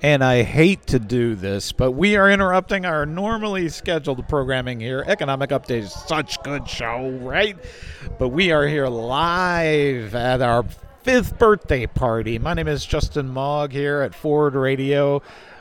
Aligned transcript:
And 0.00 0.22
I 0.22 0.44
hate 0.44 0.86
to 0.88 1.00
do 1.00 1.34
this, 1.34 1.72
but 1.72 1.90
we 1.90 2.14
are 2.14 2.30
interrupting 2.30 2.86
our 2.86 3.04
normally 3.04 3.68
scheduled 3.68 4.28
programming 4.28 4.78
here. 4.78 5.02
Economic 5.04 5.50
Update 5.50 5.82
is 5.82 5.92
such 5.92 6.40
good 6.44 6.68
show, 6.68 7.10
right? 7.20 7.56
But 8.16 8.28
we 8.28 8.52
are 8.52 8.64
here 8.64 8.86
live 8.86 10.14
at 10.14 10.40
our 10.40 10.64
fifth 11.02 11.36
birthday 11.36 11.86
party. 11.86 12.38
My 12.38 12.54
name 12.54 12.68
is 12.68 12.86
Justin 12.86 13.28
Mogg 13.28 13.72
here 13.72 14.02
at 14.02 14.14
Forward 14.14 14.54
Radio, 14.54 15.20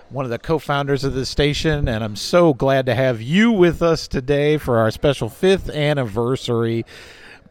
one 0.10 0.23
of 0.23 0.29
the 0.29 0.38
co-founders 0.38 1.04
of 1.04 1.15
the 1.15 1.26
station, 1.26 1.88
and 1.88 2.04
I'm 2.04 2.15
so 2.15 2.54
glad 2.54 2.85
to 2.85 2.94
have 2.94 3.19
you 3.19 3.51
with 3.51 3.81
us 3.81 4.08
today 4.08 4.58
for 4.58 4.78
our 4.78 4.92
special 4.92 5.29
fifth 5.29 5.67
anniversary 5.67 6.85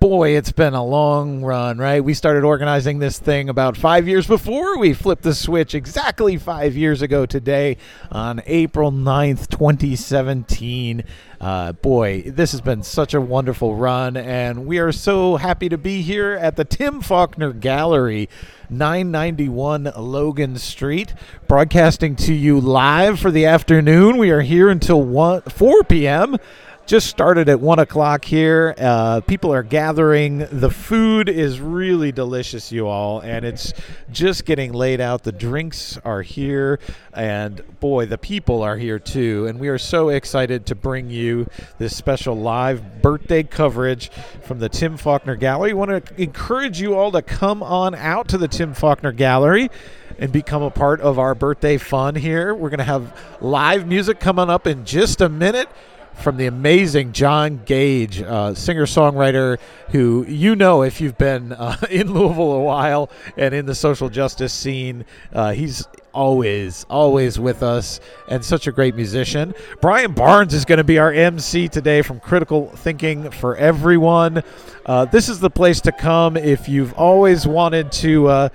boy, 0.01 0.37
it's 0.37 0.53
been 0.53 0.75
a 0.75 0.85
long 0.85 1.43
run, 1.43 1.79
right? 1.79 2.03
We 2.03 2.15
started 2.15 2.45
organizing 2.45 2.99
this 2.99 3.19
thing 3.19 3.49
about 3.49 3.77
five 3.77 4.09
years 4.09 4.27
before 4.27 4.79
we 4.79 4.93
flipped 4.93 5.23
the 5.23 5.35
switch, 5.35 5.75
exactly 5.75 6.37
five 6.37 6.77
years 6.77 7.03
ago 7.03 7.27
today 7.27 7.77
on 8.11 8.43
April 8.47 8.93
9th, 8.93 9.49
2017. 9.49 11.05
Uh, 11.41 11.73
boy, 11.73 12.23
this 12.27 12.53
has 12.53 12.61
been 12.61 12.83
such 12.83 13.15
a 13.15 13.21
wonderful 13.21 13.75
run, 13.77 14.17
and 14.17 14.67
we 14.67 14.79
are 14.79 14.93
so 14.93 15.37
happy 15.37 15.69
to 15.69 15.79
be 15.79 16.03
here 16.03 16.33
at 16.33 16.57
the 16.57 16.65
Tim 16.65 17.01
Faulkner 17.01 17.53
Gallery. 17.53 18.29
991 18.69 19.93
Logan 19.97 20.59
Street, 20.59 21.15
broadcasting 21.47 22.17
to 22.17 22.35
you 22.35 22.59
live 22.59 23.21
for 23.21 23.31
the 23.31 23.47
afternoon. 23.47 24.17
We 24.17 24.31
are 24.31 24.41
here 24.41 24.69
until 24.69 25.03
1, 25.03 25.43
4 25.43 25.85
p.m 25.85 26.37
just 26.87 27.09
started 27.09 27.49
at 27.49 27.59
one 27.61 27.81
o'clock 27.81 28.25
here. 28.25 28.73
Uh, 28.79 29.21
people 29.21 29.53
are 29.53 29.65
gathering. 29.65 30.47
The 30.53 30.71
food 30.71 31.29
is 31.29 31.61
really 31.61 32.13
delicious, 32.13 32.71
you 32.71 32.87
all, 32.87 33.19
and 33.21 33.45
it's 33.45 33.73
just 34.13 34.45
getting 34.45 34.73
laid 34.73 35.01
out. 35.01 35.25
The 35.25 35.33
drinks 35.33 35.99
are 36.05 36.23
here, 36.23 36.79
and 37.13 37.61
boy, 37.81 38.07
the 38.07 38.19
people 38.19 38.63
are 38.63 38.77
here 38.77 39.01
too. 39.01 39.47
And 39.49 39.59
we 39.59 39.67
are 39.67 39.79
so 39.79 40.11
excited 40.11 40.65
to 40.67 40.77
bring 40.77 41.11
you 41.11 41.49
this 41.79 41.97
special 41.97 42.37
live 42.37 43.03
birthday 43.03 43.43
coverage 43.43 44.11
from 44.43 44.61
the 44.61 44.69
Tim 44.69 44.97
Faulkner 44.97 45.35
Gallery. 45.35 45.73
We 45.73 45.75
want 45.75 46.07
to 46.07 46.23
encourage 46.23 46.81
you 46.81 46.95
all 46.95 47.11
to 47.11 47.23
come 47.23 47.65
on 47.65 47.97
out 47.97 48.29
to 48.29 48.39
the 48.39 48.49
Tim 48.49 48.75
Faulkner 48.75 49.11
Gallery 49.11 49.71
and 50.21 50.31
become 50.31 50.63
a 50.63 50.71
part 50.71 51.01
of 51.01 51.19
our 51.19 51.35
birthday 51.35 51.79
fun 51.79 52.15
here. 52.15 52.55
We're 52.55 52.71
going 52.71 52.79
to 52.79 52.85
have 52.85 53.21
live 53.41 53.89
music 53.89 54.21
coming 54.21 54.49
up 54.49 54.69
in 54.69 54.85
just 54.85 55.21
a 55.21 55.29
minute 55.29 55.69
from 56.17 56.37
the 56.37 56.47
amazing 56.47 57.13
John 57.13 57.63
Gage, 57.65 58.23
uh, 58.23 58.55
singer 58.55 58.87
songwriter, 58.87 59.59
who 59.91 60.25
you 60.29 60.57
know 60.57 60.83
if 60.83 61.01
you've 61.01 61.19
been 61.19 61.53
uh, 61.53 61.77
in 61.91 62.13
Louisville 62.13 62.53
a 62.53 62.63
while 62.63 63.11
and 63.37 63.55
in 63.55 63.67
the 63.67 63.75
social 63.75 64.09
justice 64.09 64.53
scene. 64.53 65.05
Uh, 65.33 65.53
he's 65.53 65.87
always, 66.17 66.87
always 66.89 67.39
with 67.39 67.63
us 67.63 68.01
and 68.29 68.45
such 68.45 68.67
a 68.67 68.73
great 68.73 68.97
musician. 68.97 69.55
Brian 69.81 70.13
Barnes 70.13 70.55
is 70.55 70.65
going 70.65 70.79
to 70.79 70.85
be 70.85 70.99
our 70.99 71.13
MC 71.13 71.69
today 71.69 72.01
from 72.01 72.19
Critical 72.21 72.69
Thinking 72.71 73.31
for 73.31 73.55
Everyone. 73.57 74.43
Uh, 74.87 75.05
this 75.05 75.29
is 75.29 75.41
the 75.41 75.51
place 75.51 75.81
to 75.83 75.93
come 75.93 76.37
if 76.37 76.69
you've 76.69 76.95
always 76.95 77.47
wanted 77.47 77.93
to 77.93 78.29
uh, 78.29 78.49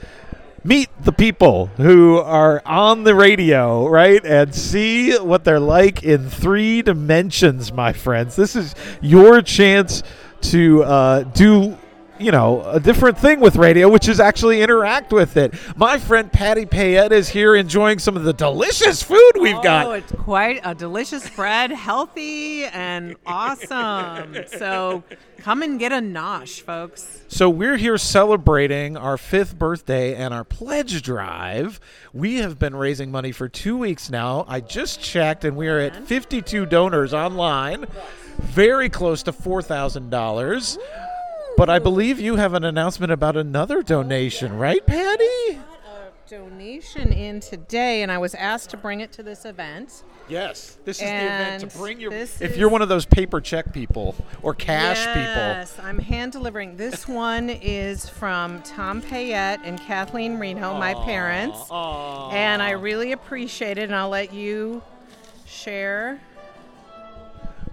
meet 0.64 0.90
the 1.02 1.12
people 1.12 1.67
who 1.78 2.17
are 2.17 2.62
on 2.66 3.04
the 3.04 3.16
radio, 3.16 3.88
right? 3.88 4.23
And 4.23 4.54
see 4.54 5.18
what 5.18 5.44
they're 5.44 5.59
like 5.59 6.03
in 6.03 6.30
three 6.30 6.81
dimensions, 6.81 7.72
my 7.72 7.94
friends. 7.94 8.36
This 8.36 8.56
is 8.56 8.76
your 9.02 9.42
chance 9.42 10.03
to 10.42 10.84
uh, 10.84 11.23
do 11.23 11.78
you 12.22 12.32
know, 12.32 12.62
a 12.64 12.80
different 12.80 13.18
thing 13.18 13.40
with 13.40 13.56
radio, 13.56 13.90
which 13.90 14.08
is 14.08 14.20
actually 14.20 14.62
interact 14.62 15.12
with 15.12 15.38
it. 15.38 15.54
My 15.76 15.98
friend 15.98 16.32
Patty 16.32 16.66
Payette 16.66 17.12
is 17.12 17.30
here 17.30 17.56
enjoying 17.56 18.00
some 18.00 18.16
of 18.16 18.24
the 18.24 18.34
delicious 18.34 19.02
food 19.02 19.32
we've 19.40 19.56
oh, 19.56 19.64
got. 19.64 19.86
Oh, 19.88 19.92
it's 19.94 20.12
quite 20.12 20.62
a 20.64 20.76
delicious 20.76 21.24
spread, 21.24 21.72
healthy 21.72 22.66
and 22.66 23.16
awesome. 23.26 24.38
So 24.48 25.04
come 25.38 25.64
and 25.64 25.80
get 25.80 25.92
a 25.92 25.96
nosh, 25.96 26.62
folks. 26.62 27.22
So 27.28 27.50
we're 27.50 27.78
here 27.78 27.98
celebrating 27.98 28.98
our 28.98 29.18
fifth 29.18 29.58
birthday 29.58 30.16
and 30.16 30.34
our 30.34 30.44
pledge 30.44 31.02
drive. 31.02 31.80
We 32.14 32.36
have 32.38 32.60
been 32.60 32.76
raising 32.76 33.12
money 33.12 33.31
for 33.31 33.50
two 33.50 33.78
weeks 33.78 34.10
now. 34.10 34.46
I 34.48 34.60
just 34.60 35.02
checked, 35.02 35.46
and 35.46 35.58
we 35.58 35.68
are 35.68 35.80
at 35.80 36.08
52 36.08 36.66
donors 36.66 37.14
online, 37.14 37.86
very 38.38 38.90
close 38.90 39.24
to 39.24 39.31
four 39.31 39.62
thousand 39.62 40.10
dollars. 40.10 40.78
But 41.62 41.70
I 41.70 41.78
believe 41.78 42.20
you 42.20 42.38
have 42.38 42.56
an 42.56 42.64
announcement 42.64 43.12
about 43.12 43.38
another 43.38 43.78
oh, 43.78 43.82
donation, 43.84 44.58
right, 44.58 44.84
Patty? 44.84 45.24
I 45.24 45.60
got 45.86 46.12
a 46.26 46.28
donation 46.28 47.14
in 47.14 47.40
today, 47.40 48.02
and 48.02 48.12
I 48.12 48.18
was 48.18 48.34
asked 48.34 48.72
to 48.72 48.78
bring 48.78 49.02
it 49.02 49.12
to 49.12 49.22
this 49.22 49.46
event. 49.46 50.02
Yes, 50.28 50.80
this 50.86 50.98
is 50.98 51.04
and 51.04 51.22
the 51.22 51.36
event 51.36 51.72
to 51.72 51.78
bring 51.78 52.00
your. 52.00 52.14
If 52.14 52.58
you're 52.58 52.70
one 52.70 52.82
of 52.82 52.90
those 52.90 53.06
paper 53.06 53.40
check 53.40 53.72
people 53.74 54.16
or 54.42 54.56
cash 54.56 55.06
yes, 55.06 55.08
people. 55.10 55.36
Yes, 55.36 55.80
I'm 55.84 56.00
hand 56.00 56.32
delivering. 56.32 56.78
This 56.78 57.08
one 57.08 57.52
is 57.52 58.10
from 58.10 58.64
Tom 58.64 59.00
Payette 59.00 59.60
and 59.64 59.80
Kathleen 59.80 60.40
Reno, 60.40 60.80
my 60.80 60.96
parents, 60.96 61.60
aww. 61.70 62.34
and 62.34 62.64
I 62.64 62.72
really 62.72 63.12
appreciate 63.12 63.78
it. 63.78 63.84
And 63.84 63.96
I'll 63.96 64.10
let 64.10 64.34
you 64.34 64.82
share 65.46 66.20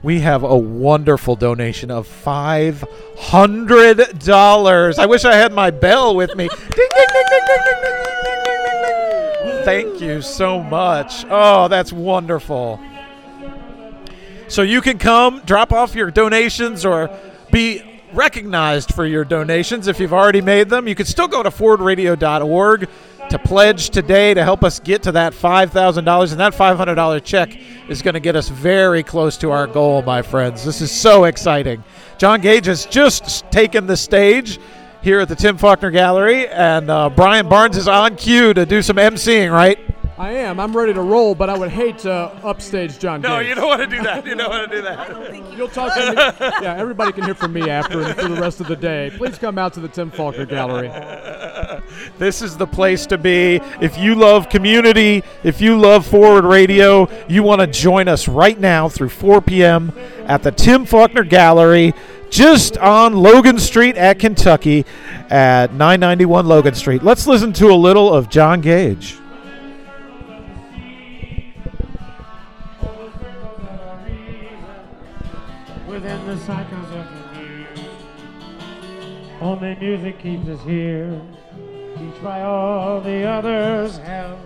we 0.03 0.21
have 0.21 0.45
a 0.45 0.57
wonderful 0.57 1.37
donation 1.37 1.91
of 1.91 2.07
five 2.07 2.85
hundred 3.17 4.19
dollars. 4.21 4.99
I 4.99 5.07
wish 5.07 5.25
I 5.25 5.35
had 5.35 5.53
my 5.53 5.71
bell 5.71 6.15
with 6.15 6.35
me. 6.37 6.49
ding, 6.49 6.59
ding, 6.69 6.89
ding, 7.13 7.25
ding, 7.29 7.47
ding, 7.47 7.65
ding, 7.65 7.83
ding, 7.85 8.45
ding, 8.45 8.63
ding, 8.65 9.57
ding. 9.57 9.65
Thank 9.65 10.01
you 10.01 10.23
so 10.23 10.63
much. 10.63 11.25
Oh, 11.29 11.69
that's 11.69 11.93
wonderful. 11.93 12.81
So 14.47 14.63
you 14.63 14.81
can 14.81 14.99
come, 14.99 15.43
drop 15.45 15.73
off 15.73 15.95
your 15.95 16.11
donations, 16.11 16.87
or 16.87 17.11
be 17.53 17.83
recognized 18.13 18.95
for 18.95 19.05
your 19.05 19.25
donations 19.25 19.89
if 19.89 20.01
you've 20.01 20.15
already 20.15 20.41
made 20.41 20.71
them. 20.71 20.89
You 20.89 20.95
can 20.95 21.07
still 21.07 21.29
go 21.29 21.43
to 21.43 21.51
forwardradio.org 21.51 22.89
to 23.31 23.39
pledge 23.39 23.91
today 23.91 24.35
to 24.35 24.43
help 24.45 24.65
us 24.65 24.81
get 24.81 25.03
to 25.05 25.13
that 25.13 25.33
$5,000. 25.33 26.31
And 26.31 26.41
that 26.41 26.53
$500 26.53 27.25
check 27.25 27.59
is 27.89 28.03
going 28.03 28.15
to 28.15 28.21
get 28.21 28.37
us 28.37 28.49
very 28.49 29.03
close 29.03 29.37
to 29.39 29.51
our 29.51 29.67
goal, 29.67 30.03
my 30.03 30.23
friends. 30.23 30.65
This 30.65 30.81
is 30.81 30.91
so 30.91 31.25
exciting. 31.25 31.83
John 32.19 32.41
Gage 32.41 32.67
has 32.67 32.87
just 32.87 33.51
taken 33.51 33.87
the 33.87 33.97
stage 33.97 34.59
here 35.03 35.21
at 35.21 35.29
the 35.29 35.37
Tim 35.37 35.57
Faulkner 35.57 35.91
Gallery, 35.91 36.49
and 36.49 36.91
uh, 36.91 37.09
Brian 37.11 37.49
Barnes 37.49 37.77
is 37.77 37.89
on 37.89 38.17
cue 38.17 38.53
to 38.53 38.67
do 38.67 38.83
some 38.83 38.97
emceeing, 38.97 39.53
right? 39.53 39.79
I 40.19 40.33
am. 40.33 40.59
I'm 40.59 40.77
ready 40.77 40.93
to 40.93 41.01
roll, 41.01 41.37
but 41.37 41.49
I 41.49 41.57
would 41.57 41.71
hate 41.71 41.99
to 41.99 42.13
upstage 42.13 42.99
John. 42.99 43.21
No, 43.21 43.39
Gage. 43.39 43.49
you 43.51 43.55
don't 43.55 43.69
want 43.69 43.81
to 43.83 43.87
do 43.87 44.03
that. 44.03 44.27
You 44.27 44.35
don't 44.35 44.51
want 44.51 44.69
to 44.69 44.77
do 44.77 44.83
that. 44.83 45.57
You'll 45.57 45.69
talk 45.69 45.95
to 45.95 46.11
me. 46.11 46.15
Yeah, 46.61 46.75
everybody 46.77 47.13
can 47.13 47.23
hear 47.25 47.35
from 47.37 47.53
me 47.53 47.71
after 47.71 48.03
and 48.03 48.17
for 48.17 48.27
the 48.29 48.41
rest 48.41 48.61
of 48.61 48.67
the 48.67 48.75
day. 48.75 49.13
Please 49.17 49.39
come 49.39 49.59
out 49.59 49.73
to 49.75 49.81
the 49.81 49.89
Tim 49.89 50.11
Faulkner 50.11 50.47
Gallery. 50.47 50.91
This 52.19 52.43
is 52.43 52.57
the 52.57 52.67
place 52.67 53.07
to 53.07 53.17
be. 53.19 53.61
If 53.81 53.97
you 53.97 54.15
love 54.15 54.49
community, 54.49 55.23
if 55.45 55.61
you 55.61 55.79
love 55.79 56.07
Forward 56.07 56.45
Radio, 56.45 57.09
you 57.29 57.43
want 57.43 57.61
to 57.61 57.67
join 57.67 58.09
us 58.09 58.29
right 58.29 58.59
now 58.59 58.89
through 58.89 59.09
4 59.11 59.41
p.m. 59.41 59.93
at 60.27 60.43
the 60.43 60.51
Tim 60.51 60.85
Faulkner 60.85 61.25
Gallery 61.25 61.95
just 62.31 62.77
on 62.79 63.15
Logan 63.15 63.59
Street 63.59 63.97
at 63.97 64.19
Kentucky 64.19 64.85
at 65.31 65.73
991 65.73 66.47
Logan 66.47 66.75
Street. 66.75 67.03
Let's 67.03 67.27
listen 67.27 67.53
to 67.55 67.69
a 67.69 67.75
little 67.75 68.13
of 68.13 68.29
John 68.29 68.61
Gage. 68.61 69.17
The 76.29 76.37
cycles 76.41 76.91
of 76.91 77.07
the 77.35 77.41
years. 77.41 77.81
Only 79.41 79.75
music 79.77 80.19
keeps 80.19 80.47
us 80.47 80.63
here, 80.63 81.19
each 81.99 82.23
by 82.23 82.43
all 82.43 83.01
the 83.01 83.25
others 83.25 83.97
held. 83.97 84.39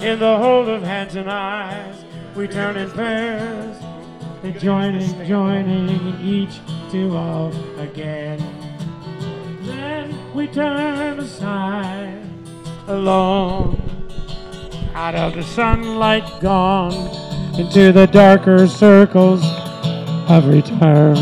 In 0.00 0.20
the 0.20 0.38
hold 0.38 0.68
of 0.68 0.84
hands 0.84 1.16
and 1.16 1.28
eyes, 1.28 2.04
we 2.36 2.46
turn 2.46 2.76
in 2.76 2.92
pairs, 2.92 3.76
joining, 4.62 5.26
joining 5.26 6.20
each 6.20 6.60
to 6.92 7.16
all 7.16 7.52
again. 7.80 8.38
Then 9.62 10.32
we 10.32 10.46
turn 10.46 11.18
aside, 11.18 12.24
alone, 12.86 13.82
out 14.94 15.16
of 15.16 15.34
the 15.34 15.42
sunlight 15.42 16.40
gone, 16.40 16.94
into 17.58 17.90
the 17.90 18.06
darker 18.06 18.68
circles 18.68 19.42
have 20.26 20.46
returned. 20.46 21.20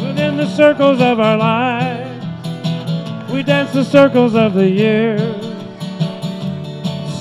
Within 0.00 0.36
the 0.36 0.46
circles 0.56 1.00
of 1.00 1.20
our 1.20 1.36
lives, 1.36 3.30
we 3.32 3.42
dance 3.42 3.72
the 3.72 3.84
circles 3.84 4.34
of 4.34 4.54
the 4.54 4.68
years. 4.68 5.42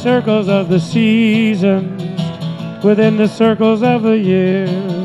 circles 0.01 0.49
of 0.49 0.67
the 0.67 0.79
seasons, 0.79 2.01
within 2.83 3.17
the 3.17 3.27
circles 3.27 3.83
of 3.83 4.01
the 4.01 4.17
years, 4.17 5.00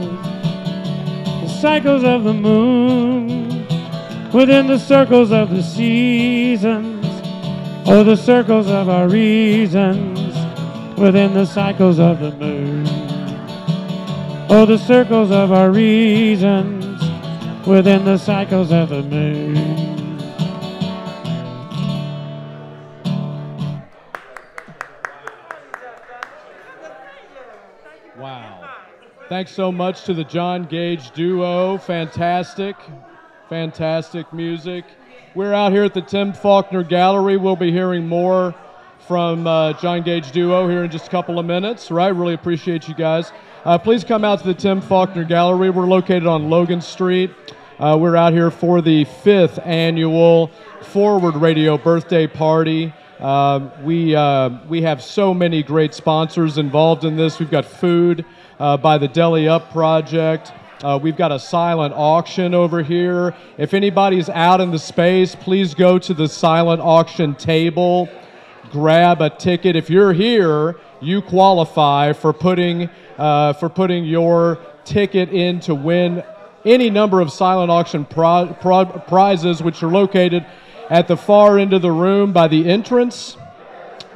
cycles 1.56 2.04
of 2.04 2.24
the 2.24 2.34
moon, 2.34 3.66
within 4.30 4.66
the 4.66 4.78
circles 4.78 5.32
of 5.32 5.50
the 5.50 5.62
seasons, 5.62 7.06
oh, 7.86 8.04
the 8.04 8.16
circles 8.16 8.68
of 8.68 8.88
our 8.88 9.08
reasons, 9.08 10.18
within 10.98 11.32
the 11.32 11.46
cycles 11.46 11.98
of 11.98 12.20
the 12.20 12.32
moon, 12.32 12.84
oh, 14.50 14.66
the 14.66 14.78
circles 14.78 15.30
of 15.30 15.50
our 15.50 15.70
reasons, 15.70 16.84
within 17.66 18.04
the 18.04 18.18
cycles 18.18 18.70
of 18.70 18.90
the 18.90 19.02
moon. 19.02 19.85
Thanks 29.28 29.50
so 29.50 29.72
much 29.72 30.04
to 30.04 30.14
the 30.14 30.22
John 30.22 30.66
Gage 30.66 31.10
duo. 31.10 31.78
Fantastic, 31.78 32.76
fantastic 33.48 34.32
music. 34.32 34.84
We're 35.34 35.52
out 35.52 35.72
here 35.72 35.82
at 35.82 35.94
the 35.94 36.00
Tim 36.00 36.32
Faulkner 36.32 36.84
Gallery. 36.84 37.36
We'll 37.36 37.56
be 37.56 37.72
hearing 37.72 38.06
more 38.06 38.54
from 39.08 39.48
uh, 39.48 39.72
John 39.80 40.04
Gage 40.04 40.30
duo 40.30 40.68
here 40.68 40.84
in 40.84 40.92
just 40.92 41.08
a 41.08 41.10
couple 41.10 41.40
of 41.40 41.44
minutes, 41.44 41.90
right? 41.90 42.14
Really 42.14 42.34
appreciate 42.34 42.86
you 42.86 42.94
guys. 42.94 43.32
Uh, 43.64 43.76
please 43.76 44.04
come 44.04 44.24
out 44.24 44.38
to 44.42 44.46
the 44.46 44.54
Tim 44.54 44.80
Faulkner 44.80 45.24
Gallery. 45.24 45.70
We're 45.70 45.86
located 45.86 46.28
on 46.28 46.48
Logan 46.48 46.80
Street. 46.80 47.32
Uh, 47.80 47.98
we're 48.00 48.14
out 48.14 48.32
here 48.32 48.52
for 48.52 48.80
the 48.80 49.06
fifth 49.24 49.58
annual 49.64 50.52
Forward 50.82 51.34
Radio 51.34 51.76
birthday 51.76 52.28
party. 52.28 52.94
Um, 53.18 53.72
we, 53.82 54.14
uh, 54.14 54.50
we 54.68 54.82
have 54.82 55.02
so 55.02 55.34
many 55.34 55.64
great 55.64 55.94
sponsors 55.94 56.58
involved 56.58 57.04
in 57.04 57.16
this. 57.16 57.40
We've 57.40 57.50
got 57.50 57.64
food 57.64 58.24
uh, 58.58 58.76
by 58.76 58.98
the 58.98 59.08
Deli 59.08 59.48
Up 59.48 59.72
Project. 59.72 60.52
Uh, 60.82 60.98
we've 61.02 61.16
got 61.16 61.32
a 61.32 61.38
silent 61.38 61.94
auction 61.96 62.54
over 62.54 62.82
here. 62.82 63.34
If 63.56 63.74
anybody's 63.74 64.28
out 64.28 64.60
in 64.60 64.70
the 64.70 64.78
space, 64.78 65.34
please 65.34 65.74
go 65.74 65.98
to 65.98 66.14
the 66.14 66.28
silent 66.28 66.82
auction 66.82 67.34
table, 67.34 68.08
grab 68.70 69.22
a 69.22 69.30
ticket. 69.30 69.74
If 69.74 69.88
you're 69.88 70.12
here, 70.12 70.76
you 71.00 71.22
qualify 71.22 72.12
for 72.12 72.32
putting, 72.32 72.90
uh, 73.16 73.54
for 73.54 73.68
putting 73.68 74.04
your 74.04 74.58
ticket 74.84 75.30
in 75.30 75.60
to 75.60 75.74
win 75.74 76.22
any 76.64 76.90
number 76.90 77.20
of 77.20 77.32
silent 77.32 77.70
auction 77.70 78.04
prizes, 78.04 79.62
which 79.62 79.82
are 79.82 79.90
located 79.90 80.44
at 80.90 81.08
the 81.08 81.16
far 81.16 81.58
end 81.58 81.72
of 81.72 81.82
the 81.82 81.92
room 81.92 82.32
by 82.32 82.48
the 82.48 82.68
entrance. 82.68 83.36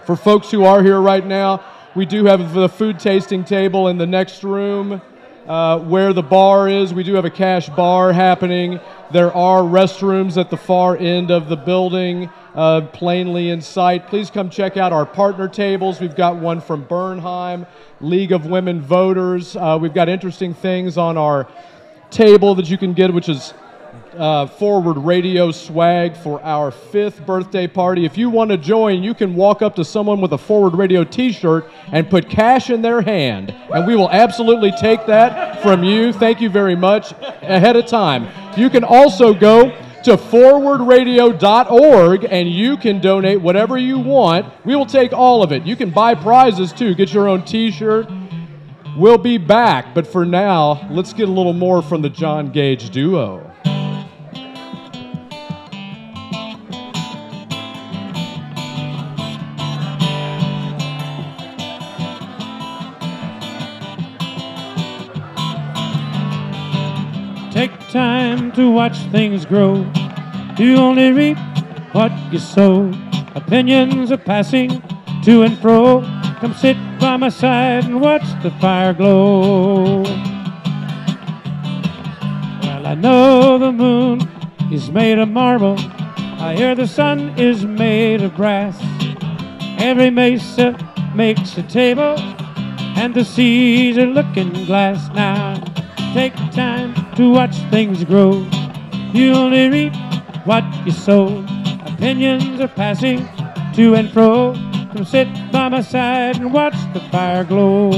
For 0.05 0.17
folks 0.17 0.51
who 0.51 0.65
are 0.65 0.83
here 0.83 1.01
right 1.01 1.25
now, 1.25 1.63
we 1.95 2.07
do 2.07 2.25
have 2.27 2.55
the 2.55 2.69
food 2.69 3.01
tasting 3.01 3.45
table 3.45 3.89
in 3.89 3.99
the 3.99 4.07
next 4.07 4.45
room 4.45 5.03
uh, 5.47 5.79
where 5.81 6.13
the 6.13 6.23
bar 6.23 6.69
is. 6.69 6.95
We 6.95 7.03
do 7.03 7.15
have 7.15 7.25
a 7.25 7.31
cash 7.31 7.69
bar 7.71 8.13
happening. 8.13 8.79
There 9.11 9.35
are 9.35 9.63
restrooms 9.63 10.37
at 10.37 10.51
the 10.51 10.57
far 10.57 10.97
end 10.97 11.33
of 11.33 11.49
the 11.49 11.57
building, 11.57 12.31
uh, 12.55 12.83
plainly 12.93 13.51
in 13.51 13.61
sight. 13.61 14.07
Please 14.07 14.31
come 14.31 14.51
check 14.51 14.77
out 14.77 14.93
our 14.93 15.05
partner 15.05 15.49
tables. 15.49 16.01
We've 16.01 16.15
got 16.15 16.37
one 16.37 16.61
from 16.61 16.85
Bernheim, 16.85 17.67
League 18.01 18.31
of 18.31 18.47
Women 18.47 18.81
Voters. 18.81 19.57
Uh, 19.57 19.77
we've 19.81 19.95
got 19.95 20.09
interesting 20.09 20.55
things 20.55 20.97
on 20.97 21.19
our 21.19 21.49
table 22.11 22.55
that 22.55 22.71
you 22.71 22.79
can 22.79 22.93
get, 22.93 23.13
which 23.13 23.29
is 23.29 23.53
uh, 24.17 24.47
forward 24.47 24.99
radio 24.99 25.51
swag 25.51 26.17
for 26.17 26.41
our 26.43 26.71
fifth 26.71 27.25
birthday 27.27 27.67
party. 27.67 28.05
If 28.05 28.19
you 28.19 28.31
want 28.31 28.51
to 28.51 28.57
join, 28.57 29.03
you 29.03 29.15
can 29.15 29.35
walk 29.35 29.63
up 29.63 29.75
to 29.77 29.85
someone 29.85 30.21
with 30.21 30.33
a 30.33 30.39
forward 30.39 30.75
radio 30.75 31.05
t 31.05 31.33
shirt 31.33 31.71
and 31.93 32.09
put 32.09 32.29
cash 32.29 32.71
in 32.71 32.83
their 32.83 33.01
hand, 33.01 33.55
and 33.73 33.87
we 33.87 33.97
will 33.97 34.11
absolutely 34.11 34.73
take 34.73 35.07
that 35.07 35.63
from 35.63 35.85
you. 35.85 36.13
Thank 36.13 36.41
you 36.41 36.51
very 36.51 36.77
much 36.77 37.13
ahead 37.43 37.77
of 37.77 37.87
time. 37.87 38.29
You 38.57 38.71
can 38.71 38.85
also 38.85 39.35
go 39.35 39.71
to 40.05 40.17
forwardradio.org 40.17 42.25
and 42.25 42.51
you 42.51 42.79
can 42.79 43.01
donate 43.01 43.41
whatever 43.41 43.77
you 43.77 43.99
want. 43.99 44.47
We 44.65 44.75
will 44.75 44.87
take 44.87 45.13
all 45.13 45.43
of 45.43 45.53
it. 45.53 45.65
You 45.65 45.77
can 45.77 45.91
buy 45.91 46.15
prizes 46.15 46.73
too, 46.73 46.95
get 46.95 47.13
your 47.13 47.29
own 47.29 47.45
t 47.45 47.71
shirt. 47.71 48.09
We'll 48.97 49.19
be 49.19 49.39
back, 49.39 49.95
but 49.95 50.07
for 50.07 50.27
now, 50.27 50.89
let's 50.91 51.13
get 51.13 51.29
a 51.29 51.33
little 51.33 51.53
more 51.53 51.81
from 51.81 52.03
the 52.03 52.11
John 52.11 52.51
Gage 52.51 52.91
duo. 52.91 53.50
Time 67.93 68.53
to 68.53 68.71
watch 68.71 68.97
things 69.11 69.45
grow. 69.45 69.85
You 70.57 70.77
only 70.77 71.11
reap 71.11 71.39
what 71.93 72.13
you 72.33 72.39
sow. 72.39 72.93
Opinions 73.35 74.13
are 74.13 74.17
passing 74.17 74.81
to 75.25 75.43
and 75.43 75.59
fro. 75.59 76.03
Come 76.41 76.55
sit 76.55 76.77
by 77.01 77.17
my 77.17 77.29
side 77.29 77.85
and 77.85 78.01
watch 78.01 78.23
the 78.43 78.53
fire 78.61 78.95
glow. 78.95 80.03
Well, 82.63 82.87
I 82.87 82.95
know 82.95 83.59
the 83.59 83.73
moon 83.73 84.21
is 84.71 84.91
made 84.91 85.19
of 85.19 85.29
marble. 85.29 85.77
I 86.39 86.55
hear 86.57 86.77
the 86.77 86.87
sun 86.87 87.37
is 87.39 87.65
made 87.65 88.23
of 88.23 88.37
brass. 88.37 88.79
Every 89.81 90.11
mesa 90.11 90.77
makes 91.15 91.59
a 91.59 91.63
table, 91.65 92.19
and 92.97 93.15
the 93.15 93.25
seas 93.25 93.99
are 93.99 94.07
looking 94.07 94.53
glass 94.67 95.13
now. 95.13 95.61
Take 96.13 96.35
time 96.51 96.93
to 97.15 97.31
watch 97.31 97.57
things 97.71 98.03
grow. 98.03 98.45
You 99.13 99.33
only 99.33 99.69
reap 99.69 99.95
what 100.45 100.65
you 100.85 100.91
sow. 100.91 101.45
Opinions 101.87 102.61
are 102.61 102.67
passing 102.67 103.29
to 103.75 103.95
and 103.95 104.11
fro. 104.11 104.55
Come 104.93 105.05
sit 105.05 105.29
by 105.53 105.69
my 105.69 105.81
side 105.83 106.37
and 106.39 106.53
watch 106.53 106.75
the 106.95 107.01
fire 107.13 107.45
glow. 107.45 107.91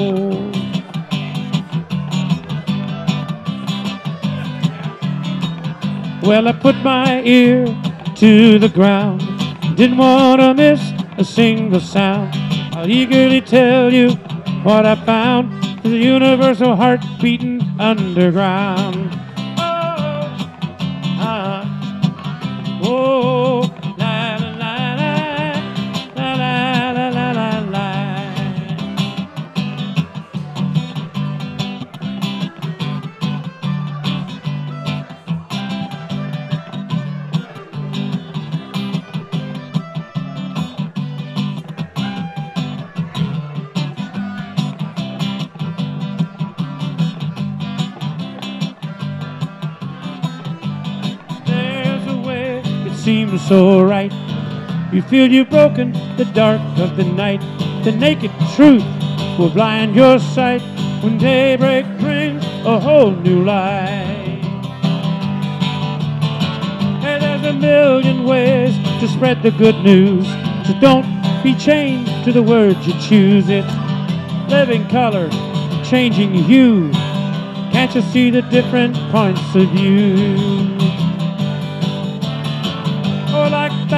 Well, 6.22 6.48
I 6.48 6.52
put 6.52 6.76
my 6.84 7.22
ear 7.22 7.64
to 8.16 8.58
the 8.58 8.68
ground. 8.68 9.20
Didn't 9.74 9.96
want 9.96 10.42
to 10.42 10.52
miss 10.52 10.82
a 11.16 11.24
single 11.24 11.80
sound. 11.80 12.34
I'll 12.76 12.90
eagerly 12.90 13.40
tell 13.40 13.90
you 13.90 14.10
what 14.64 14.84
I 14.84 14.96
found. 15.06 15.71
The 15.82 15.98
universal 15.98 16.76
heart 16.76 17.00
beating 17.20 17.60
underground. 17.80 19.10
Oh, 19.58 20.36
ah, 21.18 22.80
oh, 22.84 23.31
so 53.48 53.82
right. 53.82 54.12
You 54.92 55.02
feel 55.02 55.30
you've 55.30 55.50
broken 55.50 55.92
the 56.16 56.30
dark 56.34 56.60
of 56.78 56.96
the 56.96 57.04
night. 57.04 57.40
The 57.84 57.92
naked 57.92 58.30
truth 58.54 58.84
will 59.38 59.50
blind 59.50 59.96
your 59.96 60.18
sight 60.18 60.62
when 61.02 61.18
daybreak 61.18 61.86
brings 61.98 62.44
a 62.64 62.78
whole 62.78 63.10
new 63.10 63.44
light. 63.44 64.38
Hey, 67.00 67.18
there's 67.18 67.44
a 67.44 67.52
million 67.52 68.24
ways 68.24 68.74
to 69.00 69.08
spread 69.08 69.42
the 69.42 69.50
good 69.50 69.76
news. 69.82 70.26
So 70.66 70.78
don't 70.80 71.06
be 71.42 71.54
chained 71.56 72.06
to 72.24 72.32
the 72.32 72.42
words 72.42 72.86
you 72.86 72.92
choose. 73.00 73.48
It's 73.48 73.66
living 74.48 74.86
color, 74.88 75.28
changing 75.84 76.34
hue. 76.34 76.92
Can't 77.72 77.94
you 77.94 78.02
see 78.02 78.30
the 78.30 78.42
different 78.42 78.94
points 79.10 79.54
of 79.54 79.68
view? 79.70 80.61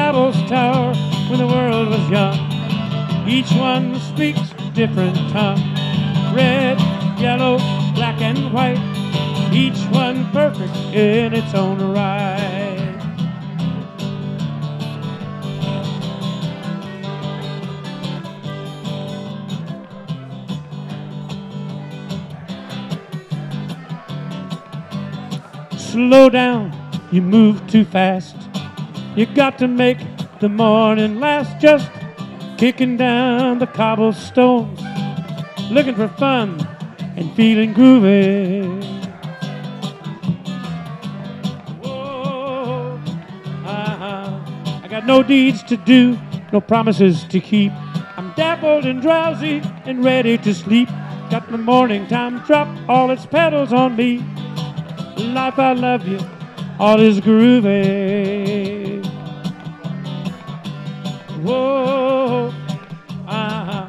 Babel's 0.05 0.37
Tower 0.51 0.93
when 1.31 1.39
the 1.39 1.47
world 1.47 1.89
was 1.89 2.11
young. 2.11 2.37
Each 3.27 3.51
one 3.53 3.99
speaks 4.01 4.51
different 4.75 5.17
tongue. 5.31 5.63
Red, 6.35 6.79
yellow, 7.19 7.57
black, 7.95 8.21
and 8.21 8.53
white. 8.53 8.77
Each 9.51 9.79
one 9.87 10.31
perfect 10.31 10.77
in 10.95 11.33
its 11.33 11.55
own 11.55 11.79
right. 11.95 12.83
slow 25.79 26.29
down, 26.29 26.73
you 27.13 27.23
move 27.23 27.65
too 27.69 27.85
fast. 27.85 28.44
You 29.17 29.27
got 29.27 29.59
to 29.59 29.69
make 29.69 29.99
the 30.41 30.49
morning 30.49 31.21
last 31.21 31.61
just 31.61 31.89
kicking 32.59 32.97
down 32.97 33.61
the 33.61 33.67
cobblestones, 33.69 34.81
looking 35.71 35.95
for 35.95 36.09
fun 36.09 36.59
and 37.17 37.33
feeling 37.37 37.73
groovy. 37.73 38.83
Whoa, 41.81 43.01
uh-huh. 43.65 44.41
I 44.83 44.89
got 44.89 45.07
no 45.07 45.23
deeds 45.23 45.63
to 45.65 45.77
do, 45.77 46.19
no 46.53 46.61
promises 46.61 47.23
to 47.29 47.39
keep. 47.39 47.71
I'm 48.17 48.33
dappled 48.35 48.85
and 48.85 49.01
drowsy 49.01 49.63
and 49.85 50.05
ready 50.05 50.39
to 50.39 50.53
sleep. 50.53 50.89
Got 51.31 51.49
the 51.53 51.59
morning 51.59 52.09
time 52.09 52.41
drop, 52.41 52.67
all 52.89 53.13
its 53.13 53.27
petals 53.27 53.73
on 53.73 53.95
me. 53.95 54.25
Life, 55.17 55.61
I 55.61 55.73
love 55.73 56.09
you, 56.09 56.19
all 56.81 57.01
is 57.01 57.21
groovy. 57.21 58.64
Whoa. 61.45 62.55
I 63.29 63.87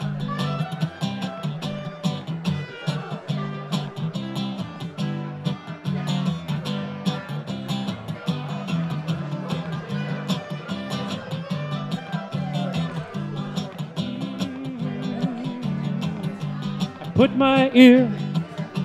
put 17.15 17.37
my 17.37 17.71
ear 17.73 18.11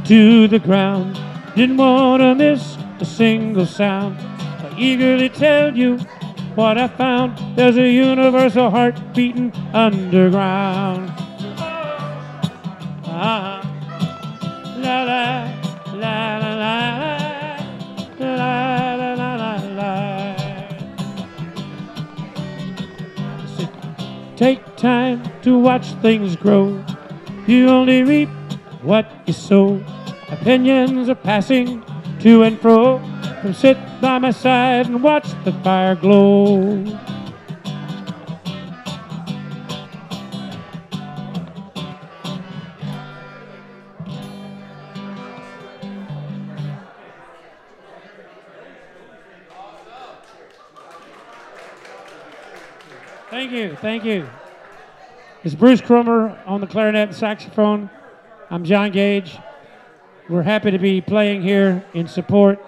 to 0.04 0.46
the 0.46 0.60
ground, 0.60 1.18
didn't 1.56 1.76
want 1.76 2.22
to 2.22 2.36
miss 2.36 2.76
a 3.00 3.04
single 3.04 3.66
sound. 3.66 4.16
I 4.20 4.72
eagerly 4.78 5.28
tell 5.28 5.76
you 5.76 5.98
what 6.60 6.76
I 6.76 6.88
found. 6.88 7.38
There's 7.56 7.78
a 7.78 7.88
universal 7.88 8.68
heart 8.68 9.00
beating 9.14 9.50
underground. 9.72 11.10
Ah, 13.06 13.64
la 14.76 15.02
la 15.10 15.24
la 16.02 16.36
la 16.42 16.52
la 16.62 16.76
la 18.20 18.34
la 19.00 19.14
la 19.14 19.34
la 19.42 19.52
la. 19.78 19.94
Take 24.36 24.60
time 24.76 25.22
to 25.40 25.58
watch 25.58 25.86
things 26.02 26.36
grow. 26.36 26.84
You 27.46 27.70
only 27.70 28.02
reap 28.02 28.28
what 28.82 29.10
you 29.26 29.32
sow. 29.32 29.82
Opinions 30.28 31.08
are 31.08 31.14
passing 31.14 31.82
to 32.20 32.42
and 32.42 32.60
fro. 32.60 33.00
Come 33.40 33.54
sit 33.54 33.78
by 34.00 34.18
my 34.18 34.30
side 34.30 34.86
and 34.86 35.02
watch 35.02 35.28
the 35.44 35.52
fire 35.52 35.94
glow. 35.94 36.84
Thank 53.30 53.52
you, 53.52 53.76
thank 53.76 54.04
you. 54.04 54.28
It's 55.44 55.54
Bruce 55.54 55.80
Cromer 55.80 56.38
on 56.46 56.60
the 56.60 56.66
clarinet 56.66 57.08
and 57.08 57.16
saxophone. 57.16 57.90
I'm 58.50 58.64
John 58.64 58.92
Gage. 58.92 59.38
We're 60.28 60.42
happy 60.42 60.70
to 60.70 60.78
be 60.78 61.00
playing 61.00 61.42
here 61.42 61.84
in 61.94 62.06
support. 62.06 62.58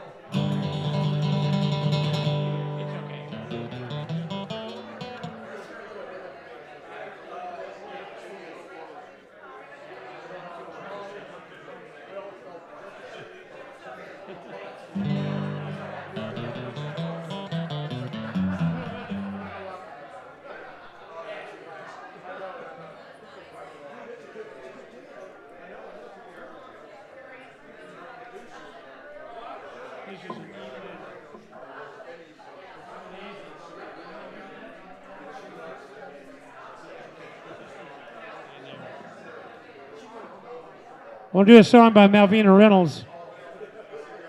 We'll 41.32 41.44
do 41.46 41.56
a 41.56 41.64
song 41.64 41.94
by 41.94 42.08
Malvina 42.08 42.54
Reynolds, 42.54 43.06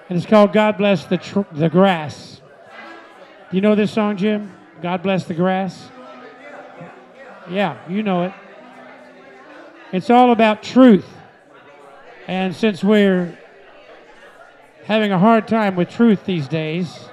and 0.07 0.17
it's 0.17 0.25
called 0.25 0.53
"God 0.53 0.77
Bless 0.77 1.03
the 1.03 1.17
Tr- 1.17 1.41
the 1.51 1.67
Grass." 1.67 2.41
Do 3.49 3.57
you 3.57 3.61
know 3.61 3.75
this 3.75 3.91
song, 3.91 4.15
Jim? 4.15 4.53
"God 4.81 5.03
Bless 5.03 5.25
the 5.25 5.33
Grass." 5.33 5.91
Yeah, 7.49 7.75
you 7.89 8.03
know 8.03 8.23
it. 8.23 8.33
It's 9.91 10.09
all 10.09 10.31
about 10.31 10.63
truth, 10.63 11.05
and 12.25 12.55
since 12.55 12.85
we're 12.85 13.37
having 14.85 15.11
a 15.11 15.19
hard 15.19 15.45
time 15.45 15.75
with 15.75 15.89
truth 15.89 16.23
these 16.23 16.47
days, 16.47 17.09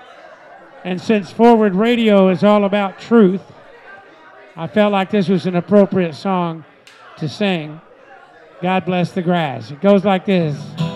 and 0.85 1.01
since 1.01 1.33
Forward 1.33 1.75
Radio 1.75 2.29
is 2.29 2.45
all 2.45 2.65
about 2.65 3.01
truth, 3.01 3.43
I 4.57 4.69
felt 4.69 4.93
like 4.93 5.11
this 5.11 5.29
was 5.29 5.47
an 5.47 5.57
appropriate 5.57 6.15
song 6.15 6.65
to 7.17 7.29
sing. 7.29 7.81
God 8.63 8.85
bless 8.85 9.13
the 9.13 9.23
grass. 9.23 9.71
It 9.71 9.81
goes 9.81 10.05
like 10.05 10.27
this. 10.27 10.90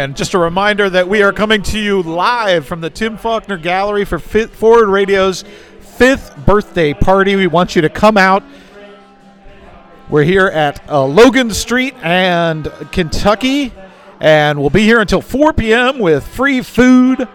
And 0.00 0.16
just 0.16 0.32
a 0.32 0.38
reminder 0.38 0.88
that 0.88 1.06
we 1.06 1.22
are 1.22 1.30
coming 1.30 1.62
to 1.64 1.78
you 1.78 2.02
live 2.02 2.64
from 2.66 2.80
the 2.80 2.88
Tim 2.88 3.18
Faulkner 3.18 3.58
Gallery 3.58 4.06
for 4.06 4.18
Fit 4.18 4.48
Forward 4.48 4.88
Radio's 4.88 5.44
fifth 5.80 6.34
birthday 6.46 6.94
party. 6.94 7.36
We 7.36 7.46
want 7.46 7.76
you 7.76 7.82
to 7.82 7.90
come 7.90 8.16
out. 8.16 8.42
We're 10.08 10.22
here 10.22 10.46
at 10.46 10.88
uh, 10.88 11.04
Logan 11.04 11.50
Street 11.50 11.92
and 12.02 12.72
Kentucky, 12.92 13.74
and 14.20 14.58
we'll 14.58 14.70
be 14.70 14.84
here 14.84 15.00
until 15.00 15.20
4 15.20 15.52
p.m. 15.52 15.98
with 15.98 16.26
free 16.26 16.62
food, 16.62 17.28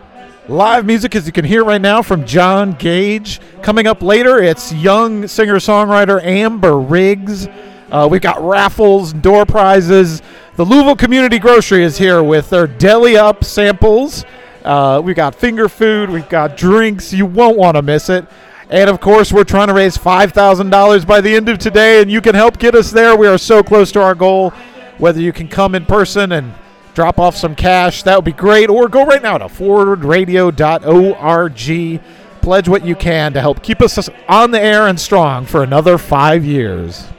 live 0.48 0.88
music, 0.88 1.16
as 1.16 1.28
you 1.28 1.32
can 1.32 1.46
hear 1.46 1.64
right 1.64 1.80
now 1.80 2.02
from 2.02 2.26
John 2.26 2.72
Gage. 2.72 3.42
Coming 3.62 3.86
up 3.86 4.02
later, 4.02 4.42
it's 4.42 4.74
young 4.74 5.28
singer 5.28 5.58
songwriter 5.58 6.20
Amber 6.24 6.80
Riggs. 6.80 7.48
Uh, 7.92 8.08
we've 8.10 8.22
got 8.22 8.42
raffles, 8.42 9.14
door 9.14 9.46
prizes. 9.46 10.24
The 10.56 10.64
Louisville 10.64 10.96
Community 10.96 11.38
Grocery 11.38 11.84
is 11.84 11.98
here 11.98 12.24
with 12.24 12.50
their 12.50 12.66
deli 12.66 13.18
up 13.18 13.44
samples. 13.44 14.24
Uh, 14.64 15.02
we've 15.04 15.14
got 15.14 15.36
finger 15.36 15.68
food, 15.68 16.10
we've 16.10 16.30
got 16.30 16.56
drinks. 16.56 17.12
You 17.12 17.26
won't 17.26 17.58
want 17.58 17.76
to 17.76 17.82
miss 17.82 18.08
it. 18.08 18.26
And 18.70 18.90
of 18.90 19.02
course, 19.02 19.34
we're 19.34 19.44
trying 19.44 19.68
to 19.68 19.74
raise 19.74 19.98
$5,000 19.98 21.06
by 21.06 21.20
the 21.20 21.36
end 21.36 21.50
of 21.50 21.58
today, 21.58 22.02
and 22.02 22.10
you 22.10 22.22
can 22.22 22.36
help 22.36 22.58
get 22.58 22.74
us 22.74 22.90
there. 22.90 23.18
We 23.18 23.28
are 23.28 23.38
so 23.38 23.64
close 23.64 23.92
to 23.92 24.02
our 24.02 24.16
goal. 24.16 24.52
Whether 24.98 25.20
you 25.20 25.34
can 25.34 25.50
come 25.50 25.76
in 25.76 25.86
person 25.86 26.32
and 26.32 26.54
drop 26.94 27.20
off 27.20 27.36
some 27.36 27.54
cash, 27.54 28.04
that 28.04 28.16
would 28.16 28.24
be 28.24 28.32
great. 28.32 28.70
Or 28.70 28.88
go 28.88 29.06
right 29.06 29.22
now 29.22 29.38
to 29.38 29.48
forwardradio.org. 29.48 32.02
Pledge 32.42 32.70
what 32.70 32.86
you 32.86 32.96
can 32.96 33.34
to 33.34 33.42
help 33.42 33.62
keep 33.62 33.82
us 33.82 34.10
on 34.30 34.52
the 34.52 34.62
air 34.62 34.88
and 34.88 34.98
strong 34.98 35.46
for 35.46 35.64
another 35.64 35.98
five 35.98 36.46
years. 36.46 37.10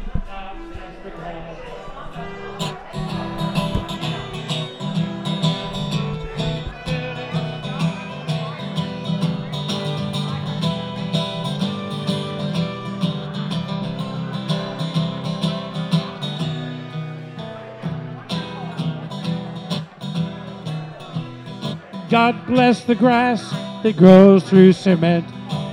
God 22.17 22.47
bless 22.47 22.83
the 22.85 22.95
grass 22.95 23.51
that 23.83 23.95
grows 23.99 24.43
through 24.49 24.73
cement. 24.73 25.27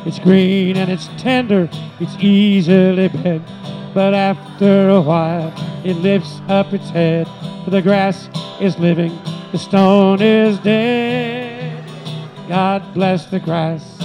It's 0.06 0.20
green 0.20 0.76
and 0.76 0.92
it's 0.92 1.08
tender, 1.18 1.70
it's 2.02 2.18
easily 2.20 3.08
bent. 3.08 3.48
But 3.94 4.14
after 4.14 4.90
a 4.90 5.00
while, 5.00 5.54
it 5.86 5.94
lifts 5.94 6.42
up 6.50 6.74
its 6.74 6.90
head, 6.90 7.30
for 7.64 7.70
the 7.70 7.82
grass 7.82 8.28
is 8.60 8.78
living, 8.78 9.18
the 9.54 9.58
stone 9.58 10.22
is 10.22 10.60
dead. 10.60 11.82
God 12.50 12.94
bless 12.94 13.28
the 13.28 13.40
grass. 13.40 13.98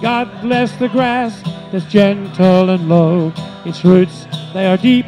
God 0.00 0.30
bless 0.40 0.74
the 0.78 0.88
grass 0.88 1.38
that's 1.70 1.84
gentle 1.84 2.70
and 2.70 2.88
low. 2.88 3.30
Its 3.66 3.84
roots, 3.84 4.26
they 4.54 4.64
are 4.64 4.78
deep, 4.78 5.04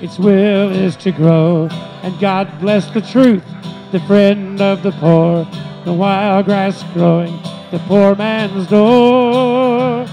its 0.00 0.16
will 0.16 0.70
is 0.70 0.94
to 0.98 1.10
grow. 1.10 1.66
And 2.04 2.16
God 2.20 2.48
bless 2.60 2.88
the 2.90 3.00
truth, 3.00 3.42
the 3.94 4.00
friend 4.08 4.60
of 4.60 4.82
the 4.82 4.90
poor, 4.90 5.46
the 5.84 5.92
wild 5.92 6.46
grass 6.46 6.82
growing, 6.94 7.32
the 7.70 7.80
poor 7.86 8.16
man's 8.16 8.66
door. 8.66 10.04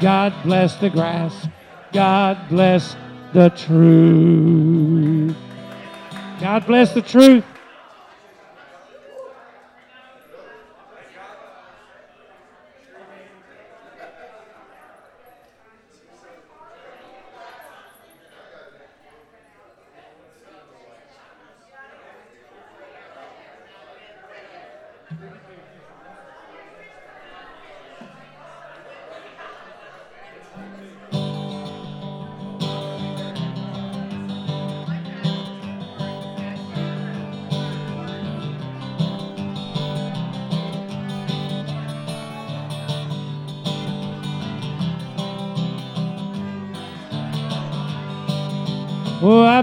God 0.00 0.32
bless 0.44 0.76
the 0.76 0.88
grass, 0.88 1.48
God 1.92 2.38
bless 2.48 2.94
the 3.32 3.48
truth. 3.48 5.36
God 6.38 6.66
bless 6.68 6.94
the 6.94 7.02
truth. 7.02 7.44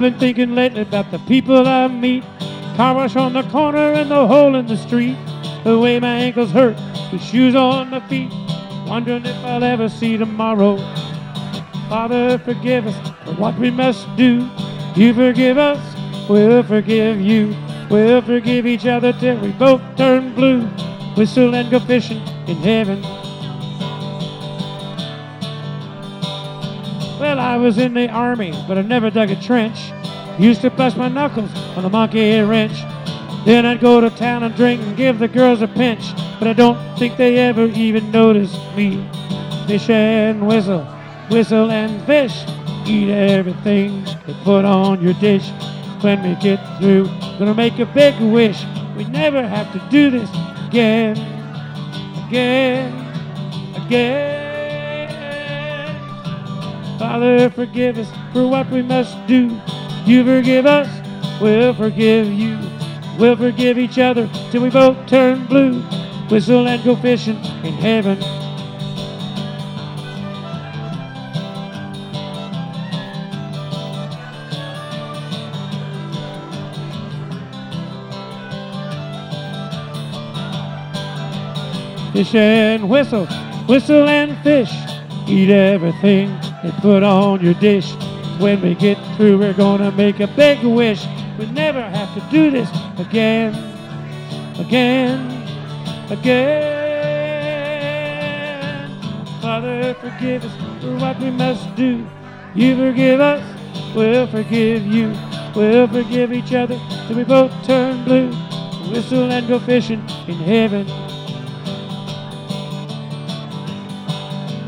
Been 0.03 0.19
thinking 0.19 0.53
lately 0.53 0.81
about 0.81 1.09
the 1.11 1.19
people 1.19 1.65
I 1.65 1.87
meet. 1.87 2.25
Car 2.75 2.93
wash 2.93 3.15
on 3.15 3.31
the 3.31 3.43
corner 3.43 3.93
and 3.93 4.11
the 4.11 4.27
hole 4.27 4.53
in 4.55 4.67
the 4.67 4.75
street. 4.75 5.15
The 5.63 5.79
way 5.79 5.97
my 5.97 6.15
ankles 6.15 6.51
hurt, 6.51 6.75
the 7.09 7.17
shoes 7.17 7.55
on 7.55 7.89
my 7.89 8.05
feet. 8.09 8.29
Wondering 8.85 9.25
if 9.25 9.37
I'll 9.45 9.63
ever 9.63 9.87
see 9.87 10.17
tomorrow. 10.17 10.75
Father, 11.87 12.37
forgive 12.39 12.85
us 12.87 13.11
for 13.23 13.35
what 13.35 13.57
we 13.57 13.71
must 13.71 14.13
do. 14.17 14.49
You 14.93 15.13
forgive 15.13 15.57
us, 15.57 15.79
we'll 16.27 16.63
forgive 16.63 17.21
you. 17.21 17.55
We'll 17.89 18.21
forgive 18.21 18.65
each 18.65 18.85
other 18.85 19.13
till 19.13 19.39
we 19.39 19.53
both 19.53 19.81
turn 19.95 20.35
blue. 20.35 20.63
Whistle 21.15 21.55
and 21.55 21.71
go 21.71 21.79
fishing 21.79 22.21
in 22.45 22.57
heaven. 22.57 23.01
Well, 27.21 27.39
I 27.39 27.55
was 27.55 27.77
in 27.77 27.93
the 27.93 28.09
army, 28.09 28.51
but 28.67 28.77
I 28.77 28.81
never 28.81 29.09
dug 29.09 29.31
a 29.31 29.41
trench. 29.41 29.92
Used 30.39 30.61
to 30.61 30.71
bust 30.71 30.97
my 30.97 31.09
knuckles 31.09 31.53
on 31.77 31.83
the 31.83 31.89
monkey 31.89 32.39
wrench. 32.39 32.73
Then 33.45 33.65
I'd 33.65 33.81
go 33.81 34.01
to 34.01 34.09
town 34.09 34.43
and 34.43 34.55
drink 34.55 34.81
and 34.81 34.97
give 34.97 35.19
the 35.19 35.27
girls 35.27 35.61
a 35.61 35.67
pinch. 35.67 36.03
But 36.39 36.47
I 36.47 36.53
don't 36.53 36.77
think 36.97 37.17
they 37.17 37.37
ever 37.37 37.65
even 37.67 38.09
noticed 38.11 38.57
me. 38.75 39.07
Fish 39.67 39.89
and 39.89 40.47
whistle, 40.47 40.83
whistle 41.29 41.69
and 41.71 42.03
fish. 42.05 42.33
Eat 42.87 43.09
everything 43.09 44.03
they 44.25 44.33
put 44.43 44.65
on 44.65 45.01
your 45.01 45.13
dish. 45.13 45.49
When 46.01 46.21
we 46.23 46.35
get 46.41 46.59
through, 46.79 47.05
gonna 47.37 47.53
make 47.53 47.79
a 47.79 47.85
big 47.85 48.19
wish. 48.19 48.65
We 48.97 49.05
never 49.05 49.47
have 49.47 49.71
to 49.73 49.79
do 49.89 50.09
this 50.09 50.29
again, 50.67 51.17
again, 52.27 52.91
again. 53.85 54.73
Father, 56.97 57.49
forgive 57.51 57.97
us 57.99 58.09
for 58.33 58.47
what 58.47 58.69
we 58.69 58.81
must 58.81 59.15
do. 59.27 59.49
You 60.05 60.25
forgive 60.25 60.65
us, 60.65 60.89
we'll 61.41 61.73
forgive 61.73 62.27
you. 62.27 62.59
We'll 63.17 63.37
forgive 63.37 63.77
each 63.77 63.97
other 63.97 64.29
till 64.51 64.63
we 64.63 64.69
both 64.69 65.07
turn 65.07 65.45
blue. 65.45 65.81
Whistle 66.29 66.67
and 66.67 66.83
go 66.83 66.95
fishing 66.97 67.37
in 67.63 67.73
heaven. 67.75 68.17
Fish 82.11 82.35
and 82.35 82.89
whistle, 82.89 83.25
whistle 83.67 84.09
and 84.09 84.37
fish. 84.43 84.71
Eat 85.29 85.49
everything 85.49 86.37
they 86.61 86.71
put 86.81 87.03
on 87.03 87.41
your 87.41 87.53
dish. 87.55 87.95
When 88.39 88.61
we 88.61 88.75
get 88.75 88.97
through, 89.15 89.37
we're 89.37 89.53
gonna 89.53 89.91
make 89.91 90.19
a 90.19 90.27
big 90.27 90.63
wish. 90.63 91.05
We 91.37 91.45
never 91.47 91.81
have 91.81 92.13
to 92.15 92.21
do 92.31 92.51
this 92.51 92.69
again, 92.97 93.53
again, 94.59 95.31
again. 96.09 96.53
Father, 99.41 99.93
forgive 99.95 100.43
us 100.45 100.51
for 100.81 100.95
what 100.97 101.19
we 101.19 101.31
must 101.31 101.75
do. 101.75 102.05
You 102.55 102.75
forgive 102.75 103.19
us, 103.19 103.43
we'll 103.95 104.27
forgive 104.27 104.85
you. 104.85 105.13
We'll 105.55 105.87
forgive 105.87 106.33
each 106.33 106.53
other 106.53 106.79
till 107.07 107.17
we 107.17 107.23
both 107.23 107.51
turn 107.65 108.03
blue. 108.03 108.31
Whistle 108.91 109.31
and 109.31 109.47
go 109.47 109.59
fishing 109.59 110.01
in 110.27 110.35
heaven. 110.35 110.89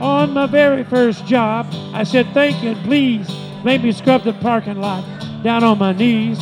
On 0.02 0.32
my 0.34 0.46
very 0.46 0.84
first 0.84 1.26
job, 1.26 1.68
I 1.94 2.04
said, 2.04 2.28
thank 2.34 2.62
you 2.64 2.70
and 2.72 2.84
please 2.86 3.35
make 3.66 3.82
me 3.82 3.92
scrub 3.92 4.24
the 4.24 4.34
parking 4.34 4.80
lot 4.80 5.04
down 5.44 5.64
on 5.64 5.80
my 5.80 5.92
knees. 5.92 6.38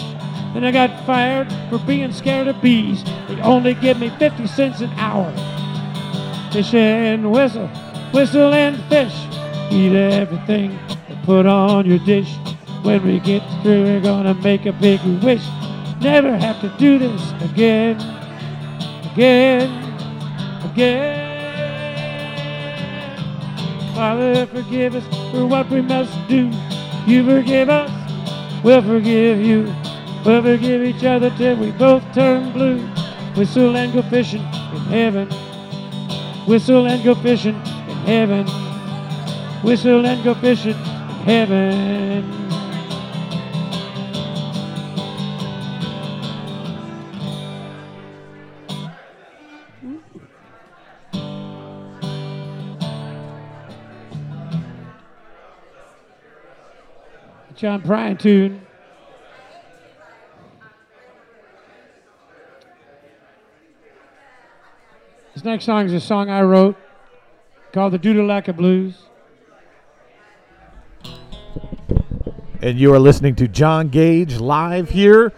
Then 0.53 0.65
I 0.65 0.71
got 0.71 1.05
fired 1.05 1.47
for 1.69 1.79
being 1.79 2.11
scared 2.11 2.49
of 2.49 2.61
bees. 2.61 3.01
They 3.29 3.39
only 3.41 3.75
give 3.75 3.97
me 3.97 4.09
50 4.19 4.45
cents 4.45 4.81
an 4.81 4.89
hour. 4.97 5.31
Fish 6.51 6.73
and 6.73 7.31
whistle, 7.31 7.67
whistle 8.11 8.53
and 8.53 8.77
fish. 8.89 9.13
Eat 9.71 9.95
everything 9.95 10.77
they 11.07 11.17
put 11.23 11.45
on 11.45 11.85
your 11.85 11.99
dish. 11.99 12.29
When 12.81 13.05
we 13.05 13.21
get 13.21 13.41
through, 13.61 13.83
we're 13.83 14.01
gonna 14.01 14.33
make 14.33 14.65
a 14.65 14.73
big 14.73 14.99
wish. 15.23 15.45
Never 16.01 16.35
have 16.37 16.59
to 16.59 16.67
do 16.77 16.99
this 16.99 17.31
again, 17.41 17.95
again, 19.13 19.71
again. 20.69 21.23
Father, 23.95 24.45
forgive 24.47 24.95
us 24.95 25.31
for 25.31 25.45
what 25.47 25.69
we 25.69 25.81
must 25.81 26.11
do. 26.27 26.51
You 27.05 27.25
forgive 27.25 27.69
us, 27.69 27.91
we'll 28.63 28.81
forgive 28.81 29.39
you. 29.39 29.73
We'll 30.25 30.41
forgive 30.41 30.83
each 30.83 31.03
other 31.03 31.29
till 31.31 31.57
we 31.57 31.71
both 31.71 32.03
turn 32.13 32.53
blue. 32.53 32.79
Whistle 33.35 33.75
and 33.75 33.91
go 33.91 34.01
fishing 34.03 34.41
in 34.41 34.85
heaven. 34.89 35.29
Whistle 36.47 36.87
and 36.87 37.03
go 37.03 37.13
fishing 37.15 37.55
in 37.55 37.97
heaven. 38.05 38.47
Whistle 39.63 40.05
and 40.05 40.23
go 40.23 40.33
fishing 40.35 40.71
in 40.71 41.25
heaven. 41.25 42.42
John 57.63 57.81
Prine 57.81 58.19
tune. 58.19 58.61
This 65.33 65.45
next 65.45 65.63
song 65.63 65.85
is 65.85 65.93
a 65.93 66.01
song 66.01 66.29
I 66.29 66.41
wrote 66.41 66.75
called 67.71 67.93
the 67.93 67.99
Doodalacca 67.99 68.53
Blues. 68.53 69.03
And 72.61 72.77
you 72.77 72.93
are 72.93 72.99
listening 72.99 73.35
to 73.35 73.47
John 73.47 73.87
Gage 73.87 74.41
live 74.41 74.89
here 74.89 75.31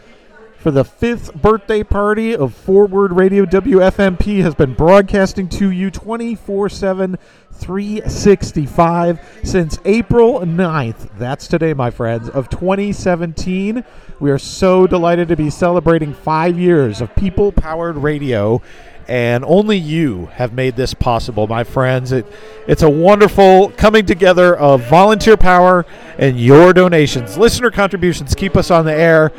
for 0.66 0.72
the 0.72 0.84
fifth 0.84 1.32
birthday 1.36 1.84
party 1.84 2.36
of 2.36 2.52
Forward 2.52 3.12
Radio. 3.12 3.46
WFMP 3.46 4.42
has 4.42 4.56
been 4.56 4.74
broadcasting 4.74 5.48
to 5.50 5.70
you 5.70 5.92
24 5.92 6.70
7, 6.70 7.20
365 7.52 9.20
since 9.44 9.78
April 9.86 10.40
9th. 10.40 11.08
That's 11.20 11.48
today, 11.48 11.76
my 11.76 11.92
friends, 11.92 12.30
of 12.30 12.50
2017. 12.50 13.84
We 14.20 14.32
are 14.32 14.40
so 14.40 14.88
delighted 14.88 15.28
to 15.28 15.36
be 15.36 15.52
celebrating 15.52 16.16
five 16.16 16.58
years 16.58 17.00
of 17.00 17.16
people 17.16 17.52
powered 17.52 17.98
radio 17.98 18.60
and 19.08 19.46
only 19.46 19.78
you 19.78 20.28
have 20.34 20.54
made 20.54 20.76
this 20.76 20.94
possible, 20.94 21.46
my 21.48 21.64
friends. 21.64 22.12
It, 22.12 22.26
it's 22.68 22.82
a 22.82 22.90
wonderful 22.90 23.70
coming 23.78 24.06
together 24.06 24.56
of 24.56 24.82
volunteer 24.90 25.38
power 25.38 25.86
and 26.18 26.40
your 26.40 26.74
donations. 26.74 27.38
Listener 27.38 27.70
contributions 27.70 28.34
keep 28.34 28.56
us 28.56 28.72
on 28.72 28.86
the 28.86 28.94
air. 28.94 29.32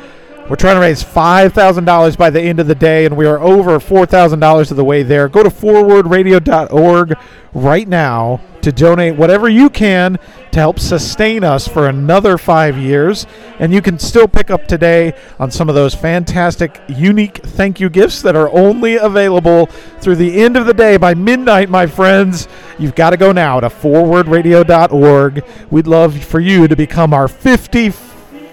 We're 0.49 0.55
trying 0.55 0.75
to 0.75 0.81
raise 0.81 1.03
$5,000 1.03 2.17
by 2.17 2.29
the 2.29 2.41
end 2.41 2.61
of 2.61 2.67
the 2.67 2.75
day, 2.75 3.05
and 3.05 3.17
we 3.17 3.25
are 3.25 3.37
over 3.37 3.79
$4,000 3.79 4.71
of 4.71 4.77
the 4.77 4.83
way 4.85 5.03
there. 5.03 5.27
Go 5.27 5.43
to 5.43 5.49
forwardradio.org 5.49 7.17
right 7.53 7.87
now 7.87 8.39
to 8.61 8.71
donate 8.71 9.17
whatever 9.17 9.49
you 9.49 9.69
can 9.69 10.17
to 10.51 10.59
help 10.59 10.79
sustain 10.79 11.43
us 11.43 11.67
for 11.67 11.89
another 11.89 12.37
five 12.37 12.77
years. 12.77 13.27
And 13.59 13.73
you 13.73 13.81
can 13.81 13.99
still 13.99 14.27
pick 14.27 14.49
up 14.49 14.67
today 14.67 15.13
on 15.37 15.51
some 15.51 15.67
of 15.67 15.75
those 15.75 15.93
fantastic, 15.93 16.81
unique 16.87 17.37
thank 17.43 17.81
you 17.81 17.89
gifts 17.89 18.21
that 18.21 18.37
are 18.37 18.49
only 18.51 18.95
available 18.95 19.65
through 19.99 20.15
the 20.15 20.41
end 20.41 20.55
of 20.55 20.65
the 20.65 20.73
day 20.73 20.95
by 20.95 21.13
midnight, 21.13 21.69
my 21.69 21.87
friends. 21.87 22.47
You've 22.79 22.95
got 22.95 23.09
to 23.09 23.17
go 23.17 23.33
now 23.33 23.59
to 23.59 23.67
forwardradio.org. 23.67 25.45
We'd 25.71 25.87
love 25.87 26.23
for 26.23 26.39
you 26.39 26.69
to 26.69 26.75
become 26.77 27.13
our 27.13 27.27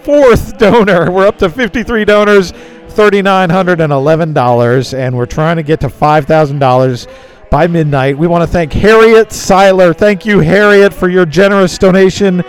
54th 0.04 0.58
donor. 0.58 1.10
We're 1.10 1.26
up 1.26 1.38
to 1.38 1.50
53 1.50 2.04
donors. 2.04 2.52
$3,911, 2.52 4.94
and 4.96 5.16
we're 5.16 5.26
trying 5.26 5.56
to 5.56 5.64
get 5.64 5.80
to 5.80 5.88
$5,000 5.88 7.50
by 7.50 7.66
midnight. 7.66 8.16
We 8.16 8.28
want 8.28 8.42
to 8.42 8.46
thank 8.46 8.72
Harriet 8.72 9.32
Seiler. 9.32 9.92
Thank 9.92 10.24
you, 10.24 10.38
Harriet, 10.38 10.94
for 10.94 11.08
your 11.08 11.26
generous 11.26 11.76
donation. 11.76 12.44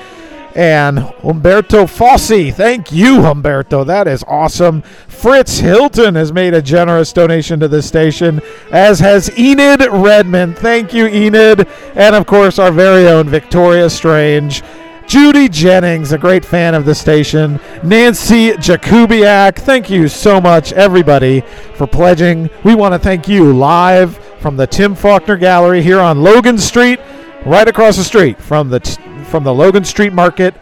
And 0.53 0.99
Humberto 0.99 1.85
Fossi. 1.85 2.53
Thank 2.53 2.91
you, 2.91 3.17
Humberto. 3.17 3.83
That 3.87 4.07
is 4.07 4.23
awesome. 4.27 4.83
Fritz 4.83 5.57
Hilton 5.57 6.13
has 6.13 6.31
made 6.31 6.53
a 6.53 6.61
generous 6.61 7.11
donation 7.11 7.59
to 7.59 7.67
this 7.67 7.87
station, 7.87 8.39
as 8.71 8.99
has 8.99 9.35
Enid 9.37 9.81
Redmond. 9.91 10.59
Thank 10.59 10.93
you, 10.93 11.07
Enid. 11.07 11.67
And 11.95 12.15
of 12.15 12.27
course, 12.27 12.59
our 12.59 12.71
very 12.71 13.07
own 13.07 13.29
Victoria 13.29 13.89
Strange. 13.89 14.61
Judy 15.07 15.47
Jennings, 15.47 16.11
a 16.11 16.17
great 16.17 16.43
fan 16.43 16.73
of 16.73 16.85
the 16.85 16.95
station. 16.95 17.59
Nancy 17.83 18.51
Jakubiak, 18.51 19.55
thank 19.57 19.89
you 19.89 20.07
so 20.07 20.41
much, 20.41 20.73
everybody, 20.73 21.41
for 21.75 21.85
pledging. 21.85 22.49
We 22.63 22.75
want 22.75 22.93
to 22.93 22.99
thank 22.99 23.27
you 23.27 23.53
live 23.53 24.17
from 24.39 24.57
the 24.57 24.65
Tim 24.67 24.95
Faulkner 24.95 25.37
Gallery 25.37 25.81
here 25.81 25.99
on 25.99 26.23
Logan 26.23 26.57
Street, 26.57 26.99
right 27.45 27.67
across 27.67 27.97
the 27.97 28.03
street 28.03 28.39
from 28.39 28.69
the 28.69 28.79
t- 28.79 29.01
from 29.25 29.43
the 29.43 29.53
Logan 29.53 29.83
Street 29.83 30.13
Market. 30.13 30.55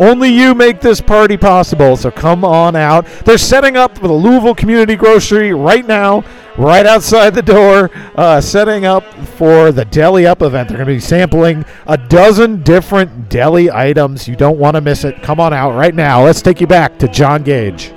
Only 0.00 0.30
you 0.30 0.54
make 0.54 0.80
this 0.80 0.98
party 1.02 1.36
possible, 1.36 1.94
so 1.94 2.10
come 2.10 2.42
on 2.42 2.74
out. 2.74 3.04
They're 3.26 3.36
setting 3.36 3.76
up 3.76 4.00
with 4.00 4.10
a 4.10 4.14
Louisville 4.14 4.54
Community 4.54 4.96
Grocery 4.96 5.52
right 5.52 5.86
now, 5.86 6.24
right 6.56 6.86
outside 6.86 7.34
the 7.34 7.42
door, 7.42 7.90
uh, 8.14 8.40
setting 8.40 8.86
up 8.86 9.04
for 9.36 9.72
the 9.72 9.84
Deli 9.84 10.26
Up 10.26 10.40
event. 10.40 10.70
They're 10.70 10.78
going 10.78 10.88
to 10.88 10.94
be 10.94 11.00
sampling 11.00 11.66
a 11.86 11.98
dozen 11.98 12.62
different 12.62 13.28
deli 13.28 13.70
items. 13.70 14.26
You 14.26 14.36
don't 14.36 14.58
want 14.58 14.76
to 14.76 14.80
miss 14.80 15.04
it. 15.04 15.22
Come 15.22 15.38
on 15.38 15.52
out 15.52 15.72
right 15.76 15.94
now. 15.94 16.24
Let's 16.24 16.40
take 16.40 16.62
you 16.62 16.66
back 16.66 16.98
to 17.00 17.06
John 17.06 17.42
Gage. 17.42 17.92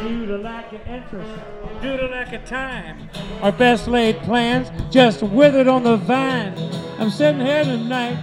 Due 0.00 0.24
to 0.24 0.38
lack 0.38 0.72
of 0.72 0.80
interest, 0.86 1.38
due 1.82 1.98
to 1.98 2.06
lack 2.06 2.32
of 2.32 2.46
time, 2.46 3.10
our 3.42 3.52
best 3.52 3.88
laid 3.88 4.16
plans 4.20 4.70
just 4.90 5.22
withered 5.22 5.68
on 5.68 5.82
the 5.82 5.98
vine. 5.98 6.54
I'm 6.98 7.10
sitting 7.10 7.44
here 7.44 7.64
tonight, 7.64 8.16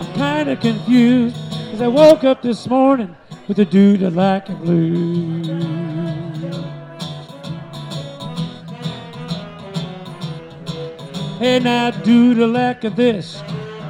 I'm 0.00 0.12
kind 0.14 0.48
of 0.50 0.58
confused, 0.58 1.36
as 1.74 1.82
I 1.82 1.88
woke 1.88 2.22
up 2.22 2.40
this 2.40 2.68
morning 2.68 3.16
with 3.48 3.58
a 3.58 3.64
dude 3.64 3.98
to 3.98 4.10
lack 4.10 4.48
of 4.48 4.60
blues. 4.60 5.44
Hey 11.40 11.58
now, 11.58 11.90
due 11.90 12.34
to 12.36 12.46
lack 12.46 12.84
of 12.84 12.94
this, 12.94 13.42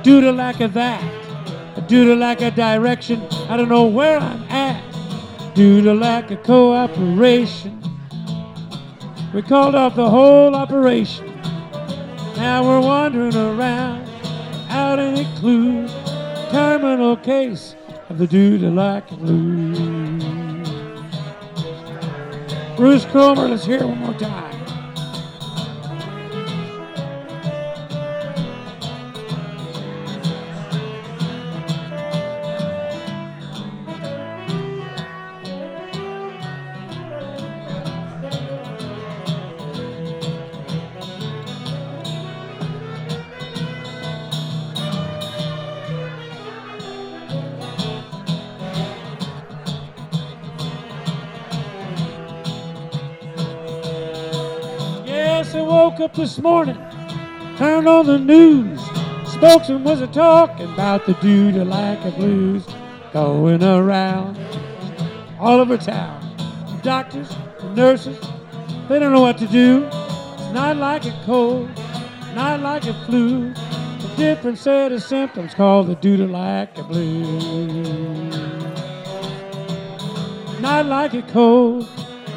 due 0.02 0.22
to 0.22 0.32
lack 0.32 0.60
of 0.60 0.72
that, 0.72 1.04
due 1.86 2.06
to 2.06 2.16
lack 2.16 2.40
of 2.40 2.54
direction, 2.54 3.20
I 3.50 3.58
don't 3.58 3.68
know 3.68 3.84
where 3.84 4.18
I'm 4.18 4.44
at. 4.44 4.82
Due 5.54 5.82
to 5.82 5.92
lack 5.92 6.30
of 6.30 6.42
cooperation, 6.42 7.82
we 9.34 9.42
called 9.42 9.74
off 9.74 9.94
the 9.94 10.08
whole 10.08 10.54
operation. 10.54 11.26
Now 12.36 12.64
we're 12.64 12.80
wandering 12.80 13.36
around, 13.36 14.08
out 14.70 14.98
in 14.98 15.16
the 15.16 15.24
clues. 15.38 16.03
Terminal 16.54 17.16
case 17.16 17.74
of 18.08 18.18
the 18.18 18.28
due 18.28 18.58
to 18.58 18.70
like 18.70 19.08
blues. 19.08 20.22
Bruce 22.76 23.04
Cromer, 23.06 23.48
let's 23.48 23.64
hear 23.64 23.78
it 23.78 23.88
one 23.88 23.98
more 23.98 24.14
time. 24.14 24.53
This 56.14 56.38
morning, 56.38 56.76
turned 57.56 57.88
on 57.88 58.06
the 58.06 58.18
news. 58.18 58.80
Spokesman 59.26 59.82
was 59.82 60.00
a 60.00 60.06
talking 60.06 60.72
about 60.72 61.06
the 61.06 61.14
due 61.14 61.50
to 61.50 61.64
lack 61.64 62.04
of 62.04 62.14
blues 62.14 62.64
going 63.12 63.64
around 63.64 64.38
all 65.40 65.58
over 65.58 65.76
town. 65.76 66.20
The 66.66 66.82
Doctors, 66.82 67.36
and 67.60 67.74
nurses, 67.74 68.16
they 68.88 69.00
don't 69.00 69.12
know 69.12 69.22
what 69.22 69.38
to 69.38 69.48
do. 69.48 69.88
It's 69.92 70.52
not 70.52 70.76
like 70.76 71.04
a 71.04 71.22
cold, 71.26 71.68
not 72.34 72.60
like 72.60 72.86
a 72.86 72.94
flu. 73.06 73.52
A 73.52 74.16
different 74.16 74.58
set 74.58 74.92
of 74.92 75.02
symptoms 75.02 75.52
called 75.52 75.88
the 75.88 75.96
to 75.96 76.28
lack 76.28 76.78
of 76.78 76.86
blues. 76.86 78.36
Not 80.60 80.86
like 80.86 81.14
a 81.14 81.22
cold, 81.22 81.88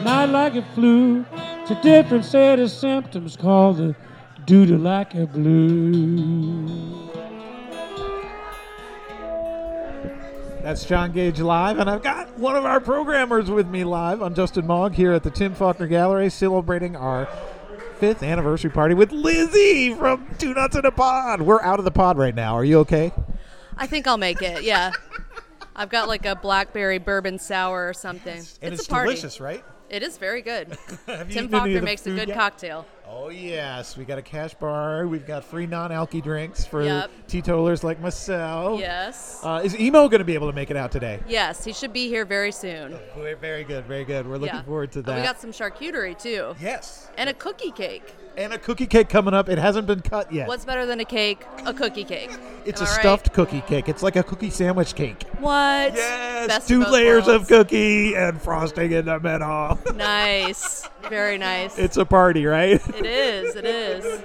not 0.04 0.30
like 0.30 0.56
a 0.56 0.64
flu. 0.74 1.26
It's 1.70 1.78
a 1.78 1.84
different 1.84 2.24
set 2.24 2.60
of 2.60 2.72
symptoms 2.72 3.36
called 3.36 3.76
the 3.76 3.96
due 4.46 4.66
to 4.68 4.78
lack 4.78 5.14
of 5.16 5.34
blue. 5.34 7.12
That's 10.64 10.86
John 10.86 11.12
Gage 11.12 11.42
live, 11.42 11.78
and 11.78 11.90
I've 11.90 12.02
got 12.02 12.40
one 12.40 12.56
of 12.56 12.64
our 12.64 12.80
programmers 12.80 13.52
with 13.52 13.68
me 13.68 13.84
live. 13.84 14.22
I'm 14.22 14.34
Justin 14.34 14.66
Mogg 14.66 14.94
here 14.94 15.12
at 15.12 15.24
the 15.24 15.30
Tim 15.30 15.54
Faulkner 15.54 15.88
Gallery, 15.88 16.30
celebrating 16.30 16.96
our 16.96 17.28
fifth 18.00 18.24
anniversary 18.24 18.72
party 18.72 18.94
with 18.94 19.12
Lizzie 19.12 19.94
from 19.94 20.26
Two 20.38 20.54
Nuts 20.54 20.78
in 20.78 20.86
a 20.86 20.92
Pod. 20.92 21.42
We're 21.42 21.62
out 21.62 21.80
of 21.80 21.84
the 21.84 21.92
pod 21.92 22.18
right 22.18 22.34
now. 22.34 22.56
Are 22.56 22.64
you 22.64 22.80
okay? 22.80 23.12
I 23.76 23.88
think 23.88 24.08
I'll 24.08 24.16
make 24.16 24.42
it. 24.42 24.64
Yeah. 24.64 24.94
I've 25.76 25.90
got 25.90 26.08
like 26.08 26.26
a 26.26 26.38
blackberry 26.38 26.98
bourbon 26.98 27.38
sour 27.38 27.90
or 27.90 27.94
something. 27.94 28.38
And 28.62 28.72
it's, 28.72 28.84
it's, 28.84 28.88
a 28.88 28.90
party. 28.90 29.10
delicious, 29.10 29.42
right? 29.42 29.66
It 29.90 30.04
is 30.04 30.18
very 30.18 30.42
good. 30.42 30.78
Tim 31.06 31.30
eaten 31.30 31.38
any 31.38 31.48
Faulkner 31.48 31.68
of 31.68 31.74
the 31.74 31.82
makes 31.82 32.06
a 32.08 32.12
good 32.12 32.28
yet? 32.28 32.38
cocktail. 32.38 32.86
Oh 33.10 33.30
yes, 33.30 33.96
we 33.96 34.04
got 34.04 34.18
a 34.18 34.22
cash 34.22 34.54
bar. 34.56 35.08
We've 35.08 35.26
got 35.26 35.46
free 35.46 35.66
non-alky 35.66 36.22
drinks 36.22 36.66
for 36.66 36.84
Yep. 36.84 37.10
teetotalers 37.28 37.84
like 37.86 38.02
myself. 38.02 38.82
Yes. 38.82 39.40
Uh, 39.42 39.62
is 39.64 39.80
Emo 39.80 40.10
going 40.10 40.20
to 40.20 40.26
be 40.26 40.34
able 40.34 40.48
to 40.50 40.54
make 40.56 40.70
it 40.72 40.76
out 40.78 40.92
today? 40.92 41.20
yes, 41.28 41.64
he 41.64 41.72
should 41.72 41.94
be 41.94 42.10
here 42.10 42.26
very 42.26 42.52
soon. 42.52 43.00
Very- 43.16 43.36
Very 43.36 43.64
good, 43.64 43.86
very 43.86 44.04
good. 44.04 44.28
We're 44.28 44.38
looking 44.38 44.56
yeah. 44.58 44.64
forward 44.64 44.92
to 44.94 45.00
And 45.00 45.06
that. 45.08 45.16
We 45.20 45.24
got 45.24 45.40
some 45.40 45.52
charcuterie 45.52 46.20
too. 46.22 46.54
yes, 46.62 47.10
And 47.18 47.30
a 47.30 47.34
cookie 47.34 47.72
cake. 47.72 48.14
And 48.38 48.54
a 48.54 48.58
cookie 48.58 48.86
cake 48.86 49.10
coming 49.10 49.34
up. 49.34 49.50
It 49.50 49.58
hasn't 49.58 49.88
been 49.88 50.02
cut 50.02 50.32
yet. 50.32 50.48
What's 50.48 50.64
better 50.64 50.86
than 50.86 51.00
a 51.00 51.06
cake? 51.06 51.44
A 51.66 51.74
cookie 51.74 52.04
cake. 52.04 52.30
It's 52.66 52.80
Am 52.80 52.88
a 52.88 52.90
I 52.90 52.94
right? 52.94 53.00
stuffed 53.02 53.34
cookie 53.34 53.62
cake. 53.62 53.90
It's 53.90 54.04
like 54.04 54.16
a 54.16 54.24
cookie 54.24 54.52
sandwich 54.52 54.96
cake. 54.96 55.24
What? 55.40 55.96
Yes, 55.96 56.48
Best 56.48 56.68
two 56.68 56.84
both 56.84 56.94
layers 56.94 57.28
of 57.28 57.48
cookie 57.48 58.16
and 58.16 58.42
frosting 58.42 58.92
in 58.92 59.06
the 59.06 59.20
middle. 59.20 59.80
Nice. 59.98 60.88
Very 61.10 61.38
nice. 61.38 61.78
it's 61.80 61.98
a 61.98 62.06
party, 62.06 62.46
right? 62.46 62.80
it 62.96 63.06
is. 63.06 63.56
It 63.56 63.66
is. 63.66 64.22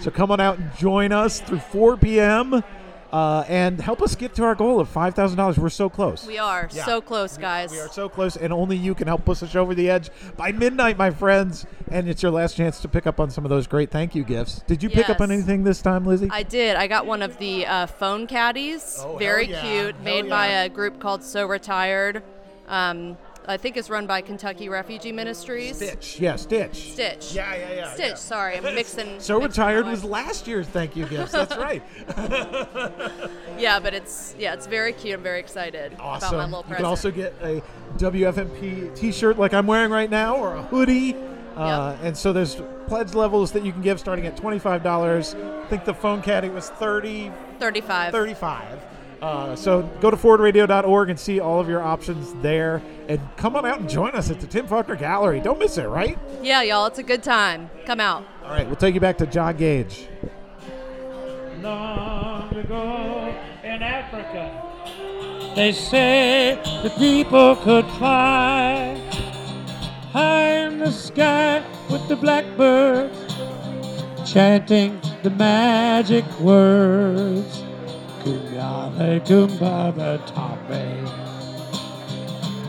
So 0.00 0.10
come 0.10 0.30
on 0.30 0.40
out 0.40 0.58
and 0.58 0.74
join 0.76 1.12
us 1.12 1.40
through 1.40 1.60
4 1.60 1.96
p.m. 1.98 2.64
Uh, 3.12 3.44
and 3.48 3.80
help 3.80 4.00
us 4.02 4.14
get 4.14 4.34
to 4.36 4.44
our 4.44 4.54
goal 4.54 4.78
of 4.78 4.88
five 4.88 5.14
thousand 5.14 5.36
dollars. 5.36 5.58
We're 5.58 5.68
so 5.68 5.88
close. 5.88 6.24
We 6.26 6.38
are 6.38 6.68
Yeah. 6.72 6.84
so 6.84 7.00
close, 7.00 7.36
guys. 7.36 7.72
We 7.72 7.80
are 7.80 7.88
so 7.88 8.08
close, 8.08 8.36
and 8.36 8.52
only 8.52 8.76
you 8.76 8.94
can 8.94 9.08
help 9.08 9.24
push 9.24 9.42
us 9.42 9.56
over 9.56 9.74
the 9.74 9.90
edge 9.90 10.10
by 10.36 10.52
midnight, 10.52 10.96
my 10.96 11.10
friends. 11.10 11.66
And 11.90 12.08
it's 12.08 12.22
your 12.22 12.30
last 12.30 12.56
chance 12.56 12.78
to 12.82 12.88
pick 12.88 13.08
up 13.08 13.18
on 13.18 13.30
some 13.30 13.44
of 13.44 13.48
those 13.48 13.66
great 13.66 13.90
thank 13.90 14.14
you 14.14 14.22
gifts. 14.22 14.62
Did 14.68 14.80
you 14.82 14.88
pick 14.88 15.10
up 15.10 15.20
on 15.20 15.32
anything 15.32 15.64
this 15.64 15.82
time, 15.82 16.04
Lizzie? 16.04 16.28
I 16.30 16.44
did. 16.44 16.76
I 16.76 16.86
got 16.86 17.04
one 17.04 17.20
of 17.20 17.36
the 17.38 17.66
uh, 17.66 17.86
phone 17.86 18.28
caddies. 18.28 18.98
Oh, 19.04 19.16
Very 19.16 19.48
yeah. 19.50 19.60
cute. 19.60 19.94
Hell 19.96 20.04
Made 20.04 20.28
by 20.30 20.46
a 20.46 20.68
group 20.68 21.00
called 21.00 21.24
So 21.24 21.46
Retired. 21.46 22.22
Um, 22.68 23.16
I 23.46 23.56
think 23.56 23.76
it's 23.76 23.90
run 23.90 24.06
by 24.06 24.20
Kentucky 24.20 24.68
Refugee 24.68 25.12
Ministries. 25.12 25.76
Stitch. 25.76 26.20
Yeah, 26.20 26.36
Stitch. 26.36 26.92
Stitch. 26.92 27.32
Yeah, 27.34 27.54
yeah, 27.54 27.72
yeah. 27.72 27.94
Stitch. 27.94 28.08
yeah. 28.08 28.14
Sorry, 28.14 28.56
I'm 28.56 28.62
mixing. 28.74 29.00
So 29.20 29.38
mixing 29.38 29.48
retired 29.48 29.86
was 29.86 30.04
last 30.04 30.46
year's 30.46 30.66
thank 30.68 30.94
you 30.96 31.06
gifts. 31.06 31.32
That's 31.32 31.56
right. 31.56 31.82
Yeah, 33.58 33.78
but 33.78 33.92
it's 33.92 34.34
yeah, 34.38 34.54
it's 34.54 34.66
very 34.66 34.94
cute. 34.94 35.14
I'm 35.18 35.22
very 35.22 35.38
excited 35.38 35.94
awesome. 36.00 36.34
about 36.34 36.50
my 36.50 36.56
little 36.56 36.70
you 36.70 36.76
can 36.76 36.84
also 36.86 37.10
get 37.10 37.34
a 37.42 37.62
WFMP 37.98 38.96
T-shirt 38.96 39.38
like 39.38 39.52
I'm 39.52 39.66
wearing 39.66 39.90
right 39.90 40.08
now, 40.08 40.36
or 40.36 40.54
a 40.54 40.62
hoodie. 40.62 41.14
Uh, 41.56 41.94
and 42.02 42.16
so 42.16 42.32
there's 42.32 42.62
pledge 42.86 43.12
levels 43.12 43.52
that 43.52 43.64
you 43.64 43.72
can 43.72 43.82
give 43.82 44.00
starting 44.00 44.26
at 44.26 44.34
twenty-five 44.36 44.82
dollars. 44.82 45.34
I 45.34 45.66
think 45.66 45.84
the 45.84 45.92
phone 45.92 46.22
caddy 46.22 46.48
was 46.48 46.70
30 46.70 47.30
35. 47.58 48.12
35 48.12 48.78
uh, 49.22 49.54
so 49.56 49.82
go 50.00 50.10
to 50.10 50.16
forwardradio.org 50.16 51.10
and 51.10 51.18
see 51.20 51.40
all 51.40 51.60
of 51.60 51.68
your 51.68 51.82
options 51.82 52.32
there 52.42 52.82
and 53.08 53.20
come 53.36 53.54
on 53.56 53.66
out 53.66 53.80
and 53.80 53.88
join 53.88 54.12
us 54.12 54.30
at 54.30 54.40
the 54.40 54.46
tim 54.46 54.66
faulkner 54.66 54.96
gallery 54.96 55.40
don't 55.40 55.58
miss 55.58 55.76
it 55.78 55.86
right 55.88 56.18
Yeah, 56.42 56.62
y'all, 56.62 56.86
it's 56.86 56.98
a 56.98 57.02
good 57.02 57.22
time. 57.22 57.68
Come 57.86 58.00
out. 58.00 58.24
all 58.44 58.50
right 58.50 58.66
we'll 58.66 58.76
take 58.76 58.94
you 58.94 59.00
back 59.00 59.18
to 59.18 59.26
john 59.26 59.56
gage 59.56 60.08
long 61.62 62.54
ago 62.56 63.34
in 63.62 63.82
Africa. 63.82 65.52
They 65.54 65.72
say 65.72 66.58
the 66.82 66.90
people 66.90 67.56
could 67.56 67.84
fly 67.98 68.94
high 70.12 70.66
in 70.66 70.78
the 70.78 70.90
sky 70.90 71.62
with 71.90 72.08
the 72.08 72.16
blackbirds 72.16 73.14
chanting 74.32 75.00
the 75.22 75.30
magic 75.30 76.24
words. 76.40 77.62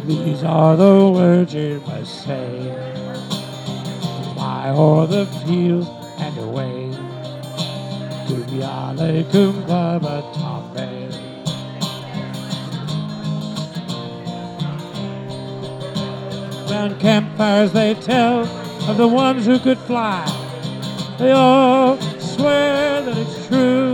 These 0.05 0.43
are 0.43 0.75
the 0.77 1.11
words 1.13 1.53
you 1.53 1.81
must 1.85 2.23
say. 2.23 2.73
Fly 4.33 4.69
o'er 4.75 5.07
the 5.07 5.25
fields 5.45 5.89
and 6.19 6.37
away. 6.37 6.89
Round 16.71 16.99
campfires 16.99 17.73
they 17.73 17.93
tell 17.95 18.41
of 18.89 18.97
the 18.97 19.07
ones 19.07 19.45
who 19.45 19.59
could 19.59 19.77
fly. 19.79 20.25
They 21.19 21.31
all 21.31 21.99
swear 22.19 23.01
that 23.01 23.17
it's 23.17 23.47
true. 23.47 23.90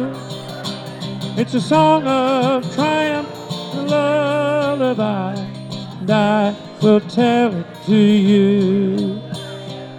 It's 1.39 1.53
a 1.53 1.61
song 1.61 2.07
of 2.07 2.63
triumph, 2.73 3.29
a 3.75 3.81
lullaby, 3.83 5.35
and 5.99 6.09
I 6.09 6.55
will 6.81 6.99
tell 6.99 7.53
it 7.53 7.67
to 7.85 7.95
you. 7.95 9.21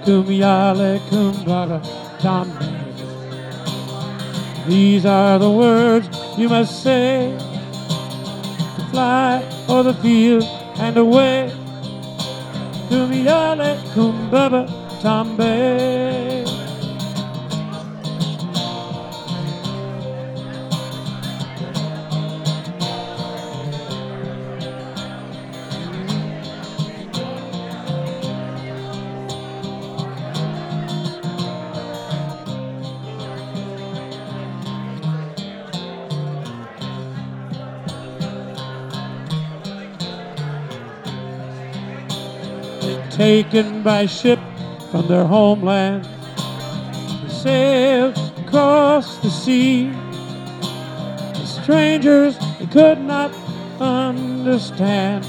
Kumyale 0.04 0.98
kumbara 1.08 1.80
tambe. 2.18 2.66
These 4.66 5.06
are 5.06 5.38
the 5.38 5.48
words 5.48 6.08
you 6.36 6.48
must 6.48 6.82
say 6.82 7.32
to 8.74 8.82
fly 8.90 9.40
o'er 9.68 9.84
the 9.84 9.94
field 9.94 10.42
and 10.80 10.96
away. 10.96 11.52
Kumyale 12.88 13.78
kumbaba 13.94 14.66
tambe. 15.00 16.27
Taken 43.28 43.82
by 43.82 44.06
ship 44.06 44.40
from 44.90 45.06
their 45.06 45.26
homeland. 45.26 46.02
They 47.22 47.28
sailed 47.28 48.16
across 48.38 49.18
the 49.18 49.28
sea. 49.28 49.90
The 51.34 51.44
strangers 51.44 52.38
they 52.58 52.64
could 52.72 52.98
not 53.02 53.30
understand 53.82 55.24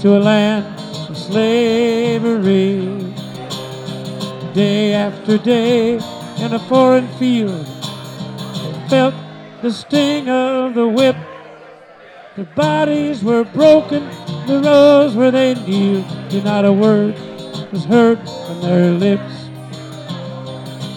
to 0.00 0.18
a 0.18 0.20
land 0.30 0.66
of 1.08 1.16
slavery. 1.16 2.82
Day 4.52 4.94
after 4.94 5.38
day 5.38 6.00
in 6.38 6.54
a 6.54 6.62
foreign 6.68 7.06
field, 7.20 7.66
they 8.64 8.88
felt 8.88 9.14
the 9.62 9.70
sting 9.70 10.28
of 10.28 10.74
the 10.74 10.88
whip. 10.88 11.16
Their 12.34 12.50
bodies 12.56 13.22
were 13.22 13.44
broken, 13.44 14.02
the 14.48 14.60
rows 14.60 15.14
where 15.14 15.30
they 15.30 15.54
kneeled, 15.54 16.04
and 16.32 16.44
not 16.44 16.64
a 16.64 16.72
word 16.72 17.14
was 17.74 17.84
heard 17.86 18.18
from 18.46 18.60
their 18.60 18.92
lips. 18.92 19.34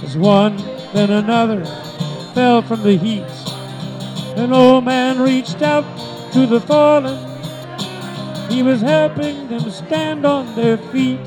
As 0.04 0.16
one, 0.16 0.56
then 0.94 1.10
another 1.10 1.66
fell 2.36 2.62
from 2.62 2.84
the 2.84 2.96
heat. 2.96 3.26
An 4.38 4.54
old 4.54 4.86
man 4.86 5.20
reached 5.20 5.64
out 5.64 5.84
to 6.34 6.46
the 6.46 6.62
fallen. 6.62 7.18
He 8.52 8.62
was 8.62 8.80
helping 8.82 9.48
them 9.48 9.72
stand 9.72 10.24
on 10.24 10.56
their 10.56 10.78
feet. 10.78 11.20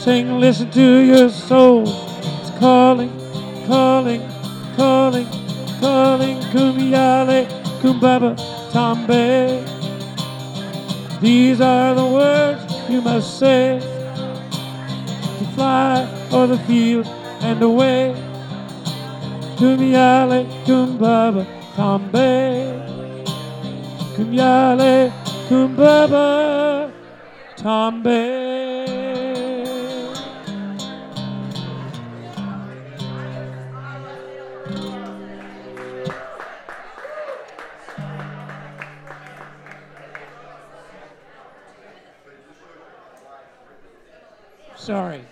Saying, 0.00 0.40
listen 0.40 0.70
to 0.70 1.00
your 1.00 1.28
soul. 1.28 1.82
It's 1.86 2.58
calling, 2.58 3.10
calling, 3.66 4.22
calling, 4.74 5.28
calling. 5.80 6.40
Kumiyale, 6.48 7.46
kumbaba, 7.82 8.34
tambe. 8.72 9.62
These 11.20 11.60
are 11.60 11.94
the 11.94 12.06
words 12.06 12.68
you 12.88 13.02
must 13.02 13.38
say 13.38 13.97
fly 15.58 16.06
o'er 16.32 16.46
the 16.46 16.58
field 16.68 17.06
and 17.40 17.60
away. 17.62 18.14
to 19.56 19.76
Kumyale, 19.76 20.46
kumbaba, 20.64 21.44
tambe. 21.74 22.30
Kumyale, 24.14 25.12
kumbaba, 25.48 26.92
tambe. 27.56 28.20
Sorry. 44.76 45.27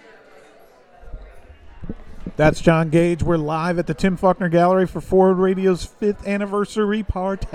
That's 2.36 2.60
John 2.60 2.90
Gage. 2.90 3.22
We're 3.22 3.38
live 3.38 3.78
at 3.78 3.86
the 3.86 3.94
Tim 3.94 4.18
Faulkner 4.18 4.50
Gallery 4.50 4.86
for 4.86 5.00
Forward 5.00 5.36
Radio's 5.36 5.86
fifth 5.86 6.28
anniversary 6.28 7.02
party. 7.02 7.46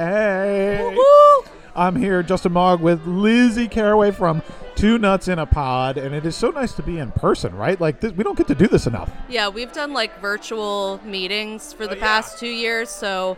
I'm 1.76 1.96
here, 1.96 2.24
Justin 2.24 2.54
Mogg, 2.54 2.82
with 2.82 3.06
Lizzie 3.06 3.68
Caraway 3.68 4.10
from 4.10 4.42
Two 4.74 4.98
Nuts 4.98 5.28
in 5.28 5.38
a 5.38 5.46
Pod, 5.46 6.00
and 6.00 6.16
it 6.16 6.26
is 6.26 6.36
so 6.36 6.50
nice 6.50 6.74
to 6.74 6.82
be 6.82 6.98
in 6.98 7.12
person, 7.12 7.56
right? 7.56 7.80
Like 7.80 8.00
this, 8.00 8.12
we 8.14 8.24
don't 8.24 8.36
get 8.36 8.48
to 8.48 8.56
do 8.56 8.68
this 8.68 8.88
enough. 8.88 9.12
Yeah, 9.30 9.50
we've 9.50 9.72
done 9.72 9.94
like 9.94 10.20
virtual 10.20 11.00
meetings 11.06 11.74
Oh, 11.74 11.78
for 11.78 11.88
the 11.88 11.96
oh, 11.96 12.00
past 12.00 12.40
two 12.40 12.50
years, 12.50 12.90
so 12.90 13.38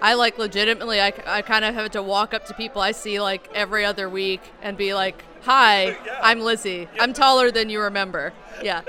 I 0.00 0.14
like 0.14 0.38
legitimately, 0.38 0.98
I, 0.98 1.12
I 1.26 1.42
kind 1.42 1.66
of 1.66 1.74
have 1.74 1.90
to 1.90 2.02
walk 2.02 2.32
up 2.32 2.46
to 2.46 2.54
people 2.54 2.80
I 2.80 2.92
see 2.92 3.20
like 3.20 3.50
every 3.54 3.84
other 3.84 4.08
week 4.08 4.40
and 4.62 4.78
be 4.78 4.94
like, 4.94 5.22
"Hi, 5.42 5.94
I'm 6.22 6.40
Lizzie. 6.40 6.88
I'm 6.98 7.12
taller 7.12 7.50
than 7.50 7.68
you 7.68 7.82
remember." 7.82 8.32
Yeah. 8.62 8.80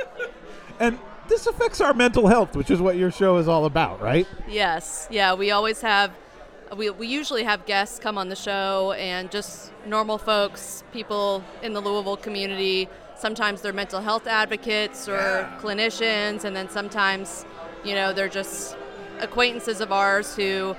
And 0.80 0.98
this 1.32 1.48
affects 1.48 1.80
our 1.80 1.94
mental 1.94 2.28
health, 2.28 2.56
which 2.56 2.70
is 2.70 2.82
what 2.82 2.98
your 2.98 3.10
show 3.10 3.38
is 3.38 3.48
all 3.48 3.66
about, 3.66 4.02
right? 4.02 4.28
Yes. 4.48 5.08
Yeah, 5.10 5.34
we 5.34 5.52
always 5.52 5.82
have 5.82 6.12
we, 6.76 6.90
we 6.90 7.08
usually 7.08 7.44
have 7.44 7.66
guests 7.66 8.00
come 8.00 8.18
on 8.18 8.30
the 8.30 8.36
show 8.36 8.94
and 8.94 9.30
just 9.30 9.72
normal 9.86 10.18
folks, 10.18 10.84
people 10.94 11.44
in 11.62 11.74
the 11.74 11.82
Louisville 11.82 12.18
community. 12.18 12.88
Sometimes 13.18 13.62
they're 13.62 13.74
mental 13.74 14.02
health 14.02 14.26
advocates 14.26 15.08
or 15.10 15.50
clinicians, 15.60 16.46
and 16.46 16.56
then 16.56 16.70
sometimes, 16.70 17.46
you 17.84 17.94
know, 17.94 18.14
they're 18.14 18.30
just 18.30 18.78
acquaintances 19.20 19.82
of 19.82 19.92
ours 19.92 20.36
who, 20.36 20.76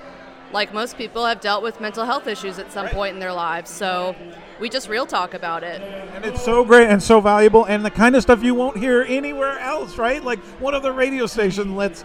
like 0.53 0.73
most 0.73 0.97
people, 0.97 1.27
have 1.27 1.41
dealt 1.41 1.62
with 1.62 1.81
mental 1.81 2.05
health 2.05 2.27
issues 2.27 2.59
at 2.59 2.73
some 2.73 2.88
point 2.88 3.15
in 3.15 3.21
their 3.21 3.33
lives. 3.33 3.71
So 3.71 4.17
we 4.62 4.70
just 4.70 4.88
real 4.88 5.05
talk 5.05 5.35
about 5.35 5.64
it. 5.64 5.83
And 6.14 6.25
it's 6.25 6.42
so 6.42 6.64
great 6.64 6.88
and 6.88 7.03
so 7.03 7.20
valuable, 7.20 7.64
and 7.64 7.85
the 7.85 7.90
kind 7.90 8.14
of 8.14 8.22
stuff 8.22 8.44
you 8.44 8.55
won't 8.55 8.79
hear 8.79 9.03
anywhere 9.03 9.59
else, 9.59 9.98
right? 9.98 10.22
Like 10.22 10.38
one 10.61 10.72
other 10.72 10.92
radio 10.92 11.27
station 11.27 11.75
lets 11.75 12.05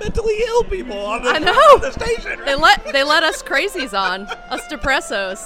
mentally 0.00 0.36
ill 0.48 0.64
people 0.64 0.98
on 0.98 1.22
the, 1.22 1.30
I 1.30 1.38
know. 1.38 1.52
on 1.52 1.80
the 1.80 1.92
station. 1.92 2.40
They 2.44 2.56
let 2.56 2.84
they 2.92 3.04
let 3.04 3.22
us 3.22 3.44
crazies 3.44 3.96
on, 3.96 4.22
us 4.50 4.66
depressos. 4.66 5.38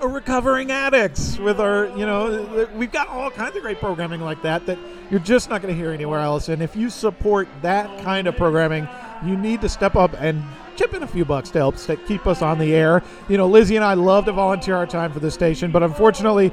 a 0.00 0.08
recovering 0.08 0.70
addicts 0.72 1.38
with 1.38 1.60
our, 1.60 1.86
you 1.88 2.06
know, 2.06 2.66
we've 2.74 2.90
got 2.90 3.06
all 3.08 3.30
kinds 3.30 3.54
of 3.56 3.62
great 3.62 3.78
programming 3.80 4.22
like 4.22 4.40
that 4.42 4.64
that 4.64 4.78
you're 5.10 5.20
just 5.20 5.50
not 5.50 5.60
going 5.60 5.74
to 5.74 5.78
hear 5.78 5.92
anywhere 5.92 6.20
else. 6.20 6.48
And 6.48 6.62
if 6.62 6.74
you 6.74 6.88
support 6.88 7.48
that 7.60 8.02
kind 8.02 8.26
of 8.26 8.34
programming, 8.34 8.88
you 9.22 9.36
need 9.36 9.60
to 9.60 9.68
step 9.68 9.96
up 9.96 10.14
and 10.18 10.42
chip 10.80 10.94
in 10.94 11.02
a 11.02 11.06
few 11.06 11.26
bucks 11.26 11.50
to 11.50 11.58
help 11.58 11.76
sta 11.76 11.94
keep 12.06 12.26
us 12.26 12.40
on 12.40 12.58
the 12.58 12.74
air. 12.74 13.02
You 13.28 13.36
know, 13.36 13.46
Lizzie 13.46 13.76
and 13.76 13.84
I 13.84 13.92
love 13.92 14.24
to 14.24 14.32
volunteer 14.32 14.76
our 14.76 14.86
time 14.86 15.12
for 15.12 15.20
the 15.20 15.30
station, 15.30 15.70
but 15.70 15.82
unfortunately, 15.82 16.52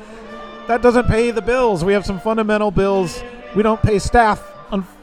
that 0.68 0.82
doesn't 0.82 1.08
pay 1.08 1.32
the 1.32 1.42
bills. 1.42 1.86
We 1.86 1.94
have 1.94 2.06
some 2.06 2.20
fundamental 2.20 2.70
bills. 2.70 3.24
We 3.56 3.64
don't 3.64 3.82
pay 3.82 4.00
staff. 4.00 4.44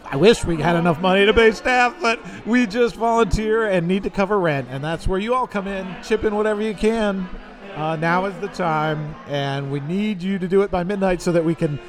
I 0.05 0.17
wish 0.17 0.45
we 0.45 0.61
had 0.61 0.77
enough 0.77 1.01
money 1.01 1.25
to 1.25 1.33
pay 1.33 1.51
staff, 1.53 1.97
but 2.03 2.21
we 2.47 2.67
just 2.67 2.97
volunteer 2.97 3.67
and 3.67 3.89
need 3.89 4.03
to 4.03 4.11
cover 4.11 4.39
rent. 4.39 4.69
And 4.71 4.85
that's 4.85 5.09
where 5.09 5.19
you 5.19 5.35
all 5.35 5.47
come 5.47 5.67
in. 5.67 5.87
Chip 6.05 6.23
in 6.25 6.35
whatever 6.35 6.61
you 6.61 6.75
can. 6.75 7.27
Uh, 7.75 7.97
now 7.97 8.27
is 8.27 8.39
the 8.41 8.49
time, 8.49 9.17
and 9.27 9.73
we 9.73 9.81
need 9.81 10.23
you 10.23 10.39
to 10.39 10.47
do 10.47 10.61
it 10.61 10.71
by 10.71 10.85
midnight 10.85 11.23
so 11.23 11.33
that 11.33 11.45
we 11.45 11.55
can 11.55 11.81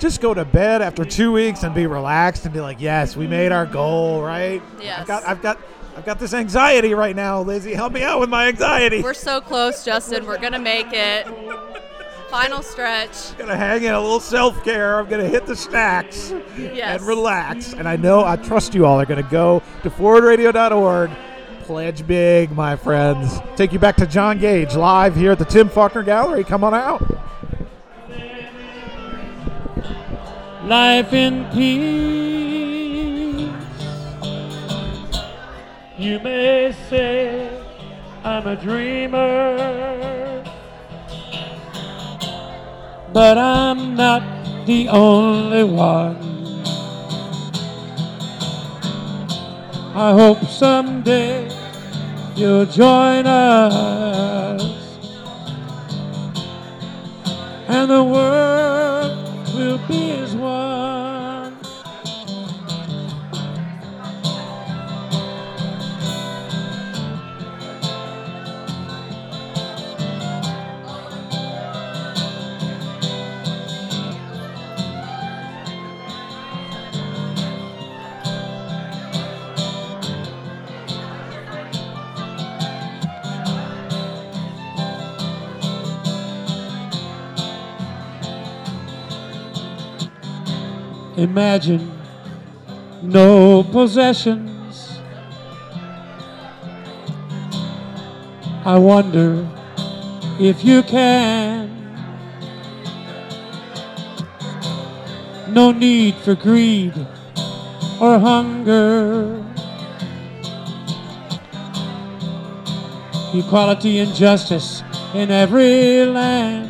just 0.00 0.20
go 0.20 0.34
to 0.34 0.44
bed 0.44 0.82
after 0.82 1.04
two 1.04 1.30
weeks 1.30 1.62
and 1.62 1.74
be 1.74 1.86
relaxed 1.86 2.44
and 2.44 2.52
be 2.52 2.60
like, 2.60 2.80
yes, 2.80 3.16
we 3.16 3.28
made 3.28 3.52
our 3.52 3.64
goal, 3.64 4.20
right? 4.20 4.60
Yes. 4.80 5.00
I've 5.00 5.06
got, 5.06 5.28
I've 5.28 5.42
got, 5.42 5.58
I've 5.96 6.04
got 6.06 6.18
this 6.18 6.32
anxiety 6.34 6.94
right 6.94 7.14
now, 7.14 7.42
Lizzie. 7.42 7.74
Help 7.74 7.92
me 7.92 8.02
out 8.02 8.18
with 8.20 8.28
my 8.30 8.48
anxiety. 8.48 9.02
We're 9.02 9.12
so 9.14 9.40
close, 9.40 9.84
Justin. 9.84 10.26
We're 10.26 10.38
gonna 10.38 10.58
make 10.58 10.88
it. 10.92 11.26
Final 12.30 12.62
stretch. 12.62 13.32
I'm 13.32 13.38
gonna 13.38 13.56
hang 13.56 13.82
in 13.84 13.92
a 13.92 14.00
little 14.00 14.18
self 14.20 14.64
care. 14.64 14.98
I'm 14.98 15.08
gonna 15.08 15.28
hit 15.28 15.44
the 15.46 15.54
snacks 15.54 16.32
Yes. 16.56 16.98
and 17.00 17.06
relax. 17.06 17.74
And 17.74 17.86
I 17.86 17.96
know 17.96 18.24
I 18.24 18.36
trust 18.36 18.74
you 18.74 18.86
all 18.86 18.98
are 18.98 19.04
gonna 19.06 19.22
go 19.22 19.62
to 19.82 19.90
forwardradio.org. 19.90 21.10
Pledge 21.64 22.06
big, 22.06 22.50
my 22.52 22.74
friends. 22.74 23.38
Take 23.56 23.72
you 23.72 23.78
back 23.78 23.96
to 23.96 24.06
John 24.06 24.38
Gage 24.38 24.74
live 24.74 25.14
here 25.14 25.32
at 25.32 25.38
the 25.38 25.44
Tim 25.44 25.68
Faulkner 25.68 26.02
Gallery. 26.02 26.42
Come 26.42 26.64
on 26.64 26.72
out. 26.74 27.02
life 30.64 31.12
in 31.12 31.44
peace. 31.52 32.71
You 36.02 36.18
may 36.18 36.74
say 36.90 37.48
I'm 38.24 38.44
a 38.48 38.56
dreamer, 38.56 40.42
but 43.12 43.38
I'm 43.38 43.94
not 43.94 44.66
the 44.66 44.88
only 44.88 45.62
one. 45.62 46.16
I 49.94 50.10
hope 50.12 50.42
someday 50.46 51.48
you'll 52.34 52.66
join 52.66 53.24
us 53.24 54.60
and 57.68 57.88
the 57.88 58.02
world 58.02 59.54
will 59.54 59.78
be 59.86 60.10
as 60.10 60.34
one. 60.34 60.91
Imagine 91.32 91.90
no 93.00 93.64
possessions. 93.64 95.00
I 98.66 98.76
wonder 98.76 99.48
if 100.38 100.62
you 100.62 100.82
can. 100.82 101.70
No 105.48 105.72
need 105.72 106.16
for 106.16 106.34
greed 106.34 106.94
or 107.98 108.18
hunger. 108.18 109.42
Equality 113.32 114.00
and 114.00 114.14
justice 114.14 114.82
in 115.14 115.30
every 115.30 116.04
land. 116.04 116.68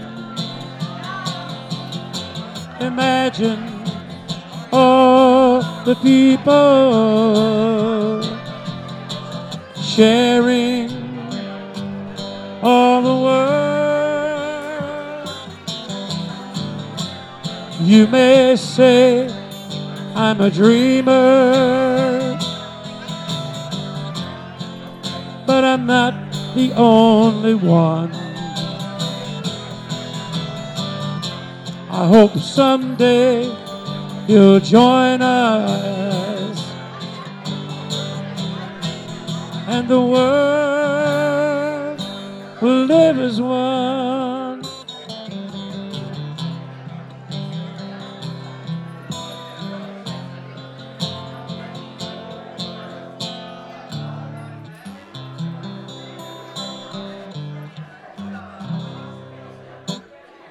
Imagine 2.81 3.72
the 5.85 5.97
people 5.97 6.33
sharing 9.75 10.89
all 12.63 13.03
the 13.03 13.17
world. 13.25 13.43
You 17.81 18.07
may 18.07 18.55
say 18.55 19.29
I'm 20.15 20.41
a 20.41 20.51
dreamer, 20.51 22.39
but 25.45 25.65
I'm 25.65 25.85
not 25.87 26.15
the 26.55 26.73
only 26.77 27.55
one. 27.55 28.13
I 31.91 32.07
hope 32.07 32.39
someday 32.39 33.62
you'll 34.33 34.61
join 34.61 35.21
us 35.21 36.73
and 39.69 39.87
the 39.87 40.01
world 40.01 42.01
will 42.63 42.87
live 42.87 43.19
as 43.19 43.43
one. 43.43 44.63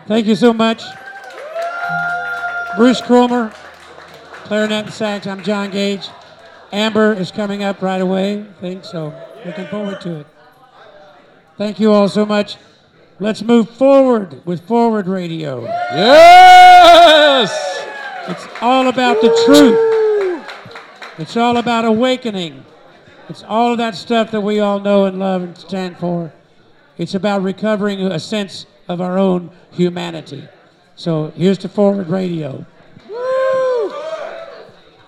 Thank 0.08 0.28
you 0.28 0.36
so 0.36 0.54
much. 0.54 0.84
Bruce 2.78 3.02
Cromer, 3.02 3.52
clarinet 4.52 4.84
and 4.84 4.94
sax. 4.94 5.28
I'm 5.28 5.42
John 5.44 5.72
Gage. 5.72 6.10
Amber 6.74 7.14
is 7.14 7.32
coming 7.32 7.64
up 7.64 7.82
right 7.82 8.02
away. 8.02 8.42
I 8.42 8.60
think 8.60 8.84
so. 8.84 9.14
Looking 9.46 9.66
forward 9.68 10.02
to 10.02 10.16
it. 10.18 10.28
Thank 11.58 11.80
you 11.80 11.94
all 11.94 12.10
so 12.10 12.26
much. 12.26 12.58
Let's 13.22 13.42
move 13.42 13.70
forward 13.70 14.46
with 14.46 14.68
Forward 14.68 15.08
Radio. 15.08 15.64
Yes! 15.94 17.50
It's 18.28 18.46
all 18.60 18.90
about 18.90 19.22
the 19.22 19.30
truth. 19.46 20.46
It's 21.18 21.38
all 21.38 21.56
about 21.56 21.86
awakening. 21.86 22.66
It's 23.30 23.44
all 23.44 23.72
of 23.72 23.78
that 23.78 23.96
stuff 23.96 24.32
that 24.32 24.42
we 24.42 24.60
all 24.60 24.82
know 24.82 25.06
and 25.06 25.18
love 25.18 25.44
and 25.44 25.58
stand 25.58 25.98
for. 25.98 26.34
It's 26.98 27.16
about 27.16 27.42
recovering 27.42 28.02
a 28.02 28.20
sense 28.20 28.66
of 28.90 29.00
our 29.00 29.18
own 29.18 29.50
humanity. 29.72 30.46
So 30.98 31.32
here's 31.38 31.58
to 31.60 31.70
Forward 31.70 32.10
Radio. 32.10 32.66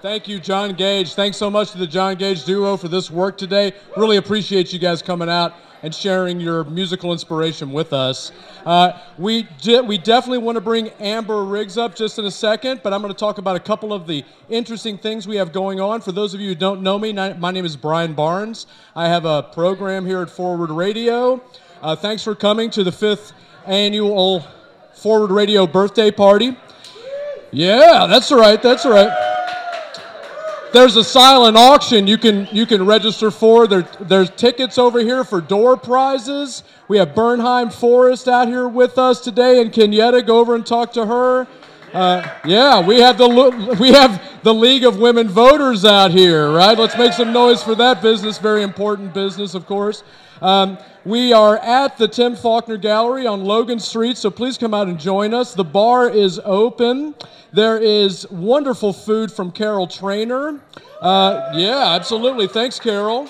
Thank 0.04 0.28
you, 0.28 0.38
John 0.38 0.74
Gage. 0.74 1.14
Thanks 1.14 1.38
so 1.38 1.50
much 1.50 1.72
to 1.72 1.78
the 1.78 1.88
John 1.88 2.18
Gage 2.18 2.44
duo 2.44 2.76
for 2.76 2.90
this 2.90 3.10
work 3.10 3.38
today. 3.38 3.72
Really 3.96 4.18
appreciate 4.18 4.74
you 4.74 4.78
guys 4.78 5.02
coming 5.02 5.30
out 5.30 5.54
and 5.82 5.96
sharing 5.96 6.42
your 6.42 6.66
musical 6.66 7.14
inspiration 7.14 7.72
with 7.72 7.94
us. 7.94 8.34
Uh, 8.66 9.00
we 9.18 9.48
we 9.88 9.98
definitely 9.98 10.40
want 10.40 10.58
to 10.58 10.62
bring 10.62 10.90
Amber 11.00 11.46
Riggs 11.46 11.78
up 11.78 11.96
just 11.96 12.20
in 12.20 12.26
a 12.26 12.32
second, 12.32 12.82
but 12.84 12.92
I'm 12.92 13.02
going 13.02 13.14
to 13.14 13.18
talk 13.18 13.38
about 13.38 13.56
a 13.56 13.62
couple 13.62 13.94
of 13.94 14.06
the 14.06 14.26
interesting 14.50 14.98
things 14.98 15.26
we 15.26 15.38
have 15.38 15.54
going 15.54 15.80
on. 15.80 16.02
For 16.02 16.12
those 16.12 16.34
of 16.34 16.42
you 16.42 16.50
who 16.50 16.56
don't 16.56 16.82
know 16.82 17.00
me, 17.00 17.14
my 17.14 17.52
name 17.52 17.64
is 17.64 17.78
Brian 17.78 18.14
Barnes. 18.14 18.68
I 18.98 19.08
have 19.08 19.24
a 19.24 19.44
program 19.44 20.06
here 20.06 20.22
at 20.22 20.30
Forward 20.30 20.70
Radio. 20.70 21.42
Uh, 21.82 21.96
thanks 21.96 22.22
for 22.22 22.36
coming 22.36 22.70
to 22.72 22.84
the 22.84 22.92
fifth 22.92 23.32
annual 23.66 24.46
Forward 24.96 25.32
Radio 25.32 25.66
birthday 25.66 26.12
party. 26.12 26.58
Yeah, 27.52 28.06
that's 28.10 28.34
right. 28.34 28.62
That's 28.62 28.86
right. 28.86 29.33
There's 30.74 30.96
a 30.96 31.04
silent 31.04 31.56
auction 31.56 32.08
you 32.08 32.18
can 32.18 32.48
you 32.52 32.66
can 32.66 32.84
register 32.84 33.30
for. 33.30 33.68
There, 33.68 33.84
there's 34.00 34.32
tickets 34.32 34.80
over 34.80 35.00
here 35.02 35.24
for 35.24 35.40
door 35.40 35.78
prizes. 35.78 36.64
We 36.88 36.98
have 36.98 37.10
Bernheim 37.10 37.72
Forest 37.72 38.28
out 38.28 38.48
here 38.48 38.68
with 38.68 38.98
us 38.98 39.22
today, 39.22 39.62
and 39.62 39.72
Kenyetta. 39.72 40.26
Go 40.26 40.40
over 40.40 40.56
and 40.56 40.66
talk 40.66 40.92
to 40.94 41.06
her. 41.06 41.48
Uh, 41.94 42.28
yeah, 42.44 42.84
we 42.84 43.00
have 43.00 43.20
the 43.20 43.78
we 43.80 43.90
have 43.90 44.42
the 44.42 44.52
League 44.54 44.84
of 44.84 44.98
Women 44.98 45.30
Voters 45.30 45.86
out 45.86 46.10
here, 46.10 46.52
right? 46.52 46.76
Let's 46.76 46.98
make 46.98 47.14
some 47.14 47.32
noise 47.32 47.62
for 47.62 47.76
that 47.76 48.02
business. 48.02 48.40
Very 48.40 48.64
important 48.64 49.14
business, 49.14 49.54
of 49.54 49.68
course. 49.68 50.04
Um, 50.44 50.78
we 51.06 51.32
are 51.32 51.58
at 51.60 51.98
the 51.98 52.06
Tim 52.06 52.36
Faulkner 52.36 52.76
Gallery 52.76 53.26
on 53.26 53.46
Logan 53.46 53.80
Street, 53.80 54.18
so 54.18 54.30
please 54.30 54.58
come 54.58 54.74
out 54.74 54.90
and 54.90 55.00
join 55.00 55.34
us. 55.34 55.54
The 55.54 55.64
bar 55.64 56.10
is 56.10 56.38
open. 56.44 57.16
There 57.54 57.78
is 57.78 58.30
wonderful 58.30 58.92
food 58.92 59.32
from 59.32 59.52
Carol 59.52 59.88
Trainer. 59.88 60.60
Uh, 61.00 61.54
yeah, 61.56 61.94
absolutely. 61.94 62.50
Thanks, 62.50 62.78
Carol. 62.78 63.30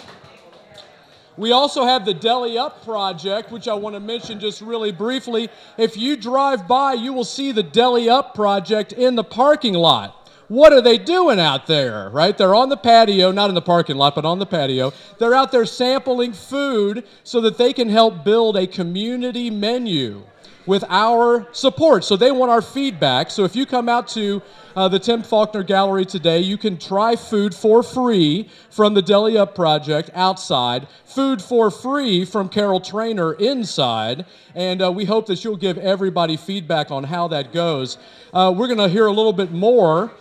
We 1.37 1.51
also 1.51 1.85
have 1.85 2.03
the 2.03 2.15
Deli 2.15 2.57
Up 2.57 2.83
project, 2.83 3.51
which 3.51 3.67
I 3.67 3.75
want 3.75 3.95
to 3.95 3.99
mention 3.99 4.39
just 4.39 4.61
really 4.61 4.91
briefly. 4.91 5.49
If 5.77 5.95
you 5.95 6.17
drive 6.17 6.67
by, 6.67 6.93
you 6.93 7.13
will 7.13 7.25
see 7.25 7.51
the 7.51 7.63
Deli 7.63 8.09
Up 8.09 8.33
project 8.33 8.91
in 8.91 9.13
the 9.13 9.23
parking 9.23 9.75
lot. 9.75 10.22
What 10.53 10.71
are 10.71 10.81
they 10.81 10.99
doing 10.99 11.39
out 11.39 11.65
there, 11.65 12.11
right? 12.11 12.37
They're 12.37 12.53
on 12.53 12.69
the 12.69 12.77
patio, 12.77 13.31
not 13.31 13.49
in 13.49 13.55
the 13.55 13.61
parking 13.61 13.95
lot, 13.95 14.13
but 14.13 14.23
on 14.23 14.37
the 14.37 14.45
patio. 14.45 14.93
They're 15.17 15.33
out 15.33 15.51
there 15.51 15.65
sampling 15.65 16.31
food 16.31 17.07
so 17.23 17.41
that 17.41 17.57
they 17.57 17.73
can 17.73 17.89
help 17.89 18.23
build 18.23 18.55
a 18.55 18.67
community 18.67 19.49
menu 19.49 20.21
with 20.67 20.83
our 20.89 21.47
support. 21.53 22.03
So 22.03 22.15
they 22.15 22.31
want 22.31 22.51
our 22.51 22.61
feedback. 22.61 23.31
So 23.31 23.45
if 23.45 23.55
you 23.55 23.65
come 23.65 23.89
out 23.89 24.07
to 24.09 24.43
uh, 24.75 24.87
the 24.89 24.99
Tim 24.99 25.23
Faulkner 25.23 25.63
Gallery 25.63 26.05
today, 26.05 26.41
you 26.41 26.59
can 26.59 26.77
try 26.77 27.15
food 27.15 27.55
for 27.55 27.81
free 27.81 28.47
from 28.69 28.93
the 28.93 29.01
Deli 29.01 29.35
Up 29.35 29.55
Project 29.55 30.11
outside, 30.13 30.87
food 31.03 31.41
for 31.41 31.71
free 31.71 32.25
from 32.25 32.47
Carol 32.47 32.79
Trainer 32.79 33.33
inside, 33.33 34.25
and 34.53 34.83
uh, 34.83 34.91
we 34.91 35.05
hope 35.05 35.25
that 35.25 35.43
you'll 35.43 35.57
give 35.57 35.79
everybody 35.79 36.37
feedback 36.37 36.91
on 36.91 37.05
how 37.05 37.27
that 37.29 37.51
goes. 37.51 37.97
Uh, 38.31 38.53
we're 38.55 38.67
going 38.67 38.77
to 38.77 38.87
hear 38.87 39.07
a 39.07 39.11
little 39.11 39.33
bit 39.33 39.51
more 39.51 40.11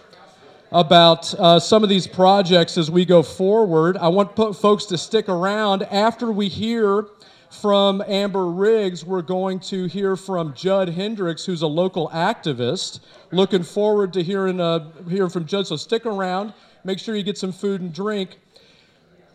about 0.72 1.34
uh, 1.34 1.60
some 1.60 1.82
of 1.82 1.88
these 1.88 2.06
projects 2.06 2.78
as 2.78 2.90
we 2.90 3.04
go 3.04 3.22
forward. 3.22 3.96
I 3.98 4.08
want 4.08 4.34
po- 4.34 4.52
folks 4.52 4.86
to 4.86 4.98
stick 4.98 5.28
around 5.28 5.82
after 5.84 6.32
we 6.32 6.48
hear 6.48 7.06
from 7.50 8.02
Amber 8.06 8.46
Riggs, 8.46 9.04
we're 9.04 9.20
going 9.20 9.60
to 9.60 9.84
hear 9.84 10.16
from 10.16 10.54
Judd 10.54 10.88
Hendricks, 10.88 11.44
who's 11.44 11.60
a 11.60 11.66
local 11.66 12.08
activist. 12.08 13.00
Looking 13.30 13.62
forward 13.62 14.14
to 14.14 14.22
hearing, 14.22 14.58
uh, 14.58 14.90
hearing 15.08 15.28
from 15.28 15.44
Judd, 15.44 15.66
so 15.66 15.76
stick 15.76 16.06
around. 16.06 16.54
Make 16.82 16.98
sure 16.98 17.14
you 17.14 17.22
get 17.22 17.36
some 17.36 17.52
food 17.52 17.82
and 17.82 17.92
drink. 17.92 18.38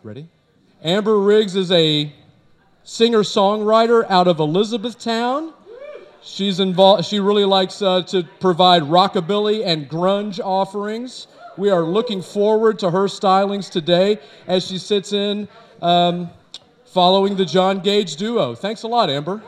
Ready? 0.02 0.28
Amber 0.82 1.20
Riggs 1.20 1.54
is 1.54 1.70
a 1.70 2.12
singer 2.82 3.20
songwriter 3.20 4.04
out 4.10 4.26
of 4.26 4.40
Elizabethtown. 4.40 5.52
She's 6.22 6.60
involved, 6.60 7.04
she 7.04 7.20
really 7.20 7.44
likes 7.44 7.80
uh, 7.80 8.02
to 8.02 8.24
provide 8.40 8.82
rockabilly 8.82 9.64
and 9.64 9.88
grunge 9.88 10.40
offerings. 10.40 11.26
We 11.56 11.70
are 11.70 11.82
looking 11.82 12.22
forward 12.22 12.78
to 12.80 12.90
her 12.90 13.04
stylings 13.04 13.70
today 13.70 14.18
as 14.46 14.66
she 14.66 14.78
sits 14.78 15.12
in. 15.12 15.48
Um, 15.80 16.30
following 16.84 17.36
the 17.36 17.44
John 17.44 17.80
Gage 17.80 18.16
duo. 18.16 18.54
Thanks 18.54 18.82
a 18.82 18.88
lot, 18.88 19.10
Amber. 19.10 19.42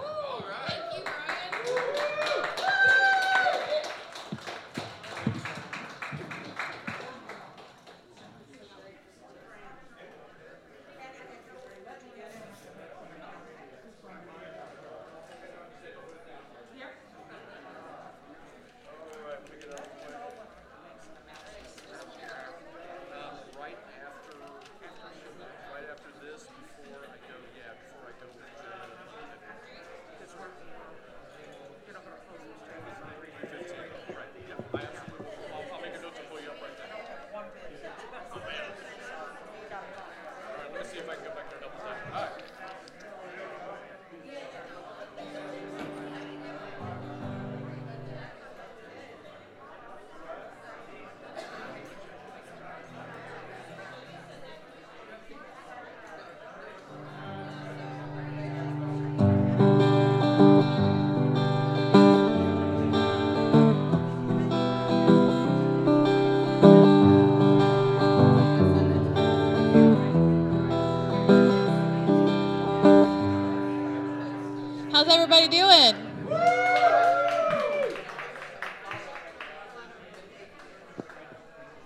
Everybody 75.40 75.56
doing? 75.56 75.96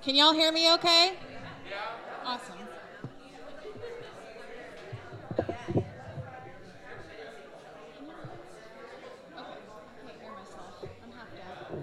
Can 0.02 0.16
y'all 0.16 0.32
hear 0.32 0.50
me 0.50 0.72
okay? 0.74 1.12
Yeah. 1.70 1.76
Awesome. 2.24 2.58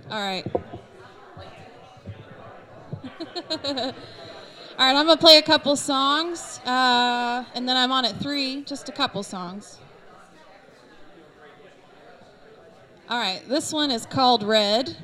All 0.10 0.20
right. 0.20 0.46
All 4.78 4.88
right, 4.88 4.96
I'm 4.96 5.06
gonna 5.06 5.16
play 5.16 5.38
a 5.38 5.42
couple 5.42 5.78
songs, 5.78 6.60
uh, 6.66 7.46
and 7.56 7.70
then 7.70 7.78
I'm 7.78 7.94
on 7.94 8.04
at 8.04 8.20
three, 8.20 8.64
just 8.64 8.90
a 8.90 8.92
couple 8.92 9.24
songs. 9.24 9.81
All 13.12 13.18
right, 13.18 13.42
this 13.50 13.74
one 13.74 13.92
is 13.92 14.06
called 14.06 14.42
Red. 14.42 14.96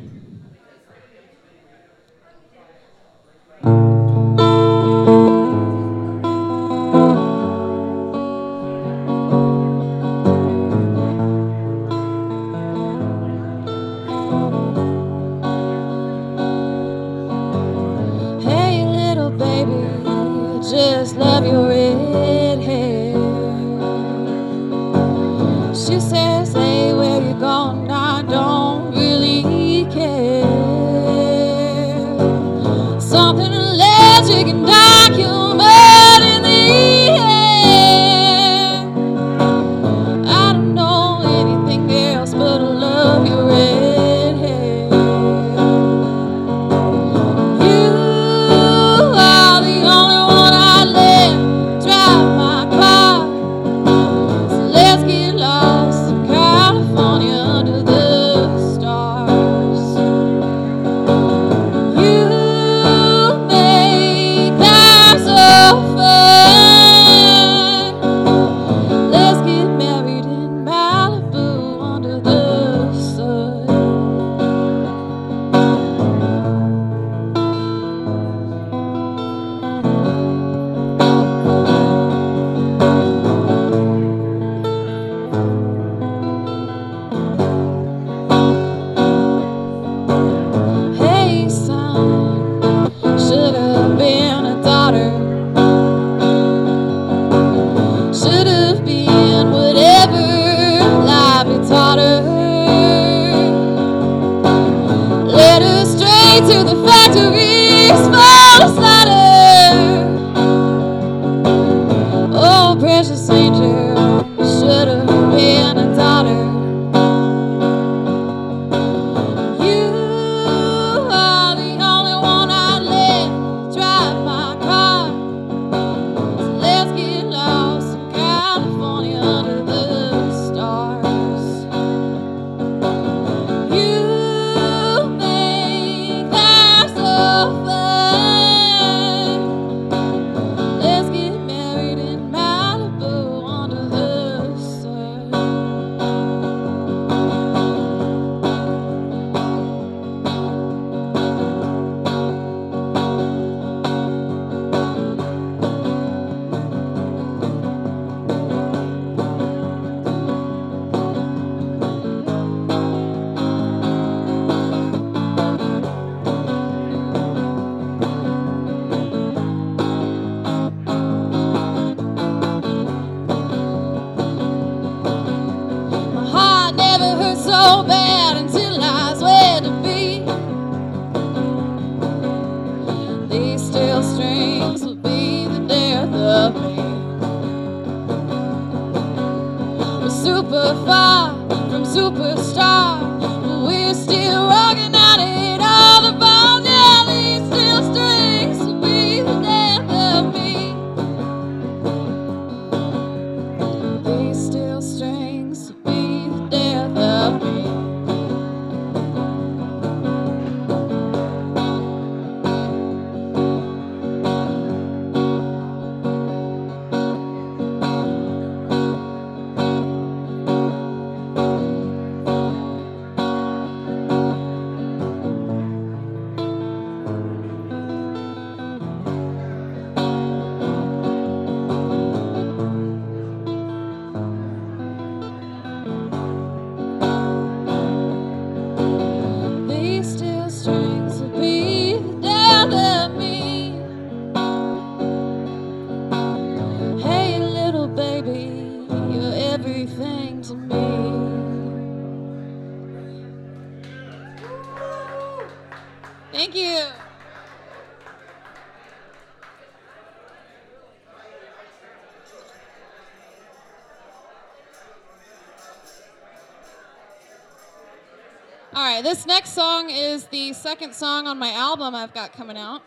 this 269.08 269.26
next 269.26 269.52
song 269.52 269.90
is 269.90 270.26
the 270.26 270.52
second 270.52 270.94
song 270.94 271.28
on 271.28 271.40
my 271.40 271.54
album 271.54 271.96
I've 271.96 272.14
got 272.14 272.34
coming 272.34 272.58
out. 272.58 272.82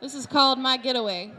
This 0.00 0.14
is 0.14 0.26
called 0.26 0.60
My 0.60 0.76
Getaway. 0.76 1.32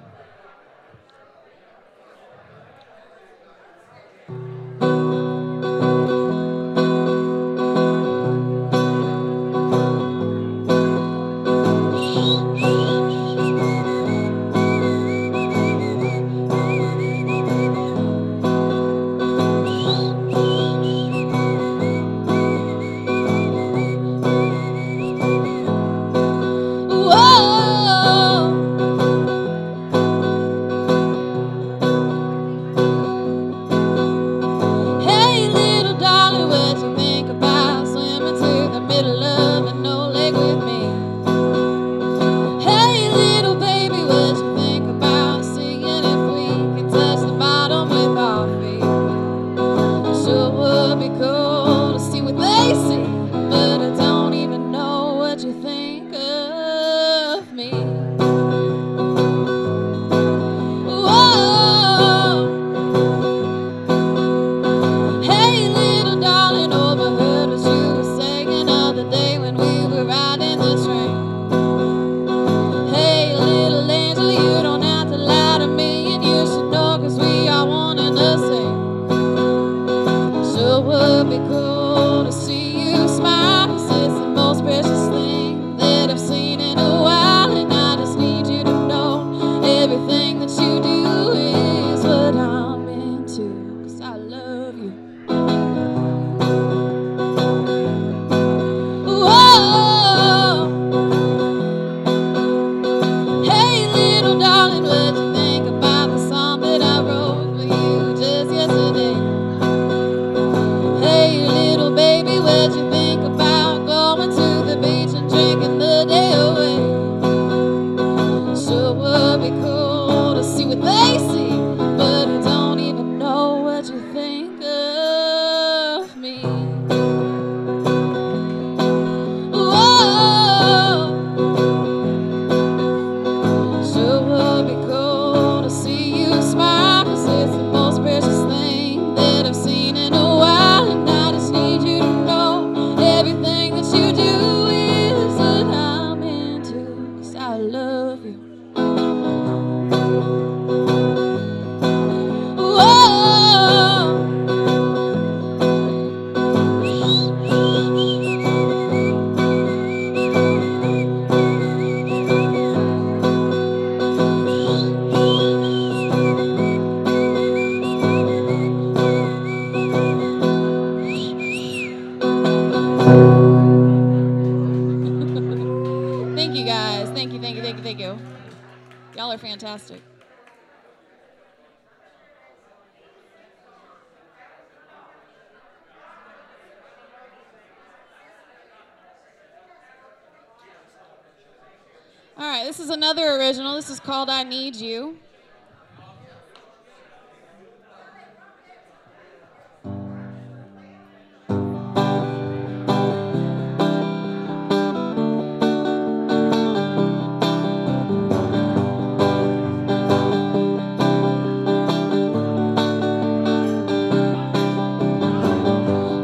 All 192.38 192.46
right, 192.46 192.66
this 192.66 192.82
is 192.82 192.90
another 192.90 193.38
original. 193.38 193.78
This 193.78 193.90
is 193.90 193.98
called 194.02 194.30
I 194.30 194.44
Need 194.44 194.76
You. 194.76 195.18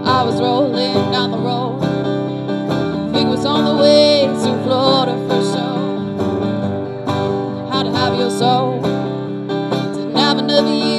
I 0.03 0.23
was 0.25 0.41
rolling 0.41 0.93
down 1.13 1.31
the 1.31 1.37
road. 1.37 1.79
Think 3.13 3.29
was 3.29 3.45
on 3.45 3.63
the 3.63 3.81
way 3.81 4.25
to 4.25 4.63
Florida 4.65 5.15
for 5.29 5.41
show. 5.53 5.60
Have 8.01 8.17
your 8.17 8.31
soul. 8.31 8.81
Have 10.15 10.39
another 10.39 10.73
you 10.73 10.90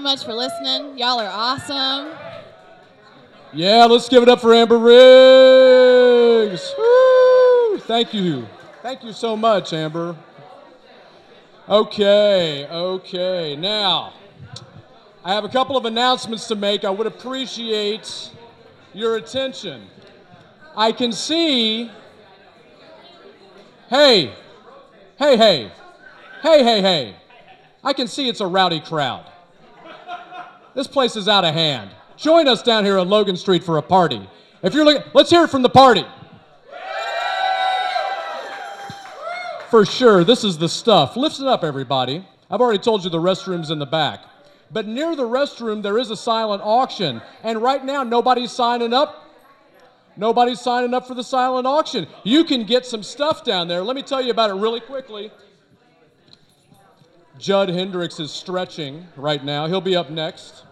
much 0.00 0.24
for 0.24 0.32
listening. 0.32 0.98
Y'all 0.98 1.20
are 1.20 1.30
awesome. 1.30 2.16
Yeah, 3.52 3.84
let's 3.84 4.08
give 4.08 4.22
it 4.22 4.28
up 4.28 4.40
for 4.40 4.54
Amber 4.54 4.78
Riggs. 4.78 6.72
Woo! 6.78 7.78
Thank 7.78 8.14
you. 8.14 8.46
Thank 8.82 9.04
you 9.04 9.12
so 9.12 9.36
much, 9.36 9.72
Amber. 9.72 10.16
Okay, 11.68 12.66
okay. 12.68 13.56
Now, 13.56 14.14
I 15.24 15.34
have 15.34 15.44
a 15.44 15.48
couple 15.48 15.76
of 15.76 15.84
announcements 15.84 16.48
to 16.48 16.56
make. 16.56 16.84
I 16.84 16.90
would 16.90 17.06
appreciate 17.06 18.30
your 18.94 19.16
attention. 19.16 19.86
I 20.76 20.92
can 20.92 21.12
see. 21.12 21.90
Hey, 23.88 24.32
hey, 25.18 25.36
hey, 25.36 25.72
hey, 26.42 26.64
hey, 26.64 26.80
hey. 26.80 27.16
I 27.82 27.92
can 27.92 28.06
see 28.06 28.28
it's 28.28 28.40
a 28.40 28.46
rowdy 28.46 28.80
crowd. 28.80 29.26
This 30.74 30.86
place 30.86 31.16
is 31.16 31.28
out 31.28 31.44
of 31.44 31.54
hand. 31.54 31.90
Join 32.16 32.46
us 32.48 32.62
down 32.62 32.84
here 32.84 32.98
on 32.98 33.08
Logan 33.08 33.36
Street 33.36 33.64
for 33.64 33.78
a 33.78 33.82
party. 33.82 34.28
If 34.62 34.74
you're 34.74 34.84
looking, 34.84 35.02
let's 35.14 35.30
hear 35.30 35.44
it 35.44 35.50
from 35.50 35.62
the 35.62 35.70
party. 35.70 36.04
For 39.70 39.86
sure, 39.86 40.24
this 40.24 40.44
is 40.44 40.58
the 40.58 40.68
stuff. 40.68 41.16
Lift 41.16 41.40
it 41.40 41.46
up, 41.46 41.64
everybody. 41.64 42.26
I've 42.50 42.60
already 42.60 42.80
told 42.80 43.04
you 43.04 43.10
the 43.10 43.18
restroom's 43.18 43.70
in 43.70 43.78
the 43.78 43.86
back. 43.86 44.24
But 44.72 44.86
near 44.86 45.16
the 45.16 45.24
restroom, 45.24 45.82
there 45.82 45.98
is 45.98 46.10
a 46.10 46.16
silent 46.16 46.62
auction. 46.64 47.22
And 47.42 47.62
right 47.62 47.84
now, 47.84 48.02
nobody's 48.02 48.52
signing 48.52 48.92
up. 48.92 49.28
Nobody's 50.16 50.60
signing 50.60 50.92
up 50.92 51.06
for 51.06 51.14
the 51.14 51.24
silent 51.24 51.66
auction. 51.66 52.06
You 52.24 52.44
can 52.44 52.64
get 52.64 52.84
some 52.84 53.02
stuff 53.02 53.44
down 53.44 53.68
there. 53.68 53.82
Let 53.82 53.96
me 53.96 54.02
tell 54.02 54.20
you 54.20 54.30
about 54.30 54.50
it 54.50 54.54
really 54.54 54.80
quickly. 54.80 55.30
Judd 57.40 57.70
Hendricks 57.70 58.20
is 58.20 58.30
stretching 58.30 59.08
right 59.16 59.42
now. 59.42 59.66
He'll 59.66 59.80
be 59.80 59.96
up 59.96 60.10
next. 60.10 60.64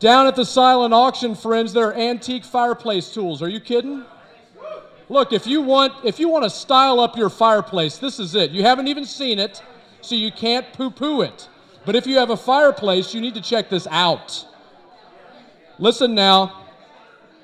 Down 0.00 0.26
at 0.26 0.34
the 0.34 0.44
silent 0.44 0.92
auction, 0.92 1.36
friends, 1.36 1.72
there 1.72 1.86
are 1.86 1.94
antique 1.94 2.44
fireplace 2.44 3.14
tools. 3.14 3.40
Are 3.40 3.48
you 3.48 3.60
kidding? 3.60 4.04
Look, 5.08 5.32
if 5.32 5.46
you 5.46 5.62
want 5.62 5.92
if 6.04 6.18
you 6.18 6.28
want 6.28 6.44
to 6.44 6.50
style 6.50 6.98
up 6.98 7.16
your 7.16 7.30
fireplace, 7.30 7.98
this 7.98 8.18
is 8.18 8.34
it. 8.34 8.50
You 8.50 8.62
haven't 8.62 8.88
even 8.88 9.04
seen 9.04 9.38
it, 9.38 9.62
so 10.00 10.16
you 10.16 10.32
can't 10.32 10.70
poo-poo 10.72 11.22
it. 11.22 11.48
But 11.86 11.94
if 11.94 12.06
you 12.06 12.16
have 12.16 12.30
a 12.30 12.36
fireplace, 12.36 13.14
you 13.14 13.20
need 13.20 13.34
to 13.34 13.40
check 13.40 13.68
this 13.68 13.86
out. 13.90 14.44
Listen 15.78 16.14
now. 16.14 16.62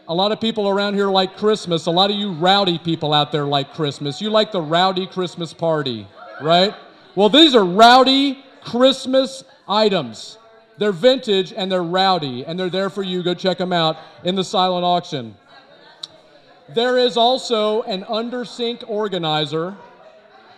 A 0.09 0.15
lot 0.15 0.33
of 0.33 0.41
people 0.41 0.69
around 0.69 0.95
here 0.95 1.07
like 1.07 1.37
Christmas. 1.37 1.87
A 1.87 1.91
lot 1.91 2.11
of 2.11 2.17
you 2.17 2.33
rowdy 2.33 2.79
people 2.79 3.15
out 3.15 3.31
there 3.31 3.45
like 3.45 3.75
Christmas. 3.75 4.21
You 4.21 4.31
like 4.31 4.51
the 4.51 4.61
rowdy 4.61 5.07
Christmas 5.07 5.53
party, 5.53 6.09
right? 6.41 6.75
Well, 7.15 7.29
these 7.29 7.55
are 7.55 7.65
rowdy 7.65 8.45
Christmas 8.63 9.45
items. 9.69 10.39
They're 10.79 10.93
vintage 10.93 11.53
and 11.53 11.71
they're 11.71 11.83
rowdy, 11.83 12.45
and 12.45 12.59
they're 12.59 12.71
there 12.71 12.89
for 12.91 13.03
you. 13.03 13.23
Go 13.23 13.35
check 13.35 13.59
them 13.59 13.73
out 13.73 13.99
in 14.25 14.35
the 14.35 14.45
silent 14.45 14.85
auction. 14.85 15.35
There 16.71 16.97
is 16.99 17.17
also 17.17 17.83
an 17.83 18.05
under 18.09 18.45
sink 18.45 18.85
organizer. 18.87 19.77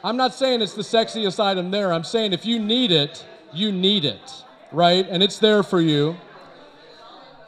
I'm 0.04 0.16
not 0.16 0.34
saying 0.34 0.60
it's 0.60 0.74
the 0.74 0.82
sexiest 0.82 1.40
item 1.42 1.70
there. 1.70 1.92
I'm 1.92 2.04
saying 2.04 2.32
if 2.32 2.44
you 2.44 2.58
need 2.58 2.92
it, 2.92 3.24
you 3.52 3.72
need 3.72 4.04
it, 4.04 4.44
right? 4.70 5.06
And 5.08 5.22
it's 5.22 5.38
there 5.38 5.62
for 5.62 5.80
you. 5.80 6.16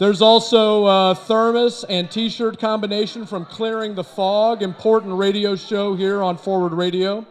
There's 0.01 0.23
also 0.23 0.87
a 0.87 1.15
thermos 1.15 1.85
and 1.85 2.11
t 2.11 2.29
shirt 2.29 2.59
combination 2.59 3.27
from 3.27 3.45
Clearing 3.45 3.95
the 3.95 4.03
Fog, 4.03 4.63
important 4.63 5.17
radio 5.17 5.55
show 5.55 5.95
here 5.95 6.23
on 6.23 6.37
Forward 6.37 6.73
Radio. 6.73 7.25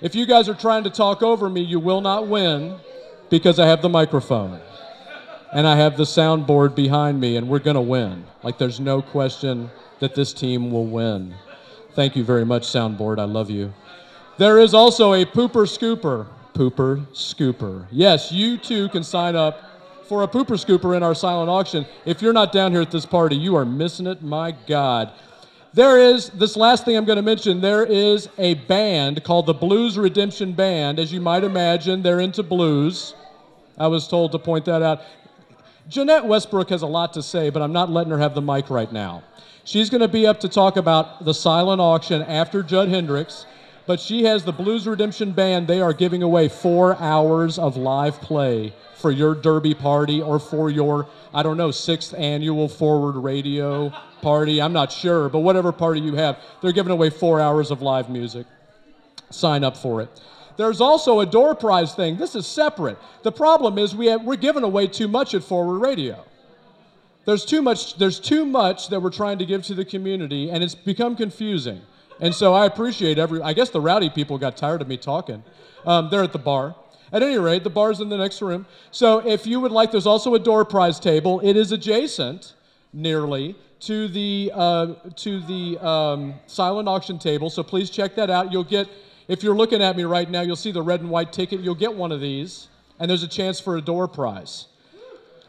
If 0.00 0.14
you 0.14 0.24
guys 0.24 0.48
are 0.48 0.54
trying 0.54 0.84
to 0.84 0.90
talk 0.90 1.22
over 1.22 1.50
me, 1.50 1.60
you 1.60 1.78
will 1.78 2.00
not 2.00 2.26
win 2.26 2.78
because 3.28 3.58
I 3.58 3.66
have 3.66 3.82
the 3.82 3.88
microphone 3.88 4.60
and 5.52 5.66
I 5.66 5.76
have 5.76 5.96
the 5.96 6.04
soundboard 6.04 6.74
behind 6.74 7.20
me, 7.20 7.36
and 7.36 7.48
we're 7.48 7.58
going 7.58 7.74
to 7.74 7.80
win. 7.80 8.24
Like, 8.42 8.56
there's 8.56 8.78
no 8.78 9.02
question 9.02 9.68
that 9.98 10.14
this 10.14 10.32
team 10.32 10.70
will 10.70 10.86
win. 10.86 11.34
Thank 11.94 12.14
you 12.14 12.22
very 12.22 12.44
much, 12.44 12.62
soundboard. 12.62 13.18
I 13.18 13.24
love 13.24 13.50
you. 13.50 13.74
There 14.38 14.58
is 14.58 14.74
also 14.74 15.12
a 15.12 15.24
pooper 15.24 15.66
scooper. 15.66 16.28
Pooper 16.54 17.04
scooper. 17.08 17.86
Yes, 17.90 18.30
you 18.30 18.58
too 18.58 18.88
can 18.90 19.02
sign 19.02 19.34
up 19.34 19.60
for 20.08 20.22
a 20.22 20.28
pooper 20.28 20.56
scooper 20.56 20.96
in 20.96 21.02
our 21.02 21.14
silent 21.14 21.50
auction. 21.50 21.84
If 22.04 22.22
you're 22.22 22.32
not 22.32 22.52
down 22.52 22.72
here 22.72 22.80
at 22.80 22.90
this 22.90 23.06
party, 23.06 23.36
you 23.36 23.56
are 23.56 23.64
missing 23.64 24.06
it. 24.06 24.22
My 24.22 24.52
God. 24.66 25.12
There 25.72 25.98
is, 25.98 26.30
this 26.30 26.56
last 26.56 26.84
thing 26.84 26.96
I'm 26.96 27.04
going 27.04 27.16
to 27.16 27.22
mention, 27.22 27.60
there 27.60 27.84
is 27.84 28.28
a 28.38 28.54
band 28.54 29.22
called 29.22 29.46
the 29.46 29.54
Blues 29.54 29.96
Redemption 29.96 30.52
Band. 30.52 30.98
As 30.98 31.12
you 31.12 31.20
might 31.20 31.44
imagine, 31.44 32.02
they're 32.02 32.18
into 32.18 32.42
blues. 32.42 33.14
I 33.78 33.86
was 33.86 34.08
told 34.08 34.32
to 34.32 34.38
point 34.40 34.64
that 34.64 34.82
out. 34.82 35.00
Jeanette 35.88 36.26
Westbrook 36.26 36.70
has 36.70 36.82
a 36.82 36.88
lot 36.88 37.12
to 37.12 37.22
say, 37.22 37.50
but 37.50 37.62
I'm 37.62 37.72
not 37.72 37.88
letting 37.88 38.10
her 38.10 38.18
have 38.18 38.34
the 38.34 38.42
mic 38.42 38.68
right 38.68 38.92
now. 38.92 39.22
She's 39.62 39.90
going 39.90 40.00
to 40.00 40.08
be 40.08 40.26
up 40.26 40.40
to 40.40 40.48
talk 40.48 40.76
about 40.76 41.24
the 41.24 41.32
silent 41.32 41.80
auction 41.80 42.22
after 42.22 42.64
Judd 42.64 42.88
Hendricks, 42.88 43.46
but 43.86 44.00
she 44.00 44.24
has 44.24 44.42
the 44.42 44.52
Blues 44.52 44.88
Redemption 44.88 45.30
Band. 45.30 45.68
They 45.68 45.80
are 45.80 45.92
giving 45.92 46.24
away 46.24 46.48
four 46.48 46.96
hours 46.96 47.60
of 47.60 47.76
live 47.76 48.20
play 48.20 48.72
for 48.96 49.12
your 49.12 49.36
derby 49.36 49.74
party 49.74 50.20
or 50.20 50.40
for 50.40 50.68
your, 50.68 51.06
I 51.32 51.44
don't 51.44 51.56
know, 51.56 51.70
sixth 51.70 52.12
annual 52.14 52.68
forward 52.68 53.12
radio 53.16 53.92
party. 54.22 54.60
I'm 54.60 54.72
not 54.72 54.92
sure, 54.92 55.28
but 55.28 55.40
whatever 55.40 55.72
party 55.72 56.00
you 56.00 56.14
have, 56.14 56.38
they're 56.60 56.72
giving 56.72 56.92
away 56.92 57.10
four 57.10 57.40
hours 57.40 57.70
of 57.70 57.82
live 57.82 58.08
music. 58.10 58.46
Sign 59.30 59.64
up 59.64 59.76
for 59.76 60.00
it. 60.00 60.08
There's 60.56 60.80
also 60.80 61.20
a 61.20 61.26
door 61.26 61.54
prize 61.54 61.94
thing. 61.94 62.16
This 62.16 62.34
is 62.34 62.46
separate. 62.46 62.98
The 63.22 63.32
problem 63.32 63.78
is 63.78 63.94
we 63.94 64.06
have, 64.06 64.24
we're 64.24 64.36
giving 64.36 64.64
away 64.64 64.88
too 64.88 65.08
much 65.08 65.34
at 65.34 65.42
forward 65.42 65.78
radio. 65.78 66.24
There's 67.24 67.44
too 67.44 67.62
much. 67.62 67.96
There's 67.96 68.18
too 68.18 68.44
much 68.44 68.88
that 68.88 69.00
we're 69.00 69.10
trying 69.10 69.38
to 69.38 69.46
give 69.46 69.62
to 69.64 69.74
the 69.74 69.84
community, 69.84 70.50
and 70.50 70.64
it's 70.64 70.74
become 70.74 71.16
confusing. 71.16 71.80
And 72.20 72.34
so 72.34 72.54
I 72.54 72.66
appreciate 72.66 73.18
every. 73.18 73.40
I 73.42 73.52
guess 73.52 73.70
the 73.70 73.80
rowdy 73.80 74.10
people 74.10 74.38
got 74.38 74.56
tired 74.56 74.82
of 74.82 74.88
me 74.88 74.96
talking. 74.96 75.42
Um, 75.84 76.08
they're 76.10 76.22
at 76.22 76.32
the 76.32 76.38
bar. 76.38 76.74
At 77.12 77.22
any 77.22 77.38
rate, 77.38 77.64
the 77.64 77.70
bar's 77.70 78.00
in 78.00 78.08
the 78.08 78.16
next 78.16 78.40
room. 78.40 78.66
So 78.90 79.18
if 79.26 79.46
you 79.46 79.60
would 79.60 79.72
like, 79.72 79.90
there's 79.90 80.06
also 80.06 80.34
a 80.34 80.38
door 80.38 80.64
prize 80.64 81.00
table. 81.00 81.40
It 81.40 81.56
is 81.56 81.72
adjacent, 81.72 82.54
nearly, 82.92 83.56
to 83.80 84.08
the 84.08 84.52
uh, 84.54 84.94
to 85.16 85.40
the 85.40 85.78
um, 85.78 86.34
silent 86.46 86.88
auction 86.88 87.18
table. 87.18 87.50
So 87.50 87.62
please 87.62 87.90
check 87.90 88.14
that 88.16 88.30
out. 88.30 88.52
You'll 88.52 88.64
get. 88.64 88.88
If 89.28 89.42
you're 89.42 89.54
looking 89.54 89.80
at 89.80 89.96
me 89.96 90.04
right 90.04 90.28
now, 90.28 90.40
you'll 90.40 90.56
see 90.56 90.72
the 90.72 90.82
red 90.82 91.00
and 91.00 91.10
white 91.10 91.32
ticket. 91.32 91.60
You'll 91.60 91.76
get 91.76 91.94
one 91.94 92.10
of 92.10 92.20
these, 92.20 92.68
and 92.98 93.08
there's 93.08 93.22
a 93.22 93.28
chance 93.28 93.60
for 93.60 93.76
a 93.76 93.80
door 93.80 94.08
prize. 94.08 94.66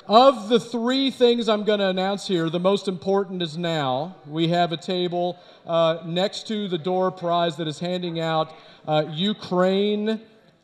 Of 0.08 0.50
the 0.50 0.60
three 0.60 1.10
things 1.10 1.48
I'm 1.48 1.64
going 1.64 1.80
to 1.80 1.88
announce 1.88 2.28
here, 2.28 2.50
the 2.50 2.60
most 2.60 2.88
important 2.88 3.42
is 3.42 3.58
now. 3.58 4.16
We 4.28 4.50
have 4.50 4.72
a 4.72 4.78
table 4.78 5.40
uh, 5.66 6.00
next 6.06 6.48
to 6.48 6.68
the 6.68 6.78
door 6.78 7.12
prize 7.12 7.56
that 7.58 7.68
is 7.68 7.80
handing 7.80 8.20
out 8.20 8.54
uh, 8.88 9.06
Ukraine 9.10 10.20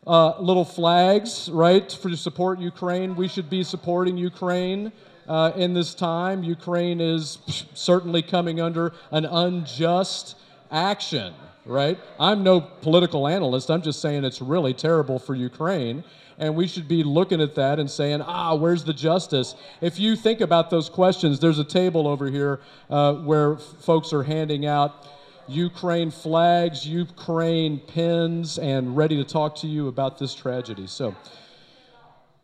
uh, 0.06 0.38
little 0.40 0.64
flags, 0.64 1.50
right, 1.50 1.90
for 1.92 2.08
to 2.08 2.16
support 2.16 2.58
Ukraine. 2.58 3.14
We 3.14 3.28
should 3.28 3.50
be 3.50 3.62
supporting 3.62 4.16
Ukraine. 4.16 4.90
Uh, 5.28 5.52
in 5.56 5.74
this 5.74 5.94
time, 5.94 6.42
Ukraine 6.42 7.00
is 7.00 7.38
certainly 7.74 8.22
coming 8.22 8.60
under 8.60 8.92
an 9.10 9.26
unjust 9.26 10.36
action, 10.70 11.34
right? 11.66 11.98
I'm 12.18 12.42
no 12.42 12.60
political 12.60 13.28
analyst. 13.28 13.70
I'm 13.70 13.82
just 13.82 14.00
saying 14.00 14.24
it's 14.24 14.40
really 14.40 14.72
terrible 14.72 15.18
for 15.18 15.34
Ukraine 15.34 16.02
and 16.38 16.54
we 16.54 16.66
should 16.66 16.88
be 16.88 17.02
looking 17.02 17.40
at 17.40 17.54
that 17.56 17.78
and 17.78 17.90
saying, 17.90 18.22
ah, 18.22 18.54
where's 18.54 18.84
the 18.84 18.92
justice? 18.92 19.54
If 19.80 19.98
you 19.98 20.14
think 20.16 20.40
about 20.40 20.70
those 20.70 20.88
questions, 20.88 21.40
there's 21.40 21.58
a 21.58 21.64
table 21.64 22.06
over 22.06 22.30
here 22.30 22.60
uh, 22.88 23.14
where 23.14 23.54
f- 23.54 23.62
folks 23.80 24.12
are 24.12 24.22
handing 24.22 24.64
out 24.64 25.06
Ukraine 25.48 26.10
flags, 26.10 26.86
Ukraine 26.86 27.80
pins, 27.80 28.58
and 28.58 28.96
ready 28.96 29.16
to 29.16 29.24
talk 29.24 29.56
to 29.56 29.66
you 29.66 29.88
about 29.88 30.18
this 30.18 30.34
tragedy. 30.34 30.86
So, 30.86 31.16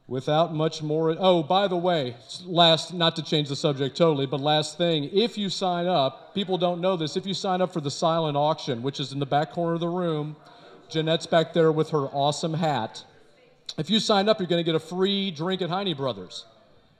without 0.06 0.54
much 0.54 0.82
more, 0.82 1.16
oh, 1.18 1.42
by 1.42 1.66
the 1.66 1.76
way, 1.76 2.14
last, 2.44 2.92
not 2.92 3.16
to 3.16 3.22
change 3.22 3.48
the 3.48 3.56
subject 3.56 3.96
totally, 3.96 4.26
but 4.26 4.40
last 4.40 4.76
thing, 4.76 5.08
if 5.12 5.38
you 5.38 5.48
sign 5.48 5.86
up, 5.86 6.34
people 6.34 6.58
don't 6.58 6.80
know 6.80 6.96
this, 6.96 7.16
if 7.16 7.26
you 7.26 7.32
sign 7.32 7.62
up 7.62 7.72
for 7.72 7.80
the 7.80 7.90
silent 7.90 8.36
auction, 8.36 8.82
which 8.82 9.00
is 9.00 9.12
in 9.12 9.18
the 9.18 9.26
back 9.26 9.52
corner 9.52 9.74
of 9.74 9.80
the 9.80 9.88
room, 9.88 10.36
Jeanette's 10.90 11.26
back 11.26 11.54
there 11.54 11.72
with 11.72 11.90
her 11.90 12.06
awesome 12.08 12.54
hat. 12.54 13.02
If 13.78 13.88
you 13.88 13.98
sign 13.98 14.28
up, 14.28 14.38
you're 14.38 14.46
going 14.46 14.60
to 14.60 14.64
get 14.64 14.74
a 14.74 14.80
free 14.80 15.30
drink 15.30 15.62
at 15.62 15.70
Heine 15.70 15.96
Brothers. 15.96 16.44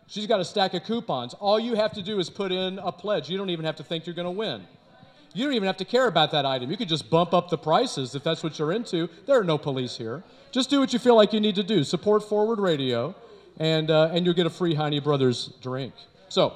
She's 0.06 0.26
got 0.26 0.40
a 0.40 0.44
stack 0.44 0.74
of 0.74 0.84
coupons. 0.84 1.34
All 1.34 1.60
you 1.60 1.74
have 1.74 1.92
to 1.92 2.02
do 2.02 2.18
is 2.18 2.30
put 2.30 2.52
in 2.52 2.78
a 2.78 2.90
pledge. 2.90 3.28
You 3.28 3.36
don't 3.36 3.50
even 3.50 3.64
have 3.64 3.76
to 3.76 3.84
think 3.84 4.06
you're 4.06 4.14
going 4.14 4.26
to 4.26 4.30
win. 4.30 4.66
You 5.34 5.44
don't 5.44 5.54
even 5.54 5.66
have 5.66 5.76
to 5.78 5.84
care 5.84 6.06
about 6.06 6.30
that 6.30 6.46
item. 6.46 6.70
You 6.70 6.76
could 6.76 6.88
just 6.88 7.10
bump 7.10 7.34
up 7.34 7.50
the 7.50 7.58
prices 7.58 8.14
if 8.14 8.22
that's 8.22 8.44
what 8.44 8.56
you're 8.56 8.70
into. 8.70 9.10
There 9.26 9.38
are 9.38 9.44
no 9.44 9.58
police 9.58 9.96
here. 9.98 10.22
Just 10.52 10.70
do 10.70 10.78
what 10.78 10.92
you 10.92 11.00
feel 11.00 11.16
like 11.16 11.32
you 11.32 11.40
need 11.40 11.56
to 11.56 11.64
do. 11.64 11.82
Support 11.82 12.22
Forward 12.28 12.60
Radio, 12.60 13.16
and, 13.58 13.90
uh, 13.90 14.10
and 14.12 14.24
you'll 14.24 14.36
get 14.36 14.46
a 14.46 14.50
free 14.50 14.74
Heine 14.74 15.02
Brothers 15.02 15.52
drink. 15.60 15.92
So, 16.28 16.54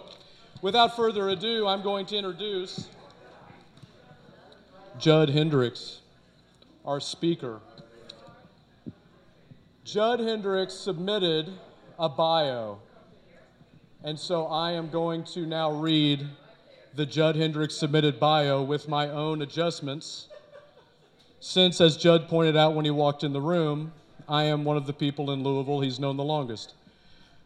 without 0.63 0.95
further 0.95 1.29
ado, 1.29 1.67
I'm 1.67 1.83
going 1.83 2.07
to 2.07 2.17
introduce 2.17 2.89
Judd 4.97 5.29
Hendricks, 5.29 6.01
our 6.85 7.01
speaker. 7.01 7.59
Judd 9.83 10.21
Hendricks 10.21 10.75
submitted 10.75 11.53
a 11.99 12.09
bio, 12.09 12.79
and 14.05 14.17
so 14.17 14.47
I 14.47 14.73
am 14.73 14.89
going 14.89 15.25
to 15.25 15.47
now 15.47 15.73
read 15.73 16.29
the 16.95 17.07
Judd 17.07 17.37
Hendricks 17.37 17.77
submitted 17.77 18.19
bio 18.19 18.63
with 18.63 18.89
my 18.89 19.09
own 19.09 19.43
adjustments. 19.43 20.29
Since, 21.41 21.81
as 21.81 21.97
Judd 21.97 22.29
pointed 22.29 22.57
out 22.57 22.75
when 22.75 22.85
he 22.85 22.91
walked 22.91 23.23
in 23.23 23.33
the 23.33 23.41
room, 23.41 23.93
I 24.29 24.45
am 24.45 24.65
one 24.65 24.77
of 24.77 24.87
the 24.87 24.93
people 24.93 25.31
in 25.31 25.43
Louisville 25.43 25.81
he's 25.81 26.01
known 26.01 26.17
the 26.17 26.25
longest, 26.25 26.75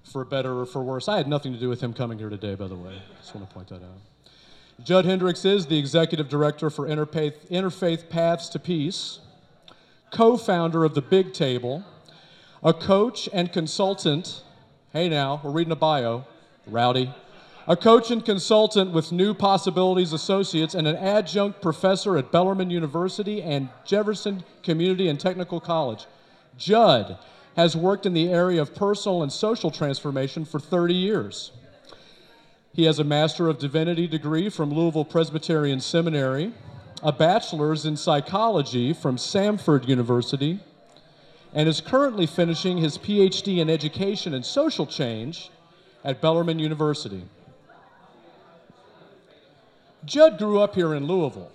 for 0.03 0.25
better 0.25 0.61
or 0.61 0.67
for 0.67 0.83
worse. 0.83 1.09
I 1.09 1.17
had 1.17 1.29
nothing 1.29 1.53
to 1.53 1.59
do 1.59 1.69
with 1.69 1.81
him 1.81 1.93
coming 1.93 2.19
here 2.19 2.31
today, 2.31 2.55
by 2.55 2.67
the 2.67 2.75
way. 2.75 3.01
Just 3.21 3.35
want 3.35 3.49
to 3.49 3.55
point 3.55 3.69
that 3.69 3.83
out. 3.83 4.01
Judd 4.83 5.05
Hendricks 5.05 5.45
is 5.45 5.67
the 5.67 5.79
executive 5.79 6.29
director 6.29 6.71
for 6.71 6.89
Interfaith, 6.89 7.35
Interfaith 7.51 8.09
Paths 8.09 8.49
to 8.49 8.59
Peace, 8.59 9.21
co 10.11 10.37
founder 10.37 10.85
of 10.85 10.95
The 10.95 11.03
Big 11.03 11.33
Table, 11.33 11.85
a 12.63 12.73
coach 12.73 13.29
and 13.33 13.53
consultant. 13.53 14.43
Hey, 14.93 15.09
now, 15.09 15.41
we're 15.45 15.51
reading 15.51 15.73
a 15.73 15.77
bio, 15.77 16.25
rowdy. 16.67 17.13
A 17.69 17.77
coach 17.77 18.11
and 18.11 18.25
consultant 18.25 18.91
with 18.91 19.13
New 19.13 19.35
Possibilities 19.35 20.13
Associates 20.13 20.75
and 20.75 20.89
an 20.89 20.97
adjunct 20.97 21.63
professor 21.63 22.17
at 22.19 22.33
Bellarmine 22.33 22.71
University 22.71 23.41
and 23.41 23.69
Jefferson 23.85 24.43
Community 24.65 25.07
and 25.07 25.21
Technical 25.21 25.61
College. 25.61 26.07
Judd 26.59 27.19
has 27.55 27.77
worked 27.77 28.05
in 28.05 28.15
the 28.15 28.29
area 28.29 28.61
of 28.61 28.75
personal 28.75 29.23
and 29.23 29.31
social 29.31 29.71
transformation 29.71 30.45
for 30.45 30.59
30 30.59 30.95
years. 30.95 31.53
He 32.73 32.85
has 32.85 32.99
a 32.99 33.05
Master 33.05 33.49
of 33.49 33.61
Divinity 33.61 34.09
degree 34.09 34.49
from 34.49 34.73
Louisville 34.73 35.05
Presbyterian 35.05 35.79
Seminary, 35.79 36.53
a 37.01 37.13
bachelor's 37.13 37.87
in 37.87 37.97
psychology 37.97 38.93
from 38.93 39.17
Samford 39.17 39.87
University, 39.87 40.59
and 41.55 41.69
is 41.69 41.81
currently 41.81 42.27
finishing 42.27 42.79
his 42.79 42.99
PhD 42.99 43.59
in 43.59 43.71
Education 43.71 44.35
and 44.35 44.45
Social 44.45 44.87
Change 44.87 45.51
at 46.03 46.21
Bellarmine 46.21 46.59
University. 46.59 47.23
Judd 50.05 50.39
grew 50.39 50.61
up 50.61 50.75
here 50.75 50.95
in 50.95 51.07
Louisville, 51.07 51.53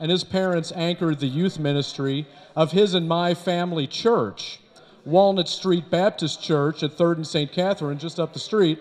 and 0.00 0.10
his 0.10 0.24
parents 0.24 0.72
anchored 0.74 1.20
the 1.20 1.26
youth 1.26 1.58
ministry 1.58 2.26
of 2.56 2.72
his 2.72 2.94
and 2.94 3.06
my 3.06 3.34
family 3.34 3.86
church, 3.86 4.60
Walnut 5.04 5.48
Street 5.48 5.90
Baptist 5.90 6.42
Church 6.42 6.82
at 6.82 6.92
3rd 6.92 7.16
and 7.16 7.26
St. 7.26 7.52
Catherine, 7.52 7.98
just 7.98 8.18
up 8.18 8.32
the 8.32 8.38
street, 8.38 8.78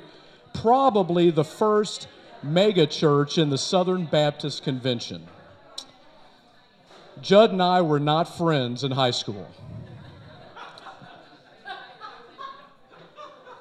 probably 0.53 1.29
the 1.31 1.43
first 1.43 2.07
mega 2.41 2.87
church 2.87 3.37
in 3.37 3.49
the 3.49 3.57
Southern 3.57 4.05
Baptist 4.05 4.63
Convention. 4.63 5.27
Judd 7.21 7.51
and 7.51 7.61
I 7.61 7.81
were 7.81 7.99
not 7.99 8.37
friends 8.37 8.85
in 8.85 8.91
high 8.91 9.11
school. 9.11 9.49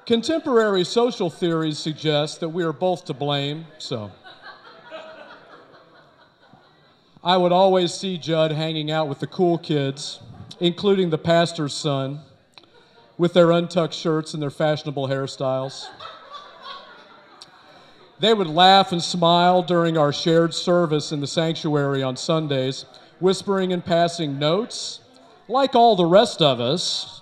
Contemporary 0.07 0.85
social 0.85 1.29
theories 1.29 1.79
suggest 1.79 2.41
that 2.41 2.49
we 2.49 2.63
are 2.63 2.73
both 2.73 3.05
to 3.07 3.15
blame, 3.15 3.67
so. 3.79 4.11
I 7.23 7.37
would 7.37 7.51
always 7.51 7.93
see 7.93 8.17
Judd 8.17 8.53
hanging 8.53 8.91
out 8.91 9.09
with 9.09 9.19
the 9.19 9.27
cool 9.27 9.59
kids, 9.59 10.21
including 10.61 11.11
the 11.11 11.19
pastor's 11.19 11.75
son, 11.75 12.21
with 13.17 13.33
their 13.33 13.51
untucked 13.51 13.95
shirts 13.95 14.35
and 14.35 14.43
their 14.43 14.51
fashionable 14.51 15.09
hairstyles. 15.09 15.87
They 18.21 18.35
would 18.35 18.47
laugh 18.47 18.93
and 18.93 19.03
smile 19.03 19.63
during 19.63 19.99
our 19.99 20.13
shared 20.13 20.55
service 20.55 21.11
in 21.11 21.21
the 21.21 21.27
sanctuary 21.27 22.03
on 22.05 22.17
Sundays, 22.17 22.85
whispering 23.19 23.73
and 23.73 23.85
passing 23.85 24.39
notes, 24.39 25.01
like 25.49 25.75
all 25.75 25.97
the 25.97 26.05
rest 26.05 26.41
of 26.41 26.61
us, 26.61 27.21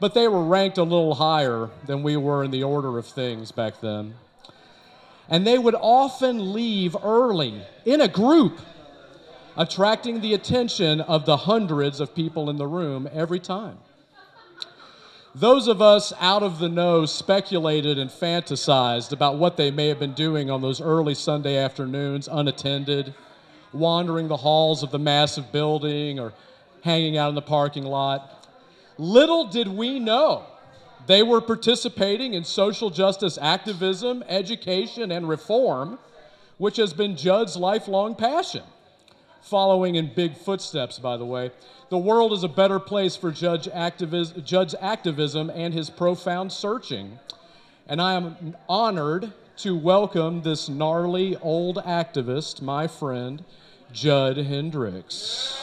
but 0.00 0.14
they 0.14 0.26
were 0.26 0.44
ranked 0.44 0.78
a 0.78 0.82
little 0.82 1.14
higher 1.14 1.70
than 1.86 2.02
we 2.02 2.16
were 2.16 2.42
in 2.42 2.50
the 2.50 2.64
order 2.64 2.98
of 2.98 3.06
things 3.06 3.52
back 3.52 3.80
then. 3.80 4.14
And 5.28 5.46
they 5.46 5.58
would 5.58 5.74
often 5.76 6.52
leave 6.52 6.96
early 7.02 7.62
in 7.84 8.00
a 8.00 8.08
group, 8.08 8.60
attracting 9.58 10.20
the 10.20 10.34
attention 10.34 11.00
of 11.00 11.26
the 11.26 11.36
hundreds 11.36 11.98
of 11.98 12.14
people 12.14 12.48
in 12.48 12.56
the 12.56 12.66
room 12.66 13.08
every 13.12 13.40
time. 13.40 13.76
Those 15.34 15.66
of 15.66 15.82
us 15.82 16.12
out 16.20 16.44
of 16.44 16.60
the 16.60 16.68
know 16.68 17.04
speculated 17.06 17.98
and 17.98 18.08
fantasized 18.08 19.12
about 19.12 19.36
what 19.36 19.56
they 19.56 19.72
may 19.72 19.88
have 19.88 19.98
been 19.98 20.14
doing 20.14 20.48
on 20.48 20.62
those 20.62 20.80
early 20.80 21.14
Sunday 21.14 21.56
afternoons 21.56 22.28
unattended, 22.28 23.12
wandering 23.72 24.28
the 24.28 24.36
halls 24.36 24.84
of 24.84 24.92
the 24.92 24.98
massive 24.98 25.50
building 25.50 26.20
or 26.20 26.32
hanging 26.82 27.18
out 27.18 27.28
in 27.28 27.34
the 27.34 27.42
parking 27.42 27.84
lot. 27.84 28.48
Little 28.96 29.48
did 29.48 29.66
we 29.66 29.98
know 29.98 30.44
they 31.08 31.22
were 31.22 31.40
participating 31.40 32.34
in 32.34 32.44
social 32.44 32.90
justice 32.90 33.38
activism, 33.40 34.22
education, 34.28 35.10
and 35.10 35.28
reform, 35.28 35.98
which 36.58 36.76
has 36.76 36.92
been 36.92 37.16
Judd's 37.16 37.56
lifelong 37.56 38.14
passion. 38.14 38.62
Following 39.42 39.94
in 39.94 40.12
big 40.14 40.36
footsteps, 40.36 40.98
by 40.98 41.16
the 41.16 41.24
way. 41.24 41.50
The 41.90 41.98
world 41.98 42.32
is 42.32 42.42
a 42.42 42.48
better 42.48 42.78
place 42.78 43.16
for 43.16 43.30
Judge 43.30 43.66
activis- 43.66 44.44
Judd's 44.44 44.74
activism 44.80 45.50
and 45.50 45.72
his 45.72 45.88
profound 45.88 46.52
searching. 46.52 47.18
And 47.86 48.02
I 48.02 48.14
am 48.14 48.56
honored 48.68 49.32
to 49.58 49.76
welcome 49.76 50.42
this 50.42 50.68
gnarly 50.68 51.36
old 51.36 51.78
activist, 51.78 52.60
my 52.60 52.86
friend, 52.86 53.42
Judd 53.92 54.36
Hendricks. 54.36 55.58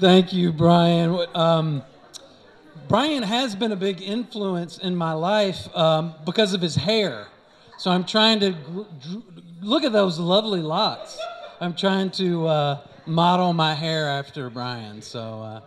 Thank 0.00 0.32
you, 0.32 0.52
Brian. 0.52 1.26
Um, 1.32 1.82
Brian 2.88 3.22
has 3.22 3.54
been 3.54 3.70
a 3.70 3.76
big 3.76 4.02
influence 4.02 4.76
in 4.78 4.96
my 4.96 5.12
life 5.12 5.74
um, 5.76 6.14
because 6.26 6.54
of 6.54 6.60
his 6.60 6.74
hair. 6.74 7.28
So 7.78 7.90
I'm 7.90 8.04
trying 8.04 8.40
to 8.40 8.54
look 9.60 9.84
at 9.84 9.92
those 9.92 10.18
lovely 10.18 10.60
locks. 10.60 11.18
I'm 11.60 11.74
trying 11.74 12.10
to 12.12 12.46
uh, 12.46 12.80
model 13.06 13.52
my 13.52 13.74
hair 13.74 14.08
after 14.08 14.50
Brian. 14.50 15.02
So 15.02 15.42
uh, 15.42 15.60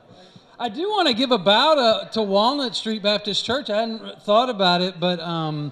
I 0.60 0.70
do 0.70 0.84
want 0.90 1.08
to 1.08 1.14
give 1.14 1.32
a 1.32 1.38
bow 1.38 1.76
to, 1.76 2.10
to 2.14 2.22
Walnut 2.22 2.76
Street 2.76 3.04
Baptist 3.04 3.44
Church. 3.44 3.70
I 3.70 3.82
hadn't 3.82 4.22
thought 4.22 4.50
about 4.50 4.82
it, 4.82 5.00
but 5.00 5.20
um, 5.20 5.72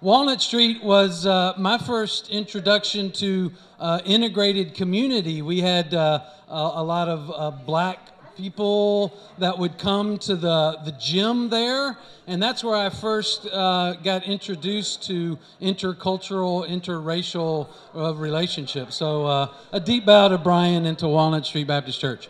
Walnut 0.00 0.40
Street 0.40 0.82
was 0.82 1.26
uh, 1.26 1.52
my 1.58 1.78
first 1.78 2.30
introduction 2.30 3.12
to 3.12 3.52
uh, 3.78 4.00
integrated 4.04 4.74
community. 4.74 5.42
We 5.42 5.60
had 5.60 5.92
uh, 5.92 6.20
a, 6.48 6.54
a 6.54 6.84
lot 6.84 7.08
of 7.08 7.30
uh, 7.34 7.50
black 7.64 8.11
people 8.36 9.12
that 9.38 9.58
would 9.58 9.78
come 9.78 10.18
to 10.18 10.36
the, 10.36 10.78
the 10.84 10.92
gym 10.92 11.48
there, 11.48 11.96
and 12.26 12.42
that's 12.42 12.62
where 12.62 12.76
I 12.76 12.90
first 12.90 13.46
uh, 13.46 13.94
got 14.02 14.24
introduced 14.24 15.04
to 15.06 15.38
intercultural, 15.60 16.68
interracial 16.68 17.68
uh, 17.94 18.14
relationships. 18.14 18.96
So 18.96 19.26
uh, 19.26 19.54
a 19.72 19.80
deep 19.80 20.06
bow 20.06 20.28
to 20.28 20.38
Brian 20.38 20.86
and 20.86 20.98
to 20.98 21.08
Walnut 21.08 21.46
Street 21.46 21.66
Baptist 21.66 22.00
Church. 22.00 22.28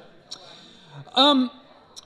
Um, 1.14 1.50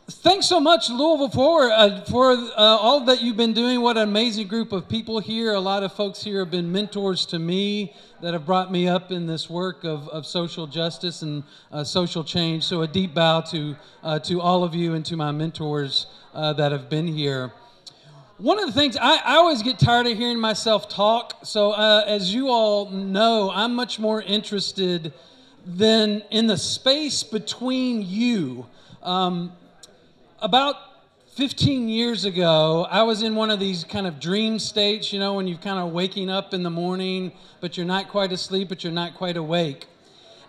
thanks 0.08 0.46
so 0.46 0.60
much, 0.60 0.88
Louisville 0.88 1.28
Forward, 1.28 1.72
uh, 1.72 2.04
for 2.04 2.32
uh, 2.32 2.52
all 2.56 3.04
that 3.06 3.22
you've 3.22 3.36
been 3.36 3.52
doing. 3.52 3.80
What 3.80 3.96
an 3.96 4.04
amazing 4.04 4.46
group 4.46 4.72
of 4.72 4.88
people 4.88 5.18
here. 5.18 5.54
A 5.54 5.60
lot 5.60 5.82
of 5.82 5.92
folks 5.92 6.22
here 6.22 6.40
have 6.40 6.50
been 6.50 6.70
mentors 6.70 7.26
to 7.26 7.38
me 7.38 7.92
that 8.22 8.32
have 8.32 8.46
brought 8.46 8.70
me 8.70 8.86
up 8.86 9.10
in 9.10 9.26
this 9.26 9.50
work 9.50 9.84
of, 9.84 10.08
of 10.08 10.24
social 10.24 10.66
justice 10.66 11.22
and 11.22 11.42
uh, 11.72 11.82
social 11.82 12.22
change. 12.22 12.62
So 12.64 12.82
a 12.82 12.88
deep 12.88 13.14
bow 13.14 13.40
to, 13.42 13.76
uh, 14.02 14.18
to 14.20 14.40
all 14.40 14.62
of 14.62 14.74
you 14.74 14.94
and 14.94 15.04
to 15.06 15.16
my 15.16 15.32
mentors 15.32 16.06
uh, 16.34 16.52
that 16.52 16.70
have 16.70 16.88
been 16.88 17.08
here. 17.08 17.52
One 18.38 18.60
of 18.60 18.66
the 18.66 18.72
things 18.72 18.96
I, 18.96 19.16
I 19.16 19.36
always 19.36 19.62
get 19.62 19.78
tired 19.78 20.06
of 20.06 20.16
hearing 20.16 20.38
myself 20.38 20.88
talk. 20.88 21.38
So, 21.42 21.72
uh, 21.72 22.04
as 22.06 22.34
you 22.34 22.48
all 22.48 22.90
know, 22.90 23.50
I'm 23.52 23.74
much 23.74 23.98
more 23.98 24.20
interested 24.20 25.14
than 25.64 26.22
in 26.30 26.46
the 26.46 26.58
space 26.58 27.22
between 27.22 28.02
you. 28.02 28.66
Um, 29.02 29.52
about 30.40 30.76
15 31.36 31.88
years 31.88 32.24
ago, 32.24 32.86
I 32.90 33.02
was 33.02 33.22
in 33.22 33.34
one 33.34 33.50
of 33.50 33.60
these 33.60 33.84
kind 33.84 34.06
of 34.06 34.18
dream 34.20 34.58
states, 34.58 35.12
you 35.12 35.18
know, 35.18 35.34
when 35.34 35.46
you're 35.46 35.58
kind 35.58 35.78
of 35.78 35.92
waking 35.92 36.30
up 36.30 36.54
in 36.54 36.62
the 36.62 36.70
morning, 36.70 37.32
but 37.60 37.76
you're 37.76 37.86
not 37.86 38.08
quite 38.08 38.32
asleep, 38.32 38.68
but 38.68 38.82
you're 38.82 38.92
not 38.92 39.14
quite 39.14 39.36
awake. 39.36 39.86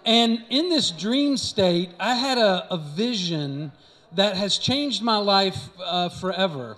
And 0.06 0.44
in 0.50 0.70
this 0.70 0.92
dream 0.92 1.36
state, 1.36 1.90
I 2.00 2.16
had 2.16 2.38
a, 2.38 2.66
a 2.72 2.78
vision 2.78 3.74
that 4.14 4.38
has 4.38 4.58
changed 4.58 5.02
my 5.04 5.18
life 5.18 5.70
uh, 5.84 6.08
forever. 6.08 6.78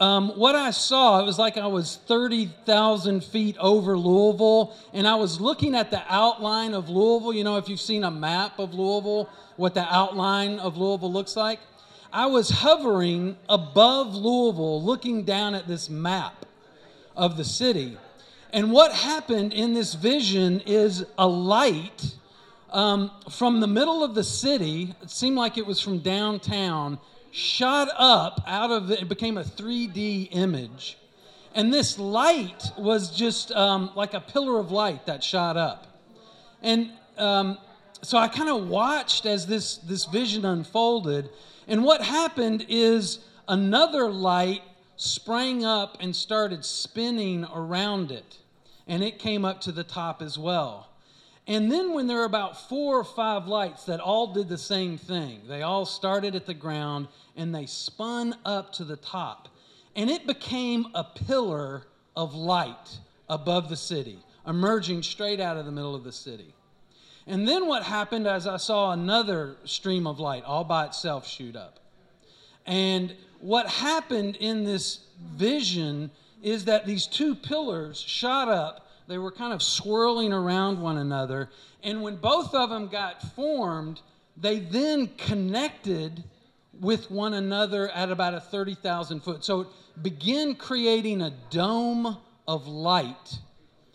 Um, 0.00 0.36
what 0.36 0.56
I 0.56 0.72
saw, 0.72 1.20
it 1.20 1.24
was 1.24 1.38
like 1.38 1.56
I 1.56 1.68
was 1.68 2.00
30,000 2.06 3.24
feet 3.24 3.56
over 3.58 3.96
Louisville, 3.96 4.76
and 4.92 5.06
I 5.06 5.14
was 5.14 5.40
looking 5.40 5.74
at 5.74 5.90
the 5.90 6.02
outline 6.08 6.74
of 6.74 6.88
Louisville. 6.88 7.32
You 7.32 7.44
know, 7.44 7.56
if 7.56 7.68
you've 7.68 7.80
seen 7.80 8.04
a 8.04 8.10
map 8.10 8.58
of 8.58 8.74
Louisville, 8.74 9.30
what 9.56 9.74
the 9.74 9.86
outline 9.88 10.58
of 10.58 10.76
Louisville 10.76 11.12
looks 11.12 11.36
like. 11.36 11.60
I 12.12 12.26
was 12.26 12.50
hovering 12.50 13.36
above 13.48 14.14
Louisville, 14.14 14.82
looking 14.82 15.24
down 15.24 15.54
at 15.54 15.66
this 15.66 15.88
map 15.88 16.46
of 17.16 17.36
the 17.36 17.44
city. 17.44 17.96
And 18.52 18.70
what 18.70 18.92
happened 18.92 19.52
in 19.52 19.74
this 19.74 19.94
vision 19.94 20.62
is 20.66 21.04
a 21.18 21.26
light 21.26 22.14
um, 22.70 23.10
from 23.30 23.60
the 23.60 23.66
middle 23.66 24.02
of 24.02 24.14
the 24.14 24.24
city, 24.24 24.94
it 25.02 25.10
seemed 25.10 25.36
like 25.36 25.56
it 25.56 25.66
was 25.66 25.80
from 25.80 26.00
downtown, 26.00 26.98
shot 27.30 27.88
up 27.96 28.42
out 28.46 28.70
of 28.70 28.90
it, 28.90 29.08
became 29.08 29.38
a 29.38 29.44
3D 29.44 30.28
image. 30.32 30.98
And 31.54 31.72
this 31.72 31.98
light 31.98 32.70
was 32.76 33.16
just 33.16 33.50
um, 33.52 33.90
like 33.94 34.14
a 34.14 34.20
pillar 34.20 34.58
of 34.58 34.72
light 34.72 35.06
that 35.06 35.24
shot 35.24 35.56
up. 35.56 35.86
And 36.62 36.90
um, 37.16 37.56
so 38.02 38.18
I 38.18 38.28
kind 38.28 38.50
of 38.50 38.68
watched 38.68 39.24
as 39.24 39.46
this, 39.46 39.78
this 39.78 40.04
vision 40.04 40.44
unfolded. 40.44 41.30
And 41.66 41.84
what 41.84 42.02
happened 42.02 42.66
is 42.68 43.20
another 43.48 44.10
light 44.10 44.62
sprang 44.96 45.64
up 45.64 45.98
and 46.00 46.14
started 46.14 46.64
spinning 46.64 47.44
around 47.52 48.10
it. 48.10 48.38
And 48.86 49.02
it 49.02 49.18
came 49.18 49.44
up 49.44 49.60
to 49.62 49.72
the 49.72 49.84
top 49.84 50.22
as 50.22 50.38
well. 50.38 50.88
And 51.48 51.70
then, 51.70 51.92
when 51.92 52.08
there 52.08 52.18
were 52.18 52.24
about 52.24 52.68
four 52.68 52.98
or 52.98 53.04
five 53.04 53.46
lights 53.46 53.84
that 53.84 54.00
all 54.00 54.32
did 54.32 54.48
the 54.48 54.58
same 54.58 54.98
thing, 54.98 55.42
they 55.46 55.62
all 55.62 55.86
started 55.86 56.34
at 56.34 56.44
the 56.44 56.54
ground 56.54 57.06
and 57.36 57.54
they 57.54 57.66
spun 57.66 58.34
up 58.44 58.72
to 58.74 58.84
the 58.84 58.96
top. 58.96 59.48
And 59.94 60.10
it 60.10 60.26
became 60.26 60.88
a 60.94 61.04
pillar 61.04 61.84
of 62.16 62.34
light 62.34 62.98
above 63.28 63.68
the 63.68 63.76
city, 63.76 64.18
emerging 64.46 65.04
straight 65.04 65.38
out 65.38 65.56
of 65.56 65.66
the 65.66 65.72
middle 65.72 65.94
of 65.94 66.02
the 66.02 66.12
city. 66.12 66.52
And 67.26 67.46
then 67.46 67.66
what 67.66 67.82
happened 67.82 68.26
as 68.26 68.46
I 68.46 68.56
saw 68.56 68.92
another 68.92 69.56
stream 69.64 70.06
of 70.06 70.20
light 70.20 70.44
all 70.44 70.64
by 70.64 70.86
itself 70.86 71.26
shoot 71.26 71.56
up. 71.56 71.80
And 72.64 73.14
what 73.40 73.66
happened 73.68 74.36
in 74.36 74.64
this 74.64 75.00
vision 75.34 76.10
is 76.42 76.64
that 76.66 76.86
these 76.86 77.06
two 77.06 77.34
pillars 77.34 77.98
shot 77.98 78.48
up. 78.48 78.88
They 79.08 79.18
were 79.18 79.32
kind 79.32 79.52
of 79.52 79.62
swirling 79.62 80.32
around 80.32 80.80
one 80.80 80.98
another. 80.98 81.50
And 81.82 82.02
when 82.02 82.16
both 82.16 82.54
of 82.54 82.70
them 82.70 82.88
got 82.88 83.22
formed, 83.34 84.00
they 84.36 84.60
then 84.60 85.08
connected 85.16 86.24
with 86.80 87.10
one 87.10 87.34
another 87.34 87.88
at 87.90 88.10
about 88.10 88.34
a 88.34 88.40
30,000 88.40 89.20
foot. 89.20 89.44
So 89.44 89.62
it 89.62 89.68
began 90.02 90.54
creating 90.54 91.22
a 91.22 91.32
dome 91.50 92.18
of 92.46 92.66
light 92.66 93.38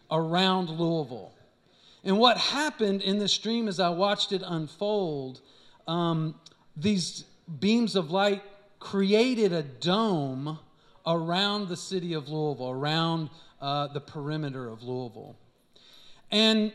around 0.09 0.69
Louisville. 0.69 1.34
And 2.04 2.18
what 2.18 2.38
happened 2.38 3.02
in 3.02 3.20
this 3.20 3.38
dream 3.38 3.68
as 3.68 3.80
I 3.80 3.89
watched 3.89 4.32
it 4.32 4.41
unfold, 4.45 5.41
um, 5.88 6.36
these 6.76 7.26
beams 7.60 7.95
of 7.95 8.12
light 8.12 8.41
created 8.80 9.54
a 9.54 9.62
dome 9.62 10.58
around 11.06 11.68
the 11.68 11.78
city 11.78 12.14
of 12.14 12.30
Louisville, 12.30 12.72
around 12.72 13.30
uh, 13.62 13.88
the 13.88 14.02
perimeter 14.02 14.68
of 14.68 14.82
Louisville. 14.84 15.36
And 16.32 16.74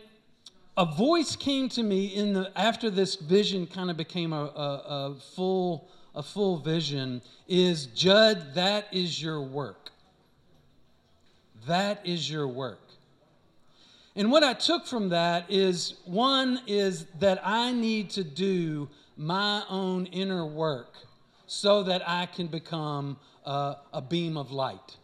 a 0.77 0.85
voice 0.85 1.35
came 1.35 1.69
to 1.71 1.83
me 1.83 2.07
in 2.07 2.35
the 2.35 2.53
after 2.55 2.91
this 2.91 3.17
vision 3.17 3.67
kind 3.67 3.91
of 3.91 3.97
became 3.97 4.33
a, 4.33 4.45
a, 4.45 4.83
a 4.87 5.15
full 5.35 5.89
a 6.15 6.23
full 6.23 6.57
vision 6.57 7.21
is 7.47 7.87
Judd, 7.87 8.55
that 8.55 8.87
is 8.93 9.23
your 9.23 9.41
work. 9.43 9.91
That 11.67 12.05
is 12.07 12.31
your 12.31 12.49
work. 12.49 12.86
And 14.17 14.33
what 14.33 14.43
I 14.43 14.55
took 14.55 14.87
from 14.87 15.11
that 15.11 15.45
is 15.51 15.95
one 16.07 16.63
is 16.67 17.05
that 17.21 17.47
I 17.47 17.73
need 17.73 18.09
to 18.11 18.25
do 18.25 18.89
my 19.15 19.63
own 19.69 20.07
inner 20.07 20.47
work 20.47 20.95
so 21.47 21.83
that 21.83 22.03
I 22.09 22.25
can 22.25 22.47
become 22.47 23.19
a, 23.45 23.77
a 23.93 24.01
beam 24.01 24.39
of 24.39 24.51
light, 24.51 24.97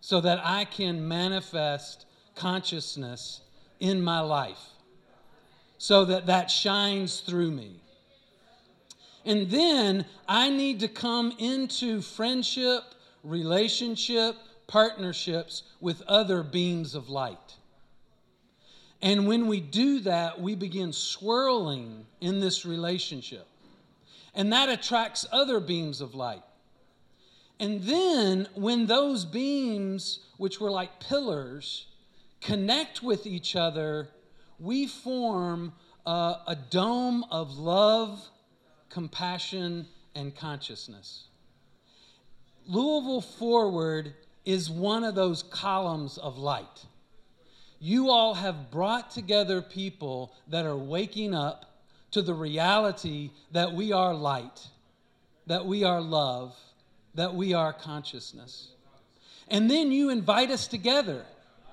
so 0.00 0.20
that 0.20 0.38
I 0.44 0.66
can 0.66 1.08
manifest 1.08 2.04
consciousness 2.34 3.40
in 3.80 4.02
my 4.02 4.20
life, 4.20 4.62
so 5.78 6.04
that 6.04 6.26
that 6.26 6.50
shines 6.50 7.20
through 7.20 7.52
me. 7.52 7.80
And 9.24 9.50
then 9.50 10.04
I 10.28 10.50
need 10.50 10.80
to 10.80 10.88
come 10.88 11.32
into 11.38 12.02
friendship, 12.02 12.82
relationship, 13.24 14.36
partnerships 14.66 15.62
with 15.80 16.02
other 16.02 16.42
beams 16.42 16.94
of 16.94 17.08
light. 17.08 17.56
And 19.02 19.26
when 19.26 19.48
we 19.48 19.60
do 19.60 19.98
that, 20.00 20.40
we 20.40 20.54
begin 20.54 20.92
swirling 20.92 22.06
in 22.20 22.38
this 22.38 22.64
relationship. 22.64 23.46
And 24.34 24.52
that 24.52 24.68
attracts 24.68 25.26
other 25.32 25.58
beams 25.58 26.00
of 26.00 26.14
light. 26.14 26.42
And 27.58 27.82
then 27.82 28.48
when 28.54 28.86
those 28.86 29.24
beams, 29.24 30.20
which 30.36 30.60
were 30.60 30.70
like 30.70 31.00
pillars, 31.00 31.86
connect 32.40 33.02
with 33.02 33.26
each 33.26 33.56
other, 33.56 34.08
we 34.58 34.86
form 34.86 35.72
a, 36.06 36.36
a 36.46 36.56
dome 36.70 37.24
of 37.30 37.58
love, 37.58 38.24
compassion, 38.88 39.86
and 40.14 40.34
consciousness. 40.34 41.24
Louisville 42.66 43.20
Forward 43.20 44.14
is 44.44 44.70
one 44.70 45.04
of 45.04 45.14
those 45.14 45.42
columns 45.42 46.18
of 46.18 46.38
light. 46.38 46.86
You 47.84 48.10
all 48.10 48.34
have 48.34 48.70
brought 48.70 49.10
together 49.10 49.60
people 49.60 50.32
that 50.46 50.64
are 50.64 50.76
waking 50.76 51.34
up 51.34 51.66
to 52.12 52.22
the 52.22 52.32
reality 52.32 53.32
that 53.50 53.72
we 53.72 53.90
are 53.90 54.14
light, 54.14 54.68
that 55.48 55.66
we 55.66 55.82
are 55.82 56.00
love, 56.00 56.56
that 57.16 57.34
we 57.34 57.54
are 57.54 57.72
consciousness. 57.72 58.68
And 59.48 59.68
then 59.68 59.90
you 59.90 60.10
invite 60.10 60.52
us 60.52 60.68
together. 60.68 61.24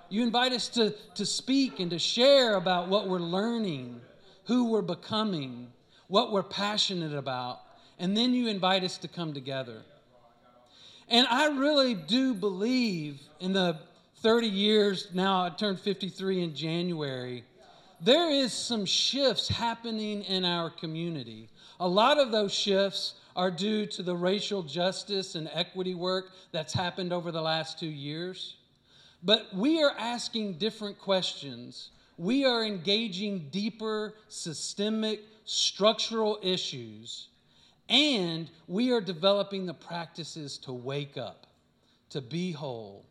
You 0.09 0.23
invite 0.23 0.51
us 0.51 0.67
to, 0.69 0.95
to 1.13 1.27
speak 1.27 1.79
and 1.79 1.91
to 1.91 1.99
share 1.99 2.55
about 2.55 2.87
what 2.87 3.07
we're 3.07 3.19
learning, 3.19 4.01
who 4.45 4.71
we're 4.71 4.81
becoming, 4.81 5.67
what 6.07 6.31
we're 6.31 6.41
passionate 6.41 7.13
about. 7.13 7.59
And 7.99 8.17
then 8.17 8.33
you 8.33 8.47
invite 8.47 8.83
us 8.83 8.97
to 8.97 9.07
come 9.07 9.35
together. 9.35 9.83
And 11.07 11.27
I 11.27 11.49
really 11.49 11.93
do 11.93 12.33
believe 12.33 13.19
in 13.39 13.53
the 13.53 13.77
30 14.21 14.47
years 14.47 15.07
now, 15.13 15.45
I 15.45 15.49
turned 15.49 15.79
53 15.79 16.43
in 16.43 16.55
January. 16.55 17.45
There 18.01 18.29
is 18.29 18.51
some 18.51 18.85
shifts 18.85 19.47
happening 19.47 20.23
in 20.23 20.43
our 20.43 20.69
community. 20.69 21.49
A 21.79 21.87
lot 21.87 22.17
of 22.17 22.31
those 22.31 22.53
shifts 22.53 23.15
are 23.35 23.51
due 23.51 23.85
to 23.85 24.03
the 24.03 24.15
racial 24.15 24.61
justice 24.61 25.35
and 25.35 25.49
equity 25.53 25.95
work 25.95 26.31
that's 26.51 26.73
happened 26.73 27.13
over 27.13 27.31
the 27.31 27.41
last 27.41 27.79
two 27.79 27.87
years. 27.87 28.57
But 29.23 29.47
we 29.53 29.81
are 29.81 29.93
asking 29.97 30.53
different 30.53 30.99
questions. 30.99 31.91
We 32.17 32.45
are 32.45 32.65
engaging 32.65 33.47
deeper, 33.51 34.15
systemic, 34.27 35.21
structural 35.45 36.39
issues. 36.41 37.29
And 37.87 38.49
we 38.67 38.91
are 38.91 39.01
developing 39.01 39.65
the 39.65 39.73
practices 39.73 40.57
to 40.59 40.73
wake 40.73 41.17
up, 41.17 41.47
to 42.09 42.21
be 42.21 42.51
whole. 42.51 43.05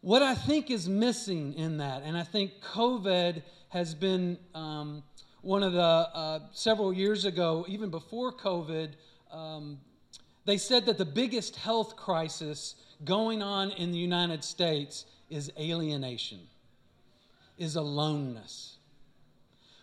What 0.00 0.22
I 0.22 0.34
think 0.34 0.70
is 0.70 0.88
missing 0.88 1.54
in 1.54 1.78
that, 1.78 2.02
and 2.04 2.16
I 2.16 2.22
think 2.22 2.52
COVID 2.62 3.42
has 3.70 3.94
been 3.94 4.38
um, 4.54 5.02
one 5.42 5.62
of 5.62 5.72
the 5.72 5.80
uh, 5.80 6.40
several 6.52 6.92
years 6.92 7.24
ago, 7.24 7.64
even 7.68 7.90
before 7.90 8.32
COVID, 8.32 8.90
um, 9.32 9.80
they 10.44 10.56
said 10.56 10.86
that 10.86 10.98
the 10.98 11.04
biggest 11.04 11.56
health 11.56 11.96
crisis 11.96 12.76
going 13.04 13.42
on 13.42 13.72
in 13.72 13.90
the 13.90 13.98
United 13.98 14.44
States 14.44 15.04
is 15.30 15.50
alienation, 15.58 16.40
is 17.58 17.74
aloneness. 17.74 18.76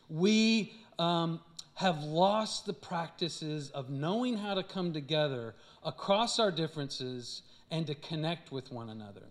We 0.09 0.73
um, 0.97 1.41
have 1.75 2.03
lost 2.03 2.65
the 2.65 2.73
practices 2.73 3.69
of 3.71 3.89
knowing 3.89 4.37
how 4.37 4.53
to 4.53 4.63
come 4.63 4.93
together 4.93 5.55
across 5.83 6.39
our 6.39 6.51
differences 6.51 7.41
and 7.69 7.85
to 7.87 7.95
connect 7.95 8.51
with 8.51 8.71
one 8.71 8.89
another. 8.89 9.23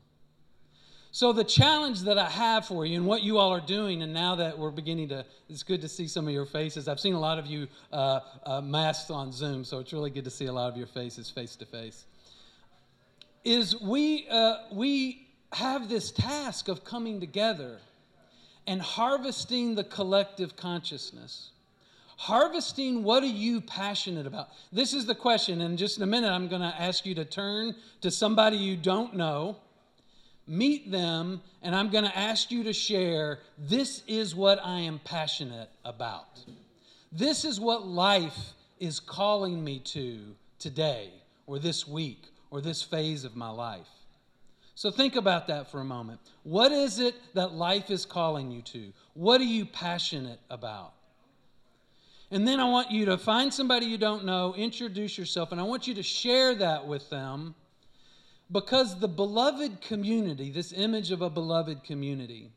So, 1.14 1.32
the 1.32 1.44
challenge 1.44 2.00
that 2.00 2.18
I 2.18 2.28
have 2.28 2.66
for 2.66 2.84
you 2.84 2.96
and 2.96 3.06
what 3.06 3.22
you 3.22 3.38
all 3.38 3.52
are 3.52 3.60
doing, 3.60 4.02
and 4.02 4.12
now 4.12 4.34
that 4.34 4.58
we're 4.58 4.72
beginning 4.72 5.10
to, 5.10 5.24
it's 5.48 5.62
good 5.62 5.80
to 5.82 5.88
see 5.88 6.08
some 6.08 6.26
of 6.26 6.34
your 6.34 6.44
faces. 6.44 6.88
I've 6.88 6.98
seen 6.98 7.14
a 7.14 7.20
lot 7.20 7.38
of 7.38 7.46
you 7.46 7.68
uh, 7.92 8.18
uh, 8.44 8.60
masked 8.60 9.12
on 9.12 9.30
Zoom, 9.30 9.62
so 9.62 9.78
it's 9.78 9.92
really 9.92 10.10
good 10.10 10.24
to 10.24 10.30
see 10.30 10.46
a 10.46 10.52
lot 10.52 10.72
of 10.72 10.76
your 10.76 10.88
faces 10.88 11.30
face 11.30 11.54
to 11.54 11.66
face. 11.66 12.06
Is 13.44 13.80
we, 13.80 14.26
uh, 14.28 14.56
we 14.72 15.28
have 15.52 15.88
this 15.88 16.10
task 16.10 16.66
of 16.66 16.82
coming 16.82 17.20
together 17.20 17.78
and 18.66 18.82
harvesting 18.82 19.76
the 19.76 19.84
collective 19.84 20.56
consciousness. 20.56 21.52
Harvesting 22.16 23.04
what 23.04 23.22
are 23.22 23.26
you 23.26 23.60
passionate 23.60 24.26
about? 24.26 24.48
This 24.72 24.92
is 24.92 25.06
the 25.06 25.14
question. 25.14 25.60
And 25.60 25.78
just 25.78 25.96
in 25.96 26.02
a 26.02 26.06
minute, 26.06 26.32
I'm 26.32 26.48
going 26.48 26.62
to 26.62 26.74
ask 26.76 27.06
you 27.06 27.14
to 27.14 27.24
turn 27.24 27.76
to 28.00 28.10
somebody 28.10 28.56
you 28.56 28.76
don't 28.76 29.14
know 29.14 29.58
meet 30.46 30.90
them, 30.90 31.40
and 31.62 31.74
I'm 31.74 31.90
going 31.90 32.04
to 32.04 32.16
ask 32.16 32.50
you 32.50 32.64
to 32.64 32.72
share 32.72 33.40
this 33.58 34.02
is 34.06 34.34
what 34.34 34.60
I 34.64 34.80
am 34.80 35.00
passionate 35.04 35.70
about. 35.84 36.44
This 37.10 37.44
is 37.44 37.60
what 37.60 37.86
life 37.86 38.54
is 38.78 39.00
calling 39.00 39.62
me 39.62 39.78
to 39.80 40.34
today, 40.58 41.10
or 41.46 41.58
this 41.58 41.86
week, 41.86 42.26
or 42.50 42.60
this 42.60 42.82
phase 42.82 43.24
of 43.24 43.36
my 43.36 43.50
life. 43.50 43.88
So 44.74 44.90
think 44.90 45.14
about 45.14 45.46
that 45.46 45.70
for 45.70 45.80
a 45.80 45.84
moment. 45.84 46.20
What 46.42 46.72
is 46.72 46.98
it 46.98 47.14
that 47.34 47.52
life 47.52 47.90
is 47.90 48.04
calling 48.04 48.50
you 48.50 48.62
to? 48.62 48.92
What 49.14 49.40
are 49.40 49.44
you 49.44 49.64
passionate 49.64 50.40
about? 50.50 50.92
And 52.30 52.48
then 52.48 52.58
I 52.58 52.64
want 52.64 52.90
you 52.90 53.04
to 53.06 53.16
find 53.16 53.54
somebody 53.54 53.86
you 53.86 53.98
don't 53.98 54.24
know, 54.24 54.54
introduce 54.56 55.16
yourself, 55.16 55.52
and 55.52 55.60
I 55.60 55.64
want 55.64 55.86
you 55.86 55.94
to 55.94 56.02
share 56.02 56.54
that 56.56 56.86
with 56.86 57.08
them 57.08 57.54
because 58.50 58.98
the 59.00 59.08
beloved 59.08 59.80
community, 59.80 60.50
this 60.50 60.72
image 60.72 61.10
of 61.10 61.22
a 61.22 61.30
beloved 61.30 61.84
community, 61.84 62.50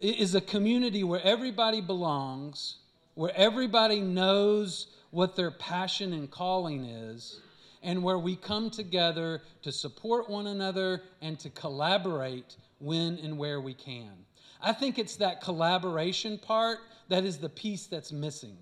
is 0.00 0.34
a 0.34 0.40
community 0.40 1.04
where 1.04 1.22
everybody 1.22 1.80
belongs, 1.80 2.76
where 3.14 3.32
everybody 3.34 4.00
knows 4.00 4.86
what 5.10 5.36
their 5.36 5.50
passion 5.50 6.12
and 6.12 6.30
calling 6.30 6.84
is, 6.84 7.40
and 7.82 8.02
where 8.02 8.18
we 8.18 8.36
come 8.36 8.70
together 8.70 9.42
to 9.62 9.72
support 9.72 10.28
one 10.28 10.46
another 10.46 11.02
and 11.20 11.38
to 11.38 11.50
collaborate 11.50 12.56
when 12.78 13.18
and 13.18 13.36
where 13.36 13.60
we 13.60 13.74
can. 13.74 14.12
I 14.62 14.72
think 14.72 14.98
it's 14.98 15.16
that 15.16 15.40
collaboration 15.40 16.38
part 16.38 16.78
that 17.08 17.24
is 17.24 17.38
the 17.38 17.48
piece 17.48 17.86
that's 17.86 18.12
missing. 18.12 18.56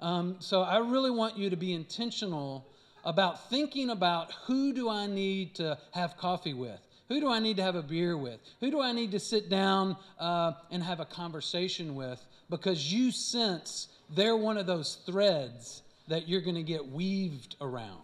Um, 0.00 0.36
so 0.38 0.62
I 0.62 0.78
really 0.78 1.10
want 1.10 1.36
you 1.36 1.50
to 1.50 1.56
be 1.56 1.72
intentional 1.72 2.66
about 3.04 3.50
thinking 3.50 3.90
about 3.90 4.32
who 4.46 4.72
do 4.72 4.88
I 4.88 5.06
need 5.06 5.54
to 5.56 5.78
have 5.92 6.16
coffee 6.16 6.54
with? 6.54 6.80
Who 7.08 7.20
do 7.20 7.30
I 7.30 7.38
need 7.38 7.56
to 7.58 7.62
have 7.62 7.74
a 7.74 7.82
beer 7.82 8.16
with? 8.16 8.40
Who 8.60 8.70
do 8.70 8.80
I 8.80 8.92
need 8.92 9.12
to 9.12 9.20
sit 9.20 9.50
down 9.50 9.96
uh, 10.18 10.52
and 10.70 10.82
have 10.82 11.00
a 11.00 11.04
conversation 11.04 11.94
with? 11.94 12.24
Because 12.48 12.92
you 12.92 13.10
sense 13.10 13.88
they're 14.14 14.36
one 14.36 14.56
of 14.56 14.66
those 14.66 14.98
threads 15.06 15.82
that 16.08 16.28
you're 16.28 16.40
going 16.40 16.56
to 16.56 16.62
get 16.62 16.86
weaved 16.86 17.56
around. 17.60 18.00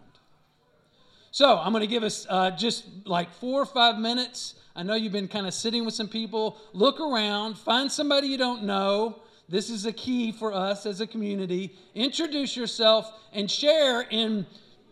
So 1.30 1.58
I'm 1.58 1.72
going 1.72 1.82
to 1.82 1.86
give 1.86 2.02
us 2.02 2.26
uh, 2.28 2.50
just 2.50 2.84
like 3.04 3.32
four 3.34 3.62
or 3.62 3.66
five 3.66 3.98
minutes. 3.98 4.54
I 4.74 4.82
know 4.82 4.94
you've 4.94 5.12
been 5.12 5.28
kind 5.28 5.46
of 5.46 5.54
sitting 5.54 5.84
with 5.84 5.94
some 5.94 6.08
people. 6.08 6.58
Look 6.72 7.00
around, 7.00 7.56
find 7.56 7.90
somebody 7.90 8.28
you 8.28 8.38
don't 8.38 8.64
know. 8.64 9.22
This 9.48 9.70
is 9.70 9.86
a 9.86 9.92
key 9.92 10.30
for 10.32 10.52
us 10.52 10.86
as 10.86 11.00
a 11.00 11.06
community. 11.06 11.74
Introduce 11.94 12.56
yourself 12.56 13.12
and 13.32 13.50
share 13.50 14.02
in 14.02 14.46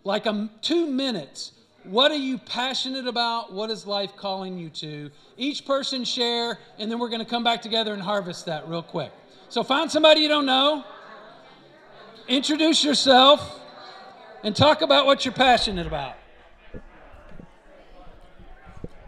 like 0.05 0.26
a, 0.26 0.49
two 0.62 0.86
minutes. 0.86 1.53
What 1.84 2.11
are 2.11 2.16
you 2.16 2.38
passionate 2.38 3.07
about? 3.07 3.53
What 3.53 3.70
is 3.70 3.86
life 3.86 4.14
calling 4.16 4.59
you 4.59 4.68
to? 4.70 5.11
Each 5.36 5.64
person 5.64 6.05
share, 6.05 6.59
and 6.78 6.90
then 6.90 6.99
we're 6.99 7.09
going 7.09 7.24
to 7.24 7.30
come 7.30 7.44
back 7.44 7.62
together 7.62 7.92
and 7.94 8.03
harvest 8.03 8.46
that 8.46 8.68
real 8.68 8.82
quick. 8.82 9.12
So 9.49 9.62
find 9.62 9.90
somebody 9.90 10.20
you 10.20 10.28
don't 10.28 10.44
know, 10.46 10.84
introduce 12.26 12.84
yourself, 12.84 13.61
and 14.44 14.55
talk 14.55 14.82
about 14.82 15.07
what 15.07 15.24
you're 15.24 15.32
passionate 15.34 15.86
about. 15.86 16.16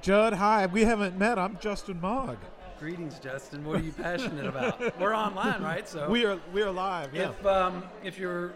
Judd, 0.00 0.32
hi. 0.32 0.64
We 0.64 0.84
haven't 0.84 1.18
met. 1.18 1.38
I'm 1.38 1.58
Justin 1.60 2.00
Mog. 2.00 2.38
Greetings, 2.78 3.18
Justin. 3.18 3.62
What 3.62 3.80
are 3.80 3.82
you 3.82 3.92
passionate 3.92 4.46
about? 4.46 4.98
We're 4.98 5.14
online, 5.26 5.62
right? 5.62 5.86
So 5.86 6.08
We 6.08 6.24
are 6.24 6.40
we 6.54 6.62
are 6.62 6.70
live. 6.70 7.14
Yeah. 7.14 7.28
if 7.28 7.44
um, 7.44 7.84
if 8.02 8.18
you're 8.18 8.54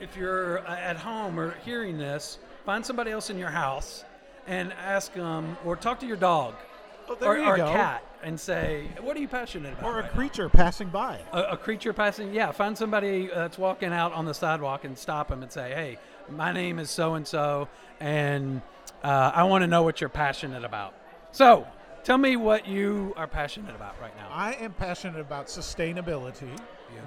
if 0.00 0.16
you're 0.16 0.60
uh, 0.60 0.76
at 0.76 0.96
home 0.96 1.38
or 1.38 1.54
hearing 1.64 1.98
this, 1.98 2.38
find 2.64 2.84
somebody 2.84 3.10
else 3.10 3.30
in 3.30 3.38
your 3.38 3.50
house 3.50 4.04
and 4.46 4.72
ask 4.74 5.12
them, 5.14 5.56
or 5.64 5.76
talk 5.76 6.00
to 6.00 6.06
your 6.06 6.16
dog 6.16 6.54
Oh, 7.08 7.16
or, 7.22 7.36
you 7.36 7.44
or 7.44 7.54
a 7.54 7.58
cat 7.58 8.02
and 8.22 8.38
say, 8.38 8.88
"What 9.00 9.16
are 9.16 9.20
you 9.20 9.28
passionate 9.28 9.74
about?" 9.74 9.84
Or 9.84 10.00
a 10.00 10.02
right 10.02 10.12
creature 10.12 10.48
passing 10.48 10.88
by. 10.88 11.20
A, 11.32 11.42
a 11.42 11.56
creature 11.56 11.92
passing. 11.92 12.32
Yeah, 12.32 12.50
find 12.50 12.76
somebody 12.76 13.26
that's 13.26 13.58
walking 13.58 13.92
out 13.92 14.12
on 14.12 14.24
the 14.24 14.32
sidewalk 14.32 14.84
and 14.84 14.96
stop 14.96 15.28
them 15.28 15.42
and 15.42 15.52
say, 15.52 15.72
"Hey, 15.74 15.98
my 16.30 16.52
name 16.52 16.78
is 16.78 16.90
so 16.90 17.14
and 17.14 17.26
so, 17.26 17.68
and 18.00 18.62
uh, 19.02 19.32
I 19.34 19.44
want 19.44 19.62
to 19.62 19.66
know 19.66 19.82
what 19.82 20.00
you're 20.00 20.08
passionate 20.08 20.64
about." 20.64 20.94
So, 21.32 21.66
Tell 22.04 22.18
me 22.18 22.36
what 22.36 22.68
you 22.68 23.14
are 23.16 23.26
passionate 23.26 23.74
about 23.74 23.98
right 23.98 24.14
now. 24.14 24.28
I 24.30 24.52
am 24.60 24.74
passionate 24.74 25.20
about 25.20 25.46
sustainability. 25.46 26.50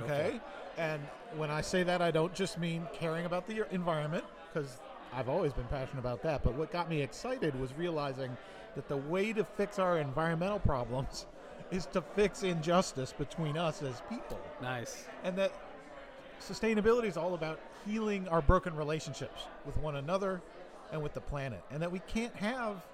Okay. 0.03 0.41
And 0.75 0.99
when 1.37 1.51
I 1.51 1.61
say 1.61 1.83
that, 1.83 2.01
I 2.01 2.11
don't 2.11 2.33
just 2.33 2.57
mean 2.59 2.87
caring 2.93 3.25
about 3.25 3.47
the 3.47 3.65
environment, 3.73 4.23
because 4.51 4.79
I've 5.13 5.29
always 5.29 5.53
been 5.53 5.65
passionate 5.65 5.99
about 5.99 6.21
that. 6.23 6.43
But 6.43 6.55
what 6.55 6.71
got 6.71 6.89
me 6.89 7.01
excited 7.01 7.59
was 7.59 7.73
realizing 7.77 8.35
that 8.75 8.87
the 8.87 8.97
way 8.97 9.33
to 9.33 9.43
fix 9.43 9.79
our 9.79 9.97
environmental 9.99 10.59
problems 10.59 11.25
is 11.71 11.85
to 11.87 12.01
fix 12.01 12.43
injustice 12.43 13.13
between 13.13 13.57
us 13.57 13.81
as 13.81 14.01
people. 14.09 14.39
Nice. 14.61 15.05
And 15.23 15.37
that 15.37 15.51
sustainability 16.41 17.05
is 17.05 17.17
all 17.17 17.33
about 17.33 17.59
healing 17.85 18.27
our 18.27 18.41
broken 18.41 18.75
relationships 18.75 19.43
with 19.65 19.77
one 19.77 19.95
another 19.95 20.41
and 20.91 21.01
with 21.01 21.13
the 21.13 21.21
planet. 21.21 21.61
And 21.71 21.81
that 21.81 21.91
we 21.91 21.99
can't 22.07 22.35
have 22.35 22.85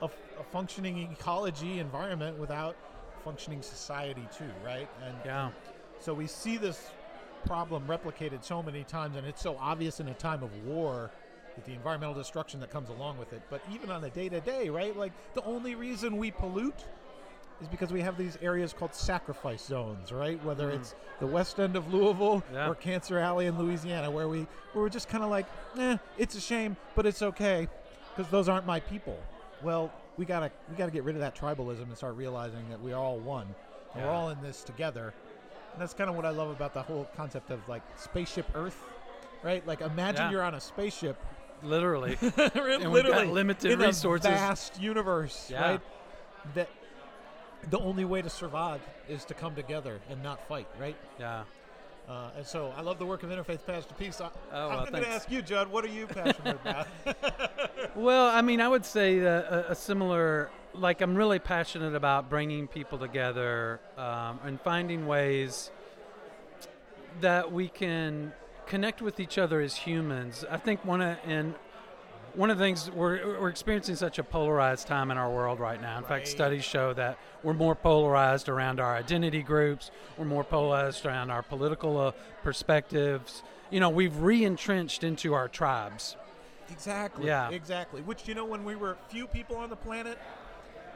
a 0.00 0.44
functioning 0.52 1.08
ecology 1.10 1.80
environment 1.80 2.38
without 2.38 2.76
functioning 3.24 3.62
society 3.62 4.26
too, 4.36 4.50
right? 4.64 4.88
And 5.04 5.16
Yeah. 5.24 5.50
so 5.98 6.14
we 6.14 6.28
see 6.28 6.56
this 6.56 6.90
problem 7.44 7.86
replicated 7.86 8.44
so 8.44 8.62
many 8.62 8.84
times, 8.84 9.16
and 9.16 9.26
it's 9.26 9.42
so 9.42 9.56
obvious 9.60 10.00
in 10.00 10.08
a 10.08 10.14
time 10.14 10.42
of 10.42 10.50
war 10.64 11.10
with 11.56 11.64
the 11.64 11.72
environmental 11.72 12.14
destruction 12.14 12.60
that 12.60 12.70
comes 12.70 12.88
along 12.88 13.18
with 13.18 13.32
it. 13.32 13.42
But 13.50 13.62
even 13.72 13.90
on 13.90 14.04
a 14.04 14.10
day 14.10 14.28
to 14.28 14.40
day, 14.40 14.68
right? 14.68 14.96
Like 14.96 15.12
the 15.34 15.42
only 15.44 15.74
reason 15.74 16.16
we 16.16 16.30
pollute 16.30 16.84
is 17.60 17.66
because 17.66 17.92
we 17.92 18.00
have 18.00 18.16
these 18.16 18.38
areas 18.40 18.72
called 18.72 18.94
sacrifice 18.94 19.64
zones, 19.64 20.12
right? 20.12 20.42
Whether 20.44 20.70
it's 20.70 20.94
the 21.18 21.26
west 21.26 21.58
end 21.58 21.74
of 21.74 21.92
Louisville 21.92 22.44
Yeah. 22.52 22.68
or 22.68 22.76
Cancer 22.76 23.18
Alley 23.18 23.46
in 23.46 23.58
Louisiana, 23.58 24.10
where 24.10 24.28
we 24.28 24.46
where 24.72 24.84
we're 24.84 24.88
just 24.88 25.08
kind 25.08 25.24
of 25.24 25.30
like, 25.30 25.46
eh, 25.78 25.96
it's 26.16 26.36
a 26.36 26.40
shame, 26.40 26.76
but 26.94 27.04
it's 27.06 27.22
okay 27.22 27.66
because 28.14 28.30
those 28.30 28.48
aren't 28.48 28.66
my 28.66 28.78
people. 28.78 29.18
Well, 29.62 29.90
we 30.16 30.24
gotta 30.24 30.52
we 30.70 30.76
gotta 30.76 30.92
get 30.92 31.02
rid 31.02 31.16
of 31.16 31.20
that 31.20 31.34
tribalism 31.34 31.82
and 31.82 31.96
start 31.96 32.14
realizing 32.14 32.68
that 32.70 32.80
we 32.80 32.92
are 32.92 33.02
all 33.02 33.18
one. 33.18 33.52
And 33.94 34.04
We're 34.04 34.10
all 34.12 34.28
in 34.28 34.40
this 34.42 34.62
together. 34.62 35.12
That's 35.78 35.94
kind 35.94 36.10
of 36.10 36.16
what 36.16 36.24
I 36.24 36.30
love 36.30 36.50
about 36.50 36.74
the 36.74 36.82
whole 36.82 37.08
concept 37.16 37.50
of 37.50 37.66
like 37.68 37.82
spaceship 37.96 38.46
Earth, 38.54 38.82
right? 39.42 39.66
Like 39.66 39.80
imagine 39.80 40.22
Yeah. 40.26 40.30
you're 40.30 40.42
on 40.42 40.54
a 40.54 40.60
spaceship, 40.60 41.16
Literally. 41.62 42.16
literally 42.36 42.86
we've 42.86 43.04
got 43.06 43.26
limited 43.28 43.72
in 43.72 43.78
resources. 43.80 44.26
a 44.26 44.30
vast 44.30 44.80
universe, 44.80 45.48
Yeah. 45.50 45.60
right? 45.70 45.80
That 46.54 46.68
the 47.70 47.78
only 47.78 48.04
way 48.04 48.22
to 48.22 48.30
survive 48.30 48.80
is 49.08 49.24
to 49.26 49.34
come 49.34 49.54
together 49.54 50.00
and 50.10 50.22
not 50.22 50.46
fight, 50.48 50.68
right? 50.80 50.96
yeah. 51.18 51.42
Uh, 52.08 52.30
and 52.38 52.46
so 52.46 52.72
I 52.74 52.80
love 52.80 52.98
the 52.98 53.04
work 53.04 53.22
of 53.22 53.28
Interfaith 53.28 53.66
Paths 53.66 53.84
to 53.86 53.92
Peace. 53.94 54.18
I, 54.18 54.30
Oh, 54.50 54.68
well, 54.70 54.78
I'm 54.80 54.90
going 54.90 55.02
to 55.02 55.10
ask 55.10 55.30
you, 55.30 55.42
Judd, 55.42 55.68
what 55.68 55.84
are 55.84 55.88
you 55.88 56.06
passionate 56.06 56.56
about? 56.62 56.86
Well, 57.94 58.28
I 58.34 58.40
mean, 58.40 58.60
I 58.62 58.68
would 58.68 58.84
say 58.86 59.18
that 59.18 59.44
a, 59.52 59.72
a 59.72 59.74
similar, 59.74 60.50
like, 60.78 61.00
I'm 61.00 61.14
really 61.14 61.38
passionate 61.38 61.94
about 61.94 62.30
bringing 62.30 62.66
people 62.68 62.98
together 62.98 63.80
um, 63.96 64.40
and 64.44 64.60
finding 64.60 65.06
ways 65.06 65.70
that 67.20 67.52
we 67.52 67.68
can 67.68 68.32
connect 68.66 69.02
with 69.02 69.18
each 69.18 69.38
other 69.38 69.60
as 69.60 69.74
humans. 69.74 70.44
I 70.50 70.58
think 70.58 70.84
one 70.84 71.00
of 71.00 71.18
and 71.24 71.54
one 72.34 72.50
of 72.50 72.58
the 72.58 72.64
things 72.64 72.90
we're, 72.90 73.40
we're 73.40 73.48
experiencing 73.48 73.96
such 73.96 74.18
a 74.18 74.22
polarized 74.22 74.86
time 74.86 75.10
in 75.10 75.18
our 75.18 75.30
world 75.30 75.58
right 75.58 75.80
now. 75.80 75.98
In 75.98 76.04
fact, 76.04 76.28
studies 76.28 76.64
show 76.64 76.92
that 76.94 77.18
we're 77.42 77.54
more 77.54 77.74
polarized 77.74 78.48
around 78.48 78.78
our 78.78 78.94
identity 78.94 79.42
groups. 79.42 79.90
We're 80.16 80.26
more 80.26 80.44
polarized 80.44 81.04
around 81.06 81.30
our 81.30 81.42
political 81.42 81.98
uh, 81.98 82.12
perspectives. 82.42 83.42
You 83.70 83.80
know, 83.80 83.90
we've 83.90 84.16
re-entrenched 84.18 85.02
into 85.02 85.34
our 85.34 85.48
tribes. 85.48 86.16
Exactly. 86.70 87.26
Yeah. 87.26 87.50
Exactly. 87.50 88.02
Which 88.02 88.28
you 88.28 88.34
know, 88.34 88.44
when 88.44 88.64
we 88.64 88.76
were 88.76 88.96
few 89.08 89.26
people 89.26 89.56
on 89.56 89.70
the 89.70 89.76
planet, 89.76 90.18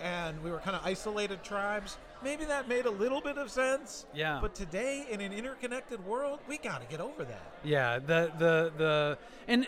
and 0.02 0.42
we 0.42 0.50
were 0.50 0.58
kind 0.58 0.76
of 0.76 0.82
isolated 0.84 1.42
tribes, 1.42 1.96
maybe 2.22 2.44
that 2.44 2.68
made 2.68 2.86
a 2.86 2.90
little 2.90 3.20
bit 3.20 3.38
of 3.38 3.50
sense. 3.50 4.04
Yeah. 4.14 4.38
But 4.42 4.54
today, 4.54 5.06
in 5.08 5.20
an 5.20 5.32
interconnected 5.32 6.04
world, 6.04 6.40
we 6.48 6.58
got 6.58 6.80
to 6.80 6.86
get 6.88 7.00
over 7.00 7.24
that. 7.24 7.52
Yeah, 7.64 7.98
the 7.98 8.32
the 8.38 8.72
the 8.76 9.18
and 9.46 9.66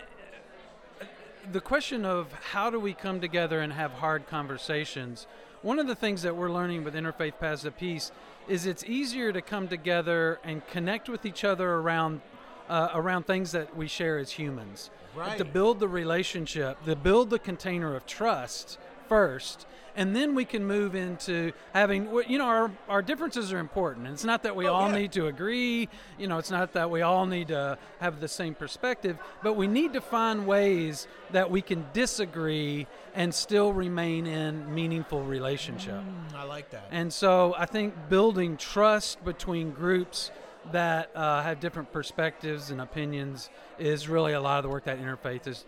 uh, 1.01 1.05
the 1.51 1.61
question 1.61 2.05
of 2.05 2.31
how 2.51 2.69
do 2.69 2.79
we 2.79 2.93
come 2.93 3.21
together 3.21 3.61
and 3.61 3.71
have 3.73 3.91
hard 3.93 4.27
conversations. 4.27 5.25
One 5.61 5.79
of 5.79 5.87
the 5.87 5.95
things 5.95 6.21
that 6.21 6.35
we're 6.35 6.51
learning 6.51 6.83
with 6.83 6.93
Interfaith 6.93 7.39
Paths 7.39 7.65
of 7.65 7.75
Peace 7.77 8.11
is 8.47 8.67
it's 8.67 8.83
easier 8.83 9.31
to 9.31 9.41
come 9.41 9.67
together 9.67 10.39
and 10.43 10.65
connect 10.67 11.09
with 11.09 11.25
each 11.25 11.43
other 11.43 11.71
around 11.75 12.21
uh, 12.69 12.89
around 12.93 13.25
things 13.25 13.51
that 13.53 13.75
we 13.75 13.87
share 13.87 14.17
as 14.17 14.31
humans. 14.31 14.89
Right. 15.15 15.37
To 15.37 15.45
build 15.45 15.79
the 15.79 15.87
relationship, 15.87 16.83
to 16.83 16.95
build 16.95 17.29
the 17.29 17.39
container 17.39 17.95
of 17.95 18.05
trust 18.05 18.77
first, 19.07 19.65
and 19.97 20.13
then 20.15 20.35
we 20.35 20.43
can 20.45 20.65
move 20.65 20.93
into 20.95 21.51
having 21.73 22.09
you 22.27 22.37
know 22.37 22.45
our, 22.45 22.71
our 22.89 23.01
differences 23.01 23.53
are 23.53 23.59
important. 23.59 24.07
It's 24.07 24.25
not 24.25 24.43
that 24.43 24.55
we 24.55 24.67
Oh, 24.67 24.73
all 24.73 24.89
yeah. 24.89 24.95
need 24.97 25.11
to 25.13 25.27
agree, 25.27 25.87
you 26.19 26.27
know, 26.27 26.37
it's 26.37 26.51
not 26.51 26.73
that 26.73 26.89
we 26.91 27.01
all 27.01 27.25
need 27.25 27.47
to 27.49 27.77
have 27.99 28.19
the 28.19 28.27
same 28.27 28.55
perspective, 28.55 29.17
but 29.43 29.53
we 29.53 29.67
need 29.67 29.93
to 29.93 30.01
find 30.01 30.45
ways 30.47 31.07
that 31.31 31.49
we 31.49 31.61
can 31.61 31.85
disagree 31.93 32.87
and 33.13 33.33
still 33.33 33.71
remain 33.71 34.27
in 34.27 34.73
meaningful 34.75 35.23
relationship. 35.23 35.95
Mm, 35.95 36.35
I 36.35 36.43
like 36.43 36.69
that. 36.71 36.87
And 36.91 37.11
so 37.13 37.55
I 37.57 37.65
think 37.65 37.93
building 38.09 38.57
trust 38.57 39.23
between 39.23 39.71
groups 39.71 40.31
that 40.71 41.11
uh, 41.15 41.41
have 41.43 41.59
different 41.59 41.91
perspectives 41.91 42.71
and 42.71 42.81
opinions 42.81 43.49
is 43.79 44.07
really 44.07 44.33
a 44.33 44.41
lot 44.41 44.57
of 44.57 44.63
the 44.63 44.69
work 44.69 44.85
that 44.85 44.99
interfaith 44.99 45.47
is. 45.47 45.65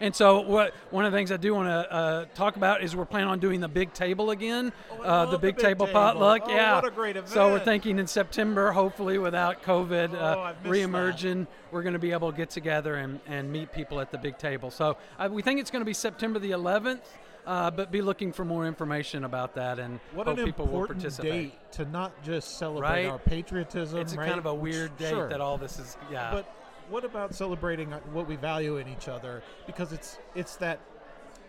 And 0.00 0.14
so, 0.14 0.42
what 0.42 0.74
one 0.90 1.04
of 1.04 1.10
the 1.10 1.18
things 1.18 1.32
I 1.32 1.36
do 1.36 1.54
want 1.54 1.66
to 1.68 1.92
uh, 1.92 2.24
talk 2.36 2.54
about 2.54 2.84
is 2.84 2.94
we're 2.94 3.04
planning 3.04 3.30
on 3.30 3.40
doing 3.40 3.58
the 3.60 3.66
big 3.68 3.92
table 3.92 4.30
again, 4.30 4.72
Oh, 4.92 5.02
uh, 5.02 5.24
the 5.24 5.32
the 5.32 5.38
big 5.38 5.56
big 5.56 5.64
table, 5.64 5.86
table. 5.86 5.98
potluck. 5.98 6.42
Oh, 6.44 6.50
yeah, 6.50 6.74
what 6.76 6.84
a 6.84 6.90
great 6.90 7.16
So 7.26 7.48
we're 7.48 7.58
thinking 7.58 7.98
in 7.98 8.06
September, 8.06 8.70
hopefully 8.70 9.18
without 9.18 9.60
COVID 9.64 10.10
Oh, 10.14 10.16
uh, 10.18 10.36
I've 10.50 10.64
missed 10.64 10.64
that. 10.64 10.88
reemerging, 10.90 11.46
we're 11.72 11.82
going 11.82 11.94
to 11.94 11.98
be 11.98 12.12
able 12.12 12.30
to 12.30 12.36
get 12.36 12.50
together 12.50 12.94
and, 12.96 13.18
and 13.26 13.50
meet 13.50 13.72
people 13.72 13.98
at 13.98 14.12
the 14.12 14.18
big 14.18 14.38
table. 14.38 14.70
So 14.70 14.96
uh, 15.18 15.28
we 15.32 15.42
think 15.42 15.58
it's 15.58 15.70
going 15.70 15.80
to 15.80 15.86
be 15.86 15.94
September 15.94 16.38
the 16.38 16.52
11th. 16.52 17.00
Uh, 17.46 17.70
but 17.70 17.90
be 17.90 18.02
looking 18.02 18.32
for 18.32 18.44
more 18.44 18.66
information 18.66 19.24
about 19.24 19.54
that 19.54 19.78
and 19.78 19.98
What 20.14 20.26
hope 20.26 20.38
an 20.38 20.44
people 20.44 20.66
will 20.66 20.86
participate. 20.86 21.32
date 21.52 21.72
to 21.72 21.84
not 21.86 22.22
just 22.22 22.58
celebrate 22.58 22.88
Right? 22.88 23.06
our 23.06 23.18
patriotism. 23.18 23.98
It's 23.98 24.14
right? 24.14 24.26
kind 24.28 24.38
of 24.38 24.46
a 24.46 24.54
weird 24.54 24.96
date 24.98 25.10
sure. 25.10 25.28
that 25.28 25.40
all 25.40 25.56
this 25.58 25.78
is. 25.78 25.96
Yeah. 26.10 26.30
But 26.32 26.54
what 26.90 27.04
about 27.04 27.34
celebrating 27.34 27.92
uh, 27.92 28.00
what 28.12 28.26
we 28.28 28.36
value 28.36 28.76
in 28.76 28.88
each 28.88 29.08
other? 29.08 29.42
Because 29.66 29.92
it's 29.92 30.18
it's 30.34 30.56
that 30.56 30.80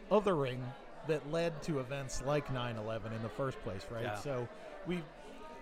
othering 0.09 0.59
that 1.07 1.29
led 1.31 1.61
to 1.63 1.79
events 1.79 2.21
like 2.25 2.47
9/11 2.53 3.13
in 3.15 3.21
the 3.21 3.29
first 3.29 3.61
place, 3.63 3.85
right? 3.91 4.03
Yeah. 4.03 4.15
So 4.15 4.47
we, 4.87 5.03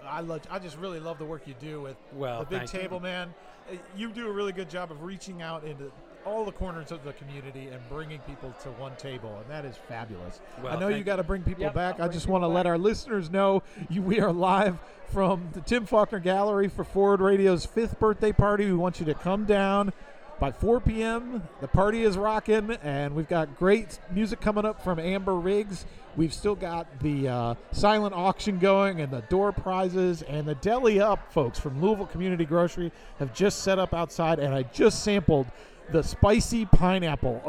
I 0.05 0.21
love, 0.21 0.41
I 0.51 0.59
just 0.59 0.77
really 0.77 0.99
love 0.99 1.17
the 1.17 1.25
work 1.25 1.47
you 1.47 1.55
do 1.59 1.81
with 1.81 1.97
Well, 2.13 2.39
the 2.41 2.45
big 2.45 2.59
thank 2.59 2.73
you. 2.73 2.79
table, 2.79 2.99
man. 2.99 3.33
Uh, 3.71 3.75
You 3.95 4.09
do 4.11 4.27
a 4.27 4.31
really 4.31 4.51
good 4.51 4.69
job 4.69 4.91
of 4.91 5.01
reaching 5.03 5.41
out 5.41 5.63
into 5.63 5.91
all 6.29 6.45
the 6.45 6.51
corners 6.51 6.91
of 6.91 7.03
the 7.03 7.13
community 7.13 7.67
and 7.69 7.81
bringing 7.89 8.19
people 8.19 8.53
to 8.63 8.69
one 8.71 8.95
table, 8.97 9.39
and 9.41 9.49
that 9.49 9.65
is 9.65 9.75
fabulous. 9.87 10.39
Well, 10.63 10.75
I 10.75 10.79
know 10.79 10.87
you 10.87 11.03
got 11.03 11.15
to 11.17 11.23
bring 11.23 11.41
people 11.41 11.63
Yep, 11.63 11.73
back. 11.73 11.99
I'll 11.99 12.05
I 12.09 12.13
just 12.13 12.27
want 12.27 12.43
to 12.43 12.47
let 12.47 12.65
our 12.67 12.77
listeners 12.77 13.29
know 13.29 13.63
you, 13.89 14.01
we 14.01 14.19
are 14.19 14.31
live 14.31 14.77
from 15.11 15.49
the 15.53 15.61
Tim 15.61 15.85
Faulkner 15.85 16.19
Gallery 16.19 16.67
for 16.67 16.83
Forward 16.83 17.19
Radio's 17.19 17.65
fifth 17.65 17.99
birthday 17.99 18.31
party. 18.31 18.65
We 18.65 18.73
want 18.73 18.99
you 18.99 19.05
to 19.07 19.15
come 19.15 19.45
down 19.45 19.91
by 20.39 20.51
4 20.51 20.79
p.m. 20.81 21.43
The 21.59 21.67
party 21.67 22.03
is 22.03 22.15
rocking, 22.17 22.71
and 22.83 23.15
we've 23.15 23.27
got 23.27 23.57
great 23.57 23.99
music 24.11 24.39
coming 24.39 24.65
up 24.65 24.81
from 24.83 24.97
Amber 24.99 25.35
Riggs. 25.35 25.85
We've 26.15 26.33
still 26.33 26.55
got 26.55 26.99
the 27.01 27.27
uh, 27.27 27.55
silent 27.71 28.13
auction 28.15 28.57
going 28.57 29.01
and 29.01 29.11
the 29.11 29.21
door 29.23 29.51
prizes 29.51 30.21
and 30.21 30.47
the 30.47 30.55
deli 30.55 30.99
up 30.99 31.31
folks 31.31 31.59
from 31.59 31.81
Louisville 31.81 32.07
Community 32.07 32.45
Grocery 32.45 32.91
have 33.19 33.33
just 33.33 33.63
set 33.63 33.79
up 33.79 33.93
outside, 33.93 34.39
and 34.39 34.53
I 34.53 34.63
just 34.63 35.03
sampled 35.03 35.47
the 35.91 36.03
spicy 36.03 36.65
pineapple. 36.65 37.41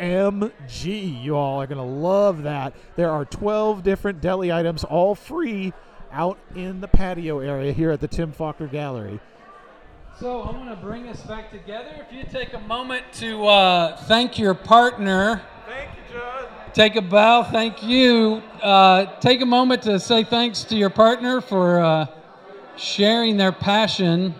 OMG, 0.00 1.22
you 1.22 1.36
all 1.36 1.60
are 1.60 1.66
going 1.66 1.78
to 1.78 1.84
love 1.84 2.42
that. 2.44 2.74
There 2.96 3.10
are 3.10 3.24
12 3.24 3.82
different 3.82 4.20
deli 4.20 4.52
items, 4.52 4.84
all 4.84 5.14
free, 5.14 5.72
out 6.12 6.38
in 6.54 6.80
the 6.80 6.88
patio 6.88 7.40
area 7.40 7.72
here 7.72 7.90
at 7.90 8.00
the 8.00 8.08
Tim 8.08 8.32
Faulkner 8.32 8.66
Gallery. 8.66 9.20
So 10.20 10.42
I'm 10.42 10.54
going 10.56 10.68
to 10.68 10.76
bring 10.76 11.08
us 11.08 11.20
back 11.22 11.50
together. 11.50 11.90
If 12.06 12.12
you 12.12 12.24
take 12.30 12.52
a 12.52 12.60
moment 12.60 13.04
to 13.14 13.46
uh, 13.46 13.96
thank 14.04 14.38
your 14.38 14.54
partner. 14.54 15.42
Thank 15.66 15.90
you, 15.90 16.16
Judd. 16.16 16.48
Take 16.74 16.96
a 16.96 17.02
bow. 17.02 17.42
Thank 17.42 17.82
you. 17.82 18.42
Uh, 18.62 19.18
take 19.20 19.40
a 19.40 19.46
moment 19.46 19.82
to 19.82 19.98
say 19.98 20.22
thanks 20.22 20.64
to 20.64 20.76
your 20.76 20.90
partner 20.90 21.40
for 21.40 21.80
uh, 21.80 22.06
sharing 22.76 23.36
their 23.36 23.52
passion. 23.52 24.34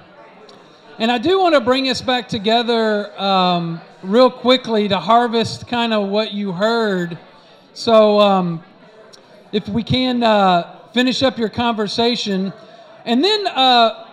And 1.02 1.10
I 1.10 1.18
do 1.18 1.40
want 1.40 1.56
to 1.56 1.60
bring 1.60 1.88
us 1.88 2.00
back 2.00 2.28
together 2.28 3.20
um, 3.20 3.80
real 4.04 4.30
quickly 4.30 4.86
to 4.86 5.00
harvest 5.00 5.66
kind 5.66 5.92
of 5.92 6.08
what 6.08 6.32
you 6.32 6.52
heard. 6.52 7.18
So, 7.74 8.20
um, 8.20 8.62
if 9.50 9.68
we 9.68 9.82
can 9.82 10.22
uh, 10.22 10.86
finish 10.94 11.24
up 11.24 11.38
your 11.38 11.48
conversation, 11.48 12.52
and 13.04 13.24
then 13.24 13.48
uh, 13.48 14.06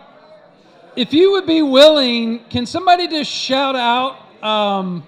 if 0.95 1.13
you 1.13 1.33
would 1.33 1.45
be 1.45 1.61
willing, 1.61 2.39
can 2.45 2.65
somebody 2.65 3.07
just 3.07 3.29
shout 3.29 3.75
out? 3.75 4.43
Um, 4.43 5.03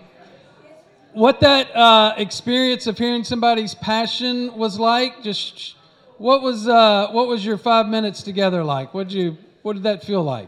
what 1.14 1.40
that 1.40 1.76
uh, 1.76 2.14
experience 2.18 2.86
of 2.86 2.96
hearing 2.96 3.24
somebody's 3.24 3.74
passion 3.74 4.56
was 4.56 4.78
like? 4.78 5.24
Just 5.24 5.78
what 6.20 6.44
was 6.44 6.68
uh, 6.68 7.08
what 7.10 7.28
was 7.28 7.44
your 7.44 7.58
five 7.58 7.88
minutes 7.88 8.22
together 8.22 8.64
like? 8.64 8.94
What 8.94 9.10
you 9.10 9.36
what 9.64 9.74
did 9.74 9.82
that 9.82 10.04
feel 10.04 10.22
like? 10.22 10.48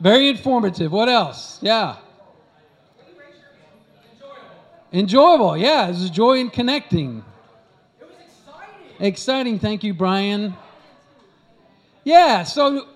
Very 0.00 0.28
informative. 0.28 0.92
What 0.92 1.08
else? 1.08 1.58
Yeah. 1.62 1.96
Enjoyable. 4.92 5.56
Yeah, 5.56 5.88
a 5.90 6.08
joy 6.08 6.38
in 6.38 6.48
connecting. 6.48 7.24
It 8.00 8.06
was 8.06 8.16
exciting. 8.20 9.06
Exciting. 9.06 9.58
Thank 9.58 9.84
you, 9.84 9.92
Brian. 9.92 10.54
Yeah. 12.04 12.44
So 12.44 12.88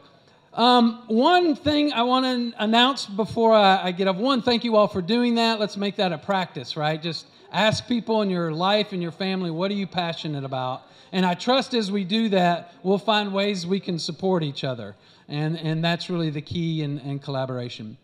um, 0.55 1.02
one 1.09 1.56
thing 1.56 1.93
I 1.93 2.02
want 2.02 2.24
to 2.24 2.62
announce 2.62 3.06
before 3.06 3.55
I, 3.55 3.86
I 3.86 3.93
get 3.93 4.09
up. 4.09 4.16
One, 4.16 4.40
thank 4.40 4.64
you 4.64 4.77
all 4.77 4.89
for 4.89 5.02
doing 5.02 5.35
that. 5.36 5.60
Let's 5.60 5.77
make 5.77 5.97
that 5.97 6.12
a 6.12 6.18
practice, 6.18 6.77
right? 6.77 7.01
Just 7.01 7.27
ask 7.52 7.86
people 7.86 8.22
in 8.22 8.31
your 8.31 8.52
life 8.52 8.93
and 8.93 9.02
your 9.02 9.12
family, 9.12 9.51
what 9.51 9.70
are 9.70 9.74
you 9.74 9.86
passionate 9.86 10.44
about? 10.44 10.82
And 11.12 11.27
I 11.27 11.35
trust 11.35 11.74
as 11.74 11.90
we 11.90 12.05
do 12.05 12.28
that, 12.31 12.72
we'll 12.82 12.98
find 12.98 13.32
ways 13.32 13.66
we 13.66 13.81
can 13.81 13.98
support 13.98 14.43
each 14.43 14.62
other. 14.62 14.94
And, 15.31 15.57
and 15.59 15.82
that's 15.82 16.11
really 16.11 16.28
the 16.28 16.43
key 16.43 16.82
in, 16.82 16.98
in 16.98 17.19
collaboration. 17.20 17.97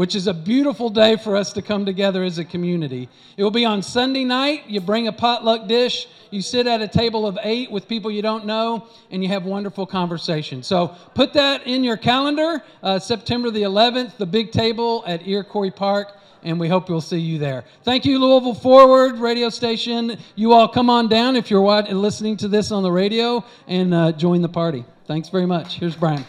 which 0.00 0.14
is 0.14 0.26
a 0.26 0.32
beautiful 0.32 0.88
day 0.88 1.14
for 1.14 1.36
us 1.36 1.52
to 1.52 1.60
come 1.60 1.84
together 1.84 2.24
as 2.24 2.38
a 2.38 2.44
community. 2.44 3.06
It 3.36 3.44
will 3.44 3.50
be 3.50 3.66
on 3.66 3.82
Sunday 3.82 4.24
night. 4.24 4.62
You 4.66 4.80
bring 4.80 5.08
a 5.08 5.12
potluck 5.12 5.68
dish. 5.68 6.08
You 6.30 6.40
sit 6.40 6.66
at 6.66 6.80
a 6.80 6.88
table 6.88 7.26
of 7.26 7.38
eight 7.42 7.70
with 7.70 7.86
people 7.86 8.10
you 8.10 8.22
don't 8.22 8.46
know, 8.46 8.86
and 9.10 9.22
you 9.22 9.28
have 9.28 9.44
wonderful 9.44 9.84
conversation. 9.84 10.62
So 10.62 10.96
put 11.14 11.34
that 11.34 11.66
in 11.66 11.84
your 11.84 11.98
calendar. 11.98 12.62
Uh, 12.82 12.98
September 12.98 13.50
the 13.50 13.60
11th, 13.60 14.16
the 14.16 14.24
big 14.24 14.52
table 14.52 15.04
at 15.06 15.28
Iroquois 15.28 15.70
Park 15.70 16.16
and 16.42 16.58
we 16.58 16.68
hope 16.68 16.88
we'll 16.88 17.02
see 17.02 17.18
you 17.18 17.36
there. 17.36 17.64
Thank 17.82 18.06
you, 18.06 18.18
Louisville 18.18 18.54
Forward 18.54 19.18
radio 19.18 19.50
station. 19.50 20.16
You 20.34 20.54
all 20.54 20.68
come 20.68 20.88
on 20.88 21.08
down 21.08 21.36
if 21.36 21.50
you're 21.50 21.82
listening 21.82 22.38
to 22.38 22.48
this 22.48 22.72
on 22.72 22.82
the 22.82 22.90
radio 22.90 23.44
and 23.66 23.92
uh, 23.92 24.12
join 24.12 24.40
the 24.40 24.48
party. 24.48 24.86
Thanks 25.04 25.28
very 25.28 25.44
much. 25.44 25.74
Here's 25.74 25.94
Brian. 25.94 26.24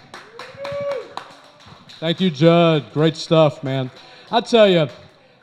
Thank 2.01 2.19
you, 2.19 2.31
Judd. 2.31 2.91
Great 2.93 3.15
stuff, 3.15 3.63
man. 3.63 3.91
I 4.31 4.41
tell 4.41 4.67
you, 4.67 4.87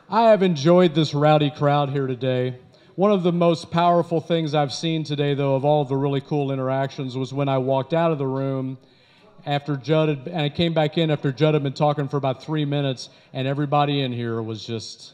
I 0.09 0.23
have 0.23 0.43
enjoyed 0.43 0.93
this 0.93 1.13
rowdy 1.13 1.51
crowd 1.51 1.89
here 1.89 2.05
today. 2.05 2.57
One 2.95 3.13
of 3.13 3.23
the 3.23 3.31
most 3.31 3.71
powerful 3.71 4.19
things 4.19 4.53
I've 4.53 4.73
seen 4.73 5.05
today, 5.05 5.33
though, 5.35 5.55
of 5.55 5.63
all 5.63 5.83
of 5.83 5.87
the 5.87 5.95
really 5.95 6.19
cool 6.19 6.51
interactions, 6.51 7.15
was 7.15 7.33
when 7.33 7.47
I 7.47 7.59
walked 7.59 7.93
out 7.93 8.11
of 8.11 8.17
the 8.17 8.27
room 8.27 8.77
after 9.45 9.77
Judd 9.77 10.09
had, 10.09 10.27
and 10.27 10.41
I 10.41 10.49
came 10.49 10.73
back 10.73 10.97
in 10.97 11.09
after 11.09 11.31
Judd 11.31 11.53
had 11.53 11.63
been 11.63 11.71
talking 11.71 12.09
for 12.09 12.17
about 12.17 12.43
three 12.43 12.65
minutes, 12.65 13.07
and 13.31 13.47
everybody 13.47 14.01
in 14.01 14.11
here 14.11 14.41
was 14.41 14.65
just 14.65 15.13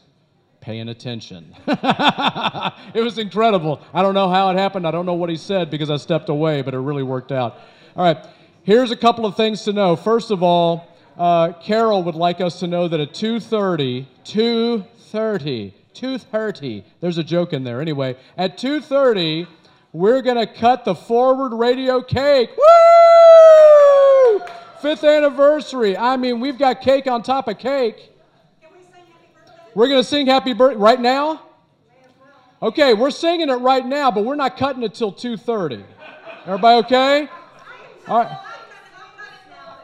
paying 0.60 0.88
attention. 0.88 1.54
it 1.68 3.04
was 3.04 3.18
incredible. 3.18 3.80
I 3.94 4.02
don't 4.02 4.14
know 4.14 4.28
how 4.28 4.50
it 4.50 4.58
happened. 4.58 4.84
I 4.84 4.90
don't 4.90 5.06
know 5.06 5.14
what 5.14 5.30
he 5.30 5.36
said 5.36 5.70
because 5.70 5.90
I 5.90 5.96
stepped 5.98 6.28
away, 6.28 6.62
but 6.62 6.74
it 6.74 6.80
really 6.80 7.04
worked 7.04 7.30
out. 7.30 7.60
All 7.94 8.02
right, 8.02 8.18
here's 8.64 8.90
a 8.90 8.96
couple 8.96 9.24
of 9.24 9.36
things 9.36 9.62
to 9.62 9.72
know. 9.72 9.94
First 9.94 10.32
of 10.32 10.42
all, 10.42 10.90
uh, 11.18 11.52
Carol 11.62 12.02
would 12.02 12.14
like 12.14 12.40
us 12.40 12.60
to 12.60 12.66
know 12.66 12.88
that 12.88 13.00
at 13.00 13.12
2:30, 13.12 14.06
2:30, 14.24 15.72
2:30. 15.94 16.84
There's 17.00 17.18
a 17.18 17.24
joke 17.24 17.52
in 17.52 17.64
there. 17.64 17.80
Anyway, 17.80 18.16
at 18.36 18.58
2:30, 18.58 19.46
we're 19.92 20.22
gonna 20.22 20.46
cut 20.46 20.84
the 20.84 20.94
forward 20.94 21.54
radio 21.54 22.02
cake. 22.02 22.50
Woo! 22.56 22.66
Fifth 24.80 25.04
anniversary. 25.04 25.96
I 25.96 26.16
mean, 26.16 26.38
we've 26.40 26.58
got 26.58 26.80
cake 26.80 27.06
on 27.06 27.22
top 27.22 27.48
of 27.48 27.58
cake. 27.58 28.12
Can 28.60 28.70
we 28.72 28.78
sing 28.78 28.92
happy 28.92 29.70
We're 29.74 29.88
going 29.88 30.00
to 30.00 30.08
sing 30.08 30.26
happy 30.26 30.52
birthday 30.52 30.78
right 30.78 31.00
now? 31.00 31.42
Okay, 32.62 32.94
we're 32.94 33.10
singing 33.10 33.50
it 33.50 33.54
right 33.54 33.84
now, 33.84 34.10
but 34.10 34.24
we're 34.24 34.34
not 34.34 34.56
cutting 34.56 34.82
it 34.82 34.94
till 34.94 35.12
2:30. 35.12 35.84
Everybody 36.46 36.78
okay? 36.86 37.28
All 38.06 38.18
right. 38.20 38.38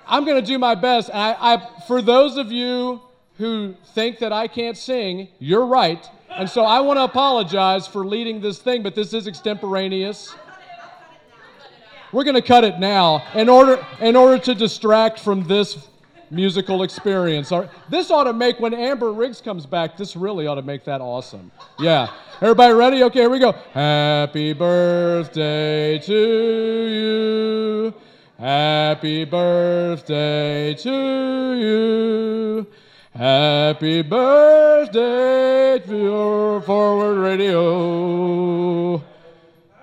I'm 0.07 0.25
going 0.25 0.41
to 0.41 0.47
do 0.47 0.59
my 0.59 0.75
best. 0.75 1.11
I, 1.13 1.37
I, 1.39 1.83
for 1.87 2.03
those 2.03 2.37
of 2.37 2.53
you 2.53 3.01
who 3.39 3.75
think 3.95 4.19
that 4.19 4.33
I 4.33 4.49
can't 4.49 4.77
sing, 4.77 5.29
you're 5.39 5.67
right. 5.67 6.07
And 6.31 6.49
so 6.49 6.63
I 6.65 6.81
want 6.81 6.99
to 6.99 7.05
apologize 7.05 7.87
for 7.87 8.07
leading 8.07 8.41
this 8.41 8.59
thing, 8.59 8.83
but 8.83 8.95
this 8.95 9.13
is 9.13 9.27
extemporaneous. 9.27 10.35
We're 12.13 12.25
going 12.25 12.37
to 12.37 12.43
cut 12.43 12.65
it 12.65 12.79
now 12.79 13.25
in 13.35 13.49
order, 13.49 13.85
in 14.01 14.17
order 14.17 14.39
to 14.45 14.55
distract 14.55 15.19
from 15.19 15.45
this 15.45 15.89
musical 16.31 16.83
experience. 16.83 17.53
This 17.89 18.11
ought 18.11 18.25
to 18.25 18.33
make, 18.33 18.61
when 18.61 18.75
Amber 18.75 19.13
Riggs 19.13 19.41
comes 19.41 19.67
back, 19.67 19.97
this 19.97 20.17
really 20.17 20.47
ought 20.47 20.57
to 20.57 20.63
make 20.63 20.85
that 20.85 21.01
awesome. 21.01 21.51
Yeah. 21.79 22.13
Everybody 22.41 22.75
ready? 22.75 23.03
Okay, 23.05 23.21
here 23.21 23.31
we 23.31 23.39
go. 23.39 23.53
Happy 23.73 24.53
birthday 24.53 25.99
to 25.99 26.19
you. 26.89 27.95
Happy 28.43 29.25
birthday 29.25 30.75
to 30.75 31.53
you. 31.55 32.67
Happy 33.15 34.03
birthday 34.03 35.79
to 35.87 35.97
your 35.97 36.61
Forward 36.63 37.21
Radio. 37.23 39.01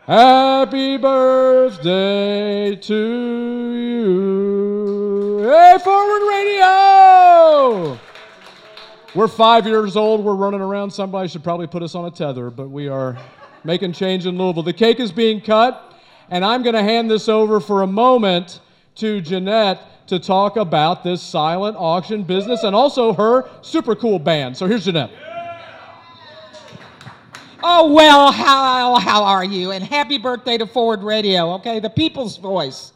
Happy 0.05 0.97
birthday 0.97 2.75
to 2.75 3.73
you. 3.77 5.39
Hey, 5.49 5.77
Forward 5.81 6.27
Radio! 6.27 7.97
We're 9.15 9.29
five 9.29 9.67
years 9.67 9.95
old. 9.95 10.25
We're 10.25 10.35
running 10.35 10.59
around. 10.59 10.91
Somebody 10.91 11.29
should 11.29 11.45
probably 11.45 11.67
put 11.67 11.81
us 11.81 11.95
on 11.95 12.03
a 12.03 12.11
tether, 12.11 12.49
but 12.49 12.69
we 12.69 12.89
are 12.89 13.17
making 13.63 13.93
change 13.93 14.25
in 14.25 14.37
Louisville. 14.37 14.63
The 14.63 14.73
cake 14.73 14.99
is 14.99 15.13
being 15.13 15.39
cut, 15.39 15.95
and 16.29 16.45
I'm 16.45 16.63
going 16.63 16.75
to 16.75 16.83
hand 16.83 17.09
this 17.09 17.27
over 17.27 17.59
for 17.59 17.81
a 17.81 17.87
moment 17.87 18.59
to 18.95 19.21
Jeanette 19.21 20.07
to 20.07 20.19
talk 20.19 20.57
about 20.57 21.03
this 21.03 21.21
silent 21.21 21.77
auction 21.77 22.23
business 22.23 22.63
and 22.63 22.75
also 22.75 23.13
her 23.13 23.49
super 23.61 23.95
cool 23.95 24.19
band. 24.19 24.57
So 24.57 24.65
here's 24.65 24.85
Jeanette. 24.85 25.11
Oh, 27.61 27.91
well, 27.93 28.31
how, 28.31 28.97
how 28.99 29.23
are 29.23 29.43
you? 29.43 29.71
And 29.71 29.83
happy 29.83 30.17
birthday 30.17 30.57
to 30.57 30.65
Forward 30.65 31.03
Radio, 31.03 31.51
okay? 31.55 31.79
The 31.79 31.89
people's 31.89 32.37
voice. 32.37 32.93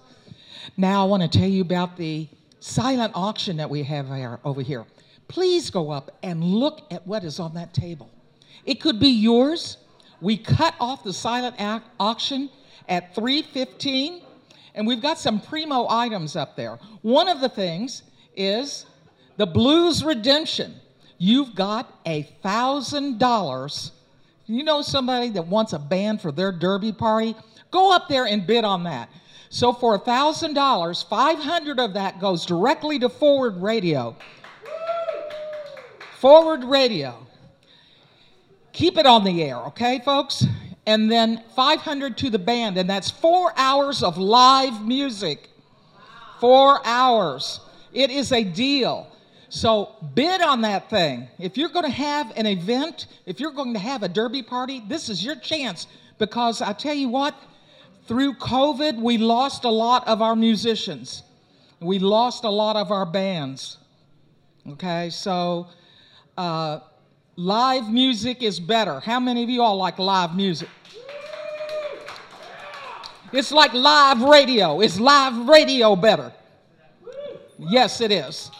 Now, 0.78 1.06
I 1.06 1.08
want 1.08 1.22
to 1.22 1.38
tell 1.38 1.48
you 1.48 1.62
about 1.62 1.98
the 1.98 2.28
silent 2.60 3.12
auction 3.14 3.58
that 3.58 3.70
we 3.70 3.84
have 3.84 4.08
here, 4.08 4.40
over 4.46 4.62
here. 4.62 4.86
Please 5.28 5.70
go 5.70 5.92
up 5.92 6.18
and 6.24 6.44
look 6.44 6.82
at 6.92 7.06
what 7.06 7.24
is 7.24 7.40
on 7.40 7.54
that 7.56 7.74
table. 7.74 8.10
It 8.66 8.76
could 8.80 9.00
be 9.00 9.10
yours. 9.10 9.78
We 10.22 10.38
cut 10.38 10.74
off 10.80 11.04
the 11.04 11.14
silent 11.14 11.56
auction 12.00 12.50
at 12.88 13.16
3:15 13.16 14.22
and 14.76 14.88
we've 14.88 15.02
got 15.02 15.20
some 15.20 15.40
primo 15.40 15.88
items 15.90 16.36
up 16.36 16.56
there. 16.56 16.80
One 17.02 17.30
of 17.30 17.41
the 17.41 17.50
things 17.50 18.04
is 18.36 18.86
the 19.38 19.45
Blues 19.45 20.04
Redemption. 20.04 20.76
You've 21.18 21.56
got 21.56 22.00
a 22.06 22.24
thousand 22.41 23.20
dollars 23.20 23.91
you 24.45 24.64
know 24.64 24.82
somebody 24.82 25.30
that 25.30 25.48
wants 25.48 25.74
a 25.74 25.80
band 25.80 26.22
for 26.22 26.32
their 26.32 26.52
derby 26.52 26.91
party? 26.91 27.36
Go 27.72 27.94
up 27.94 28.10
there 28.10 28.26
and 28.26 28.45
bid 28.45 28.66
on 28.66 28.84
that. 28.84 29.10
So 29.50 29.72
for 29.72 29.95
a 29.95 30.00
$1,000, 30.00 31.10
500 31.10 31.80
of 31.80 31.94
that 31.94 32.20
goes 32.20 32.45
directly 32.45 33.00
to 33.00 33.10
Forward 33.10 33.62
Radio. 33.62 34.16
Forward 36.20 36.64
Radio. 36.64 37.26
Keep 38.74 38.98
it 38.98 39.06
on 39.06 39.24
the 39.24 39.44
air, 39.44 39.58
okay, 39.58 40.02
folks? 40.04 40.45
And 40.86 41.12
then 41.12 41.44
500 41.56 42.18
to 42.18 42.30
the 42.30 42.40
band, 42.40 42.78
and 42.78 42.90
that's 42.90 43.10
four 43.10 43.54
hours 43.56 44.04
of 44.04 44.18
live 44.18 44.86
music. 44.86 45.50
Four 46.40 46.86
hours. 46.86 47.62
It 47.94 48.10
is 48.10 48.32
a 48.32 48.44
deal. 48.44 49.08
So 49.50 49.96
bid 50.14 50.42
on 50.42 50.62
that 50.62 50.90
thing. 50.90 51.28
If 51.40 51.58
you're 51.58 51.70
going 51.70 51.86
to 51.86 51.92
have 51.92 52.34
an 52.36 52.48
event, 52.48 53.06
if 53.26 53.40
you're 53.40 53.52
going 53.52 53.74
to 53.74 53.80
have 53.80 54.04
a 54.04 54.10
derby 54.10 54.44
party, 54.44 54.82
this 54.88 55.10
is 55.10 55.24
your 55.24 55.36
chance 55.36 55.88
because 56.18 56.62
I 56.62 56.74
tell 56.74 56.96
you 56.96 57.10
what, 57.10 57.36
through 58.08 58.34
COVID, 58.36 59.00
we 59.02 59.18
lost 59.18 59.64
a 59.64 59.70
lot 59.70 60.08
of 60.08 60.22
our 60.22 60.36
musicians. 60.36 61.24
We 61.80 62.00
lost 62.00 62.44
a 62.44 62.50
lot 62.50 62.76
of 62.76 62.92
our 62.92 63.06
bands. 63.06 63.78
Okay, 64.68 65.10
so 65.10 65.68
uh, 66.38 66.80
live 67.36 67.90
music 67.92 68.44
is 68.44 68.60
better. 68.60 69.00
How 69.00 69.20
many 69.20 69.44
of 69.44 69.50
you 69.50 69.62
all 69.62 69.78
like 69.78 70.00
live 70.00 70.36
music? 70.36 70.70
It's 73.32 73.52
like 73.52 73.74
live 73.74 74.22
radio. 74.22 74.82
Is 74.82 75.00
live 75.00 75.48
radio 75.48 75.96
better? 75.96 76.32
Yes, 77.58 78.02
it 78.02 78.12
is. 78.12 78.52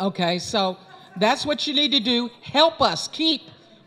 Okay, 0.00 0.38
so 0.38 0.78
that's 1.18 1.44
what 1.44 1.66
you 1.66 1.74
need 1.74 1.92
to 1.92 2.00
do. 2.00 2.30
Help 2.42 2.80
us 2.80 3.08
keep 3.08 3.42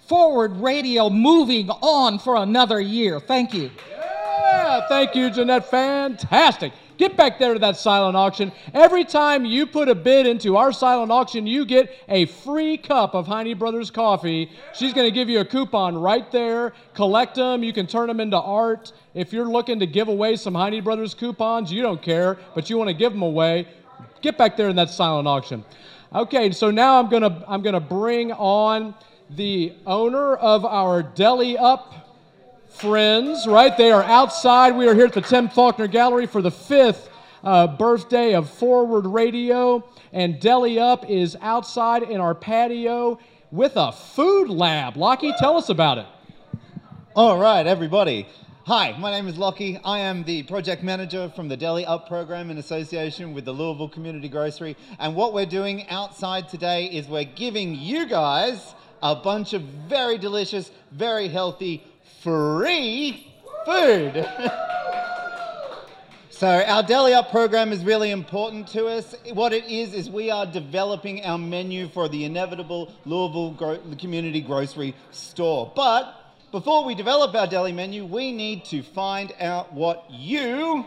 forward 0.08 0.56
radio 0.58 1.10
moving 1.10 1.70
on 1.70 2.20
for 2.20 2.36
another 2.36 2.80
year. 2.80 3.20
Thank 3.20 3.54
you. 3.54 3.72
Yeah, 3.90 4.88
thank 4.88 5.16
you, 5.16 5.30
Jeanette. 5.30 5.70
Fantastic. 5.70 6.74
Get 6.98 7.16
back 7.16 7.38
there 7.38 7.54
to 7.54 7.60
that 7.60 7.78
silent 7.78 8.16
auction. 8.16 8.52
Every 8.74 9.06
time 9.06 9.46
you 9.46 9.68
put 9.68 9.88
a 9.88 9.94
bid 9.94 10.26
into 10.26 10.58
our 10.58 10.72
silent 10.72 11.12
auction, 11.12 11.46
you 11.46 11.64
get 11.64 11.94
a 12.10 12.26
free 12.26 12.76
cup 12.76 13.14
of 13.14 13.28
Heine 13.28 13.58
Brothers 13.58 13.92
coffee. 13.92 14.52
She's 14.74 14.94
going 14.94 15.08
to 15.08 15.14
give 15.14 15.30
you 15.30 15.40
a 15.40 15.46
coupon 15.46 15.96
right 15.96 16.30
there. 16.32 16.74
Collect 16.96 17.36
them. 17.36 17.64
You 17.64 17.72
can 17.72 17.86
turn 17.86 18.08
them 18.08 18.20
into 18.20 18.40
art. 18.40 18.94
If 19.14 19.32
you're 19.32 19.46
looking 19.46 19.80
to 19.80 19.86
give 19.86 20.08
away 20.08 20.36
some 20.38 20.56
Heine 20.56 20.84
Brothers 20.84 21.14
coupons, 21.14 21.72
you 21.72 21.84
don't 21.84 22.02
care, 22.02 22.40
but 22.56 22.70
you 22.70 22.78
want 22.78 22.88
to 22.90 22.96
give 22.96 23.14
them 23.14 23.22
away, 23.22 23.68
get 24.22 24.38
back 24.38 24.58
there 24.58 24.70
in 24.70 24.76
that 24.78 24.90
silent 24.90 25.28
auction. 25.28 25.64
Okay, 26.16 26.52
so 26.52 26.72
now 26.72 27.00
I'm 27.00 27.10
going 27.10 27.24
to 27.24 27.44
I'm 27.48 27.62
going 27.62 27.74
to 27.74 27.80
bring 27.80 28.32
on 28.32 28.96
the 29.32 29.74
owner 29.86 30.36
of 30.36 30.66
our 30.66 31.04
Deli 31.04 31.58
Up 31.58 32.07
friends, 32.80 33.48
right? 33.48 33.76
They 33.76 33.92
are 33.92 34.04
outside. 34.04 34.76
We 34.76 34.88
are 34.88 34.94
here 34.94 35.06
at 35.06 35.14
the 35.14 35.22
Tim 35.22 35.50
Faulkner 35.50 35.88
Gallery 35.88 36.28
for 36.28 36.44
the 36.44 36.52
fifth 36.52 37.10
uh, 37.44 37.66
birthday 37.66 38.36
of 38.36 38.50
Forward 38.50 39.08
Radio. 39.08 39.84
And 40.14 40.40
Deli 40.40 40.78
Up 40.80 41.10
is 41.10 41.36
outside 41.42 42.04
in 42.04 42.22
our 42.22 42.36
patio 42.36 43.20
with 43.52 43.74
a 43.76 43.92
food 43.92 44.50
lab. 44.50 44.96
Lockie, 44.96 45.34
tell 45.40 45.58
us 45.58 45.70
about 45.70 45.98
it. 45.98 46.06
All 47.16 47.40
right, 47.40 47.66
everybody. 47.66 48.28
Hi, 48.66 48.96
my 49.00 49.10
name 49.10 49.28
is 49.28 49.38
Lockie. 49.38 49.80
I 49.84 50.00
am 50.00 50.24
the 50.24 50.44
project 50.44 50.84
manager 50.84 51.32
from 51.36 51.48
the 51.48 51.58
Deli 51.58 51.86
Up 51.86 52.08
program 52.08 52.52
in 52.52 52.60
association 52.60 53.34
with 53.34 53.46
the 53.46 53.54
Louisville 53.54 53.90
Community 53.90 54.30
Grocery. 54.30 54.76
And 55.00 55.16
what 55.16 55.34
we're 55.34 55.46
doing 55.48 55.88
outside 55.90 56.48
today 56.50 56.86
is 56.86 57.08
we're 57.08 57.24
giving 57.24 57.74
you 57.74 58.06
guys 58.06 58.76
a 59.02 59.16
bunch 59.16 59.54
of 59.54 59.62
very 59.62 60.18
delicious, 60.18 60.72
very 60.92 61.28
healthy, 61.28 61.84
free 62.22 63.28
food. 63.66 64.28
So 66.38 66.64
our 66.68 66.84
Deli 66.84 67.16
Up 67.16 67.32
program 67.32 67.72
is 67.72 67.84
really 67.84 68.12
important 68.12 68.68
to 68.68 68.86
us. 68.86 69.16
What 69.34 69.54
it 69.54 69.66
is 69.66 69.96
is 69.96 70.08
we 70.08 70.30
are 70.30 70.46
developing 70.46 71.26
our 71.26 71.40
menu 71.40 71.88
for 71.88 72.08
the 72.08 72.26
inevitable 72.26 72.94
Louisville 73.06 73.54
gro- 73.54 73.80
community 73.98 74.42
grocery 74.42 74.94
store. 75.10 75.72
But 75.76 76.14
before 76.52 76.86
we 76.86 76.94
develop 76.94 77.34
our 77.34 77.48
deli 77.48 77.72
menu, 77.72 78.06
we 78.06 78.32
need 78.32 78.66
to 78.66 78.84
find 78.84 79.34
out 79.40 79.74
what 79.74 80.06
you, 80.12 80.86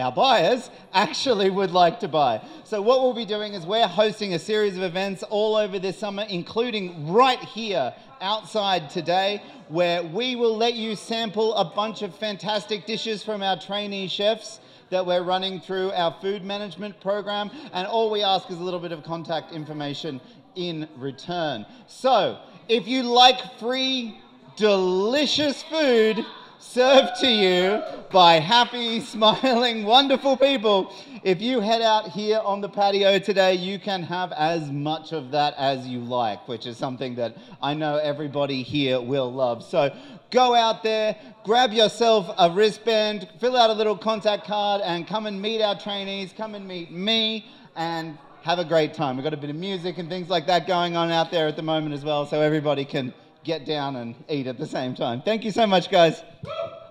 our 0.00 0.10
buyers, 0.10 0.70
actually 0.92 1.50
would 1.50 1.70
like 1.70 2.00
to 2.00 2.08
buy. 2.08 2.42
So 2.64 2.82
what 2.82 3.02
we'll 3.02 3.14
be 3.14 3.24
doing 3.24 3.54
is 3.54 3.66
we're 3.66 3.86
hosting 3.86 4.34
a 4.34 4.38
series 4.38 4.76
of 4.76 4.82
events 4.82 5.22
all 5.22 5.56
over 5.56 5.78
this 5.78 5.98
summer, 5.98 6.24
including 6.28 7.12
right 7.12 7.38
here 7.38 7.94
outside 8.20 8.90
today, 8.90 9.42
where 9.68 10.02
we 10.02 10.36
will 10.36 10.56
let 10.56 10.74
you 10.74 10.96
sample 10.96 11.54
a 11.54 11.64
bunch 11.64 12.02
of 12.02 12.14
fantastic 12.14 12.86
dishes 12.86 13.22
from 13.22 13.42
our 13.42 13.58
trainee 13.58 14.08
chefs 14.08 14.60
that 14.90 15.06
we're 15.06 15.22
running 15.22 15.60
through 15.60 15.92
our 15.92 16.16
food 16.20 16.44
management 16.44 17.00
program. 17.00 17.50
And 17.72 17.86
all 17.86 18.10
we 18.10 18.22
ask 18.22 18.50
is 18.50 18.58
a 18.58 18.62
little 18.62 18.80
bit 18.80 18.92
of 18.92 19.04
contact 19.04 19.52
information 19.52 20.20
in 20.56 20.88
return. 20.96 21.64
So 21.86 22.38
if 22.68 22.86
you 22.88 23.04
like 23.04 23.58
free, 23.58 24.18
delicious 24.56 25.62
food, 25.62 26.24
served 26.72 27.16
to 27.18 27.28
you 27.28 27.82
by 28.12 28.34
happy, 28.34 29.00
smiling, 29.00 29.84
wonderful 29.96 30.36
people. 30.36 30.94
If 31.24 31.42
you 31.42 31.58
head 31.58 31.82
out 31.82 32.10
here 32.10 32.38
on 32.44 32.60
the 32.60 32.68
patio 32.68 33.18
today, 33.18 33.54
you 33.54 33.80
can 33.80 34.04
have 34.04 34.30
as 34.32 34.70
much 34.70 35.12
of 35.12 35.32
that 35.32 35.54
as 35.58 35.88
you 35.88 35.98
like, 35.98 36.46
which 36.46 36.66
is 36.66 36.76
something 36.76 37.16
that 37.16 37.36
I 37.60 37.74
know 37.74 37.96
everybody 37.96 38.62
here 38.62 39.00
will 39.00 39.32
love. 39.32 39.64
So 39.64 39.92
go 40.30 40.54
out 40.54 40.84
there, 40.84 41.16
grab 41.42 41.72
yourself 41.72 42.32
a 42.38 42.48
wristband, 42.48 43.28
fill 43.40 43.56
out 43.56 43.70
a 43.70 43.74
little 43.74 43.96
contact 43.96 44.46
card, 44.46 44.80
and 44.84 45.08
come 45.08 45.26
and 45.26 45.42
meet 45.42 45.60
our 45.60 45.76
trainees, 45.76 46.32
come 46.36 46.54
and 46.54 46.68
meet 46.68 46.92
me, 46.92 47.46
and 47.74 48.16
have 48.42 48.60
a 48.60 48.64
great 48.64 48.94
time. 48.94 49.16
We've 49.16 49.24
got 49.24 49.34
a 49.34 49.38
bit 49.38 49.50
of 49.50 49.56
music 49.56 49.98
and 49.98 50.08
things 50.08 50.28
like 50.28 50.46
that 50.46 50.68
going 50.68 50.96
on 50.96 51.10
out 51.10 51.32
there 51.32 51.48
at 51.48 51.56
the 51.56 51.62
moment 51.62 51.96
as 51.96 52.04
well, 52.04 52.26
so 52.26 52.40
everybody 52.40 52.84
can 52.84 53.12
get 53.44 53.64
down 53.64 53.96
and 53.96 54.14
eat 54.28 54.46
at 54.46 54.58
the 54.58 54.66
same 54.66 54.94
time. 54.94 55.22
Thank 55.22 55.44
you 55.44 55.50
so 55.50 55.66
much, 55.66 55.90
guys. 55.90 56.22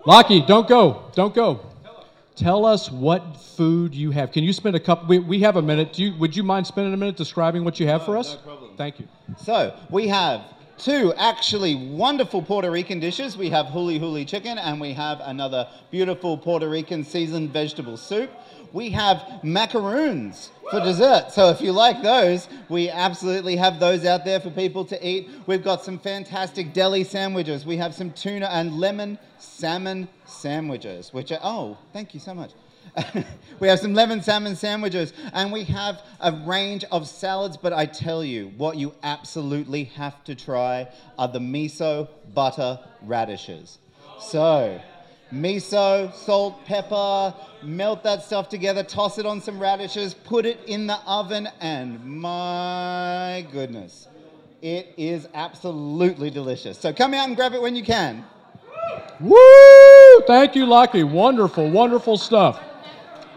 Lockie, 0.05 0.41
don't 0.41 0.67
go. 0.67 1.11
Don't 1.13 1.33
go. 1.33 1.61
Tell 2.35 2.65
us 2.65 2.89
what 2.89 3.35
food 3.35 3.93
you 3.93 4.11
have. 4.11 4.31
Can 4.31 4.45
you 4.45 4.53
spend 4.53 4.75
a 4.75 4.79
couple? 4.79 5.07
We, 5.07 5.19
we 5.19 5.41
have 5.41 5.57
a 5.57 5.61
minute. 5.61 5.91
Do 5.91 6.03
you, 6.03 6.17
would 6.17 6.35
you 6.35 6.43
mind 6.43 6.65
spending 6.65 6.93
a 6.93 6.97
minute 6.97 7.17
describing 7.17 7.65
what 7.65 7.79
you 7.81 7.87
have 7.87 8.05
for 8.05 8.15
us? 8.15 8.35
no 8.35 8.41
problem. 8.41 8.77
Thank 8.77 8.99
you. 8.99 9.07
So 9.37 9.77
we 9.89 10.07
have 10.07 10.41
two 10.79 11.13
actually 11.17 11.75
wonderful 11.75 12.41
Puerto 12.41 12.71
Rican 12.71 12.99
dishes. 12.99 13.37
We 13.37 13.49
have 13.49 13.67
huli 13.67 13.99
huli 13.99 14.25
chicken 14.25 14.57
and 14.57 14.79
we 14.79 14.93
have 14.93 15.19
another 15.21 15.67
beautiful 15.91 16.37
Puerto 16.37 16.69
Rican 16.69 17.03
seasoned 17.03 17.51
vegetable 17.51 17.97
soup. 17.97 18.31
We 18.71 18.89
have 18.91 19.43
macaroons 19.43 20.51
for 20.71 20.79
dessert. 20.79 21.31
So 21.31 21.49
if 21.49 21.59
you 21.59 21.71
like 21.71 22.01
those, 22.01 22.47
we 22.69 22.89
absolutely 22.89 23.55
have 23.55 23.79
those 23.79 24.05
out 24.05 24.23
there 24.25 24.39
for 24.39 24.51
people 24.51 24.85
to 24.85 25.07
eat. 25.07 25.29
We've 25.47 25.63
got 25.63 25.83
some 25.83 25.99
fantastic 25.99 26.73
deli 26.73 27.03
sandwiches. 27.03 27.65
We 27.65 27.77
have 27.77 27.93
some 27.93 28.11
tuna 28.11 28.47
and 28.47 28.79
lemon 28.79 29.17
salmon 29.37 30.07
sandwiches, 30.25 31.13
which 31.13 31.31
are, 31.31 31.39
oh, 31.41 31.77
thank 31.93 32.13
you 32.13 32.19
so 32.19 32.33
much. 32.33 32.51
we 33.59 33.67
have 33.67 33.79
some 33.79 33.93
lemon 33.93 34.21
salmon 34.21 34.55
sandwiches 34.55 35.13
and 35.33 35.51
we 35.51 35.63
have 35.65 36.01
a 36.19 36.31
range 36.31 36.83
of 36.91 37.07
salads, 37.07 37.57
but 37.57 37.73
I 37.73 37.85
tell 37.85 38.23
you, 38.23 38.51
what 38.57 38.77
you 38.77 38.93
absolutely 39.03 39.85
have 39.85 40.23
to 40.25 40.35
try 40.35 40.87
are 41.17 41.27
the 41.27 41.39
miso 41.39 42.07
butter 42.33 42.79
radishes. 43.01 43.79
So, 44.19 44.81
miso, 45.33 46.13
salt, 46.13 46.65
pepper, 46.65 47.33
melt 47.63 48.03
that 48.03 48.23
stuff 48.23 48.49
together, 48.49 48.83
toss 48.83 49.17
it 49.17 49.25
on 49.25 49.41
some 49.41 49.59
radishes, 49.59 50.13
put 50.13 50.45
it 50.45 50.59
in 50.67 50.87
the 50.87 50.99
oven, 51.05 51.47
and 51.61 52.03
my 52.03 53.45
goodness, 53.51 54.07
it 54.61 54.93
is 54.97 55.27
absolutely 55.33 56.29
delicious. 56.29 56.77
So, 56.77 56.91
come 56.91 57.13
out 57.13 57.27
and 57.27 57.35
grab 57.35 57.53
it 57.53 57.61
when 57.61 57.75
you 57.75 57.83
can. 57.83 58.25
Woo! 59.19 60.21
Thank 60.27 60.55
you, 60.55 60.65
Lockie. 60.65 61.03
Wonderful, 61.03 61.69
wonderful 61.69 62.17
stuff. 62.17 62.61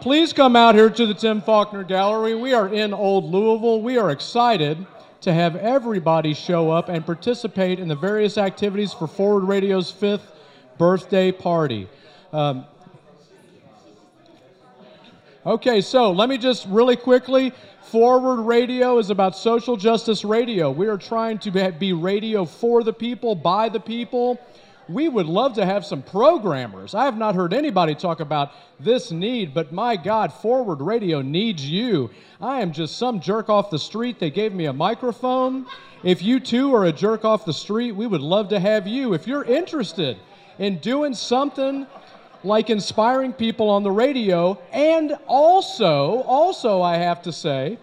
Please 0.03 0.33
come 0.33 0.57
out 0.57 0.75
here 0.75 0.89
to 0.89 1.05
the 1.05 1.13
Tim 1.13 1.41
Faulkner 1.41 1.85
Gallery. 1.85 2.35
We 2.35 2.53
are 2.53 2.67
in 2.67 2.93
Old 2.93 3.23
Louisville. 3.23 3.81
We 3.81 3.97
are 3.97 4.11
excited 4.11 4.85
to 5.21 5.33
have 5.33 5.55
everybody 5.55 6.33
show 6.33 6.69
up 6.69 6.89
and 6.89 7.05
participate 7.05 7.79
in 7.79 7.87
the 7.87 7.95
various 7.95 8.37
activities 8.37 8.91
for 8.91 9.07
Forward 9.07 9.45
Radio's 9.45 9.89
fifth 9.91 10.29
birthday 10.77 11.31
party. 11.31 11.87
Um, 12.33 12.65
okay, 15.45 15.79
so 15.79 16.11
let 16.11 16.27
me 16.27 16.37
just 16.37 16.67
really 16.67 16.97
quickly. 16.97 17.53
Forward 17.83 18.41
Radio 18.41 18.97
is 18.97 19.09
about 19.09 19.37
social 19.37 19.77
justice 19.77 20.25
radio. 20.25 20.69
We 20.69 20.87
are 20.87 20.97
trying 20.97 21.37
to 21.37 21.49
be- 21.49 21.71
be 21.71 21.93
radio 21.93 22.43
for 22.43 22.83
the 22.83 22.91
people, 22.91 23.35
by 23.35 23.69
the 23.69 23.79
people. 23.79 24.37
We 24.89 25.07
would 25.07 25.27
love 25.27 25.53
to 25.55 25.65
have 25.65 25.85
some 25.85 26.01
programmers. 26.01 26.93
I 26.93 27.05
have 27.05 27.17
not 27.17 27.35
heard 27.35 27.53
anybody 27.53 27.95
talk 27.95 28.19
about 28.19 28.51
this 28.79 29.11
need, 29.11 29.53
but 29.53 29.71
my 29.71 29.95
God, 29.95 30.33
Forward 30.33 30.81
Radio 30.81 31.21
needs 31.21 31.65
you. 31.65 32.09
I 32.41 32.61
am 32.61 32.73
just 32.73 32.97
some 32.97 33.21
jerk 33.21 33.49
off 33.49 33.69
the 33.69 33.79
street. 33.79 34.19
They 34.19 34.29
gave 34.29 34.53
me 34.53 34.65
a 34.65 34.73
microphone. 34.73 35.65
If 36.03 36.21
you 36.21 36.39
too 36.41 36.75
are 36.75 36.85
a 36.85 36.91
jerk 36.91 37.23
off 37.23 37.45
the 37.45 37.53
street, 37.53 37.93
we 37.93 38.07
would 38.07 38.21
love 38.21 38.49
to 38.49 38.59
have 38.59 38.85
you. 38.85 39.13
If 39.13 39.25
you're 39.25 39.45
interested 39.45 40.17
in 40.59 40.79
doing 40.79 41.13
something 41.13 41.87
like 42.43 42.69
inspiring 42.69 43.31
people 43.31 43.69
on 43.69 43.83
the 43.83 43.91
radio, 43.91 44.59
and 44.73 45.17
also, 45.27 46.23
also, 46.23 46.81
I 46.81 46.97
have 46.97 47.21
to 47.21 47.31
say, 47.31 47.77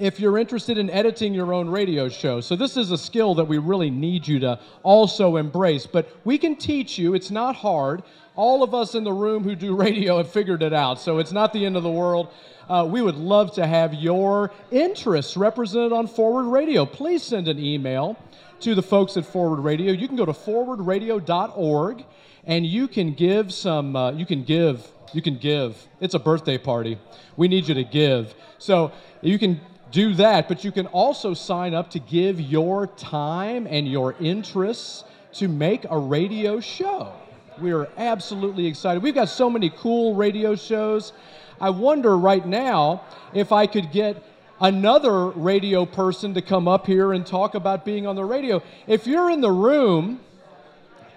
if 0.00 0.18
you're 0.18 0.38
interested 0.38 0.78
in 0.78 0.88
editing 0.90 1.34
your 1.34 1.52
own 1.52 1.68
radio 1.68 2.08
show. 2.08 2.40
So, 2.40 2.56
this 2.56 2.76
is 2.76 2.90
a 2.90 2.98
skill 2.98 3.34
that 3.34 3.44
we 3.44 3.58
really 3.58 3.90
need 3.90 4.26
you 4.26 4.40
to 4.40 4.58
also 4.82 5.36
embrace. 5.36 5.86
But 5.86 6.08
we 6.24 6.38
can 6.38 6.56
teach 6.56 6.98
you, 6.98 7.14
it's 7.14 7.30
not 7.30 7.54
hard. 7.54 8.02
All 8.34 8.62
of 8.62 8.74
us 8.74 8.94
in 8.94 9.04
the 9.04 9.12
room 9.12 9.44
who 9.44 9.54
do 9.54 9.76
radio 9.86 10.16
have 10.16 10.32
figured 10.32 10.62
it 10.62 10.72
out, 10.72 10.98
so 10.98 11.18
it's 11.18 11.32
not 11.32 11.52
the 11.52 11.64
end 11.66 11.76
of 11.76 11.82
the 11.82 11.90
world. 11.90 12.32
Uh, 12.68 12.84
we 12.84 13.02
would 13.02 13.16
love 13.16 13.52
to 13.54 13.66
have 13.66 13.92
your 13.92 14.52
interests 14.70 15.36
represented 15.36 15.92
on 15.92 16.06
Forward 16.06 16.44
Radio. 16.44 16.86
Please 16.86 17.22
send 17.22 17.48
an 17.48 17.58
email 17.58 18.16
to 18.60 18.74
the 18.74 18.82
folks 18.82 19.16
at 19.16 19.26
Forward 19.26 19.60
Radio. 19.60 19.92
You 19.92 20.06
can 20.06 20.16
go 20.16 20.24
to 20.24 20.32
forwardradio.org 20.32 22.04
and 22.44 22.64
you 22.64 22.88
can 22.88 23.12
give 23.12 23.52
some, 23.52 23.96
uh, 23.96 24.12
you 24.12 24.24
can 24.24 24.44
give, 24.44 24.88
you 25.12 25.20
can 25.20 25.36
give. 25.36 25.84
It's 26.00 26.14
a 26.14 26.18
birthday 26.18 26.58
party. 26.58 26.98
We 27.36 27.48
need 27.48 27.66
you 27.66 27.74
to 27.74 27.84
give. 27.84 28.34
So 28.58 28.92
you 29.20 29.38
can 29.38 29.60
do 29.90 30.14
that, 30.14 30.48
but 30.48 30.64
you 30.64 30.72
can 30.72 30.86
also 30.88 31.34
sign 31.34 31.74
up 31.74 31.90
to 31.90 31.98
give 31.98 32.40
your 32.40 32.86
time 32.86 33.66
and 33.66 33.88
your 33.88 34.14
interests 34.20 35.04
to 35.34 35.48
make 35.48 35.84
a 35.90 35.98
radio 35.98 36.60
show. 36.60 37.12
We 37.60 37.72
are 37.72 37.88
absolutely 37.96 38.66
excited. 38.66 39.02
We've 39.02 39.14
got 39.14 39.28
so 39.28 39.50
many 39.50 39.70
cool 39.70 40.14
radio 40.14 40.54
shows. 40.54 41.12
I 41.60 41.70
wonder 41.70 42.16
right 42.16 42.46
now 42.46 43.02
if 43.34 43.52
I 43.52 43.66
could 43.66 43.92
get 43.92 44.22
another 44.60 45.28
radio 45.28 45.86
person 45.86 46.34
to 46.34 46.42
come 46.42 46.68
up 46.68 46.86
here 46.86 47.12
and 47.12 47.26
talk 47.26 47.54
about 47.54 47.84
being 47.84 48.06
on 48.06 48.16
the 48.16 48.24
radio. 48.24 48.62
If 48.86 49.06
you're 49.06 49.30
in 49.30 49.40
the 49.40 49.50
room, 49.50 50.20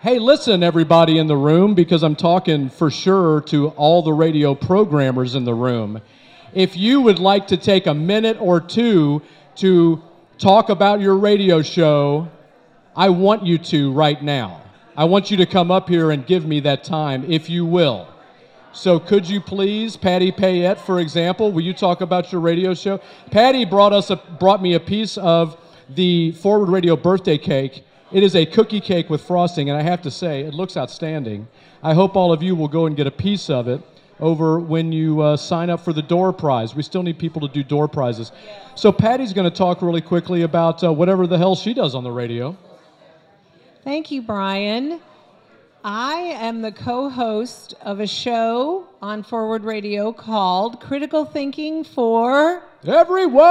hey, 0.01 0.19
listen, 0.19 0.63
everybody 0.63 1.17
in 1.17 1.27
the 1.27 1.37
room, 1.37 1.75
because 1.75 2.03
I'm 2.03 2.15
talking 2.15 2.69
for 2.69 2.91
sure 2.91 3.41
to 3.41 3.69
all 3.69 4.01
the 4.01 4.13
radio 4.13 4.53
programmers 4.53 5.35
in 5.35 5.45
the 5.45 5.53
room. 5.53 6.01
If 6.53 6.77
you 6.77 7.01
would 7.01 7.17
like 7.17 7.47
to 7.47 7.57
take 7.57 7.87
a 7.87 7.93
minute 7.95 8.37
or 8.39 8.61
two 8.61 9.23
to 9.55 10.03
talk 10.37 10.69
about 10.69 11.01
your 11.01 11.15
radio 11.15 11.63
show, 11.63 12.29
I 12.95 13.09
want 13.09 13.43
you 13.43 13.57
to 13.57 13.91
right 13.91 14.21
now. 14.21 14.61
I 14.95 15.05
want 15.05 15.31
you 15.31 15.37
to 15.37 15.47
come 15.47 15.71
up 15.71 15.89
here 15.89 16.11
and 16.11 16.25
give 16.25 16.45
me 16.45 16.59
that 16.59 16.83
time, 16.83 17.25
if 17.31 17.49
you 17.49 17.65
will. 17.65 18.07
So, 18.71 18.99
could 18.99 19.27
you 19.27 19.41
please, 19.41 19.97
Patty 19.97 20.31
Payette, 20.31 20.79
for 20.79 20.99
example, 20.99 21.51
will 21.51 21.61
you 21.61 21.73
talk 21.73 22.01
about 22.01 22.31
your 22.31 22.41
radio 22.41 22.75
show? 22.75 22.99
Patty 23.31 23.65
brought 23.65 23.93
us 23.93 24.11
a, 24.11 24.15
brought 24.15 24.61
me 24.61 24.75
a 24.75 24.79
piece 24.79 25.17
of 25.17 25.57
the 25.89 26.31
Forward 26.33 26.69
Radio 26.69 26.95
birthday 26.95 27.37
cake. 27.37 27.83
It 28.11 28.21
is 28.21 28.35
a 28.35 28.45
cookie 28.45 28.79
cake 28.79 29.09
with 29.09 29.21
frosting, 29.21 29.69
and 29.69 29.77
I 29.77 29.81
have 29.81 30.03
to 30.03 30.11
say, 30.11 30.41
it 30.41 30.53
looks 30.53 30.77
outstanding. 30.77 31.47
I 31.81 31.95
hope 31.95 32.15
all 32.15 32.31
of 32.31 32.43
you 32.43 32.55
will 32.55 32.67
go 32.67 32.85
and 32.85 32.95
get 32.95 33.07
a 33.07 33.11
piece 33.11 33.49
of 33.49 33.67
it 33.67 33.81
over 34.23 34.59
when 34.59 34.91
you 34.91 35.21
uh, 35.21 35.37
sign 35.37 35.69
up 35.69 35.81
for 35.81 35.93
the 35.93 36.01
door 36.01 36.31
prize. 36.33 36.73
We 36.73 36.81
still 36.81 37.03
need 37.03 37.19
people 37.19 37.47
to 37.47 37.53
do 37.53 37.61
door 37.63 37.87
prizes. 37.87 38.31
So, 38.75 38.91
Patty's 38.91 39.33
going 39.33 39.49
to 39.49 39.55
talk 39.55 39.81
really 39.81 40.01
quickly 40.01 40.41
about 40.41 40.83
uh, 40.83 40.91
whatever 40.91 41.27
the 41.27 41.37
hell 41.37 41.55
she 41.55 41.73
does 41.73 41.93
on 41.93 42.03
the 42.03 42.11
radio. 42.11 42.57
Thank 43.83 44.09
you, 44.09 44.21
Brian. 44.21 45.01
I 45.83 46.13
am 46.39 46.61
the 46.61 46.71
co 46.71 47.09
host 47.09 47.75
of 47.81 47.99
a 47.99 48.07
show 48.07 48.87
on 49.01 49.21
Forward 49.21 49.65
Radio 49.65 50.13
called 50.13 50.79
Critical 50.79 51.25
Thinking 51.25 51.83
for 51.83 52.63
Everyone! 52.85 53.43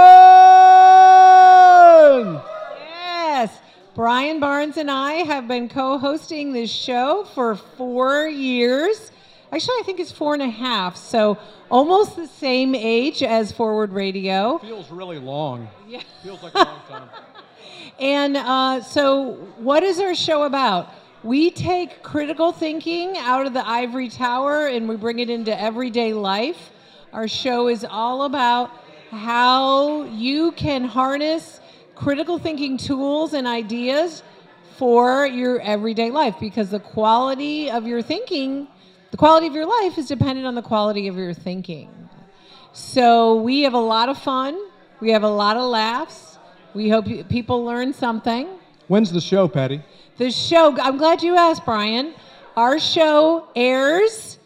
Yes. 2.78 3.60
Brian 3.94 4.40
Barnes 4.40 4.78
and 4.78 4.90
I 4.90 5.12
have 5.24 5.46
been 5.46 5.68
co 5.68 5.98
hosting 5.98 6.54
this 6.54 6.70
show 6.70 7.24
for 7.34 7.54
four 7.54 8.26
years. 8.26 9.11
Actually, 9.52 9.74
I 9.80 9.82
think 9.84 10.00
it's 10.00 10.10
four 10.10 10.32
and 10.32 10.42
a 10.42 10.48
half. 10.48 10.96
So 10.96 11.38
almost 11.70 12.16
the 12.16 12.26
same 12.26 12.74
age 12.74 13.22
as 13.22 13.52
Forward 13.52 13.92
Radio. 13.92 14.58
Feels 14.58 14.90
really 14.90 15.18
long. 15.18 15.68
Yeah. 15.86 16.00
Feels 16.22 16.42
like 16.42 16.54
a 16.54 16.58
long 16.58 16.80
time. 16.88 17.08
And 17.98 18.36
uh, 18.36 18.80
so, 18.82 19.34
what 19.58 19.82
is 19.82 20.00
our 20.00 20.14
show 20.14 20.44
about? 20.44 20.92
We 21.22 21.50
take 21.50 22.02
critical 22.02 22.50
thinking 22.50 23.16
out 23.18 23.46
of 23.46 23.52
the 23.52 23.66
ivory 23.66 24.08
tower 24.08 24.66
and 24.66 24.88
we 24.88 24.96
bring 24.96 25.18
it 25.18 25.30
into 25.30 25.58
everyday 25.60 26.12
life. 26.12 26.70
Our 27.12 27.28
show 27.28 27.68
is 27.68 27.84
all 27.84 28.24
about 28.24 28.70
how 29.10 30.04
you 30.04 30.52
can 30.52 30.84
harness 30.84 31.60
critical 31.94 32.38
thinking 32.38 32.76
tools 32.76 33.34
and 33.34 33.46
ideas 33.46 34.22
for 34.76 35.26
your 35.26 35.60
everyday 35.60 36.10
life 36.10 36.34
because 36.40 36.70
the 36.70 36.80
quality 36.80 37.70
of 37.70 37.86
your 37.86 38.02
thinking, 38.02 38.66
the 39.12 39.16
quality 39.16 39.46
of 39.46 39.54
your 39.54 39.66
life 39.66 39.98
is 39.98 40.08
dependent 40.08 40.46
on 40.46 40.56
the 40.56 40.62
quality 40.62 41.06
of 41.06 41.16
your 41.16 41.32
thinking. 41.32 41.88
So, 42.72 43.36
we 43.36 43.60
have 43.62 43.74
a 43.74 43.78
lot 43.78 44.08
of 44.08 44.18
fun, 44.18 44.58
we 45.00 45.10
have 45.10 45.22
a 45.22 45.30
lot 45.30 45.56
of 45.56 45.70
laughs. 45.70 46.38
We 46.74 46.88
hope 46.88 47.06
you, 47.06 47.22
people 47.24 47.64
learn 47.64 47.92
something. 47.92 48.48
When's 48.88 49.12
the 49.12 49.20
show, 49.20 49.46
Patty? 49.46 49.82
The 50.16 50.30
show, 50.30 50.74
I'm 50.80 50.96
glad 50.96 51.22
you 51.22 51.36
asked, 51.36 51.64
Brian. 51.64 52.14
Our 52.56 52.78
show 52.78 53.48
airs 53.54 54.38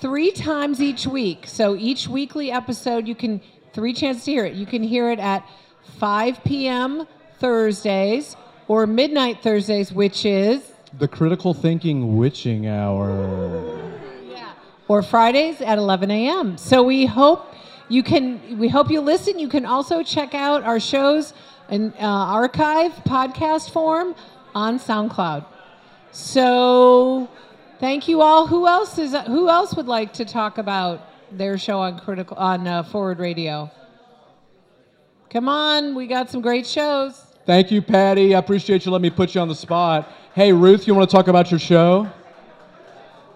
three 0.00 0.32
times 0.32 0.80
each 0.80 1.06
week. 1.06 1.46
So 1.46 1.76
each 1.76 2.08
weekly 2.08 2.50
episode, 2.50 3.06
you 3.06 3.14
can, 3.14 3.40
three 3.72 3.92
chances 3.92 4.24
to 4.24 4.32
hear 4.32 4.44
it. 4.44 4.54
You 4.54 4.66
can 4.66 4.82
hear 4.82 5.10
it 5.10 5.20
at 5.20 5.48
5 5.98 6.42
p.m. 6.42 7.06
Thursdays 7.38 8.36
or 8.66 8.86
midnight 8.86 9.42
Thursdays, 9.42 9.92
which 9.92 10.24
is, 10.24 10.72
The 10.98 11.08
Critical 11.08 11.52
Thinking 11.52 12.16
Witching 12.16 12.66
Hour. 12.66 13.92
Yeah. 14.26 14.52
or 14.88 15.02
Fridays 15.02 15.60
at 15.60 15.76
11 15.76 16.10
a.m. 16.10 16.56
So 16.56 16.82
we 16.82 17.04
hope 17.04 17.54
you 17.88 18.02
can, 18.02 18.58
we 18.58 18.68
hope 18.68 18.90
you 18.90 19.02
listen. 19.02 19.38
You 19.38 19.48
can 19.48 19.66
also 19.66 20.02
check 20.02 20.34
out 20.34 20.62
our 20.62 20.80
shows 20.80 21.34
in 21.68 21.92
uh, 22.00 22.06
archive 22.06 22.92
podcast 23.04 23.70
form 23.70 24.14
on 24.54 24.78
SoundCloud. 24.78 25.44
So 26.12 27.28
thank 27.78 28.08
you 28.08 28.22
all. 28.22 28.46
Who 28.46 28.66
else 28.66 28.98
is, 28.98 29.14
who 29.26 29.50
else 29.50 29.74
would 29.74 29.88
like 29.88 30.14
to 30.14 30.24
talk 30.24 30.56
about 30.56 31.10
their 31.30 31.58
show 31.58 31.78
on 31.80 31.98
critical, 31.98 32.38
on 32.38 32.66
uh, 32.66 32.82
Forward 32.84 33.18
Radio? 33.18 33.70
Come 35.28 35.48
on, 35.48 35.94
we 35.94 36.06
got 36.06 36.30
some 36.30 36.40
great 36.40 36.66
shows. 36.66 37.25
Thank 37.46 37.70
you, 37.70 37.80
Patty. 37.80 38.34
I 38.34 38.40
appreciate 38.40 38.84
you 38.84 38.90
letting 38.90 39.02
me 39.02 39.10
put 39.10 39.34
you 39.36 39.40
on 39.40 39.46
the 39.46 39.54
spot. 39.54 40.12
Hey, 40.34 40.52
Ruth, 40.52 40.88
you 40.88 40.94
want 40.96 41.08
to 41.08 41.16
talk 41.16 41.28
about 41.28 41.48
your 41.48 41.60
show? 41.60 42.10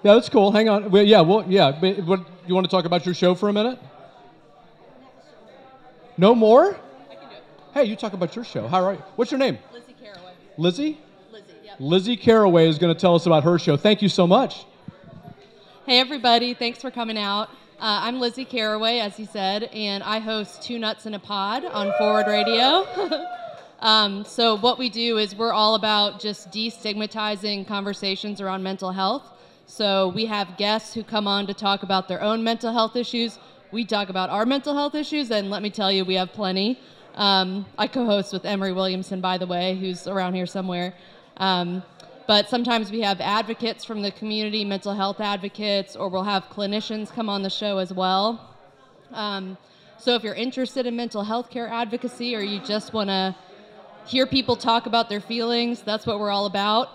Yeah, 0.03 0.15
that's 0.15 0.29
cool. 0.29 0.51
Hang 0.51 0.69
on. 0.69 0.91
Well, 0.91 1.05
yeah, 1.05 1.21
well, 1.21 1.45
yeah. 1.49 1.71
but 1.71 2.05
What, 2.05 2.21
you 2.45 2.55
want 2.55 2.65
to 2.65 2.71
talk 2.71 2.87
about 2.87 3.07
your 3.07 3.15
show 3.15 3.37
for 3.37 3.49
a 3.49 3.53
minute? 3.53 3.79
No 6.19 6.35
more? 6.35 6.77
Hey, 7.73 7.85
you 7.85 7.95
talk 7.95 8.13
about 8.13 8.35
your 8.35 8.45
show. 8.45 8.67
How 8.67 8.85
are 8.85 8.95
you? 8.95 9.03
What's 9.15 9.31
your 9.31 9.39
name? 9.39 9.59
Lizzie 9.73 9.95
Caraway. 10.03 10.33
Lizzie? 10.59 11.01
Lizzie, 11.31 11.45
yep. 11.63 11.77
Lizzie 11.79 12.17
Caraway 12.17 12.69
is 12.69 12.79
going 12.79 12.93
to 12.93 13.01
tell 13.01 13.15
us 13.15 13.27
about 13.27 13.45
her 13.45 13.61
show. 13.61 13.77
Thank 13.77 14.03
you 14.03 14.09
so 14.09 14.27
much. 14.27 14.65
Hey, 15.87 16.01
everybody. 16.01 16.53
Thanks 16.53 16.81
for 16.81 16.91
coming 16.91 17.17
out. 17.17 17.49
Uh, 17.79 18.03
I'm 18.03 18.19
Lizzie 18.19 18.45
Caraway, 18.45 18.99
as 18.99 19.17
he 19.17 19.25
said, 19.25 19.65
and 19.73 20.03
I 20.03 20.19
host 20.19 20.63
Two 20.63 20.81
Nuts 20.81 21.07
in 21.07 21.15
a 21.15 21.21
Pod 21.21 21.65
on 21.65 21.93
Forward 21.97 22.27
Radio. 22.27 22.87
um, 23.81 24.25
so, 24.27 24.57
what 24.57 24.79
we 24.79 24.91
do 24.91 25.17
is 25.17 25.35
we're 25.35 25.53
all 25.53 25.75
about 25.75 26.21
just 26.21 26.51
destigmatizing 26.51 27.67
conversations 27.67 28.41
around 28.41 28.63
mental 28.63 28.93
health. 28.93 29.23
So, 29.65 30.09
we 30.09 30.27
have 30.27 30.59
guests 30.59 30.93
who 30.93 31.03
come 31.03 31.27
on 31.27 31.47
to 31.47 31.55
talk 31.55 31.83
about 31.83 32.07
their 32.07 32.21
own 32.21 32.45
mental 32.45 32.73
health 32.73 32.95
issues. 32.95 33.39
We 33.73 33.87
talk 33.87 34.11
about 34.11 34.29
our 34.29 34.45
mental 34.45 34.75
health 34.75 34.95
issues, 34.95 35.31
and 35.31 35.49
let 35.49 35.63
me 35.63 35.71
tell 35.71 35.91
you, 35.91 36.05
we 36.05 36.15
have 36.15 36.33
plenty. 36.33 36.79
Um, 37.15 37.65
I 37.79 37.87
co 37.87 38.05
host 38.05 38.35
with 38.35 38.45
Emery 38.45 38.73
Williamson, 38.73 39.23
by 39.23 39.39
the 39.39 39.47
way, 39.47 39.77
who's 39.77 40.07
around 40.07 40.35
here 40.35 40.47
somewhere. 40.47 40.93
Um, 41.39 41.83
but 42.27 42.51
sometimes 42.51 42.91
we 42.91 43.01
have 43.01 43.21
advocates 43.21 43.85
from 43.85 44.03
the 44.03 44.11
community, 44.11 44.63
mental 44.63 44.95
health 44.95 45.21
advocates, 45.21 45.97
or 45.97 46.09
we'll 46.11 46.23
have 46.25 46.45
clinicians 46.51 47.11
come 47.11 47.31
on 47.31 47.43
the 47.43 47.51
show 47.51 47.79
as 47.79 47.93
well. 47.93 48.57
Um, 49.13 49.57
so 49.99 50.15
if 50.15 50.23
you're 50.23 50.35
interested 50.35 50.87
in 50.87 50.97
mental 50.97 51.25
health 51.25 51.51
care 51.51 51.67
advocacy 51.67 52.37
or 52.37 52.41
you 52.41 52.61
just 52.61 52.93
want 52.93 53.09
to 53.09 53.35
hear 54.07 54.27
people 54.27 54.57
talk 54.57 54.87
about 54.87 55.09
their 55.09 55.21
feelings, 55.21 55.83
that's 55.83 56.07
what 56.07 56.19
we're 56.19 56.31
all 56.31 56.47
about. 56.47 56.89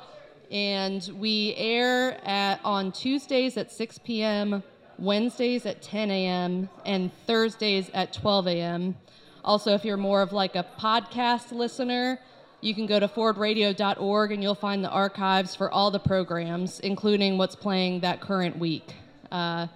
And 0.52 1.10
we 1.18 1.54
air 1.58 2.20
at, 2.26 2.60
on 2.64 2.92
Tuesdays 2.92 3.58
at 3.58 3.72
6 3.72 3.98
p.m., 4.00 4.64
Wednesdays 4.98 5.66
at 5.66 5.82
10 5.82 6.12
a.m., 6.12 6.70
and 6.86 7.12
Thursdays 7.26 7.90
at 7.94 8.14
12 8.14 8.48
a.m. 8.48 8.96
Also, 9.44 9.74
if 9.74 9.84
you're 9.84 9.98
more 9.98 10.22
of 10.22 10.34
like 10.34 10.56
a 10.56 10.66
podcast 10.80 11.52
listener, 11.52 12.20
you 12.62 12.74
can 12.74 12.86
go 12.86 13.00
to 13.00 13.08
forwardradio.org 13.08 14.32
and 14.32 14.42
you'll 14.42 14.56
find 14.56 14.84
the 14.84 14.90
archives 14.90 15.56
for 15.56 15.70
all 15.72 15.92
the 15.92 16.00
programs, 16.00 16.80
including 16.80 17.38
what's 17.38 17.56
playing 17.56 18.00
that 18.00 18.22
current 18.22 18.58
week. 18.58 18.96
Uh, 19.32 19.68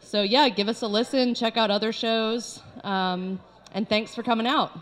so, 0.00 0.22
yeah, 0.22 0.48
give 0.48 0.68
us 0.68 0.82
a 0.82 0.86
listen, 0.86 1.34
check 1.34 1.56
out 1.56 1.70
other 1.70 1.92
shows, 1.92 2.60
um, 2.82 3.40
and 3.72 3.88
thanks 3.88 4.14
for 4.14 4.22
coming 4.22 4.46
out. 4.46 4.72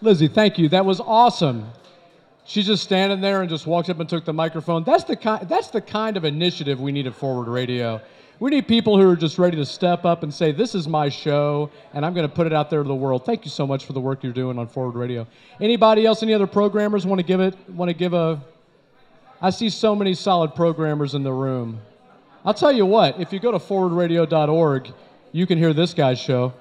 Lizzie, 0.00 0.28
thank 0.28 0.58
you. 0.58 0.68
That 0.68 0.84
was 0.84 1.00
awesome. 1.00 1.70
She's 2.44 2.66
just 2.66 2.82
standing 2.82 3.20
there 3.20 3.42
and 3.42 3.50
just 3.50 3.66
walked 3.66 3.90
up 3.90 4.00
and 4.00 4.08
took 4.08 4.24
the 4.24 4.32
microphone. 4.32 4.84
That's 4.84 5.04
the 5.04 5.16
kind. 5.16 5.46
That's 5.48 5.68
the 5.68 5.80
kind 5.80 6.16
of 6.16 6.24
initiative 6.24 6.80
we 6.80 6.92
need 6.92 7.06
at 7.06 7.14
Forward 7.14 7.48
Radio. 7.48 8.00
We 8.40 8.50
need 8.50 8.68
people 8.68 8.98
who 8.98 9.10
are 9.10 9.16
just 9.16 9.36
ready 9.36 9.56
to 9.56 9.66
step 9.66 10.04
up 10.04 10.22
and 10.22 10.32
say, 10.32 10.52
"This 10.52 10.74
is 10.74 10.86
my 10.88 11.08
show, 11.08 11.70
and 11.92 12.06
I'm 12.06 12.14
going 12.14 12.26
to 12.26 12.34
put 12.34 12.46
it 12.46 12.52
out 12.52 12.70
there 12.70 12.82
to 12.82 12.88
the 12.88 12.94
world." 12.94 13.26
Thank 13.26 13.44
you 13.44 13.50
so 13.50 13.66
much 13.66 13.84
for 13.84 13.92
the 13.92 14.00
work 14.00 14.22
you're 14.22 14.32
doing 14.32 14.58
on 14.58 14.66
Forward 14.68 14.94
Radio. 14.94 15.26
Anybody 15.60 16.06
else? 16.06 16.22
Any 16.22 16.32
other 16.32 16.46
programmers 16.46 17.04
want 17.04 17.18
to 17.18 17.26
give 17.26 17.40
it? 17.40 17.54
Want 17.68 17.90
to 17.90 17.94
give 17.94 18.14
a? 18.14 18.40
I 19.42 19.50
see 19.50 19.68
so 19.68 19.94
many 19.94 20.14
solid 20.14 20.54
programmers 20.54 21.14
in 21.14 21.24
the 21.24 21.32
room. 21.32 21.80
I'll 22.44 22.54
tell 22.54 22.72
you 22.72 22.86
what. 22.86 23.20
If 23.20 23.32
you 23.32 23.40
go 23.40 23.52
to 23.52 23.58
forwardradio.org, 23.58 24.92
you 25.32 25.46
can 25.46 25.58
hear 25.58 25.74
this 25.74 25.92
guy's 25.92 26.18
show. 26.18 26.54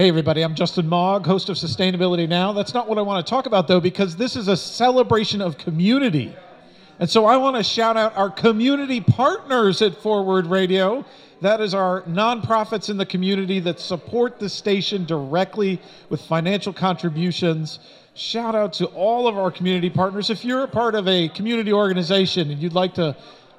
Hey, 0.00 0.08
everybody, 0.08 0.40
I'm 0.40 0.54
Justin 0.54 0.88
Mog, 0.88 1.26
host 1.26 1.50
of 1.50 1.58
Sustainability 1.58 2.26
Now. 2.26 2.54
That's 2.54 2.72
not 2.72 2.88
what 2.88 2.96
I 2.96 3.02
want 3.02 3.26
to 3.26 3.28
talk 3.28 3.44
about, 3.44 3.68
though, 3.68 3.80
because 3.80 4.16
this 4.16 4.34
is 4.34 4.48
a 4.48 4.56
celebration 4.56 5.42
of 5.42 5.58
community. 5.58 6.34
And 6.98 7.10
so 7.10 7.26
I 7.26 7.36
want 7.36 7.56
to 7.58 7.62
shout 7.62 7.98
out 7.98 8.16
our 8.16 8.30
community 8.30 9.02
partners 9.02 9.82
at 9.82 9.94
Forward 9.94 10.46
Radio. 10.46 11.04
That 11.42 11.60
is 11.60 11.74
our 11.74 12.00
nonprofits 12.04 12.88
in 12.88 12.96
the 12.96 13.04
community 13.04 13.60
that 13.60 13.78
support 13.78 14.38
the 14.38 14.48
station 14.48 15.04
directly 15.04 15.78
with 16.08 16.22
financial 16.22 16.72
contributions. 16.72 17.78
Shout 18.14 18.54
out 18.54 18.72
to 18.72 18.86
all 18.86 19.28
of 19.28 19.36
our 19.36 19.50
community 19.50 19.90
partners. 19.90 20.30
If 20.30 20.46
you're 20.46 20.64
a 20.64 20.68
part 20.68 20.94
of 20.94 21.08
a 21.08 21.28
community 21.28 21.74
organization 21.74 22.50
and 22.50 22.58
you'd 22.58 22.72
like 22.72 22.94
to 22.94 23.14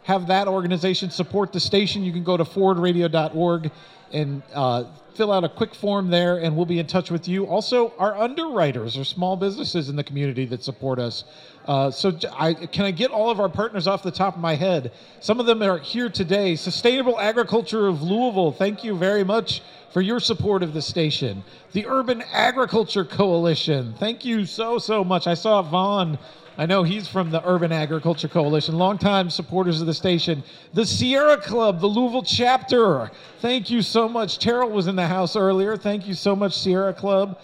have 0.05 0.25
that 0.25 0.47
organization 0.47 1.11
support 1.11 1.53
the 1.53 1.59
station, 1.59 2.03
you 2.03 2.11
can 2.11 2.23
go 2.23 2.35
to 2.35 2.43
forwardradio.org 2.43 3.69
and 4.13 4.41
uh, 4.53 4.85
fill 5.15 5.31
out 5.31 5.43
a 5.43 5.49
quick 5.49 5.75
form 5.75 6.09
there, 6.09 6.37
and 6.37 6.55
we'll 6.55 6.65
be 6.65 6.79
in 6.79 6.87
touch 6.87 7.11
with 7.11 7.27
you. 7.27 7.45
Also, 7.45 7.93
our 7.97 8.15
underwriters 8.15 8.97
are 8.97 9.03
small 9.03 9.35
businesses 9.35 9.89
in 9.89 9.95
the 9.95 10.03
community 10.03 10.45
that 10.45 10.63
support 10.63 10.99
us. 10.99 11.23
Uh, 11.65 11.91
so, 11.91 12.17
I, 12.33 12.53
can 12.53 12.85
I 12.85 12.91
get 12.91 13.11
all 13.11 13.29
of 13.29 13.39
our 13.39 13.49
partners 13.49 13.87
off 13.87 14.03
the 14.03 14.11
top 14.11 14.35
of 14.35 14.41
my 14.41 14.55
head? 14.55 14.91
Some 15.19 15.39
of 15.39 15.45
them 15.45 15.61
are 15.61 15.77
here 15.77 16.09
today. 16.09 16.55
Sustainable 16.55 17.19
Agriculture 17.19 17.87
of 17.87 18.01
Louisville, 18.01 18.51
thank 18.51 18.83
you 18.83 18.95
very 18.97 19.23
much 19.23 19.61
for 19.93 20.01
your 20.01 20.19
support 20.19 20.63
of 20.63 20.73
the 20.73 20.81
station. 20.81 21.43
The 21.73 21.85
Urban 21.85 22.23
Agriculture 22.31 23.05
Coalition, 23.05 23.93
thank 23.99 24.25
you 24.25 24.45
so, 24.45 24.79
so 24.79 25.03
much. 25.03 25.27
I 25.27 25.33
saw 25.33 25.61
Vaughn. 25.61 26.17
I 26.61 26.67
know 26.67 26.83
he's 26.83 27.07
from 27.07 27.31
the 27.31 27.43
Urban 27.43 27.71
Agriculture 27.71 28.27
Coalition, 28.27 28.77
longtime 28.77 29.31
supporters 29.31 29.81
of 29.81 29.87
the 29.87 29.95
station. 29.95 30.43
The 30.75 30.85
Sierra 30.85 31.35
Club, 31.37 31.79
the 31.79 31.87
Louisville 31.87 32.21
chapter, 32.21 33.09
thank 33.39 33.71
you 33.71 33.81
so 33.81 34.07
much. 34.07 34.37
Terrell 34.37 34.69
was 34.69 34.85
in 34.85 34.95
the 34.95 35.07
house 35.07 35.35
earlier. 35.35 35.75
Thank 35.75 36.07
you 36.07 36.13
so 36.13 36.35
much, 36.35 36.55
Sierra 36.55 36.93
Club. 36.93 37.39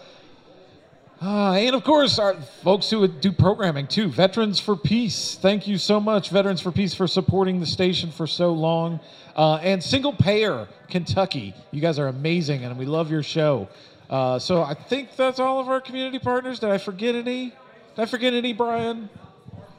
Uh, 1.20 1.54
and 1.54 1.76
of 1.76 1.84
course, 1.84 2.20
our 2.20 2.36
folks 2.64 2.92
who 2.92 3.08
do 3.08 3.32
programming 3.32 3.88
too. 3.88 4.08
Veterans 4.08 4.60
for 4.60 4.76
Peace. 4.76 5.34
Thank 5.42 5.68
you 5.68 5.80
so 5.80 6.00
much, 6.00 6.30
Veterans 6.30 6.62
for 6.62 6.72
Peace, 6.72 6.94
for 6.94 7.08
supporting 7.08 7.60
the 7.60 7.66
station 7.66 8.12
for 8.12 8.28
so 8.28 8.54
long. 8.54 9.00
Uh, 9.36 9.56
and 9.64 9.84
Single 9.84 10.14
Payer 10.14 10.68
Kentucky. 10.90 11.56
You 11.72 11.82
guys 11.82 11.98
are 11.98 12.10
amazing, 12.10 12.66
and 12.66 12.78
we 12.78 12.86
love 12.86 13.10
your 13.10 13.24
show. 13.24 13.68
Uh, 14.12 14.38
so 14.38 14.62
I 14.62 14.76
think 14.76 15.16
that's 15.16 15.40
all 15.40 15.60
of 15.60 15.70
our 15.70 15.82
community 15.82 16.20
partners. 16.20 16.60
Did 16.60 16.70
I 16.70 16.78
forget 16.78 17.16
any? 17.16 17.56
Did 17.98 18.04
I 18.04 18.06
forget 18.06 18.36
any, 18.36 18.54
Brian? 18.54 19.10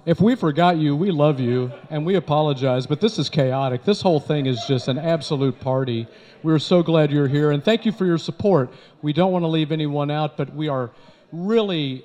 If 0.05 0.21
we 0.21 0.35
forgot 0.35 0.77
you, 0.77 0.97
we 0.97 1.13
love 1.13 1.39
you 1.39 1.71
and 1.89 2.05
we 2.05 2.17
apologize, 2.17 2.85
but 2.85 3.01
this 3.01 3.17
is 3.17 3.29
chaotic. 3.29 3.85
This 3.85 4.03
whole 4.03 4.19
thing 4.19 4.47
is 4.47 4.61
just 4.67 4.89
an 4.89 4.99
absolute 4.99 5.61
party. 5.61 6.09
We're 6.43 6.59
so 6.59 6.83
glad 6.83 7.13
you're 7.13 7.29
here 7.29 7.53
and 7.53 7.63
thank 7.63 7.87
you 7.87 7.93
for 7.93 8.05
your 8.07 8.19
support. 8.19 8.73
We 9.03 9.13
don't 9.13 9.31
want 9.31 9.45
to 9.45 9.47
leave 9.47 9.71
anyone 9.71 10.11
out, 10.11 10.37
but 10.37 10.53
we 10.53 10.67
are 10.67 10.91
really, 11.31 12.05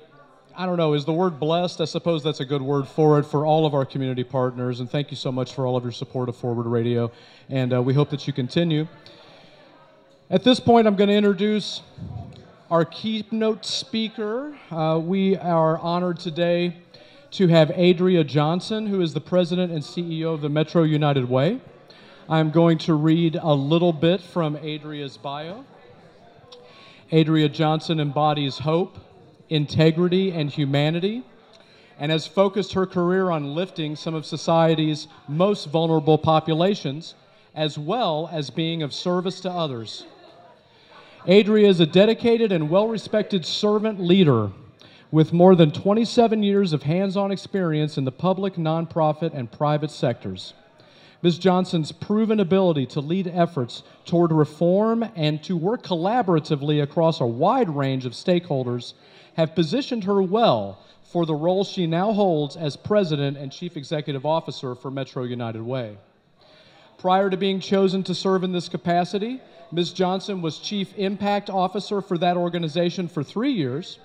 I 0.56 0.66
don't 0.66 0.76
know, 0.76 0.94
is 0.94 1.04
the 1.04 1.12
word 1.12 1.40
blessed? 1.40 1.80
I 1.80 1.84
suppose 1.84 2.22
that's 2.22 2.38
a 2.38 2.44
good 2.44 2.62
word 2.62 2.86
for 2.86 3.18
it 3.18 3.24
for 3.24 3.44
all 3.44 3.66
of 3.66 3.74
our 3.74 3.84
community 3.84 4.22
partners. 4.22 4.78
And 4.78 4.88
thank 4.88 5.10
you 5.10 5.16
so 5.16 5.32
much 5.32 5.52
for 5.52 5.66
all 5.66 5.76
of 5.76 5.82
your 5.82 5.90
support 5.90 6.28
of 6.28 6.36
Forward 6.36 6.66
Radio. 6.66 7.10
And 7.48 7.74
uh, 7.74 7.82
we 7.82 7.92
hope 7.92 8.10
that 8.10 8.24
you 8.28 8.32
continue. 8.32 8.86
At 10.30 10.44
this 10.44 10.60
point, 10.60 10.86
I'm 10.86 10.94
going 10.94 11.10
to 11.10 11.16
introduce 11.16 11.82
our 12.70 12.84
keynote 12.84 13.64
speaker. 13.64 14.56
Uh, 14.70 14.98
we 15.02 15.36
are 15.36 15.78
honored 15.78 16.18
today 16.18 16.74
to 17.32 17.46
have 17.48 17.70
Adria 17.72 18.24
Johnson, 18.24 18.86
who 18.86 19.02
is 19.02 19.12
the 19.12 19.20
president 19.20 19.70
and 19.70 19.82
CEO 19.82 20.32
of 20.32 20.40
the 20.40 20.48
Metro 20.48 20.82
United 20.82 21.28
Way. 21.28 21.60
I'm 22.26 22.50
going 22.50 22.78
to 22.78 22.94
read 22.94 23.36
a 23.36 23.52
little 23.52 23.92
bit 23.92 24.22
from 24.22 24.56
Adria's 24.56 25.18
bio. 25.18 25.64
Adria 27.12 27.50
Johnson 27.50 28.00
embodies 28.00 28.58
hope, 28.58 28.96
integrity, 29.50 30.30
and 30.30 30.50
humanity, 30.50 31.22
and 31.98 32.10
has 32.10 32.26
focused 32.26 32.72
her 32.72 32.86
career 32.86 33.30
on 33.30 33.54
lifting 33.54 33.94
some 33.94 34.14
of 34.14 34.24
society's 34.24 35.06
most 35.28 35.66
vulnerable 35.66 36.16
populations, 36.16 37.14
as 37.54 37.76
well 37.76 38.30
as 38.32 38.48
being 38.48 38.82
of 38.82 38.94
service 38.94 39.40
to 39.42 39.50
others. 39.50 40.06
Adria 41.26 41.66
is 41.66 41.80
a 41.80 41.86
dedicated 41.86 42.52
and 42.52 42.68
well 42.68 42.86
respected 42.86 43.46
servant 43.46 43.98
leader 43.98 44.50
with 45.10 45.32
more 45.32 45.54
than 45.56 45.70
27 45.70 46.42
years 46.42 46.74
of 46.74 46.82
hands 46.82 47.16
on 47.16 47.32
experience 47.32 47.96
in 47.96 48.04
the 48.04 48.12
public, 48.12 48.56
nonprofit, 48.56 49.32
and 49.32 49.50
private 49.50 49.90
sectors. 49.90 50.52
Ms. 51.22 51.38
Johnson's 51.38 51.92
proven 51.92 52.40
ability 52.40 52.84
to 52.84 53.00
lead 53.00 53.26
efforts 53.28 53.84
toward 54.04 54.32
reform 54.32 55.02
and 55.16 55.42
to 55.44 55.56
work 55.56 55.82
collaboratively 55.82 56.82
across 56.82 57.22
a 57.22 57.26
wide 57.26 57.70
range 57.70 58.04
of 58.04 58.12
stakeholders 58.12 58.92
have 59.38 59.54
positioned 59.54 60.04
her 60.04 60.20
well 60.20 60.78
for 61.04 61.24
the 61.24 61.34
role 61.34 61.64
she 61.64 61.86
now 61.86 62.12
holds 62.12 62.54
as 62.54 62.76
President 62.76 63.38
and 63.38 63.50
Chief 63.50 63.78
Executive 63.78 64.26
Officer 64.26 64.74
for 64.74 64.90
Metro 64.90 65.22
United 65.22 65.62
Way. 65.62 65.96
Prior 66.98 67.30
to 67.30 67.36
being 67.38 67.60
chosen 67.60 68.02
to 68.02 68.14
serve 68.14 68.44
in 68.44 68.52
this 68.52 68.68
capacity, 68.68 69.40
Ms. 69.72 69.92
Johnson 69.92 70.42
was 70.42 70.58
Chief 70.58 70.96
Impact 70.96 71.50
Officer 71.50 72.00
for 72.00 72.18
that 72.18 72.36
organization 72.36 73.08
for 73.08 73.22
three 73.22 73.52
years 73.52 73.98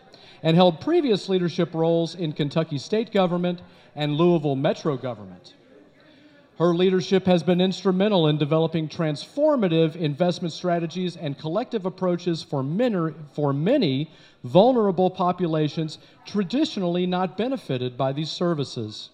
and 0.43 0.55
held 0.55 0.81
previous 0.81 1.29
leadership 1.29 1.73
roles 1.73 2.15
in 2.15 2.33
Kentucky 2.33 2.77
state 2.77 3.11
government 3.11 3.61
and 3.95 4.15
Louisville 4.15 4.55
metro 4.55 4.97
government. 4.97 5.53
Her 6.57 6.75
leadership 6.75 7.25
has 7.25 7.41
been 7.41 7.61
instrumental 7.61 8.27
in 8.27 8.37
developing 8.37 8.89
transformative 8.89 9.95
investment 9.95 10.53
strategies 10.53 11.15
and 11.15 11.39
collective 11.39 11.85
approaches 11.85 12.43
for 12.43 12.61
many, 12.63 13.13
for 13.31 13.53
many 13.53 14.11
vulnerable 14.43 15.09
populations 15.09 15.99
traditionally 16.25 17.05
not 17.05 17.37
benefited 17.37 17.97
by 17.97 18.11
these 18.11 18.29
services. 18.29 19.09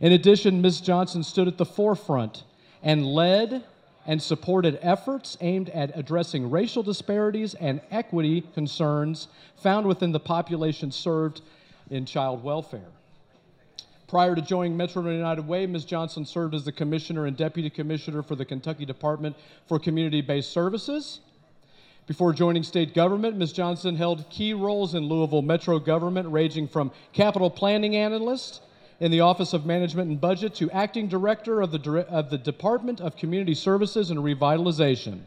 In 0.00 0.12
addition, 0.12 0.60
Ms. 0.60 0.82
Johnson 0.82 1.22
stood 1.22 1.48
at 1.48 1.56
the 1.56 1.64
forefront 1.64 2.44
and 2.82 3.06
led 3.06 3.64
and 4.06 4.22
supported 4.22 4.78
efforts 4.82 5.36
aimed 5.40 5.68
at 5.70 5.96
addressing 5.96 6.50
racial 6.50 6.82
disparities 6.82 7.54
and 7.54 7.80
equity 7.90 8.42
concerns 8.54 9.28
found 9.56 9.86
within 9.86 10.12
the 10.12 10.20
population 10.20 10.92
served 10.92 11.42
in 11.90 12.06
child 12.06 12.42
welfare. 12.42 12.88
Prior 14.08 14.36
to 14.36 14.42
joining 14.42 14.76
Metro 14.76 15.02
United 15.02 15.48
Way, 15.48 15.66
Ms. 15.66 15.84
Johnson 15.84 16.24
served 16.24 16.54
as 16.54 16.64
the 16.64 16.70
Commissioner 16.70 17.26
and 17.26 17.36
Deputy 17.36 17.68
Commissioner 17.68 18.22
for 18.22 18.36
the 18.36 18.44
Kentucky 18.44 18.84
Department 18.84 19.34
for 19.66 19.80
Community 19.80 20.20
Based 20.20 20.52
Services. 20.52 21.20
Before 22.06 22.32
joining 22.32 22.62
state 22.62 22.94
government, 22.94 23.36
Ms. 23.36 23.52
Johnson 23.52 23.96
held 23.96 24.30
key 24.30 24.54
roles 24.54 24.94
in 24.94 25.08
Louisville 25.08 25.42
Metro 25.42 25.80
government, 25.80 26.28
ranging 26.28 26.68
from 26.68 26.92
capital 27.12 27.50
planning 27.50 27.96
analyst 27.96 28.60
in 29.00 29.10
the 29.10 29.20
Office 29.20 29.52
of 29.52 29.66
Management 29.66 30.10
and 30.10 30.20
Budget 30.20 30.54
to 30.56 30.70
acting 30.70 31.08
director 31.08 31.60
of 31.60 31.70
the, 31.70 32.06
of 32.08 32.30
the 32.30 32.38
Department 32.38 33.00
of 33.00 33.16
Community 33.16 33.54
Services 33.54 34.10
and 34.10 34.20
Revitalization. 34.20 35.20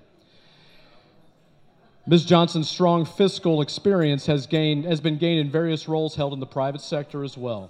Ms. 2.08 2.26
Johnson's 2.26 2.70
strong 2.70 3.06
fiscal 3.06 3.62
experience 3.62 4.26
has, 4.26 4.48
gained, 4.48 4.86
has 4.86 5.00
been 5.00 5.18
gained 5.18 5.42
in 5.42 5.52
various 5.52 5.88
roles 5.88 6.16
held 6.16 6.34
in 6.34 6.40
the 6.40 6.46
private 6.48 6.82
sector 6.82 7.24
as 7.24 7.38
well. 7.38 7.70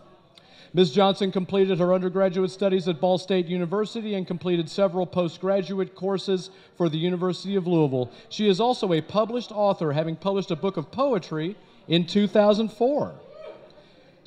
Ms. 0.74 0.92
Johnson 0.92 1.32
completed 1.32 1.80
her 1.80 1.94
undergraduate 1.94 2.52
studies 2.52 2.88
at 2.88 3.02
Ball 3.02 3.18
State 3.18 3.48
University 3.48 4.14
and 4.14 4.28
completed 4.28 4.70
several 4.70 5.06
postgraduate 5.06 5.96
courses 5.96 6.52
for 6.78 6.90
the 6.90 6.98
University 6.98 7.56
of 7.56 7.66
Louisville. 7.66 8.12
She 8.30 8.48
is 8.48 8.60
also 8.60 8.94
a 8.94 9.02
published 9.02 9.52
author, 9.52 9.92
having 9.92 10.16
published 10.16 10.52
a 10.52 10.56
book 10.56 10.78
of 10.78 10.92
poetry 10.92 11.56
in 11.88 12.06
2004. 12.06 13.14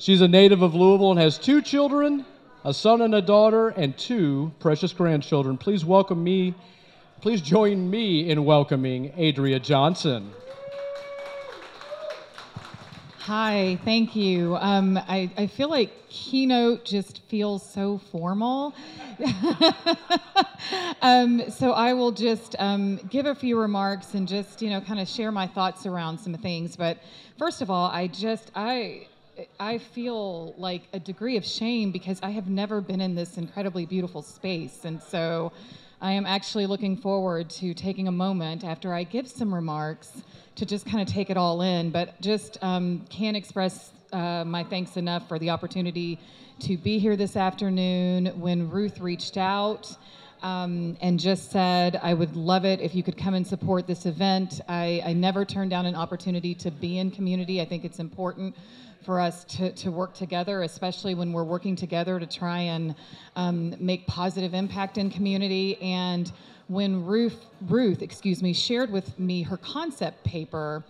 She's 0.03 0.19
a 0.19 0.27
native 0.27 0.61
of 0.61 0.75
Louisville 0.75 1.11
and 1.11 1.19
has 1.21 1.37
two 1.37 1.61
children, 1.61 2.25
a 2.65 2.73
son 2.73 2.99
and 3.03 3.15
a 3.15 3.21
daughter, 3.21 3.69
and 3.69 3.97
two 3.97 4.51
precious 4.59 4.91
grandchildren. 4.91 5.57
Please 5.57 5.85
welcome 5.85 6.21
me, 6.21 6.55
please 7.21 7.39
join 7.39 7.89
me 7.89 8.29
in 8.29 8.43
welcoming 8.43 9.13
Adria 9.17 9.61
Johnson. 9.61 10.33
Hi, 13.19 13.79
thank 13.85 14.13
you. 14.13 14.57
Um, 14.57 14.97
I, 14.97 15.31
I 15.37 15.47
feel 15.47 15.69
like 15.69 16.09
keynote 16.09 16.83
just 16.83 17.21
feels 17.29 17.65
so 17.65 17.97
formal. 18.11 18.75
um, 21.01 21.49
so 21.49 21.71
I 21.71 21.93
will 21.93 22.11
just 22.11 22.57
um, 22.59 22.97
give 23.09 23.25
a 23.25 23.33
few 23.33 23.57
remarks 23.57 24.15
and 24.15 24.27
just, 24.27 24.61
you 24.61 24.69
know, 24.69 24.81
kind 24.81 24.99
of 24.99 25.07
share 25.07 25.31
my 25.31 25.47
thoughts 25.47 25.85
around 25.85 26.17
some 26.17 26.33
things. 26.33 26.75
But 26.75 26.97
first 27.39 27.61
of 27.61 27.71
all, 27.71 27.89
I 27.89 28.07
just, 28.07 28.51
I, 28.53 29.07
I 29.59 29.77
feel 29.77 30.53
like 30.57 30.83
a 30.93 30.99
degree 30.99 31.37
of 31.37 31.45
shame 31.45 31.91
because 31.91 32.19
I 32.21 32.29
have 32.31 32.49
never 32.49 32.81
been 32.81 33.01
in 33.01 33.15
this 33.15 33.37
incredibly 33.37 33.85
beautiful 33.85 34.21
space. 34.21 34.81
And 34.83 35.01
so 35.01 35.51
I 36.01 36.11
am 36.11 36.25
actually 36.25 36.67
looking 36.67 36.97
forward 36.97 37.49
to 37.51 37.73
taking 37.73 38.07
a 38.07 38.11
moment 38.11 38.63
after 38.63 38.93
I 38.93 39.03
give 39.03 39.27
some 39.27 39.53
remarks 39.53 40.21
to 40.55 40.65
just 40.65 40.85
kind 40.85 41.01
of 41.01 41.11
take 41.11 41.29
it 41.29 41.37
all 41.37 41.61
in. 41.61 41.89
But 41.89 42.19
just 42.21 42.57
um, 42.61 43.05
can't 43.09 43.35
express 43.35 43.91
uh, 44.11 44.43
my 44.45 44.63
thanks 44.63 44.97
enough 44.97 45.27
for 45.27 45.39
the 45.39 45.49
opportunity 45.49 46.19
to 46.59 46.77
be 46.77 46.99
here 46.99 47.15
this 47.15 47.35
afternoon. 47.35 48.27
When 48.39 48.69
Ruth 48.69 48.99
reached 48.99 49.37
out, 49.37 49.95
um, 50.43 50.97
and 50.99 51.17
just 51.17 51.51
said, 51.51 51.97
I 52.03 52.13
would 52.13 52.35
love 52.35 52.65
it 52.65 52.81
if 52.81 52.93
you 52.93 53.01
could 53.01 53.17
come 53.17 53.33
and 53.33 53.47
support 53.47 53.87
this 53.87 54.05
event. 54.05 54.59
I, 54.67 55.01
I 55.05 55.13
never 55.13 55.45
turn 55.45 55.69
down 55.69 55.85
an 55.85 55.95
opportunity 55.95 56.53
to 56.55 56.69
be 56.69 56.99
in 56.99 57.11
community. 57.11 57.61
I 57.61 57.65
think 57.65 57.85
it's 57.85 57.99
important 57.99 58.53
for 59.03 59.19
us 59.19 59.43
to, 59.45 59.71
to 59.73 59.91
work 59.91 60.13
together, 60.13 60.63
especially 60.63 61.15
when 61.15 61.33
we're 61.33 61.43
working 61.43 61.75
together 61.75 62.19
to 62.19 62.25
try 62.25 62.59
and 62.59 62.95
um, 63.35 63.75
make 63.79 64.07
positive 64.07 64.53
impact 64.53 64.97
in 64.97 65.09
community. 65.09 65.81
And 65.81 66.31
when 66.67 67.05
Ruth, 67.05 67.45
Ruth, 67.67 68.01
excuse 68.01 68.41
me, 68.41 68.53
shared 68.53 68.91
with 68.91 69.19
me 69.19 69.43
her 69.43 69.57
concept 69.57 70.23
paper, 70.23 70.83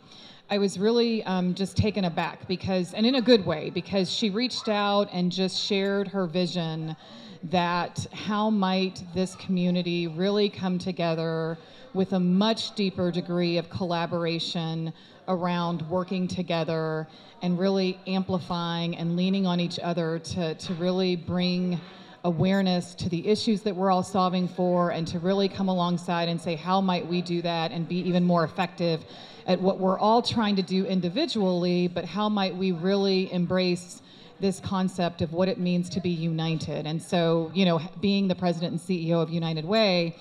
I 0.49 0.57
was 0.57 0.77
really 0.77 1.23
um, 1.23 1.55
just 1.55 1.75
taken 1.75 2.05
aback 2.05 2.47
because, 2.47 2.93
and 2.93 3.05
in 3.05 3.15
a 3.15 3.21
good 3.21 3.45
way, 3.45 3.69
because 3.69 4.11
she 4.11 4.29
reached 4.29 4.69
out 4.69 5.09
and 5.11 5.31
just 5.31 5.59
shared 5.59 6.07
her 6.09 6.27
vision 6.27 6.95
that 7.43 8.05
how 8.13 8.49
might 8.49 9.03
this 9.13 9.35
community 9.35 10.07
really 10.07 10.49
come 10.49 10.77
together 10.77 11.57
with 11.93 12.13
a 12.13 12.19
much 12.19 12.75
deeper 12.75 13.11
degree 13.11 13.57
of 13.57 13.69
collaboration 13.69 14.93
around 15.27 15.81
working 15.89 16.27
together 16.27 17.07
and 17.41 17.59
really 17.59 17.99
amplifying 18.07 18.95
and 18.97 19.15
leaning 19.15 19.45
on 19.45 19.59
each 19.59 19.79
other 19.79 20.19
to, 20.19 20.55
to 20.55 20.73
really 20.75 21.15
bring 21.15 21.79
awareness 22.23 22.95
to 22.95 23.09
the 23.09 23.27
issues 23.27 23.61
that 23.63 23.75
we're 23.75 23.91
all 23.91 24.03
solving 24.03 24.47
for 24.47 24.91
and 24.91 25.05
to 25.05 25.19
really 25.19 25.49
come 25.49 25.67
alongside 25.67 26.29
and 26.29 26.39
say 26.39 26.55
how 26.55 26.79
might 26.79 27.05
we 27.05 27.21
do 27.21 27.41
that 27.41 27.71
and 27.71 27.87
be 27.87 27.97
even 27.97 28.23
more 28.23 28.45
effective 28.45 29.03
at 29.45 29.59
what 29.59 29.77
we're 29.77 29.99
all 29.99 30.21
trying 30.21 30.55
to 30.55 30.61
do 30.61 30.85
individually 30.85 31.87
but 31.89 32.05
how 32.05 32.29
might 32.29 32.55
we 32.55 32.71
really 32.71 33.31
embrace 33.33 34.01
this 34.39 34.61
concept 34.61 35.21
of 35.21 35.33
what 35.33 35.49
it 35.49 35.59
means 35.59 35.89
to 35.89 35.99
be 35.99 36.09
united? 36.09 36.85
And 36.85 37.01
so 37.01 37.51
you 37.53 37.65
know 37.65 37.81
being 37.99 38.29
the 38.29 38.35
president 38.35 38.71
and 38.71 38.81
ceo 38.81 39.21
of 39.21 39.29
united 39.29 39.65
way 39.65 40.15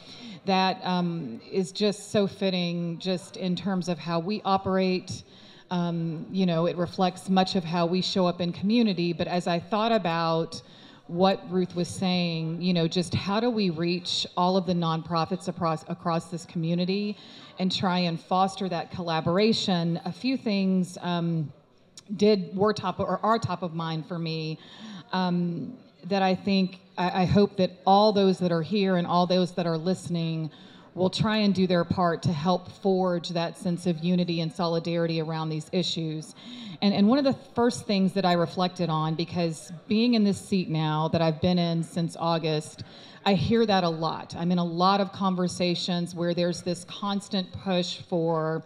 that 0.44 0.80
um, 0.84 1.40
is 1.50 1.72
just 1.72 2.10
so 2.10 2.26
fitting 2.26 2.98
just 2.98 3.36
in 3.36 3.54
terms 3.54 3.88
of 3.88 3.98
how 3.98 4.18
we 4.18 4.42
operate 4.44 5.22
um, 5.70 6.26
you 6.30 6.46
know 6.46 6.66
it 6.66 6.76
reflects 6.76 7.28
much 7.28 7.54
of 7.56 7.64
how 7.64 7.86
we 7.86 8.02
show 8.02 8.26
up 8.26 8.40
in 8.40 8.52
community 8.52 9.12
but 9.12 9.26
as 9.26 9.46
i 9.46 9.58
thought 9.58 9.92
about 9.92 10.60
what 11.08 11.42
Ruth 11.50 11.74
was 11.74 11.88
saying, 11.88 12.62
you 12.62 12.72
know, 12.72 12.88
just 12.88 13.12
how 13.12 13.38
do 13.38 13.50
we 13.50 13.68
reach 13.70 14.26
all 14.36 14.56
of 14.56 14.66
the 14.66 14.72
nonprofits 14.72 15.48
across 15.48 15.84
across 15.88 16.30
this 16.30 16.46
community 16.46 17.18
and 17.58 17.70
try 17.70 17.98
and 17.98 18.18
foster 18.18 18.68
that 18.68 18.90
collaboration? 18.90 20.00
A 20.04 20.12
few 20.12 20.36
things 20.36 20.96
um, 21.02 21.52
did 22.16 22.56
were 22.56 22.72
top 22.72 22.98
or 23.00 23.20
are 23.22 23.38
top 23.38 23.62
of 23.62 23.74
mind 23.74 24.06
for 24.06 24.18
me 24.18 24.58
um, 25.12 25.76
that 26.08 26.22
I 26.22 26.34
think 26.34 26.80
I, 26.96 27.22
I 27.22 27.24
hope 27.24 27.56
that 27.56 27.70
all 27.86 28.12
those 28.12 28.38
that 28.38 28.52
are 28.52 28.62
here 28.62 28.96
and 28.96 29.06
all 29.06 29.26
those 29.26 29.52
that 29.52 29.66
are 29.66 29.78
listening 29.78 30.50
will 30.94 31.10
try 31.10 31.38
and 31.38 31.54
do 31.54 31.66
their 31.66 31.84
part 31.84 32.22
to 32.22 32.32
help 32.32 32.70
forge 32.70 33.30
that 33.30 33.56
sense 33.56 33.86
of 33.86 34.04
unity 34.04 34.40
and 34.42 34.52
solidarity 34.52 35.20
around 35.22 35.48
these 35.48 35.68
issues. 35.72 36.34
And, 36.82 36.92
and 36.92 37.08
one 37.08 37.18
of 37.18 37.24
the 37.24 37.32
first 37.54 37.86
things 37.86 38.12
that 38.12 38.26
I 38.26 38.34
reflected 38.34 38.90
on, 38.90 39.14
because 39.14 39.72
being 39.88 40.14
in 40.14 40.24
this 40.24 40.38
seat 40.38 40.68
now 40.68 41.08
that 41.08 41.22
I've 41.22 41.40
been 41.40 41.58
in 41.58 41.82
since 41.82 42.14
August, 42.18 42.82
I 43.24 43.34
hear 43.34 43.64
that 43.64 43.84
a 43.84 43.88
lot. 43.88 44.34
I'm 44.36 44.52
in 44.52 44.58
a 44.58 44.64
lot 44.64 45.00
of 45.00 45.12
conversations 45.12 46.14
where 46.14 46.34
there's 46.34 46.60
this 46.60 46.84
constant 46.84 47.50
push 47.52 48.02
for 48.02 48.62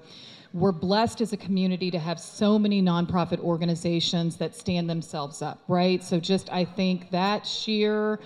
we're 0.57 0.73
blessed 0.73 1.21
as 1.21 1.35
a 1.35 1.37
community 1.37 1.91
to 1.91 1.99
have 1.99 2.19
so 2.19 2.59
many 2.59 2.81
nonprofit 2.81 3.39
organizations 3.41 4.39
that 4.39 4.55
stand 4.55 4.89
themselves 4.89 5.43
up, 5.43 5.63
right? 5.69 6.03
So 6.03 6.19
just 6.19 6.51
I 6.51 6.65
think 6.65 7.11
that 7.11 7.47
sheer 7.47 8.19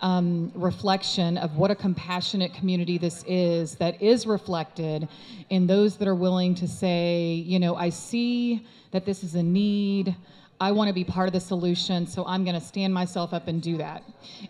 um, 0.00 0.50
reflection 0.54 1.36
of 1.36 1.56
what 1.56 1.70
a 1.70 1.74
compassionate 1.74 2.54
community 2.54 2.96
this 2.96 3.22
is 3.26 3.74
that 3.74 4.00
is 4.00 4.26
reflected 4.26 5.08
in 5.50 5.66
those 5.66 5.98
that 5.98 6.08
are 6.08 6.14
willing 6.14 6.54
to 6.54 6.66
say, 6.66 7.34
you 7.46 7.58
know, 7.58 7.76
I 7.76 7.90
see 7.90 8.66
that 8.92 9.04
this 9.04 9.22
is 9.22 9.34
a 9.34 9.42
need. 9.42 10.16
I 10.62 10.72
want 10.72 10.88
to 10.88 10.94
be 10.94 11.04
part 11.04 11.26
of 11.26 11.34
the 11.34 11.40
solution, 11.40 12.06
so 12.06 12.24
I'm 12.26 12.44
going 12.44 12.58
to 12.58 12.66
stand 12.66 12.94
myself 12.94 13.34
up 13.34 13.46
and 13.46 13.60
do 13.60 13.76
that. 13.76 14.02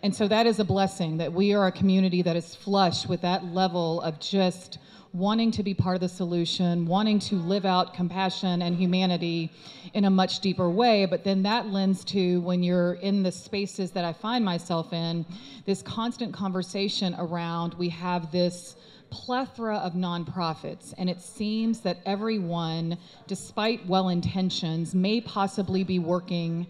And 0.03 0.15
so 0.15 0.29
that 0.29 0.45
is 0.45 0.59
a 0.59 0.63
blessing 0.63 1.17
that 1.17 1.33
we 1.33 1.53
are 1.53 1.67
a 1.67 1.71
community 1.71 2.21
that 2.21 2.37
is 2.37 2.55
flush 2.55 3.05
with 3.05 3.21
that 3.21 3.43
level 3.43 3.99
of 4.03 4.21
just 4.21 4.77
wanting 5.15 5.49
to 5.49 5.63
be 5.63 5.73
part 5.73 5.95
of 5.95 6.01
the 6.01 6.09
solution, 6.09 6.85
wanting 6.85 7.19
to 7.19 7.35
live 7.35 7.63
out 7.63 7.93
compassion 7.93 8.61
and 8.61 8.75
humanity 8.75 9.49
in 9.93 10.03
a 10.03 10.09
much 10.09 10.41
deeper 10.41 10.69
way. 10.69 11.05
But 11.05 11.23
then 11.23 11.41
that 11.43 11.67
lends 11.67 12.03
to 12.05 12.41
when 12.41 12.61
you're 12.61 12.95
in 12.95 13.23
the 13.23 13.31
spaces 13.31 13.91
that 13.91 14.03
I 14.03 14.11
find 14.11 14.43
myself 14.43 14.91
in, 14.91 15.25
this 15.65 15.81
constant 15.81 16.33
conversation 16.33 17.15
around 17.17 17.75
we 17.75 17.87
have 17.89 18.29
this 18.29 18.75
plethora 19.09 19.77
of 19.77 19.93
nonprofits, 19.93 20.93
and 20.97 21.09
it 21.09 21.21
seems 21.21 21.79
that 21.81 21.99
everyone, 22.05 22.97
despite 23.27 23.85
well 23.85 24.09
intentions, 24.09 24.93
may 24.93 25.21
possibly 25.21 25.85
be 25.85 25.99
working 25.99 26.67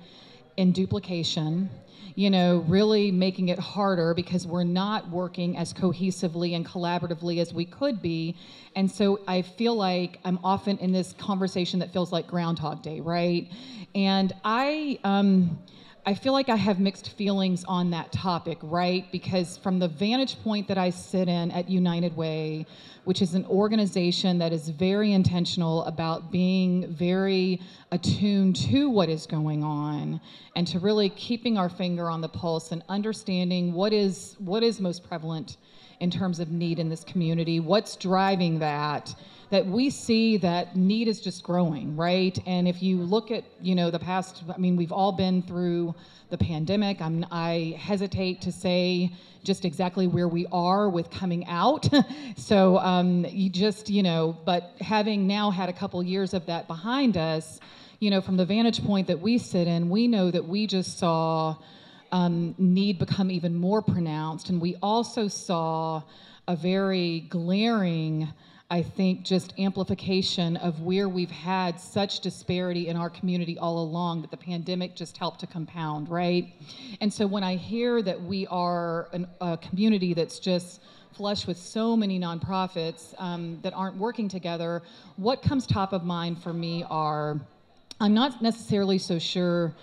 in 0.57 0.71
duplication 0.71 1.67
you 2.15 2.29
know, 2.29 2.63
really 2.67 3.11
making 3.11 3.49
it 3.49 3.59
harder 3.59 4.13
because 4.13 4.47
we're 4.47 4.63
not 4.63 5.09
working 5.09 5.57
as 5.57 5.73
cohesively 5.73 6.55
and 6.55 6.65
collaboratively 6.65 7.41
as 7.41 7.53
we 7.53 7.65
could 7.65 8.01
be. 8.01 8.35
And 8.75 8.89
so 8.89 9.19
I 9.27 9.41
feel 9.41 9.75
like 9.75 10.19
I'm 10.23 10.39
often 10.43 10.77
in 10.77 10.93
this 10.93 11.13
conversation 11.13 11.79
that 11.79 11.91
feels 11.91 12.13
like 12.13 12.27
Groundhog 12.27 12.81
Day, 12.81 13.01
right? 13.01 13.49
And 13.93 14.31
I, 14.45 14.97
um, 15.03 15.59
I 16.07 16.13
feel 16.13 16.33
like 16.33 16.49
I 16.49 16.55
have 16.55 16.79
mixed 16.79 17.13
feelings 17.13 17.63
on 17.63 17.89
that 17.89 18.11
topic, 18.11 18.59
right? 18.61 19.11
Because 19.11 19.57
from 19.57 19.79
the 19.79 19.87
vantage 19.87 20.39
point 20.43 20.67
that 20.67 20.77
I 20.77 20.91
sit 20.91 21.27
in 21.27 21.49
at 21.49 21.67
United 21.67 22.15
Way, 22.15 22.67
which 23.05 23.23
is 23.23 23.33
an 23.33 23.43
organization 23.47 24.37
that 24.37 24.53
is 24.53 24.69
very 24.69 25.13
intentional 25.13 25.83
about 25.85 26.31
being 26.31 26.93
very 26.93 27.59
attuned 27.91 28.55
to 28.67 28.87
what 28.87 29.09
is 29.09 29.25
going 29.25 29.63
on 29.63 30.21
and 30.55 30.67
to 30.67 30.77
really 30.77 31.09
keeping 31.09 31.57
our 31.57 31.69
finger 31.69 32.07
on 32.07 32.21
the 32.21 32.29
pulse 32.29 32.71
and 32.71 32.83
understanding 32.87 33.73
what 33.73 33.91
is 33.91 34.35
what 34.37 34.61
is 34.61 34.79
most 34.79 35.07
prevalent 35.09 35.57
in 36.01 36.11
terms 36.11 36.39
of 36.39 36.51
need 36.51 36.77
in 36.77 36.87
this 36.87 37.03
community, 37.03 37.59
what's 37.59 37.95
driving 37.95 38.59
that 38.59 39.15
that 39.49 39.65
we 39.65 39.89
see 39.89 40.37
that 40.37 40.75
need 40.75 41.07
is 41.07 41.21
just 41.21 41.43
growing, 41.43 41.95
right? 41.95 42.37
And 42.45 42.67
if 42.67 42.81
you 42.81 42.97
look 42.97 43.31
at, 43.31 43.43
you 43.61 43.75
know, 43.75 43.91
the 43.91 43.99
past, 43.99 44.43
I 44.53 44.57
mean, 44.57 44.75
we've 44.75 44.91
all 44.91 45.11
been 45.11 45.41
through 45.43 45.95
the 46.29 46.37
pandemic. 46.37 47.01
I'm, 47.01 47.25
I 47.31 47.75
hesitate 47.79 48.41
to 48.41 48.51
say 48.51 49.11
just 49.43 49.63
exactly 49.63 50.07
where 50.07 50.27
we 50.27 50.47
are 50.51 50.89
with 50.89 51.11
coming 51.11 51.45
out. 51.47 51.87
so 52.35 52.77
um, 52.79 53.25
you 53.29 53.49
just, 53.49 53.89
you 53.89 54.01
know, 54.01 54.35
but 54.45 54.73
having 54.81 55.27
now 55.27 55.51
had 55.51 55.69
a 55.69 55.73
couple 55.73 56.01
years 56.01 56.33
of 56.33 56.45
that 56.47 56.67
behind 56.67 57.15
us, 57.15 57.59
you 57.99 58.09
know, 58.09 58.21
from 58.21 58.37
the 58.37 58.45
vantage 58.45 58.83
point 58.83 59.07
that 59.07 59.19
we 59.19 59.37
sit 59.37 59.67
in, 59.67 59.89
we 59.89 60.07
know 60.07 60.31
that 60.31 60.45
we 60.45 60.67
just 60.67 60.97
saw 60.97 61.55
um, 62.11 62.55
need 62.57 62.99
become 62.99 63.29
even 63.31 63.55
more 63.55 63.81
pronounced. 63.81 64.49
And 64.49 64.59
we 64.59 64.75
also 64.81 65.27
saw 65.27 66.01
a 66.47 66.55
very 66.55 67.21
glaring 67.29 68.27
I 68.69 68.81
think 68.81 69.23
just 69.23 69.53
amplification 69.59 70.57
of 70.57 70.81
where 70.81 71.07
we've 71.07 71.29
had 71.29 71.79
such 71.79 72.21
disparity 72.21 72.87
in 72.87 72.97
our 72.97 73.11
community 73.11 73.59
all 73.59 73.77
along 73.77 74.21
that 74.21 74.31
the 74.31 74.37
pandemic 74.37 74.95
just 74.95 75.17
helped 75.17 75.41
to 75.41 75.47
compound, 75.47 76.09
right? 76.09 76.51
And 76.99 77.13
so 77.13 77.27
when 77.27 77.43
I 77.43 77.57
hear 77.57 78.01
that 78.01 78.19
we 78.19 78.47
are 78.47 79.07
an, 79.13 79.27
a 79.39 79.57
community 79.57 80.15
that's 80.15 80.39
just 80.39 80.81
flush 81.13 81.45
with 81.45 81.57
so 81.57 81.95
many 81.95 82.19
nonprofits 82.19 83.13
um, 83.19 83.59
that 83.61 83.73
aren't 83.73 83.97
working 83.97 84.27
together, 84.27 84.81
what 85.17 85.43
comes 85.43 85.67
top 85.67 85.93
of 85.93 86.03
mind 86.03 86.41
for 86.41 86.51
me 86.51 86.83
are 86.89 87.39
I'm 88.01 88.15
not 88.15 88.41
necessarily 88.41 88.97
so 88.97 89.19
sure 89.19 89.73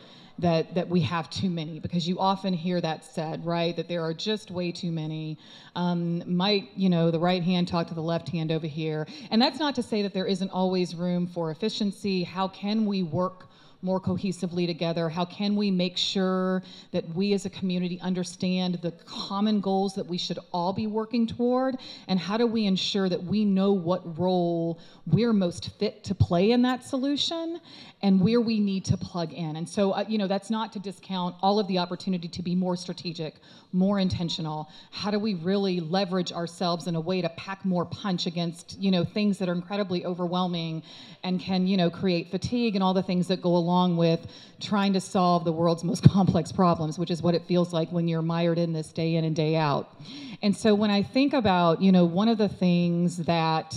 that 0.43 0.75
that 0.75 0.89
we 0.89 1.01
have 1.01 1.31
too 1.31 1.49
many 1.49 1.81
because 1.81 2.07
you 2.07 2.19
often 2.19 2.53
hear 2.53 2.81
that 2.81 3.05
said 3.05 3.45
right 3.45 3.75
that 3.77 3.89
there 3.89 4.03
are 4.03 4.15
just 4.15 4.51
way 4.51 4.71
too 4.71 4.93
many. 4.93 5.39
Um, 5.75 6.23
might 6.27 6.71
you 6.77 6.89
know 6.89 7.11
the 7.11 7.19
right 7.19 7.43
hand 7.43 7.69
talk 7.69 7.87
to 7.89 7.95
the 7.95 8.03
left 8.03 8.29
hand 8.29 8.53
over 8.53 8.67
here. 8.67 9.07
And 9.31 9.41
that's 9.41 9.59
not 9.59 9.75
to 9.77 9.83
say 9.83 10.03
that 10.03 10.13
there 10.13 10.27
isn't 10.27 10.51
always 10.51 10.95
room 10.95 11.27
for 11.27 11.51
efficiency. 11.51 12.23
How 12.25 12.49
can 12.49 12.85
we 12.85 13.03
work 13.03 13.47
more 13.83 14.01
cohesively 14.01 14.67
together? 14.67 15.09
How 15.09 15.25
can 15.25 15.57
we 15.57 15.71
make 15.71 15.97
sure 15.97 16.63
that 16.93 17.09
we 17.15 17.33
as 17.33 17.45
a 17.45 17.51
community 17.51 18.01
understand 18.01 18.79
the 18.81 18.93
common 19.05 19.61
goals 19.61 19.95
that 19.95 20.07
we 20.07 20.17
should 20.17 20.39
all 20.53 20.73
be 20.73 20.87
working 20.87 21.27
toward? 21.27 21.77
And 22.09 22.19
how 22.19 22.37
do 22.37 22.47
we 22.47 22.67
ensure 22.67 23.09
that 23.09 23.23
we 23.23 23.45
know 23.45 23.73
what 23.73 24.19
role 24.19 24.79
we're 25.07 25.33
most 25.33 25.71
fit 25.79 26.05
to 26.05 26.15
play 26.15 26.53
in 26.53 26.63
that 26.63 26.85
solution 26.85 27.61
and 28.03 28.21
where 28.21 28.41
we 28.41 28.61
need 28.61 28.85
to 28.87 28.97
plug 28.97 29.33
in? 29.33 29.57
And 29.57 29.69
so, 29.69 29.93
uh, 29.93 30.05
you 30.09 30.19
know, 30.19 30.29
that's 30.29 30.51
not 30.51 30.73
to 30.75 30.79
discount 30.79 31.35
all 31.43 31.59
of 31.59 31.67
the 31.67 31.79
opportunity 31.79 32.29
to 32.29 32.43
be 32.43 32.55
more 32.55 32.77
strategic, 32.77 33.35
more 33.73 33.99
intentional. 33.99 34.69
How 34.91 35.11
do 35.11 35.19
we 35.19 35.35
really 35.35 35.81
leverage 35.81 36.33
ourselves 36.33 36.87
in 36.87 36.97
a 36.97 37.01
way 37.01 37.23
to 37.23 37.29
pack 37.31 37.65
more 37.65 37.85
punch 37.85 38.27
against, 38.27 38.79
you 38.81 38.91
know, 38.91 39.05
things 39.05 39.39
that 39.39 39.49
are 39.49 39.55
incredibly 39.55 40.05
overwhelming 40.05 40.83
and 41.25 41.41
can, 41.41 41.67
you 41.67 41.77
know, 41.77 41.89
create 41.89 42.31
fatigue 42.31 42.75
and 42.75 42.83
all 42.83 42.95
the 42.95 43.03
things 43.03 43.29
that 43.29 43.41
go 43.41 43.57
along? 43.57 43.93
with 43.97 44.27
trying 44.61 44.93
to 44.93 45.01
solve 45.01 45.45
the 45.45 45.53
world's 45.53 45.85
most 45.85 46.03
complex 46.11 46.53
problems, 46.53 46.99
which 46.99 47.11
is 47.11 47.23
what 47.23 47.35
it 47.35 47.45
feels 47.47 47.73
like 47.73 47.91
when 47.91 48.09
you're 48.09 48.23
mired 48.23 48.59
in 48.59 48.73
this 48.73 48.93
day 48.93 49.17
in 49.17 49.25
and 49.25 49.37
day 49.37 49.57
out. 49.57 50.01
And 50.43 50.57
so 50.57 50.75
when 50.75 50.91
I 50.91 51.03
think 51.03 51.33
about, 51.33 51.81
you 51.81 51.93
know, 51.93 52.05
one 52.05 52.29
of 52.29 52.39
the 52.39 52.49
things 52.49 53.19
that, 53.19 53.75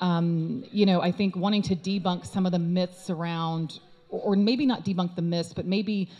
um, 0.00 0.64
you 0.70 0.86
know, 0.86 1.00
I 1.00 1.12
think 1.12 1.36
wanting 1.36 1.62
to 1.62 1.76
debunk 1.76 2.26
some 2.26 2.46
of 2.46 2.52
the 2.52 2.58
myths 2.58 3.10
around, 3.10 3.80
or 4.08 4.36
maybe 4.36 4.66
not 4.66 4.84
debunk 4.84 5.16
the 5.16 5.22
myths, 5.22 5.52
but 5.52 5.64
maybe 5.66 6.10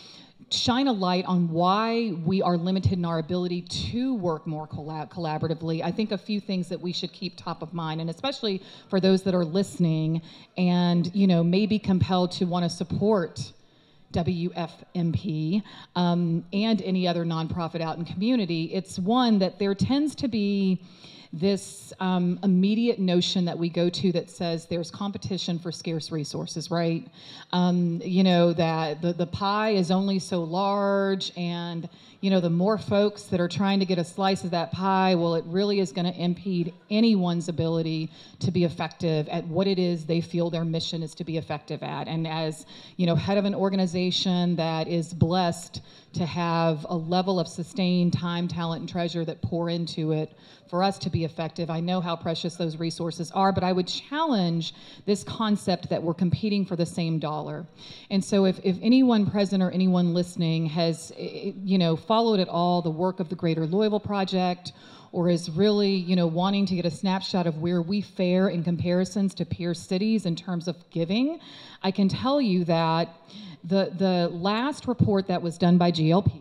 shine 0.53 0.89
a 0.89 0.93
light 0.93 1.25
on 1.25 1.49
why 1.51 2.13
we 2.25 2.43
are 2.43 2.57
limited 2.57 2.93
in 2.93 3.05
our 3.05 3.19
ability 3.19 3.63
to 3.63 4.15
work 4.15 4.47
more 4.47 4.67
collab- 4.67 5.11
collaboratively. 5.11 5.83
I 5.83 5.91
think 5.91 6.13
a 6.13 6.19
few 6.19 6.41
things 6.41 6.69
that 6.69 6.81
we 6.81 6.93
should 6.93 7.13
keep 7.13 7.37
top 7.37 7.63
of 7.63 7.73
mind, 7.73 8.01
and 8.01 8.11
especially 8.11 8.63
for 8.89 9.01
those 9.01 9.23
that 9.23 9.35
are 9.35 9.45
listening 9.45 10.23
and 10.57 11.15
you 11.15 11.27
know 11.27 11.43
may 11.43 11.67
be 11.67 11.79
compelled 11.79 12.33
to 12.33 12.45
want 12.45 12.65
to 12.65 12.71
support 12.71 13.53
WFMP 14.13 15.63
um, 15.97 16.45
and 16.53 16.83
any 16.83 17.09
other 17.09 17.25
nonprofit 17.25 17.81
out 17.81 17.97
in 17.97 18.05
community. 18.05 18.65
It's 18.73 18.99
one 18.99 19.39
that 19.39 19.59
there 19.59 19.75
tends 19.75 20.15
to 20.17 20.29
be 20.29 20.83
this 21.33 21.93
um, 21.99 22.39
immediate 22.43 22.99
notion 22.99 23.45
that 23.47 23.59
we 23.59 23.71
go 23.71 23.89
to 23.89 24.13
that 24.13 24.29
says 24.29 24.67
there's 24.67 24.91
competition 24.91 25.59
for 25.59 25.73
scarce 25.73 26.13
resources, 26.13 26.71
right? 26.71 27.07
Um, 27.53 28.03
you 28.05 28.23
know, 28.23 28.53
that 28.53 29.01
the, 29.01 29.15
the 29.15 29.27
pie 29.27 29.71
is 29.71 29.91
only 29.91 30.19
so 30.19 30.43
large, 30.43 31.33
and, 31.37 31.89
you 32.23 32.31
know, 32.31 32.39
the 32.39 32.49
more 32.49 32.79
folks 32.79 33.25
that 33.25 33.41
are 33.41 33.49
trying 33.49 33.81
to 33.81 33.85
get 33.85 33.99
a 33.99 34.05
slice 34.05 34.45
of 34.45 34.53
that 34.53 34.71
pie, 34.71 35.17
well, 35.17 35.35
it 35.35 35.45
really 35.45 35.81
is 35.81 35.91
going 35.91 36.11
to 36.11 36.17
impede 36.17 36.73
anyone's 36.89 37.49
ability 37.49 38.09
to 38.39 38.53
be 38.53 38.63
effective 38.63 39.29
at 39.29 39.45
what 39.49 39.67
it 39.67 39.77
is 39.77 40.07
they 40.07 40.21
feel 40.21 40.49
their 40.49 40.65
mission 40.65 41.03
is 41.03 41.17
to 41.17 41.25
be 41.25 41.37
effective 41.37 41.83
at. 41.83 42.07
And 42.07 42.29
as, 42.29 42.65
you 42.97 43.07
know, 43.07 43.17
head 43.17 43.39
of 43.39 43.45
an 43.45 43.57
organization 43.57 44.55
that 44.55 44.87
is 44.87 45.13
blessed 45.13 45.83
to 46.13 46.25
have 46.25 46.87
a 46.89 46.95
level 46.95 47.41
of 47.41 47.49
sustained 47.49 48.13
time, 48.13 48.47
talent, 48.47 48.81
and 48.81 48.89
treasure 48.89 49.25
that 49.25 49.43
pour 49.43 49.69
into 49.69 50.13
it 50.13 50.33
for 50.73 50.83
us 50.83 50.99
to 50.99 51.11
be 51.11 51.25
effective. 51.25 51.69
I 51.69 51.81
know 51.81 52.01
how 52.01 52.17
precious 52.17 52.55
those 52.55 52.79
resources 52.79 53.31
are, 53.33 53.53
but 53.53 53.63
I 53.63 53.73
would 53.73 53.87
challenge 53.87 54.75
this 55.05 55.23
concept 55.23 55.91
that 55.91 56.03
we're 56.03 56.15
competing 56.15 56.65
for 56.65 56.77
the 56.77 56.87
same 56.87 57.19
dollar. 57.19 57.67
And 58.11 58.25
so 58.25 58.47
if, 58.47 58.59
if 58.65 58.79
anyone 58.81 59.31
present 59.31 59.63
or 59.63 59.71
anyone 59.71 60.15
listening 60.15 60.65
has, 60.67 61.13
eh, 61.19 61.53
you 61.63 61.77
know, 61.77 61.95
followed 62.13 62.41
at 62.41 62.49
all 62.51 62.83
the 62.83 62.91
work 62.91 63.21
of 63.21 63.31
the 63.31 63.35
Greater 63.35 63.65
Louisville 63.65 63.99
Project 63.99 64.73
or 65.13 65.31
is 65.31 65.49
really, 65.49 65.95
you 65.95 66.15
know, 66.15 66.27
wanting 66.27 66.67
to 66.67 66.75
get 66.75 66.85
a 66.85 66.91
snapshot 66.91 67.47
of 67.47 67.63
where 67.63 67.81
we 67.81 68.03
fare 68.03 68.49
in 68.49 68.63
comparisons 68.63 69.35
to 69.37 69.47
peer 69.47 69.73
cities 69.73 70.27
in 70.27 70.37
terms 70.37 70.69
of 70.69 70.77
giving, 70.91 71.41
I 71.83 71.91
can 71.91 72.11
tell 72.11 72.39
you 72.39 72.67
that 72.67 73.09
the, 73.65 73.95
the 73.97 74.29
last 74.31 74.87
report 74.87 75.27
that 75.29 75.41
was 75.41 75.57
done 75.57 75.79
by 75.79 75.91
GLP, 75.91 76.39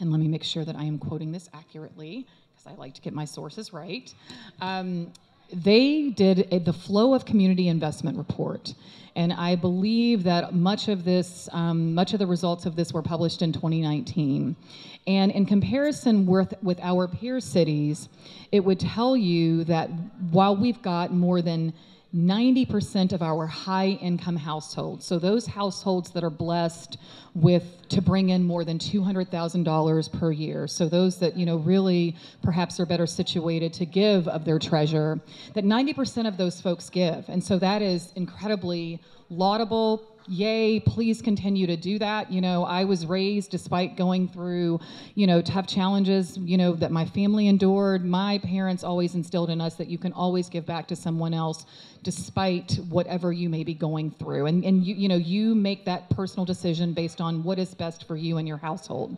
and 0.00 0.10
let 0.10 0.18
me 0.18 0.26
make 0.26 0.42
sure 0.42 0.64
that 0.64 0.74
I 0.74 0.82
am 0.82 0.98
quoting 0.98 1.30
this 1.30 1.48
accurately, 1.54 2.26
because 2.50 2.72
I 2.72 2.74
like 2.74 2.94
to 2.94 3.00
get 3.00 3.14
my 3.14 3.26
sources 3.26 3.72
right. 3.72 4.12
Um, 4.60 5.12
they 5.52 6.10
did 6.10 6.48
a, 6.50 6.58
the 6.58 6.72
flow 6.72 7.14
of 7.14 7.24
community 7.24 7.68
investment 7.68 8.18
report 8.18 8.74
and 9.16 9.32
i 9.32 9.54
believe 9.54 10.22
that 10.22 10.54
much 10.54 10.88
of 10.88 11.04
this 11.04 11.48
um, 11.52 11.94
much 11.94 12.12
of 12.12 12.18
the 12.18 12.26
results 12.26 12.66
of 12.66 12.76
this 12.76 12.92
were 12.92 13.02
published 13.02 13.42
in 13.42 13.52
2019 13.52 14.56
and 15.06 15.32
in 15.32 15.46
comparison 15.46 16.26
with, 16.26 16.52
with 16.62 16.78
our 16.80 17.08
peer 17.08 17.40
cities 17.40 18.08
it 18.52 18.60
would 18.60 18.80
tell 18.80 19.16
you 19.16 19.64
that 19.64 19.88
while 20.30 20.56
we've 20.56 20.82
got 20.82 21.12
more 21.12 21.42
than 21.42 21.72
90% 22.14 23.12
of 23.12 23.22
our 23.22 23.46
high 23.46 23.90
income 24.00 24.36
households, 24.36 25.06
so 25.06 25.18
those 25.18 25.46
households 25.46 26.10
that 26.10 26.24
are 26.24 26.30
blessed 26.30 26.98
with 27.34 27.88
to 27.88 28.02
bring 28.02 28.30
in 28.30 28.42
more 28.44 28.64
than 28.64 28.78
$200,000 28.78 30.18
per 30.18 30.32
year, 30.32 30.66
so 30.66 30.88
those 30.88 31.18
that, 31.18 31.36
you 31.36 31.46
know, 31.46 31.58
really 31.58 32.16
perhaps 32.42 32.80
are 32.80 32.86
better 32.86 33.06
situated 33.06 33.72
to 33.74 33.86
give 33.86 34.26
of 34.26 34.44
their 34.44 34.58
treasure, 34.58 35.20
that 35.54 35.64
90% 35.64 36.26
of 36.26 36.36
those 36.36 36.60
folks 36.60 36.90
give. 36.90 37.28
And 37.28 37.42
so 37.42 37.58
that 37.60 37.80
is 37.80 38.12
incredibly 38.16 39.00
laudable, 39.28 40.02
yay 40.30 40.78
please 40.78 41.20
continue 41.20 41.66
to 41.66 41.76
do 41.76 41.98
that. 41.98 42.30
You 42.30 42.40
know 42.40 42.64
i 42.64 42.84
was 42.84 43.04
raised 43.06 43.50
despite 43.50 43.96
going 43.96 44.28
through 44.28 44.80
you 45.14 45.26
know 45.26 45.42
tough 45.42 45.66
challenges 45.66 46.38
you 46.38 46.56
know 46.56 46.72
that 46.74 46.92
my 46.92 47.04
family 47.04 47.48
endured 47.48 48.04
my 48.04 48.38
parents 48.38 48.84
always 48.84 49.14
instilled 49.14 49.50
in 49.50 49.60
us 49.60 49.74
that 49.74 49.88
you 49.88 49.98
can 49.98 50.12
always 50.12 50.48
give 50.48 50.64
back 50.64 50.86
to 50.88 50.96
someone 50.96 51.34
else 51.34 51.66
despite 52.02 52.78
whatever 52.88 53.32
you 53.32 53.48
may 53.48 53.64
be 53.64 53.74
going 53.74 54.10
through. 54.10 54.46
And, 54.46 54.64
and 54.64 54.84
you, 54.84 54.94
you 54.94 55.08
know 55.08 55.16
you 55.16 55.54
make 55.54 55.84
that 55.84 56.08
personal 56.10 56.44
decision 56.44 56.92
based 56.92 57.20
on 57.20 57.42
what 57.42 57.58
is 57.58 57.74
best 57.74 58.06
for 58.06 58.16
you 58.16 58.38
and 58.38 58.48
your 58.48 58.56
household. 58.56 59.16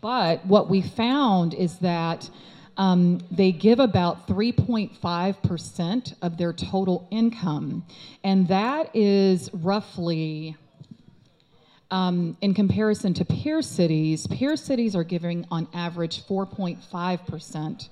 But 0.00 0.44
what 0.46 0.68
we 0.68 0.82
found 0.82 1.54
is 1.54 1.78
that 1.78 2.28
um, 2.76 3.20
they 3.30 3.52
give 3.52 3.80
about 3.80 4.28
3.5% 4.28 6.14
of 6.22 6.36
their 6.36 6.52
total 6.52 7.08
income. 7.10 7.84
And 8.22 8.46
that 8.48 8.94
is 8.94 9.50
roughly, 9.52 10.56
um, 11.90 12.36
in 12.40 12.52
comparison 12.54 13.14
to 13.14 13.24
peer 13.24 13.62
cities, 13.62 14.26
peer 14.26 14.56
cities 14.56 14.94
are 14.94 15.04
giving 15.04 15.46
on 15.50 15.68
average 15.72 16.26
4.5% 16.26 17.88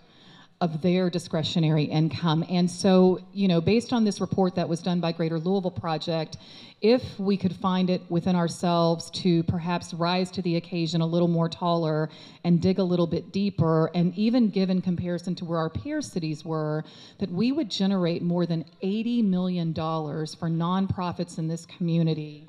of 0.64 0.80
their 0.80 1.10
discretionary 1.10 1.84
income. 1.84 2.42
And 2.48 2.70
so, 2.70 3.20
you 3.34 3.48
know, 3.48 3.60
based 3.60 3.92
on 3.92 4.02
this 4.02 4.18
report 4.18 4.54
that 4.54 4.66
was 4.66 4.80
done 4.80 4.98
by 4.98 5.12
Greater 5.12 5.38
Louisville 5.38 5.70
Project, 5.70 6.38
if 6.80 7.18
we 7.18 7.36
could 7.36 7.54
find 7.54 7.90
it 7.90 8.00
within 8.08 8.34
ourselves 8.34 9.10
to 9.10 9.42
perhaps 9.42 9.92
rise 9.92 10.30
to 10.30 10.40
the 10.40 10.56
occasion 10.56 11.02
a 11.02 11.06
little 11.06 11.28
more 11.28 11.50
taller 11.50 12.08
and 12.44 12.62
dig 12.62 12.78
a 12.78 12.82
little 12.82 13.06
bit 13.06 13.30
deeper, 13.30 13.90
and 13.94 14.14
even 14.16 14.48
give 14.48 14.70
in 14.70 14.80
comparison 14.80 15.34
to 15.34 15.44
where 15.44 15.58
our 15.58 15.68
peer 15.68 16.00
cities 16.00 16.46
were, 16.46 16.82
that 17.18 17.30
we 17.30 17.52
would 17.52 17.70
generate 17.70 18.22
more 18.22 18.46
than 18.46 18.64
$80 18.82 19.22
million 19.22 19.74
for 19.74 20.48
nonprofits 20.48 21.38
in 21.38 21.46
this 21.46 21.66
community 21.66 22.48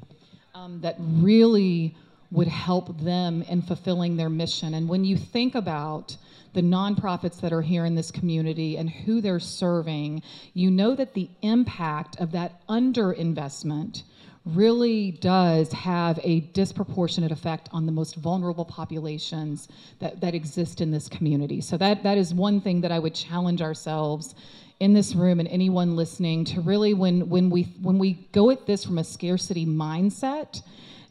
um, 0.54 0.80
that 0.80 0.96
really 1.00 1.98
would 2.32 2.48
help 2.48 2.98
them 3.02 3.42
in 3.44 3.62
fulfilling 3.62 4.16
their 4.16 4.30
mission. 4.30 4.74
And 4.74 4.88
when 4.88 5.04
you 5.04 5.18
think 5.18 5.54
about 5.54 6.16
the 6.56 6.62
nonprofits 6.62 7.40
that 7.42 7.54
are 7.54 7.62
here 7.62 7.86
in 7.86 7.94
this 7.94 8.10
community 8.10 8.78
and 8.78 8.90
who 8.90 9.22
they're 9.22 9.40
serving, 9.40 10.24
you 10.54 10.72
know 10.72 10.96
that 10.96 11.14
the 11.14 11.30
impact 11.44 12.20
of 12.20 12.32
that 12.32 12.66
underinvestment 12.68 14.04
really 14.46 15.12
does 15.12 15.72
have 15.74 16.20
a 16.24 16.40
disproportionate 16.40 17.32
effect 17.32 17.68
on 17.72 17.86
the 17.86 17.92
most 17.92 18.16
vulnerable 18.16 18.64
populations 18.64 19.68
that, 20.00 20.22
that 20.22 20.34
exist 20.34 20.82
in 20.82 20.92
this 20.92 21.10
community. 21.10 21.60
So 21.62 21.78
that, 21.78 22.04
that 22.04 22.18
is 22.18 22.34
one 22.34 22.62
thing 22.62 22.82
that 22.82 22.92
I 22.92 23.00
would 23.00 23.16
challenge 23.16 23.62
ourselves 23.62 24.36
in 24.80 24.94
this 24.94 25.14
room 25.14 25.40
and 25.40 25.50
anyone 25.50 25.96
listening 25.96 26.46
to 26.46 26.62
really 26.62 26.94
when 26.94 27.30
when 27.30 27.50
we 27.50 27.64
when 27.82 27.98
we 27.98 28.14
go 28.34 28.50
at 28.50 28.66
this 28.66 28.84
from 28.84 28.98
a 28.98 29.04
scarcity 29.06 29.66
mindset 29.66 30.62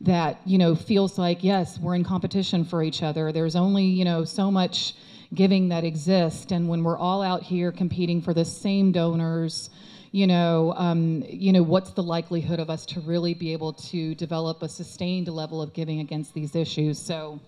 that 0.03 0.39
you 0.45 0.59
know 0.59 0.75
feels 0.75 1.17
like 1.17 1.43
yes 1.43 1.79
we're 1.79 1.95
in 1.95 2.05
competition 2.05 2.63
for 2.63 2.83
each 2.83 3.03
other 3.03 3.33
there's 3.33 3.57
only 3.57 3.85
you 3.85 4.05
know 4.05 4.23
so 4.23 4.51
much 4.51 4.95
giving 5.35 5.69
that 5.69 5.85
exists 5.85 6.53
and 6.53 6.69
when 6.69 6.83
we're 6.83 6.99
all 6.99 7.23
out 7.23 7.43
here 7.43 7.73
competing 7.73 8.23
for 8.23 8.33
the 8.35 8.45
same 8.45 8.93
donors 8.93 9.71
you 10.15 10.29
know, 10.29 10.73
um, 10.77 11.25
you 11.29 11.53
know, 11.53 11.65
what's 11.65 11.91
the 11.91 12.03
likelihood 12.05 12.61
of 12.61 12.71
us 12.71 12.87
to 12.87 13.01
really 13.01 13.35
be 13.35 13.53
able 13.53 13.73
to 13.73 14.15
develop 14.15 14.63
a 14.63 14.69
sustained 14.69 15.27
level 15.27 15.61
of 15.61 15.73
giving 15.73 15.99
against 15.99 16.35
these 16.35 16.55
issues? 16.55 17.01
So, 17.01 17.41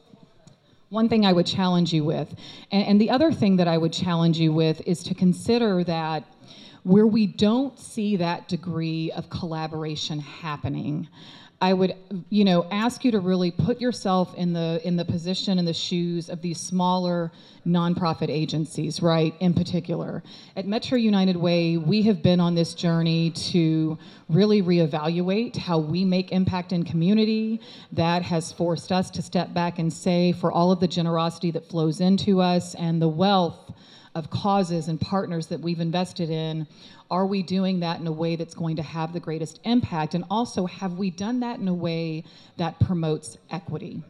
one 0.88 1.08
thing 1.08 1.24
I 1.24 1.32
would 1.32 1.46
challenge 1.46 1.92
you 1.92 2.02
with, 2.02 2.34
and, 2.72 2.84
and 2.88 3.00
the 3.00 3.08
other 3.10 3.30
thing 3.30 3.54
that 3.58 3.68
I 3.68 3.78
would 3.78 3.92
challenge 3.92 4.40
you 4.40 4.52
with 4.52 4.80
is 4.84 5.04
to 5.04 5.14
consider 5.14 5.84
that 5.84 6.24
where 6.82 7.06
we 7.06 7.28
don't 7.28 7.78
see 7.78 8.16
that 8.16 8.48
degree 8.48 9.12
of 9.12 9.30
collaboration 9.30 10.18
happening. 10.18 11.06
I 11.58 11.72
would, 11.72 11.94
you 12.28 12.44
know, 12.44 12.66
ask 12.70 13.02
you 13.02 13.10
to 13.12 13.20
really 13.20 13.50
put 13.50 13.80
yourself 13.80 14.34
in 14.34 14.52
the 14.52 14.78
in 14.84 14.96
the 14.96 15.06
position 15.06 15.58
and 15.58 15.66
the 15.66 15.72
shoes 15.72 16.28
of 16.28 16.42
these 16.42 16.60
smaller 16.60 17.32
nonprofit 17.66 18.28
agencies, 18.28 19.00
right? 19.00 19.34
In 19.40 19.54
particular, 19.54 20.22
at 20.54 20.66
Metro 20.66 20.98
United 20.98 21.36
Way, 21.36 21.78
we 21.78 22.02
have 22.02 22.22
been 22.22 22.40
on 22.40 22.54
this 22.54 22.74
journey 22.74 23.30
to 23.30 23.96
really 24.28 24.60
reevaluate 24.60 25.56
how 25.56 25.78
we 25.78 26.04
make 26.04 26.30
impact 26.30 26.72
in 26.72 26.84
community. 26.84 27.62
That 27.90 28.22
has 28.22 28.52
forced 28.52 28.92
us 28.92 29.10
to 29.12 29.22
step 29.22 29.54
back 29.54 29.78
and 29.78 29.90
say, 29.90 30.32
for 30.32 30.52
all 30.52 30.72
of 30.72 30.80
the 30.80 30.88
generosity 30.88 31.50
that 31.52 31.66
flows 31.66 32.02
into 32.02 32.42
us 32.42 32.74
and 32.74 33.00
the 33.00 33.08
wealth 33.08 33.72
of 34.14 34.30
causes 34.30 34.88
and 34.88 35.00
partners 35.00 35.46
that 35.46 35.60
we've 35.60 35.80
invested 35.80 36.30
in, 36.30 36.66
are 37.10 37.26
we 37.26 37.42
doing 37.42 37.80
that 37.80 38.00
in 38.00 38.06
a 38.06 38.12
way 38.12 38.36
that's 38.36 38.54
going 38.54 38.76
to 38.76 38.82
have 38.82 39.12
the 39.12 39.20
greatest 39.20 39.60
impact? 39.64 40.14
And 40.14 40.24
also, 40.30 40.66
have 40.66 40.94
we 40.94 41.10
done 41.10 41.40
that 41.40 41.58
in 41.58 41.68
a 41.68 41.74
way 41.74 42.24
that 42.56 42.78
promotes 42.80 43.38
equity? 43.50 44.02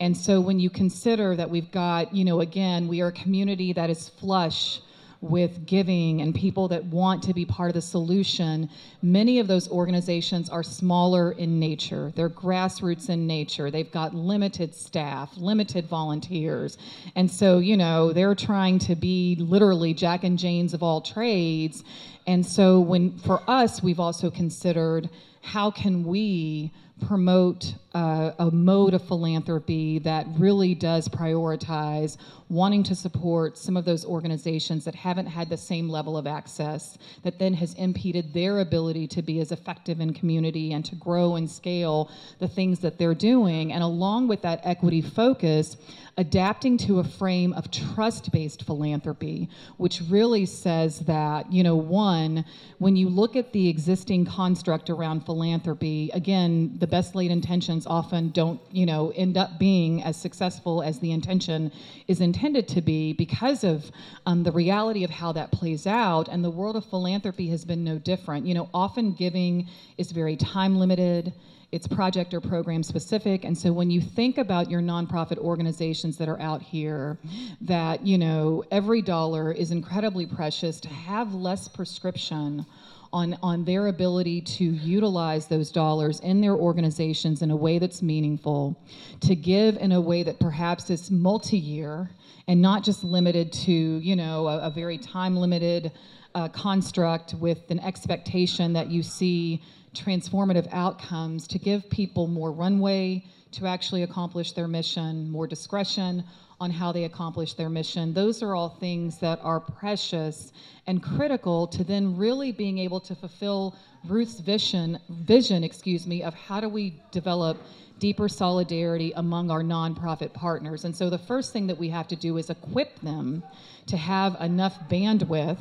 And 0.00 0.16
so 0.16 0.40
when 0.40 0.58
you 0.58 0.70
consider 0.70 1.36
that 1.36 1.48
we've 1.48 1.70
got, 1.70 2.14
you 2.14 2.24
know, 2.24 2.40
again, 2.40 2.88
we 2.88 3.00
are 3.00 3.08
a 3.08 3.12
community 3.12 3.72
that 3.72 3.90
is 3.90 4.08
flush 4.08 4.80
with 5.22 5.64
giving 5.66 6.20
and 6.20 6.34
people 6.34 6.66
that 6.68 6.84
want 6.84 7.22
to 7.22 7.32
be 7.32 7.44
part 7.44 7.70
of 7.70 7.74
the 7.74 7.80
solution, 7.80 8.68
many 9.02 9.38
of 9.38 9.46
those 9.46 9.70
organizations 9.70 10.50
are 10.50 10.64
smaller 10.64 11.32
in 11.32 11.60
nature. 11.60 12.12
They're 12.16 12.28
grassroots 12.28 13.08
in 13.08 13.26
nature. 13.26 13.70
They've 13.70 13.90
got 13.90 14.14
limited 14.14 14.74
staff, 14.74 15.34
limited 15.36 15.86
volunteers. 15.86 16.76
And 17.14 17.30
so, 17.30 17.60
you 17.60 17.76
know, 17.76 18.12
they're 18.12 18.34
trying 18.34 18.80
to 18.80 18.96
be 18.96 19.36
literally 19.38 19.94
Jack 19.94 20.24
and 20.24 20.36
Janes 20.36 20.74
of 20.74 20.82
all 20.82 21.00
trades. 21.00 21.84
And 22.26 22.44
so 22.44 22.80
when 22.80 23.16
for 23.18 23.42
us, 23.48 23.82
we've 23.82 24.00
also 24.00 24.28
considered 24.28 25.08
how 25.40 25.70
can 25.70 26.04
we 26.04 26.72
promote 27.06 27.74
uh, 27.94 28.32
a 28.38 28.50
mode 28.50 28.94
of 28.94 29.06
philanthropy 29.06 29.98
that 30.00 30.26
really 30.38 30.74
does 30.74 31.08
prioritize 31.08 32.16
wanting 32.48 32.82
to 32.82 32.94
support 32.94 33.56
some 33.56 33.76
of 33.76 33.84
those 33.84 34.04
organizations 34.04 34.84
that 34.84 34.94
haven't 34.94 35.26
had 35.26 35.48
the 35.48 35.56
same 35.56 35.88
level 35.88 36.16
of 36.16 36.26
access, 36.26 36.98
that 37.22 37.38
then 37.38 37.54
has 37.54 37.74
impeded 37.74 38.32
their 38.34 38.60
ability 38.60 39.06
to 39.06 39.22
be 39.22 39.40
as 39.40 39.52
effective 39.52 40.00
in 40.00 40.12
community 40.12 40.72
and 40.72 40.84
to 40.84 40.94
grow 40.96 41.36
and 41.36 41.50
scale 41.50 42.10
the 42.40 42.48
things 42.48 42.78
that 42.78 42.98
they're 42.98 43.14
doing. 43.14 43.72
And 43.72 43.82
along 43.82 44.28
with 44.28 44.42
that 44.42 44.60
equity 44.64 45.00
focus, 45.00 45.76
adapting 46.18 46.76
to 46.76 46.98
a 46.98 47.04
frame 47.04 47.52
of 47.54 47.70
trust 47.70 48.30
based 48.32 48.64
philanthropy, 48.64 49.48
which 49.78 50.02
really 50.10 50.44
says 50.44 51.00
that, 51.00 51.50
you 51.50 51.62
know, 51.62 51.74
one, 51.74 52.44
when 52.78 52.96
you 52.96 53.08
look 53.08 53.34
at 53.34 53.52
the 53.52 53.68
existing 53.68 54.26
construct 54.26 54.90
around 54.90 55.24
philanthropy, 55.24 56.10
again, 56.12 56.76
the 56.78 56.86
best 56.86 57.14
laid 57.14 57.30
intentions 57.30 57.86
often 57.86 58.28
don't, 58.30 58.60
you 58.70 58.84
know, 58.84 59.10
end 59.16 59.38
up 59.38 59.58
being 59.58 60.02
as 60.02 60.16
successful 60.16 60.82
as 60.82 60.98
the 60.98 61.12
intention 61.12 61.72
is 62.08 62.20
intended 62.20 62.68
to 62.68 62.82
be 62.82 63.14
because 63.14 63.64
of 63.64 63.90
um, 64.26 64.42
the 64.42 64.52
reality 64.52 65.04
of 65.04 65.10
how 65.10 65.32
that 65.32 65.50
plays 65.50 65.86
out. 65.86 66.28
And 66.28 66.44
the 66.44 66.50
world 66.50 66.76
of 66.76 66.84
philanthropy 66.84 67.48
has 67.48 67.64
been 67.64 67.84
no 67.84 67.98
different. 67.98 68.46
You 68.46 68.54
know, 68.54 68.68
often 68.74 69.12
giving 69.12 69.66
is 69.96 70.12
very 70.12 70.36
time 70.36 70.76
limited 70.78 71.32
it's 71.72 71.88
project 71.88 72.34
or 72.34 72.40
program 72.40 72.82
specific. 72.82 73.44
And 73.44 73.56
so 73.56 73.72
when 73.72 73.90
you 73.90 74.00
think 74.00 74.36
about 74.36 74.70
your 74.70 74.82
nonprofit 74.82 75.38
organizations 75.38 76.18
that 76.18 76.28
are 76.28 76.40
out 76.40 76.60
here 76.60 77.18
that 77.62 78.06
you 78.06 78.18
know 78.18 78.62
every 78.70 79.00
dollar 79.00 79.50
is 79.50 79.70
incredibly 79.70 80.26
precious 80.26 80.78
to 80.80 80.88
have 80.88 81.32
less 81.34 81.68
prescription 81.68 82.66
on, 83.12 83.38
on 83.42 83.64
their 83.64 83.88
ability 83.88 84.40
to 84.40 84.64
utilize 84.64 85.46
those 85.46 85.70
dollars 85.70 86.20
in 86.20 86.40
their 86.40 86.54
organizations 86.54 87.42
in 87.42 87.50
a 87.50 87.56
way 87.56 87.78
that's 87.78 88.02
meaningful, 88.02 88.78
to 89.20 89.34
give 89.34 89.76
in 89.76 89.92
a 89.92 90.00
way 90.00 90.22
that 90.22 90.40
perhaps 90.40 90.88
is 90.88 91.10
multi-year 91.10 92.10
and 92.48 92.60
not 92.60 92.82
just 92.82 93.04
limited 93.04 93.52
to, 93.52 93.72
you 93.72 94.16
know, 94.16 94.48
a, 94.48 94.60
a 94.60 94.70
very 94.70 94.96
time-limited 94.96 95.92
uh, 96.34 96.48
construct 96.48 97.34
with 97.34 97.70
an 97.70 97.78
expectation 97.80 98.72
that 98.72 98.88
you 98.90 99.02
see 99.02 99.62
transformative 99.94 100.68
outcomes 100.72 101.46
to 101.48 101.58
give 101.58 101.88
people 101.90 102.26
more 102.26 102.52
runway 102.52 103.24
to 103.52 103.66
actually 103.66 104.02
accomplish 104.02 104.52
their 104.52 104.68
mission, 104.68 105.30
more 105.30 105.46
discretion 105.46 106.24
on 106.60 106.70
how 106.70 106.92
they 106.92 107.04
accomplish 107.04 107.54
their 107.54 107.68
mission. 107.68 108.14
Those 108.14 108.42
are 108.42 108.54
all 108.54 108.68
things 108.68 109.18
that 109.18 109.40
are 109.42 109.60
precious 109.60 110.52
and 110.86 111.02
critical 111.02 111.66
to 111.68 111.84
then 111.84 112.16
really 112.16 112.52
being 112.52 112.78
able 112.78 113.00
to 113.00 113.14
fulfill 113.14 113.76
Ruth's 114.04 114.40
vision, 114.40 114.98
vision, 115.10 115.64
excuse 115.64 116.06
me, 116.06 116.22
of 116.22 116.34
how 116.34 116.60
do 116.60 116.68
we 116.68 117.00
develop 117.10 117.58
deeper 117.98 118.28
solidarity 118.28 119.12
among 119.16 119.50
our 119.50 119.62
nonprofit 119.62 120.32
partners. 120.32 120.84
And 120.84 120.96
so 120.96 121.10
the 121.10 121.18
first 121.18 121.52
thing 121.52 121.66
that 121.68 121.78
we 121.78 121.88
have 121.90 122.08
to 122.08 122.16
do 122.16 122.36
is 122.36 122.50
equip 122.50 122.98
them 123.00 123.42
to 123.86 123.96
have 123.96 124.36
enough 124.40 124.76
bandwidth 124.88 125.60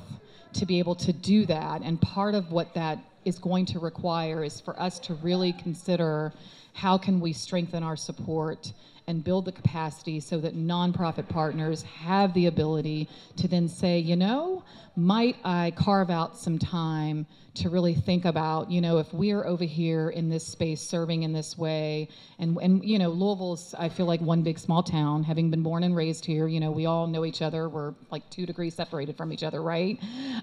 to 0.53 0.66
be 0.66 0.80
able 0.80 0.95
to 0.95 1.14
do 1.14 1.45
that. 1.45 1.82
And 1.82 2.02
part 2.02 2.36
of 2.36 2.52
what 2.52 2.74
that 2.74 2.98
is 3.26 3.39
going 3.39 3.65
to 3.65 3.80
require 3.80 4.43
is 4.43 4.60
for 4.60 4.80
us 4.80 4.99
to 4.99 5.14
really 5.15 5.53
consider 5.53 6.34
how 6.73 6.98
can 6.98 7.19
we 7.19 7.34
strengthen 7.34 7.84
our 7.84 7.95
support 7.95 8.72
and 9.07 9.23
build 9.23 9.45
the 9.45 9.52
capacity 9.52 10.19
so 10.19 10.40
that 10.40 10.56
nonprofit 10.56 11.28
partners 11.28 11.82
have 11.84 12.34
the 12.34 12.48
ability 12.48 13.10
to 13.38 13.48
then 13.48 13.68
say, 13.68 13.99
you 13.99 14.15
know, 14.15 14.64
might 14.95 15.38
I 15.44 15.72
carve 15.76 16.10
out 16.10 16.38
some 16.38 16.60
time 16.60 17.26
to 17.53 17.69
really 17.69 17.94
think 17.94 18.23
about, 18.23 18.72
you 18.72 18.80
know, 18.80 18.98
if 18.99 19.14
we're 19.14 19.45
over 19.45 19.65
here 19.65 20.10
in 20.10 20.30
this 20.30 20.45
space 20.45 20.82
serving 20.82 21.23
in 21.23 21.34
this 21.34 21.57
way, 21.57 22.07
and 22.40 22.57
and 22.61 22.84
you 22.84 22.98
know, 22.98 23.10
Louisville's 23.10 23.76
I 23.78 23.90
feel 23.90 24.06
like 24.06 24.22
one 24.22 24.41
big 24.41 24.57
small 24.57 24.84
town, 24.84 25.23
having 25.23 25.49
been 25.49 25.64
born 25.64 25.84
and 25.84 25.95
raised 25.95 26.26
here, 26.26 26.48
you 26.48 26.60
know, 26.60 26.72
we 26.72 26.86
all 26.86 27.07
know 27.07 27.26
each 27.26 27.41
other. 27.41 27.68
We're 27.68 27.94
like 28.10 28.30
two 28.30 28.45
degrees 28.45 28.73
separated 28.76 29.18
from 29.18 29.34
each 29.34 29.44
other, 29.44 29.61
right? 29.61 29.99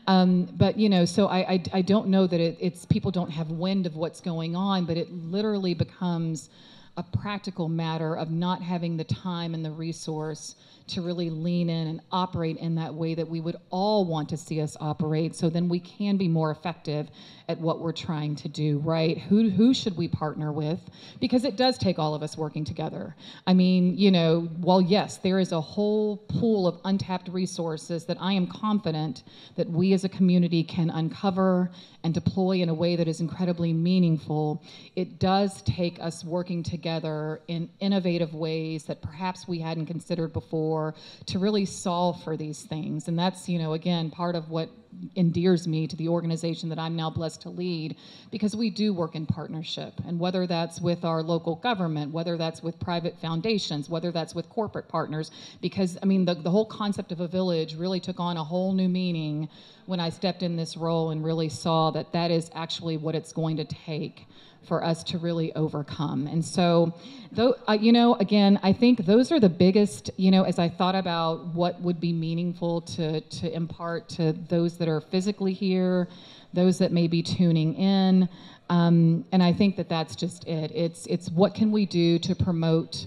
Um, 0.07 0.45
but 0.57 0.79
you 0.79 0.89
know, 0.89 1.05
so 1.05 1.29
I, 1.29 1.39
I 1.39 1.63
I 1.75 1.83
don't 1.83 2.09
know 2.09 2.27
that 2.27 2.41
it, 2.41 2.59
it's 2.61 2.85
people 2.85 3.11
don't 3.11 3.31
have 3.31 3.51
wind 3.51 3.87
of 3.87 3.97
what's 3.97 4.21
going 4.21 4.55
on, 4.55 4.85
but 4.85 4.99
it 4.99 5.11
literally 5.11 5.75
becomes 5.75 6.51
a 6.99 7.03
practical 7.17 7.69
matter 7.69 8.17
of 8.17 8.33
not 8.33 8.61
having 8.61 8.97
the 8.97 9.05
time 9.05 9.55
and 9.55 9.65
the 9.65 9.71
resource 9.71 10.57
to 10.91 11.03
really 11.03 11.31
lean 11.31 11.71
in 11.71 11.89
and 11.89 12.01
operate 12.13 12.57
in 12.59 12.75
that 12.77 12.95
way 12.95 13.15
that 13.15 13.29
we 13.29 13.41
would 13.41 13.57
all 13.71 14.05
want 14.05 14.29
to 14.29 14.37
see 14.37 14.61
us 14.61 14.77
operate 14.81 15.35
so 15.35 15.49
then 15.49 15.69
we 15.69 15.81
can 15.81 16.17
be 16.17 16.29
more 16.29 16.51
effective 16.51 17.09
at 17.49 17.59
what 17.59 17.81
we're 17.81 17.93
trying 17.93 18.37
to 18.37 18.49
do 18.49 18.79
right? 18.79 19.19
Who 19.19 19.51
who 19.51 19.75
should 19.75 19.97
we 19.97 20.09
partner 20.09 20.53
with? 20.53 20.81
Because 21.21 21.45
it 21.45 21.57
does 21.57 21.79
take 21.79 21.99
all 21.99 22.15
of 22.15 22.23
us 22.23 22.37
working 22.37 22.65
together. 22.65 23.15
I 23.47 23.55
mean 23.55 23.97
you 23.99 24.11
know 24.11 24.49
while 24.59 24.81
yes 24.81 25.19
there 25.19 25.39
is 25.39 25.53
a 25.53 25.61
whole 25.61 26.17
pool 26.17 26.67
of 26.67 26.79
untapped 26.85 27.29
resources 27.29 28.05
that 28.05 28.17
i 28.21 28.33
am 28.33 28.47
confident 28.47 29.23
that 29.57 29.69
we 29.69 29.93
as 29.93 30.05
a 30.05 30.09
community 30.09 30.63
can 30.63 30.91
uncover 30.91 31.71
and 32.05 32.15
deploy 32.15 32.57
in 32.65 32.69
a 32.69 32.75
way 32.75 32.97
that 32.97 33.09
is 33.09 33.21
incredibly 33.21 33.73
meaningful 33.73 34.63
it 34.97 35.19
does 35.19 35.63
take 35.63 35.99
us 36.01 36.25
working 36.25 36.63
together 36.63 37.41
in 37.49 37.69
innovative 37.81 38.33
ways 38.35 38.85
that 38.85 39.01
perhaps 39.03 39.49
we 39.49 39.59
hadn't 39.59 39.87
considered 39.87 40.33
before 40.33 40.78
for 40.79 40.95
to 41.27 41.39
really 41.39 41.65
solve 41.65 42.23
for 42.23 42.37
these 42.37 42.63
things. 42.63 43.09
And 43.09 43.19
that's, 43.19 43.49
you 43.49 43.59
know, 43.59 43.73
again, 43.73 44.11
part 44.11 44.37
of 44.37 44.49
what 44.49 44.69
endears 45.17 45.69
me 45.69 45.87
to 45.87 45.97
the 45.97 46.09
organization 46.09 46.69
that 46.71 46.79
I'm 46.79 46.97
now 46.97 47.11
blessed 47.11 47.43
to 47.43 47.51
lead 47.51 47.97
because 48.31 48.57
we 48.57 48.71
do 48.71 48.95
work 48.95 49.15
in 49.15 49.27
partnership. 49.27 49.93
And 50.07 50.19
whether 50.19 50.47
that's 50.47 50.81
with 50.81 51.05
our 51.05 51.23
local 51.23 51.57
government, 51.57 52.13
whether 52.13 52.37
that's 52.37 52.63
with 52.63 52.79
private 52.81 53.19
foundations, 53.19 53.91
whether 53.91 54.11
that's 54.13 54.35
with 54.35 54.49
corporate 54.49 54.89
partners, 54.89 55.31
because 55.61 55.99
I 56.03 56.07
mean, 56.07 56.25
the, 56.25 56.35
the 56.35 56.51
whole 56.51 56.67
concept 56.67 57.13
of 57.13 57.21
a 57.21 57.29
village 57.29 57.75
really 57.75 58.01
took 58.01 58.21
on 58.21 58.37
a 58.37 58.45
whole 58.45 58.73
new 58.73 58.89
meaning 58.89 59.49
when 59.87 60.01
I 60.01 60.11
stepped 60.11 60.43
in 60.43 60.57
this 60.57 60.77
role 60.77 61.11
and 61.11 61.25
really 61.25 61.49
saw 61.49 61.91
that 61.91 62.13
that 62.13 62.31
is 62.31 62.51
actually 62.55 62.97
what 62.97 63.15
it's 63.15 63.33
going 63.33 63.57
to 63.57 63.65
take 63.65 64.27
for 64.69 64.85
us 64.85 65.03
to 65.05 65.19
really 65.19 65.53
overcome. 65.55 66.27
And 66.27 66.45
so, 66.45 66.95
though, 67.33 67.57
uh, 67.69 67.73
you 67.73 67.93
know, 67.93 68.15
again, 68.17 68.61
I 68.63 68.73
think 68.73 69.07
those 69.07 69.33
are 69.33 69.41
the 69.41 69.49
biggest, 69.49 70.11
you 70.17 70.31
know, 70.31 70.45
as 70.45 70.59
I 70.59 70.69
thought 70.69 70.95
about 70.95 71.47
what 71.55 71.81
would 71.81 72.01
be 72.01 72.13
meaningful 72.13 72.83
to, 72.83 73.21
to 73.21 73.53
impart 73.53 74.09
to 74.11 74.33
those 74.49 74.77
that 74.79 74.89
are 74.89 75.01
physically 75.01 75.55
here, 75.55 76.09
those 76.53 76.79
that 76.79 76.93
may 76.93 77.09
be 77.09 77.23
tuning 77.23 77.75
in. 77.75 78.29
Um, 78.71 79.25
and 79.33 79.43
I 79.43 79.53
think 79.53 79.77
that 79.77 79.89
that's 79.89 80.15
just 80.15 80.47
it. 80.47 80.71
It's, 80.75 81.07
it's 81.07 81.31
what 81.31 81.55
can 81.55 81.73
we 81.73 81.87
do 81.87 82.19
to 82.21 82.35
promote 82.35 83.07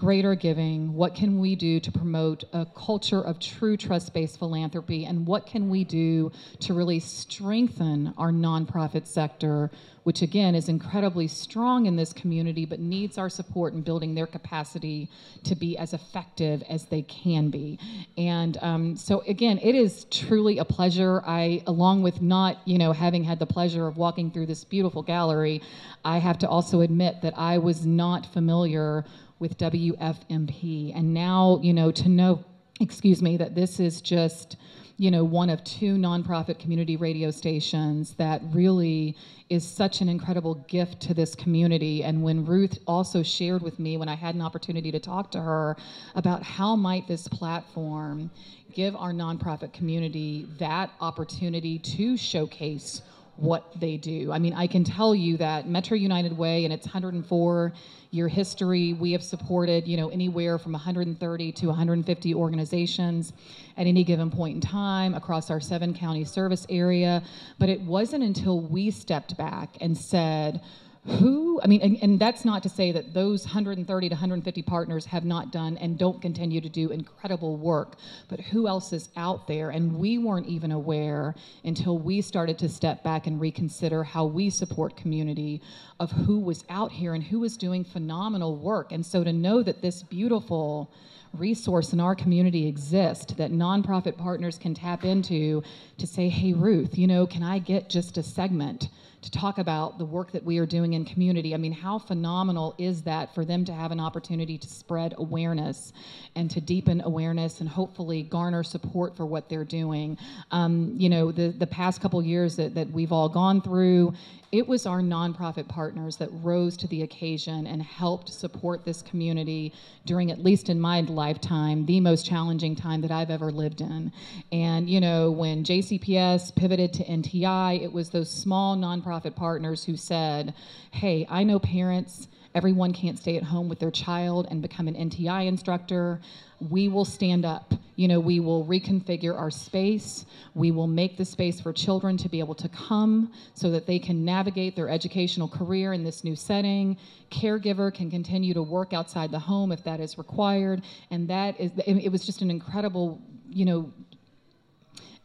greater 0.00 0.34
giving? 0.34 0.94
What 0.94 1.14
can 1.14 1.38
we 1.38 1.54
do 1.54 1.78
to 1.78 1.92
promote 1.92 2.44
a 2.54 2.64
culture 2.74 3.20
of 3.20 3.38
true 3.38 3.76
trust 3.76 4.14
based 4.14 4.38
philanthropy? 4.38 5.04
And 5.04 5.26
what 5.26 5.44
can 5.44 5.68
we 5.68 5.84
do 5.84 6.32
to 6.60 6.72
really 6.72 7.00
strengthen 7.00 8.14
our 8.16 8.30
nonprofit 8.30 9.06
sector, 9.06 9.70
which 10.04 10.22
again 10.22 10.54
is 10.54 10.70
incredibly 10.70 11.28
strong 11.28 11.84
in 11.84 11.96
this 11.96 12.14
community 12.14 12.64
but 12.64 12.80
needs 12.80 13.18
our 13.18 13.28
support 13.28 13.74
in 13.74 13.82
building 13.82 14.14
their 14.14 14.26
capacity 14.26 15.10
to 15.44 15.54
be 15.54 15.76
as 15.76 15.92
effective 15.92 16.62
as 16.70 16.86
they 16.86 17.02
can 17.02 17.50
be? 17.50 17.78
And 18.16 18.56
um, 18.62 18.96
so, 18.96 19.22
again, 19.28 19.58
it 19.62 19.74
is 19.74 20.04
truly 20.04 20.56
a 20.56 20.64
pleasure. 20.64 21.20
I, 21.26 21.62
along 21.66 22.00
with 22.00 22.22
not, 22.22 22.56
you 22.64 22.78
know, 22.78 22.92
having 22.92 23.22
had 23.22 23.38
the 23.38 23.44
pleasure 23.44 23.86
of 23.86 23.98
walking 23.98 24.30
through 24.30 24.46
this 24.46 24.64
beautiful 24.64 25.02
gallery, 25.02 25.60
I 26.06 26.16
have 26.16 26.38
to 26.38 26.48
also 26.48 26.80
admit 26.80 27.20
that 27.20 27.34
I 27.36 27.58
was 27.58 27.84
not 27.84 28.24
familiar 28.32 29.04
with 29.40 29.58
WFMP. 29.58 30.96
And 30.96 31.12
now, 31.12 31.58
you 31.62 31.72
know, 31.72 31.90
to 31.90 32.08
know, 32.08 32.44
excuse 32.78 33.20
me, 33.20 33.36
that 33.38 33.56
this 33.56 33.80
is 33.80 34.00
just, 34.00 34.56
you 34.98 35.10
know, 35.10 35.24
one 35.24 35.48
of 35.48 35.64
two 35.64 35.96
nonprofit 35.96 36.58
community 36.58 36.96
radio 36.96 37.30
stations 37.30 38.14
that 38.14 38.42
really 38.52 39.16
is 39.48 39.66
such 39.66 40.02
an 40.02 40.08
incredible 40.08 40.54
gift 40.68 41.00
to 41.00 41.14
this 41.14 41.34
community. 41.34 42.04
And 42.04 42.22
when 42.22 42.44
Ruth 42.44 42.78
also 42.86 43.22
shared 43.22 43.62
with 43.62 43.78
me, 43.78 43.96
when 43.96 44.08
I 44.08 44.14
had 44.14 44.34
an 44.34 44.42
opportunity 44.42 44.92
to 44.92 45.00
talk 45.00 45.30
to 45.32 45.40
her 45.40 45.76
about 46.14 46.42
how 46.42 46.76
might 46.76 47.08
this 47.08 47.26
platform 47.26 48.30
give 48.74 48.94
our 48.94 49.12
nonprofit 49.12 49.72
community 49.72 50.46
that 50.58 50.90
opportunity 51.00 51.78
to 51.78 52.16
showcase 52.16 53.02
what 53.36 53.78
they 53.80 53.96
do. 53.96 54.32
I 54.32 54.38
mean, 54.38 54.54
I 54.54 54.66
can 54.66 54.84
tell 54.84 55.14
you 55.14 55.36
that 55.38 55.68
Metro 55.68 55.96
United 55.96 56.36
Way 56.36 56.64
and 56.64 56.72
its 56.72 56.86
104 56.86 57.72
year 58.10 58.28
history, 58.28 58.92
we 58.92 59.12
have 59.12 59.22
supported, 59.22 59.86
you 59.86 59.96
know, 59.96 60.08
anywhere 60.08 60.58
from 60.58 60.72
130 60.72 61.52
to 61.52 61.66
150 61.66 62.34
organizations 62.34 63.32
at 63.76 63.86
any 63.86 64.04
given 64.04 64.30
point 64.30 64.56
in 64.56 64.60
time 64.60 65.14
across 65.14 65.50
our 65.50 65.60
seven 65.60 65.94
county 65.94 66.24
service 66.24 66.66
area. 66.68 67.22
But 67.58 67.68
it 67.68 67.80
wasn't 67.80 68.24
until 68.24 68.60
we 68.60 68.90
stepped 68.90 69.36
back 69.36 69.76
and 69.80 69.96
said, 69.96 70.60
who 71.06 71.60
i 71.62 71.66
mean 71.66 71.80
and, 71.80 71.96
and, 72.02 72.20
that's 72.20 72.44
not 72.44 72.62
to 72.62 72.68
say 72.68 72.92
that 72.92 73.14
those 73.14 73.44
130 73.44 74.08
to 74.08 74.14
150 74.14 74.62
partners 74.62 75.06
have 75.06 75.24
not 75.24 75.50
done 75.50 75.78
and 75.78 75.98
don't 75.98 76.20
continue 76.20 76.60
to 76.60 76.68
do 76.68 76.90
incredible 76.90 77.56
work 77.56 77.96
but 78.28 78.40
who 78.40 78.68
else 78.68 78.92
is 78.92 79.08
out 79.16 79.46
there? 79.46 79.70
And 79.70 79.96
we 79.96 80.18
weren't 80.18 80.46
even 80.46 80.72
aware 80.72 81.34
until 81.64 81.98
we 81.98 82.20
started 82.20 82.58
to 82.60 82.68
step 82.68 83.02
back 83.02 83.26
and 83.26 83.40
reconsider 83.40 84.04
how 84.04 84.24
we 84.24 84.50
support 84.50 84.96
community 84.96 85.60
of 85.98 86.10
who 86.12 86.38
was 86.38 86.64
out 86.70 86.92
here 86.92 87.14
and 87.14 87.22
who 87.22 87.40
was 87.40 87.56
doing 87.56 87.84
phenomenal 87.84 88.56
work. 88.56 88.92
And 88.92 89.04
so 89.04 89.24
to 89.24 89.32
know 89.32 89.62
that 89.62 89.82
this 89.82 90.02
beautiful 90.02 90.92
resource 91.32 91.92
in 91.92 92.00
our 92.00 92.14
community 92.14 92.66
exists 92.66 93.34
that 93.34 93.52
nonprofit 93.52 94.16
partners 94.16 94.58
can 94.58 94.74
tap 94.74 95.04
into 95.04 95.62
to 95.96 96.04
say 96.04 96.28
hey 96.28 96.52
ruth 96.52 96.98
you 96.98 97.06
know 97.06 97.24
can 97.24 97.44
i 97.44 97.56
get 97.56 97.88
just 97.88 98.18
a 98.18 98.22
segment 98.24 98.88
to 99.22 99.30
talk 99.30 99.58
about 99.58 99.98
the 99.98 100.04
work 100.04 100.32
that 100.32 100.44
we 100.44 100.58
are 100.58 100.66
doing 100.66 100.94
in 100.94 101.04
community. 101.04 101.54
I 101.54 101.58
mean, 101.58 101.72
how 101.72 101.98
phenomenal 101.98 102.74
is 102.78 103.02
that 103.02 103.34
for 103.34 103.44
them 103.44 103.64
to 103.66 103.72
have 103.72 103.92
an 103.92 104.00
opportunity 104.00 104.56
to 104.56 104.66
spread 104.66 105.14
awareness 105.18 105.92
and 106.34 106.50
to 106.50 106.60
deepen 106.60 107.02
awareness 107.02 107.60
and 107.60 107.68
hopefully 107.68 108.22
garner 108.22 108.62
support 108.62 109.16
for 109.16 109.26
what 109.26 109.48
they're 109.48 109.64
doing? 109.64 110.16
Um, 110.50 110.94
you 110.96 111.08
know, 111.08 111.32
the, 111.32 111.48
the 111.48 111.66
past 111.66 112.00
couple 112.00 112.22
years 112.22 112.56
that, 112.56 112.74
that 112.74 112.90
we've 112.90 113.12
all 113.12 113.28
gone 113.28 113.60
through, 113.60 114.14
it 114.52 114.66
was 114.66 114.84
our 114.84 115.00
nonprofit 115.00 115.68
partners 115.68 116.16
that 116.16 116.28
rose 116.42 116.76
to 116.78 116.88
the 116.88 117.02
occasion 117.02 117.68
and 117.68 117.80
helped 117.82 118.28
support 118.28 118.84
this 118.84 119.00
community 119.02 119.72
during, 120.06 120.32
at 120.32 120.42
least 120.42 120.68
in 120.68 120.80
my 120.80 121.02
lifetime, 121.02 121.86
the 121.86 122.00
most 122.00 122.26
challenging 122.26 122.74
time 122.74 123.00
that 123.02 123.12
I've 123.12 123.30
ever 123.30 123.52
lived 123.52 123.80
in. 123.80 124.10
And, 124.50 124.90
you 124.90 125.00
know, 125.00 125.30
when 125.30 125.62
JCPS 125.62 126.56
pivoted 126.56 126.92
to 126.94 127.04
NTI, 127.04 127.82
it 127.82 127.92
was 127.92 128.10
those 128.10 128.28
small 128.28 128.76
nonprofit 128.76 129.09
partners 129.34 129.84
who 129.84 129.96
said, 129.96 130.54
hey, 130.92 131.26
I 131.28 131.42
know 131.44 131.58
parents 131.58 132.28
everyone 132.54 132.92
can't 132.92 133.16
stay 133.16 133.36
at 133.36 133.44
home 133.44 133.68
with 133.68 133.78
their 133.78 133.92
child 133.92 134.48
and 134.50 134.60
become 134.60 134.88
an 134.88 134.94
NTI 134.94 135.46
instructor 135.46 136.20
we 136.68 136.88
will 136.88 137.04
stand 137.04 137.44
up. 137.44 137.72
You 137.96 138.08
know, 138.08 138.20
we 138.20 138.40
will 138.40 138.64
reconfigure 138.64 139.36
our 139.36 139.50
space. 139.50 140.26
We 140.54 140.70
will 140.70 140.86
make 140.86 141.16
the 141.16 141.24
space 141.24 141.60
for 141.60 141.72
children 141.72 142.16
to 142.18 142.28
be 142.28 142.38
able 142.38 142.54
to 142.56 142.68
come 142.68 143.32
so 143.54 143.70
that 143.70 143.86
they 143.86 143.98
can 143.98 144.24
navigate 144.24 144.76
their 144.76 144.88
educational 144.88 145.48
career 145.48 145.92
in 145.92 146.04
this 146.04 146.24
new 146.24 146.36
setting. 146.36 146.98
Caregiver 147.30 147.92
can 147.92 148.10
continue 148.10 148.54
to 148.54 148.62
work 148.62 148.92
outside 148.92 149.30
the 149.30 149.38
home 149.38 149.72
if 149.72 149.82
that 149.84 150.00
is 150.00 150.18
required. 150.18 150.82
And 151.10 151.28
that 151.28 151.58
is, 151.60 151.72
it 151.86 152.10
was 152.10 152.24
just 152.24 152.42
an 152.42 152.50
incredible, 152.50 153.20
you 153.48 153.64
know, 153.64 153.92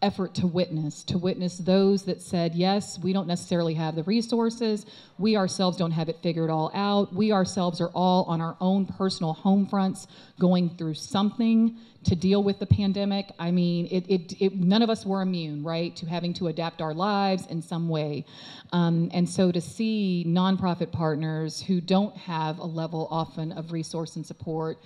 effort 0.06 0.36
to 0.36 0.45
witness, 0.45 1.03
to 1.03 1.18
witness 1.18 1.57
those 1.57 2.03
that 2.03 2.22
said, 2.22 2.53
yes, 2.53 2.99
we 2.99 3.11
don't 3.11 3.27
necessarily 3.27 3.73
have 3.73 3.95
the 3.95 4.03
resources. 4.03 4.86
We 5.18 5.36
ourselves 5.36 5.77
don't 5.77 5.91
have 5.91 6.10
it 6.10 6.19
figured 6.22 6.52
all 6.52 6.69
out. 6.76 7.11
We 7.11 7.32
ourselves 7.32 7.82
are 7.82 7.90
all 7.95 8.23
on 8.26 8.40
our 8.40 8.56
own 8.61 8.86
personal 8.86 9.34
home 9.34 9.65
fronts 9.65 10.06
going 10.40 10.69
through 10.77 10.94
something 10.94 11.76
to 12.03 12.15
deal 12.15 12.44
with 12.44 12.60
the 12.60 12.68
pandemic. 12.68 13.32
I 13.40 13.49
mean, 13.49 13.88
it, 13.90 14.06
it, 14.07 14.40
it 14.40 14.53
none 14.53 14.84
of 14.84 14.91
us 14.91 15.07
were 15.07 15.23
immune, 15.23 15.64
right, 15.64 15.95
to 15.95 16.06
having 16.06 16.36
to 16.36 16.49
adapt 16.49 16.80
our 16.80 16.94
lives 16.94 17.48
in 17.48 17.64
some 17.64 17.90
way. 17.90 18.26
Um, 18.72 19.10
and 19.11 19.27
so 19.27 19.52
to 19.52 19.60
see 19.60 20.23
nonprofit 20.27 20.91
partners 20.91 21.61
who 21.61 21.82
don't 21.82 22.15
have 22.15 22.60
a 22.60 22.65
level 22.65 23.07
often 23.10 23.53
of 23.53 23.72
resource 23.72 24.18
and 24.18 24.26
support 24.26 24.77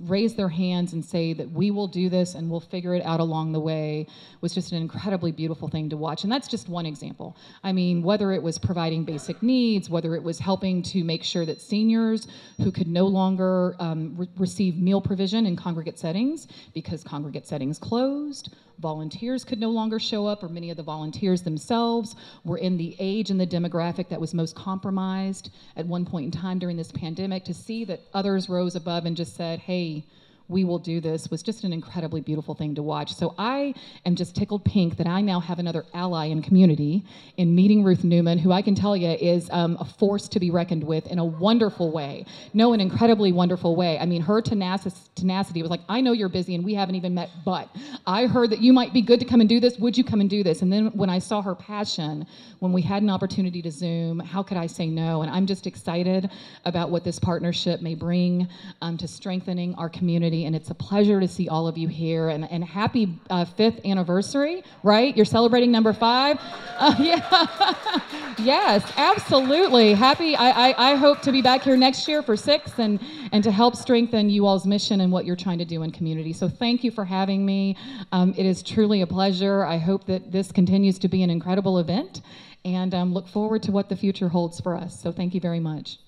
raise 0.00 0.34
their 0.34 0.48
hands 0.48 0.92
and 0.92 1.04
say 1.04 1.32
that 1.32 1.50
we 1.50 1.70
will 1.70 1.88
do 1.88 2.08
this 2.08 2.34
and 2.34 2.50
we'll 2.50 2.60
figure 2.60 2.94
it 2.94 3.04
out 3.04 3.20
along 3.20 3.52
the 3.52 3.60
way 3.60 4.06
was 4.40 4.54
just 4.54 4.72
an 4.72 4.78
incredibly 4.80 5.32
beautiful 5.32 5.68
thing 5.68 5.88
to 5.90 5.96
watch. 5.96 6.22
And 6.22 6.32
that's 6.32 6.48
just 6.48 6.68
one 6.68 6.86
example. 6.86 7.36
I 7.62 7.72
mean, 7.72 8.02
whether 8.02 8.32
it 8.32 8.42
was 8.42 8.58
providing 8.58 9.04
basic 9.04 9.42
needs, 9.42 9.90
whether 9.90 10.14
it 10.14 10.22
was 10.22 10.38
helping 10.38 10.82
to 10.82 11.04
make 11.04 11.24
sure 11.24 11.44
that 11.46 11.60
seniors 11.60 12.28
who 12.58 12.70
could 12.70 12.88
no 12.88 13.06
longer 13.06 13.74
um, 13.78 14.14
re- 14.16 14.28
receive 14.36 14.76
meal 14.78 15.00
provision 15.00 15.46
in 15.46 15.56
congregate 15.56 15.98
settings 15.98 16.48
because 16.74 17.02
congregate 17.02 17.46
settings 17.46 17.78
closed, 17.78 18.54
volunteers 18.78 19.44
could 19.44 19.58
no 19.58 19.70
longer 19.70 19.98
show 19.98 20.26
up, 20.26 20.42
or 20.42 20.48
many 20.48 20.70
of 20.70 20.76
the 20.76 20.82
volunteers 20.82 21.42
themselves 21.42 22.14
were 22.44 22.58
in 22.58 22.76
the 22.76 22.96
age 22.98 23.30
and 23.30 23.40
the 23.40 23.46
demographic 23.46 24.08
that 24.08 24.20
was 24.20 24.34
most 24.34 24.54
compromised 24.54 25.50
at 25.76 25.86
one 25.86 26.04
point 26.04 26.26
in 26.26 26.40
time 26.40 26.58
during 26.58 26.76
this 26.76 26.92
pandemic, 26.92 27.44
to 27.44 27.54
see 27.54 27.84
that 27.84 28.00
others 28.14 28.48
rose 28.48 28.76
above 28.76 29.04
and 29.04 29.16
just 29.16 29.36
said, 29.36 29.58
hey, 29.58 30.04
we 30.48 30.64
will 30.64 30.78
do 30.78 31.00
this 31.00 31.30
was 31.30 31.42
just 31.42 31.64
an 31.64 31.72
incredibly 31.72 32.20
beautiful 32.20 32.54
thing 32.54 32.74
to 32.74 32.82
watch. 32.82 33.14
So 33.14 33.34
I 33.38 33.74
am 34.06 34.16
just 34.16 34.34
tickled 34.34 34.64
pink 34.64 34.96
that 34.96 35.06
I 35.06 35.20
now 35.20 35.40
have 35.40 35.58
another 35.58 35.84
ally 35.92 36.26
in 36.26 36.40
community 36.42 37.04
in 37.36 37.54
meeting 37.54 37.84
Ruth 37.84 38.02
Newman, 38.02 38.38
who 38.38 38.50
I 38.50 38.62
can 38.62 38.74
tell 38.74 38.96
you 38.96 39.10
is 39.10 39.48
um, 39.50 39.76
a 39.78 39.84
force 39.84 40.26
to 40.28 40.40
be 40.40 40.50
reckoned 40.50 40.82
with 40.82 41.06
in 41.06 41.18
a 41.18 41.24
wonderful 41.24 41.92
way. 41.92 42.24
No, 42.54 42.72
an 42.72 42.80
incredibly 42.80 43.30
wonderful 43.30 43.76
way. 43.76 43.98
I 43.98 44.06
mean, 44.06 44.22
her 44.22 44.40
tenacity 44.40 45.62
was 45.62 45.70
like, 45.70 45.80
I 45.88 46.00
know 46.00 46.12
you're 46.12 46.28
busy 46.30 46.54
and 46.54 46.64
we 46.64 46.74
haven't 46.74 46.94
even 46.94 47.14
met, 47.14 47.30
but 47.44 47.68
I 48.06 48.26
heard 48.26 48.50
that 48.50 48.60
you 48.60 48.72
might 48.72 48.92
be 48.92 49.02
good 49.02 49.20
to 49.20 49.26
come 49.26 49.40
and 49.40 49.48
do 49.48 49.60
this. 49.60 49.78
Would 49.78 49.98
you 49.98 50.04
come 50.04 50.20
and 50.20 50.30
do 50.30 50.42
this? 50.42 50.62
And 50.62 50.72
then 50.72 50.86
when 50.88 51.10
I 51.10 51.18
saw 51.18 51.42
her 51.42 51.54
passion, 51.54 52.26
when 52.60 52.72
we 52.72 52.80
had 52.80 53.02
an 53.02 53.10
opportunity 53.10 53.60
to 53.62 53.70
Zoom, 53.70 54.18
how 54.18 54.42
could 54.42 54.56
I 54.56 54.66
say 54.66 54.86
no? 54.86 55.22
And 55.22 55.30
I'm 55.30 55.46
just 55.46 55.66
excited 55.66 56.30
about 56.64 56.90
what 56.90 57.04
this 57.04 57.18
partnership 57.18 57.82
may 57.82 57.94
bring 57.94 58.48
um, 58.80 58.96
to 58.96 59.06
strengthening 59.06 59.74
our 59.74 59.88
community 59.88 60.37
and 60.44 60.54
it's 60.56 60.70
a 60.70 60.74
pleasure 60.74 61.20
to 61.20 61.28
see 61.28 61.48
all 61.48 61.66
of 61.68 61.78
you 61.78 61.88
here. 61.88 62.28
And, 62.28 62.50
and 62.50 62.64
happy 62.64 63.18
uh, 63.30 63.44
fifth 63.44 63.84
anniversary, 63.84 64.62
right? 64.82 65.16
You're 65.16 65.24
celebrating 65.24 65.70
number 65.70 65.92
five? 65.92 66.38
Uh, 66.78 66.94
yeah. 67.00 68.34
yes, 68.38 68.92
absolutely. 68.96 69.94
Happy. 69.94 70.36
I, 70.36 70.70
I, 70.70 70.92
I, 70.92 70.94
hope 70.94 71.22
to 71.22 71.32
be 71.32 71.42
back 71.42 71.62
here 71.62 71.76
next 71.76 72.06
year 72.08 72.22
for 72.22 72.36
six 72.36 72.78
and, 72.78 73.00
and 73.32 73.42
to 73.44 73.50
help 73.50 73.76
strengthen 73.76 74.30
you 74.30 74.46
all's 74.46 74.66
mission 74.66 75.00
and 75.00 75.12
what 75.12 75.24
you're 75.24 75.36
trying 75.36 75.58
to 75.58 75.64
do 75.64 75.82
in 75.82 75.90
community. 75.90 76.32
So 76.32 76.48
thank 76.48 76.84
you 76.84 76.90
for 76.90 77.04
having 77.04 77.44
me. 77.44 77.76
Um, 78.12 78.34
it 78.36 78.46
is 78.46 78.62
truly 78.62 79.02
a 79.02 79.06
pleasure. 79.06 79.64
I 79.64 79.78
hope 79.78 80.04
that 80.06 80.32
this 80.32 80.52
continues 80.52 80.98
to 81.00 81.08
be 81.08 81.22
an 81.22 81.30
incredible 81.30 81.78
event 81.78 82.22
and 82.64 82.94
um, 82.94 83.14
look 83.14 83.28
forward 83.28 83.62
to 83.64 83.72
what 83.72 83.88
the 83.88 83.96
future 83.96 84.28
holds 84.28 84.60
for 84.60 84.74
us. 84.74 85.00
So 85.00 85.12
thank 85.12 85.34
you 85.34 85.40
very 85.40 85.60
much. 85.60 85.98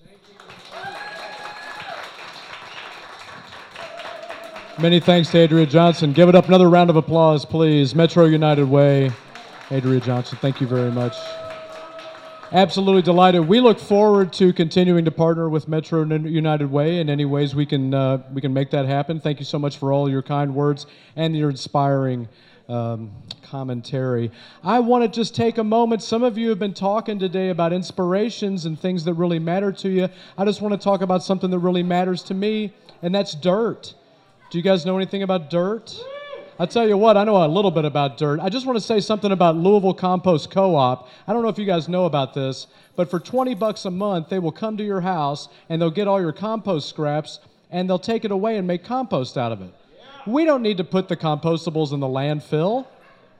Many 4.81 4.99
thanks 4.99 5.29
to 5.29 5.43
Adria 5.43 5.67
Johnson. 5.67 6.11
Give 6.11 6.27
it 6.27 6.33
up 6.33 6.47
another 6.47 6.67
round 6.67 6.89
of 6.89 6.95
applause, 6.95 7.45
please. 7.45 7.93
Metro 7.93 8.25
United 8.25 8.67
Way. 8.67 9.11
Adria 9.69 9.99
Johnson, 9.99 10.39
thank 10.41 10.59
you 10.59 10.65
very 10.65 10.89
much. 10.89 11.15
Absolutely 12.51 13.03
delighted. 13.03 13.41
We 13.41 13.59
look 13.59 13.77
forward 13.77 14.33
to 14.33 14.51
continuing 14.51 15.05
to 15.05 15.11
partner 15.11 15.49
with 15.49 15.67
Metro 15.67 16.03
United 16.03 16.71
Way 16.71 16.99
in 16.99 17.11
any 17.11 17.25
ways 17.25 17.53
we 17.53 17.63
can 17.63 17.93
uh, 17.93 18.23
we 18.33 18.41
can 18.41 18.55
make 18.55 18.71
that 18.71 18.87
happen. 18.87 19.19
Thank 19.19 19.37
you 19.37 19.45
so 19.45 19.59
much 19.59 19.77
for 19.77 19.93
all 19.93 20.09
your 20.09 20.23
kind 20.23 20.55
words 20.55 20.87
and 21.15 21.37
your 21.37 21.51
inspiring 21.51 22.27
um, 22.67 23.11
commentary. 23.43 24.31
I 24.63 24.79
want 24.79 25.03
to 25.03 25.15
just 25.15 25.35
take 25.35 25.59
a 25.59 25.63
moment. 25.63 26.01
Some 26.01 26.23
of 26.23 26.39
you 26.39 26.49
have 26.49 26.59
been 26.59 26.73
talking 26.73 27.19
today 27.19 27.49
about 27.49 27.71
inspirations 27.71 28.65
and 28.65 28.79
things 28.79 29.05
that 29.05 29.13
really 29.13 29.37
matter 29.37 29.71
to 29.73 29.89
you. 29.89 30.09
I 30.39 30.43
just 30.43 30.59
want 30.59 30.73
to 30.73 30.83
talk 30.83 31.01
about 31.01 31.21
something 31.21 31.51
that 31.51 31.59
really 31.59 31.83
matters 31.83 32.23
to 32.23 32.33
me, 32.33 32.73
and 33.03 33.13
that's 33.13 33.35
dirt. 33.35 33.93
Do 34.51 34.57
you 34.57 34.63
guys 34.65 34.85
know 34.85 34.97
anything 34.97 35.23
about 35.23 35.49
dirt? 35.49 35.97
I'll 36.59 36.67
tell 36.67 36.85
you 36.85 36.97
what, 36.97 37.15
I 37.15 37.23
know 37.23 37.37
a 37.37 37.47
little 37.47 37.71
bit 37.71 37.85
about 37.85 38.17
dirt. 38.17 38.41
I 38.41 38.49
just 38.49 38.65
want 38.65 38.75
to 38.75 38.83
say 38.83 38.99
something 38.99 39.31
about 39.31 39.55
Louisville 39.55 39.93
Compost 39.93 40.51
Co 40.51 40.75
op. 40.75 41.07
I 41.25 41.31
don't 41.31 41.41
know 41.41 41.47
if 41.47 41.57
you 41.57 41.63
guys 41.63 41.87
know 41.87 42.03
about 42.03 42.33
this, 42.33 42.67
but 42.97 43.09
for 43.09 43.17
20 43.17 43.55
bucks 43.55 43.85
a 43.85 43.89
month, 43.89 44.27
they 44.27 44.39
will 44.39 44.51
come 44.51 44.75
to 44.75 44.83
your 44.83 44.99
house 44.99 45.47
and 45.69 45.81
they'll 45.81 45.89
get 45.89 46.05
all 46.05 46.19
your 46.19 46.33
compost 46.33 46.89
scraps 46.89 47.39
and 47.69 47.89
they'll 47.89 47.97
take 47.97 48.25
it 48.25 48.31
away 48.31 48.57
and 48.57 48.67
make 48.67 48.83
compost 48.83 49.37
out 49.37 49.53
of 49.53 49.61
it. 49.61 49.73
We 50.27 50.43
don't 50.43 50.61
need 50.61 50.75
to 50.77 50.83
put 50.83 51.07
the 51.07 51.15
compostables 51.15 51.93
in 51.93 52.01
the 52.01 52.07
landfill, 52.07 52.87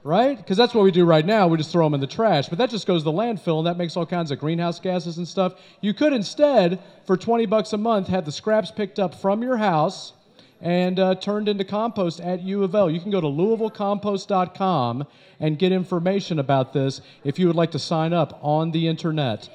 right? 0.06 0.38
Because 0.38 0.56
that's 0.56 0.74
what 0.74 0.86
we 0.86 0.92
do 0.92 1.04
right 1.04 1.26
now. 1.26 1.46
We 1.46 1.58
just 1.58 1.74
throw 1.74 1.86
them 1.86 1.94
in 1.94 2.00
the 2.00 2.08
trash. 2.08 2.48
But 2.48 2.58
that 2.60 2.70
just 2.70 2.88
goes 2.88 3.02
to 3.02 3.12
the 3.12 3.12
landfill 3.12 3.58
and 3.58 3.68
that 3.68 3.76
makes 3.76 3.98
all 3.98 4.06
kinds 4.06 4.32
of 4.32 4.40
greenhouse 4.40 4.80
gases 4.80 5.18
and 5.18 5.28
stuff. 5.28 5.56
You 5.82 5.94
could 5.94 6.14
instead, 6.14 6.80
for 7.06 7.18
20 7.18 7.48
bucks 7.48 7.74
a 7.74 7.78
month, 7.78 8.08
have 8.08 8.24
the 8.24 8.32
scraps 8.32 8.72
picked 8.72 8.98
up 8.98 9.14
from 9.14 9.44
your 9.44 9.58
house 9.58 10.14
and 10.62 11.00
uh, 11.00 11.16
turned 11.16 11.50
into 11.50 11.64
compost 11.64 12.20
at 12.20 12.42
U 12.44 12.64
of 12.64 12.76
L. 12.76 12.90
You 12.90 13.00
can 13.00 13.12
go 13.12 13.20
to 13.20 13.28
louisvillecompost.com 13.28 15.08
and 15.40 15.58
get 15.58 15.72
information 15.72 16.40
about 16.40 16.72
this 16.74 17.02
if 17.24 17.40
you 17.40 17.48
would 17.48 17.56
like 17.56 17.72
to 17.72 17.80
sign 17.80 18.14
up 18.14 18.40
on 18.44 18.72
the 18.72 18.88
internet. 18.88 19.50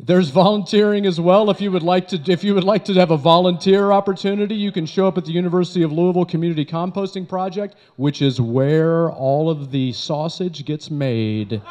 There's 0.00 0.30
volunteering 0.30 1.06
as 1.06 1.20
well. 1.20 1.50
If 1.50 1.60
you 1.60 1.70
would 1.70 1.84
like 1.84 2.08
to, 2.08 2.20
if 2.26 2.42
you 2.42 2.52
would 2.54 2.64
like 2.64 2.84
to 2.86 2.94
have 2.94 3.12
a 3.12 3.16
volunteer 3.16 3.92
opportunity, 3.92 4.56
you 4.56 4.72
can 4.72 4.86
show 4.86 5.06
up 5.06 5.16
at 5.16 5.24
the 5.24 5.30
University 5.30 5.82
of 5.82 5.92
Louisville 5.92 6.24
Community 6.24 6.64
Composting 6.64 7.28
Project, 7.28 7.76
which 7.94 8.20
is 8.20 8.40
where 8.40 9.12
all 9.12 9.48
of 9.48 9.70
the 9.70 9.92
sausage 9.92 10.64
gets 10.64 10.90
made 10.90 11.62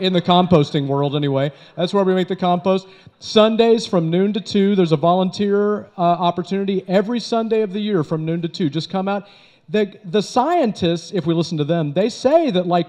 in 0.00 0.12
the 0.12 0.20
composting 0.20 0.88
world. 0.88 1.14
Anyway, 1.14 1.52
that's 1.76 1.94
where 1.94 2.02
we 2.02 2.12
make 2.12 2.26
the 2.26 2.36
compost. 2.36 2.88
Sundays 3.20 3.86
from 3.86 4.10
noon 4.10 4.32
to 4.32 4.40
two. 4.40 4.74
There's 4.74 4.92
a 4.92 4.96
volunteer 4.96 5.84
uh, 5.96 6.00
opportunity 6.00 6.84
every 6.88 7.20
Sunday 7.20 7.62
of 7.62 7.72
the 7.72 7.80
year 7.80 8.02
from 8.02 8.24
noon 8.24 8.42
to 8.42 8.48
two. 8.48 8.68
Just 8.68 8.90
come 8.90 9.06
out. 9.06 9.28
The 9.68 9.96
the 10.04 10.22
scientists, 10.22 11.12
if 11.12 11.24
we 11.24 11.32
listen 11.34 11.56
to 11.58 11.64
them, 11.64 11.92
they 11.92 12.08
say 12.08 12.50
that 12.50 12.66
like 12.66 12.88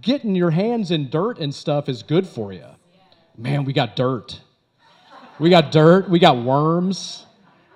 getting 0.00 0.34
your 0.34 0.50
hands 0.50 0.90
in 0.90 1.10
dirt 1.10 1.38
and 1.38 1.54
stuff 1.54 1.88
is 1.88 2.02
good 2.02 2.26
for 2.26 2.54
you. 2.54 2.64
Man, 3.38 3.64
we 3.64 3.72
got 3.72 3.96
dirt. 3.96 4.40
We 5.38 5.50
got 5.50 5.70
dirt. 5.70 6.08
We 6.08 6.18
got 6.18 6.38
worms. 6.38 7.26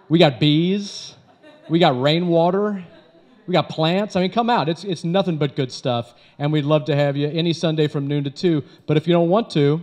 We 0.09 0.19
got 0.19 0.41
bees. 0.41 1.15
We 1.69 1.79
got 1.79 2.01
rainwater. 2.01 2.85
We 3.47 3.53
got 3.53 3.69
plants. 3.69 4.17
I 4.17 4.23
mean, 4.23 4.31
come 4.31 4.49
out. 4.49 4.69
It's, 4.69 4.85
it's 4.85 5.05
nothing 5.05 5.37
but 5.37 5.57
good 5.57 5.71
stuff. 5.71 6.15
And 6.39 6.53
we'd 6.53 6.65
love 6.65 6.87
to 6.87 6.97
have 6.97 7.17
you 7.17 7.29
any 7.29 7.53
Sunday 7.53 7.89
from 7.89 8.07
noon 8.07 8.25
to 8.25 8.31
2. 8.31 8.63
But 8.87 8.97
if 8.97 9.07
you 9.07 9.13
don't 9.13 9.29
want 9.29 9.51
to, 9.51 9.83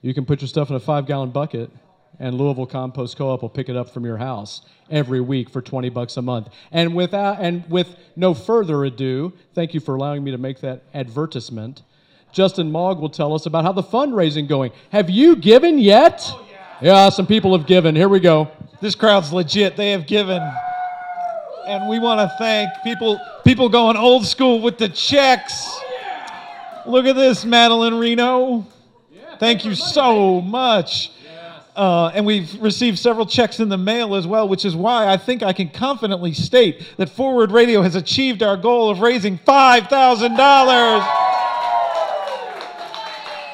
you 0.00 0.14
can 0.14 0.24
put 0.24 0.40
your 0.40 0.48
stuff 0.48 0.70
in 0.70 0.76
a 0.76 0.80
five 0.80 1.06
gallon 1.06 1.30
bucket, 1.30 1.70
and 2.18 2.36
Louisville 2.36 2.66
Compost 2.66 3.16
Co 3.16 3.30
op 3.30 3.42
will 3.42 3.48
pick 3.48 3.68
it 3.68 3.76
up 3.76 3.90
from 3.90 4.04
your 4.04 4.18
house 4.18 4.62
every 4.90 5.20
week 5.20 5.50
for 5.50 5.62
20 5.62 5.88
bucks 5.88 6.16
a 6.16 6.22
month. 6.22 6.48
And, 6.72 6.94
without, 6.94 7.40
and 7.40 7.68
with 7.70 7.96
no 8.14 8.34
further 8.34 8.84
ado, 8.84 9.32
thank 9.54 9.74
you 9.74 9.80
for 9.80 9.94
allowing 9.94 10.22
me 10.22 10.30
to 10.30 10.38
make 10.38 10.60
that 10.60 10.84
advertisement. 10.94 11.82
Justin 12.34 12.72
Mog 12.72 12.98
will 12.98 13.08
tell 13.08 13.32
us 13.32 13.46
about 13.46 13.64
how 13.64 13.70
the 13.70 13.82
fundraising 13.82 14.48
going. 14.48 14.72
Have 14.90 15.08
you 15.08 15.36
given 15.36 15.78
yet? 15.78 16.20
Oh, 16.24 16.44
yeah. 16.50 17.04
yeah, 17.04 17.08
some 17.08 17.28
people 17.28 17.56
have 17.56 17.64
given. 17.64 17.94
Here 17.94 18.08
we 18.08 18.18
go. 18.18 18.50
This 18.80 18.96
crowd's 18.96 19.32
legit. 19.32 19.76
They 19.76 19.92
have 19.92 20.04
given. 20.04 20.42
And 21.66 21.88
we 21.88 22.00
want 22.00 22.20
to 22.20 22.36
thank 22.36 22.70
people 22.82 23.20
people 23.44 23.68
going 23.68 23.96
old 23.96 24.26
school 24.26 24.60
with 24.60 24.78
the 24.78 24.88
checks. 24.88 25.80
Look 26.86 27.06
at 27.06 27.14
this, 27.14 27.44
Madeline 27.44 27.94
Reno. 27.94 28.66
Thank 29.38 29.64
you 29.64 29.76
so 29.76 30.40
much. 30.40 31.12
Uh, 31.76 32.10
and 32.14 32.26
we've 32.26 32.60
received 32.60 32.98
several 32.98 33.26
checks 33.26 33.60
in 33.60 33.68
the 33.68 33.78
mail 33.78 34.16
as 34.16 34.26
well, 34.26 34.48
which 34.48 34.64
is 34.64 34.74
why 34.74 35.06
I 35.08 35.16
think 35.16 35.42
I 35.44 35.52
can 35.52 35.68
confidently 35.68 36.32
state 36.32 36.84
that 36.96 37.10
Forward 37.10 37.52
Radio 37.52 37.82
has 37.82 37.94
achieved 37.94 38.42
our 38.42 38.56
goal 38.56 38.90
of 38.90 39.00
raising 39.00 39.38
$5,000. 39.38 41.33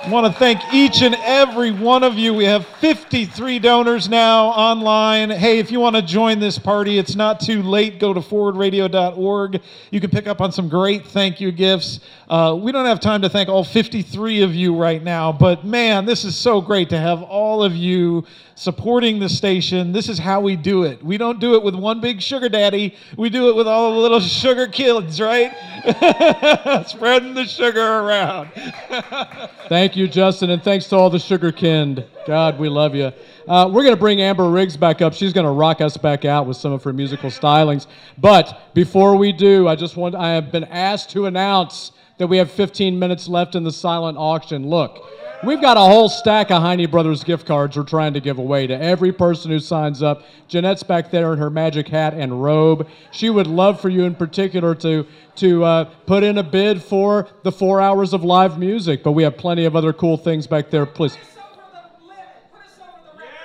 I 0.02 0.08
want 0.08 0.32
to 0.32 0.32
thank 0.32 0.62
each 0.72 1.02
and 1.02 1.14
every 1.14 1.72
one 1.72 2.02
of 2.02 2.14
you. 2.14 2.32
We 2.32 2.46
have 2.46 2.66
53 2.80 3.58
donors 3.58 4.08
now 4.08 4.46
online. 4.46 5.28
Hey, 5.28 5.58
if 5.58 5.70
you 5.70 5.78
want 5.78 5.94
to 5.94 6.00
join 6.00 6.40
this 6.40 6.58
party, 6.58 6.96
it's 6.96 7.14
not 7.14 7.38
too 7.38 7.62
late. 7.62 8.00
Go 8.00 8.14
to 8.14 8.20
forwardradio.org. 8.20 9.60
You 9.90 10.00
can 10.00 10.08
pick 10.08 10.26
up 10.26 10.40
on 10.40 10.52
some 10.52 10.70
great 10.70 11.06
thank 11.06 11.38
you 11.38 11.52
gifts. 11.52 12.00
Uh, 12.30 12.58
we 12.58 12.72
don't 12.72 12.86
have 12.86 12.98
time 12.98 13.20
to 13.20 13.28
thank 13.28 13.50
all 13.50 13.62
53 13.62 14.40
of 14.40 14.54
you 14.54 14.74
right 14.74 15.02
now, 15.02 15.32
but 15.32 15.66
man, 15.66 16.06
this 16.06 16.24
is 16.24 16.34
so 16.34 16.62
great 16.62 16.88
to 16.90 16.98
have 16.98 17.22
all 17.22 17.62
of 17.62 17.76
you 17.76 18.24
supporting 18.60 19.18
the 19.18 19.28
station. 19.28 19.90
This 19.90 20.06
is 20.10 20.18
how 20.18 20.42
we 20.42 20.54
do 20.54 20.82
it. 20.82 21.02
We 21.02 21.16
don't 21.16 21.40
do 21.40 21.54
it 21.54 21.62
with 21.62 21.74
one 21.74 21.98
big 22.02 22.20
sugar 22.20 22.50
daddy, 22.50 22.94
we 23.16 23.30
do 23.30 23.48
it 23.48 23.56
with 23.56 23.66
all 23.66 23.94
the 23.94 23.98
little 23.98 24.20
sugar 24.42 24.66
kids, 24.66 25.18
right? 25.18 25.50
Spreading 26.86 27.32
the 27.32 27.46
sugar 27.46 27.80
around. 27.80 28.50
Thank 29.70 29.96
you, 29.96 30.06
Justin, 30.06 30.50
and 30.50 30.62
thanks 30.62 30.86
to 30.88 30.96
all 30.96 31.08
the 31.08 31.18
sugar 31.18 31.52
kind. 31.52 32.04
God, 32.26 32.58
we 32.58 32.68
love 32.68 32.94
you. 32.94 33.12
Uh, 33.48 33.66
we're 33.72 33.82
going 33.82 33.94
to 33.94 34.00
bring 34.00 34.20
Amber 34.20 34.50
Riggs 34.50 34.76
back 34.76 35.00
up. 35.00 35.14
She's 35.14 35.32
going 35.32 35.46
to 35.46 35.52
rock 35.52 35.80
us 35.80 35.96
back 35.96 36.26
out 36.26 36.46
with 36.46 36.58
some 36.58 36.72
of 36.72 36.84
her 36.84 36.92
musical 36.92 37.30
stylings. 37.30 37.86
But 38.18 38.74
before 38.74 39.16
we 39.16 39.32
do, 39.32 39.68
I 39.68 39.74
just 39.74 39.96
want 39.96 40.14
I 40.14 40.34
have 40.34 40.52
been 40.52 40.64
asked 40.64 41.10
to 41.12 41.24
announce 41.24 41.92
that 42.18 42.26
we 42.26 42.36
have 42.36 42.50
15 42.50 42.98
minutes 42.98 43.26
left 43.26 43.54
in 43.54 43.64
the 43.64 43.72
silent 43.72 44.18
auction. 44.18 44.68
Look, 44.68 45.02
we've 45.42 45.60
got 45.60 45.76
a 45.76 45.80
whole 45.80 46.08
stack 46.08 46.50
of 46.50 46.62
Heine 46.62 46.90
Brothers 46.90 47.24
gift 47.24 47.46
cards 47.46 47.76
we're 47.76 47.84
trying 47.84 48.14
to 48.14 48.20
give 48.20 48.38
away 48.38 48.66
to 48.66 48.80
every 48.80 49.12
person 49.12 49.50
who 49.50 49.58
signs 49.58 50.02
up. 50.02 50.22
Jeanette's 50.48 50.82
back 50.82 51.10
there 51.10 51.32
in 51.32 51.38
her 51.38 51.50
magic 51.50 51.88
hat 51.88 52.14
and 52.14 52.42
robe. 52.42 52.88
She 53.10 53.30
would 53.30 53.46
love 53.46 53.80
for 53.80 53.88
you 53.88 54.04
in 54.04 54.14
particular 54.14 54.74
to 54.76 55.06
to 55.36 55.64
uh, 55.64 55.84
put 56.06 56.22
in 56.22 56.38
a 56.38 56.42
bid 56.42 56.82
for 56.82 57.28
the 57.44 57.52
four 57.52 57.80
hours 57.80 58.12
of 58.12 58.24
live 58.24 58.58
music, 58.58 59.02
but 59.02 59.12
we 59.12 59.22
have 59.22 59.36
plenty 59.36 59.64
of 59.64 59.74
other 59.74 59.92
cool 59.92 60.16
things 60.16 60.46
back 60.46 60.70
there. 60.70 60.84
Please. 60.84 61.16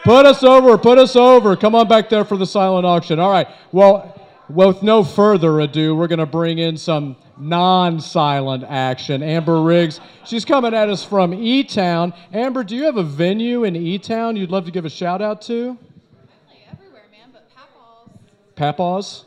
Put 0.03 0.27
us 0.27 0.43
over, 0.43 0.77
put 0.77 0.99
us 0.99 1.15
over. 1.15 1.55
Come 1.55 1.73
on 1.73 1.87
back 1.87 2.09
there 2.09 2.25
for 2.25 2.37
the 2.37 2.45
silent 2.45 2.85
auction. 2.85 3.17
All 3.19 3.31
right. 3.31 3.47
Well, 3.71 4.21
with 4.47 4.83
no 4.83 5.03
further 5.03 5.59
ado, 5.61 5.95
we're 5.95 6.07
going 6.07 6.19
to 6.19 6.27
bring 6.27 6.59
in 6.59 6.77
some 6.77 7.15
non 7.37 7.99
silent 7.99 8.63
action. 8.63 9.21
Amber 9.23 9.61
Riggs, 9.61 9.99
she's 10.25 10.45
coming 10.45 10.73
at 10.73 10.89
us 10.89 11.03
from 11.03 11.33
E 11.33 11.63
Town. 11.63 12.13
Amber, 12.33 12.63
do 12.63 12.75
you 12.75 12.83
have 12.83 12.97
a 12.97 13.03
venue 13.03 13.63
in 13.63 13.75
E 13.75 13.97
Town 13.97 14.35
you'd 14.35 14.51
love 14.51 14.65
to 14.65 14.71
give 14.71 14.85
a 14.85 14.89
shout 14.89 15.21
out 15.21 15.41
to? 15.43 15.77
Everywhere, 16.71 17.03
man, 17.11 17.29
but 17.31 17.49
Papaw's. 17.55 18.09
Papaw's? 18.55 19.25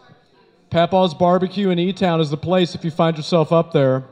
Papaw's 0.70 1.14
Barbecue 1.14 1.70
in 1.70 1.78
E 1.78 1.93
Town 1.93 2.20
is 2.20 2.30
the 2.30 2.36
place 2.36 2.74
if 2.74 2.85
you 2.85 2.90
find 2.90 3.16
yourself 3.16 3.52
up 3.52 3.72
there. 3.72 4.05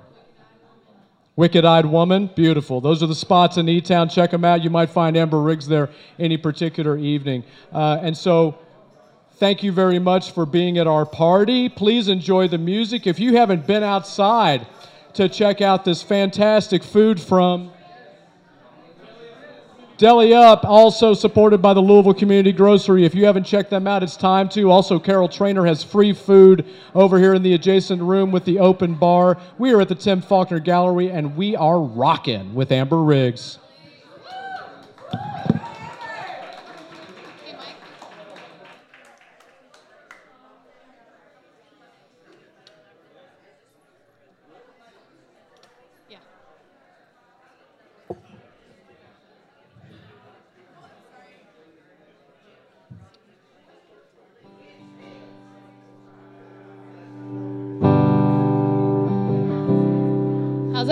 Wicked 1.36 1.66
Eyed 1.66 1.84
Woman, 1.84 2.30
beautiful. 2.34 2.80
Those 2.80 3.02
are 3.02 3.06
the 3.06 3.14
spots 3.14 3.58
in 3.58 3.68
E 3.68 3.82
Town. 3.82 4.08
Check 4.08 4.30
them 4.30 4.42
out. 4.42 4.64
You 4.64 4.70
might 4.70 4.88
find 4.88 5.18
Amber 5.18 5.42
Riggs 5.42 5.68
there 5.68 5.90
any 6.18 6.38
particular 6.38 6.96
evening. 6.96 7.44
Uh, 7.72 7.98
and 8.00 8.16
so, 8.16 8.56
Thank 9.38 9.62
you 9.62 9.70
very 9.70 9.98
much 9.98 10.30
for 10.30 10.46
being 10.46 10.78
at 10.78 10.86
our 10.86 11.04
party. 11.04 11.68
Please 11.68 12.08
enjoy 12.08 12.48
the 12.48 12.56
music. 12.56 13.06
If 13.06 13.20
you 13.20 13.36
haven't 13.36 13.66
been 13.66 13.82
outside 13.82 14.66
to 15.12 15.28
check 15.28 15.60
out 15.60 15.84
this 15.84 16.02
fantastic 16.02 16.82
food 16.82 17.20
from 17.20 17.70
Deli 19.98 20.32
Up, 20.32 20.64
also 20.64 21.12
supported 21.12 21.60
by 21.60 21.74
the 21.74 21.80
Louisville 21.80 22.14
Community 22.14 22.50
Grocery. 22.50 23.04
If 23.04 23.14
you 23.14 23.26
haven't 23.26 23.44
checked 23.44 23.68
them 23.68 23.86
out, 23.86 24.02
it's 24.02 24.16
time 24.16 24.48
to. 24.50 24.70
Also, 24.70 24.98
Carol 24.98 25.28
Trainer 25.28 25.66
has 25.66 25.84
free 25.84 26.14
food 26.14 26.64
over 26.94 27.18
here 27.18 27.34
in 27.34 27.42
the 27.42 27.52
adjacent 27.52 28.00
room 28.00 28.32
with 28.32 28.46
the 28.46 28.58
open 28.58 28.94
bar. 28.94 29.36
We 29.58 29.74
are 29.74 29.82
at 29.82 29.90
the 29.90 29.94
Tim 29.94 30.22
Faulkner 30.22 30.60
Gallery, 30.60 31.10
and 31.10 31.36
we 31.36 31.54
are 31.54 31.78
rocking 31.78 32.54
with 32.54 32.72
Amber 32.72 33.02
Riggs. 33.02 33.58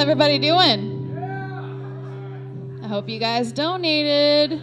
Everybody 0.05 0.39
doing? 0.39 1.17
I 2.83 2.87
hope 2.87 3.09
you 3.09 3.19
guys 3.19 3.53
donated. 3.53 4.61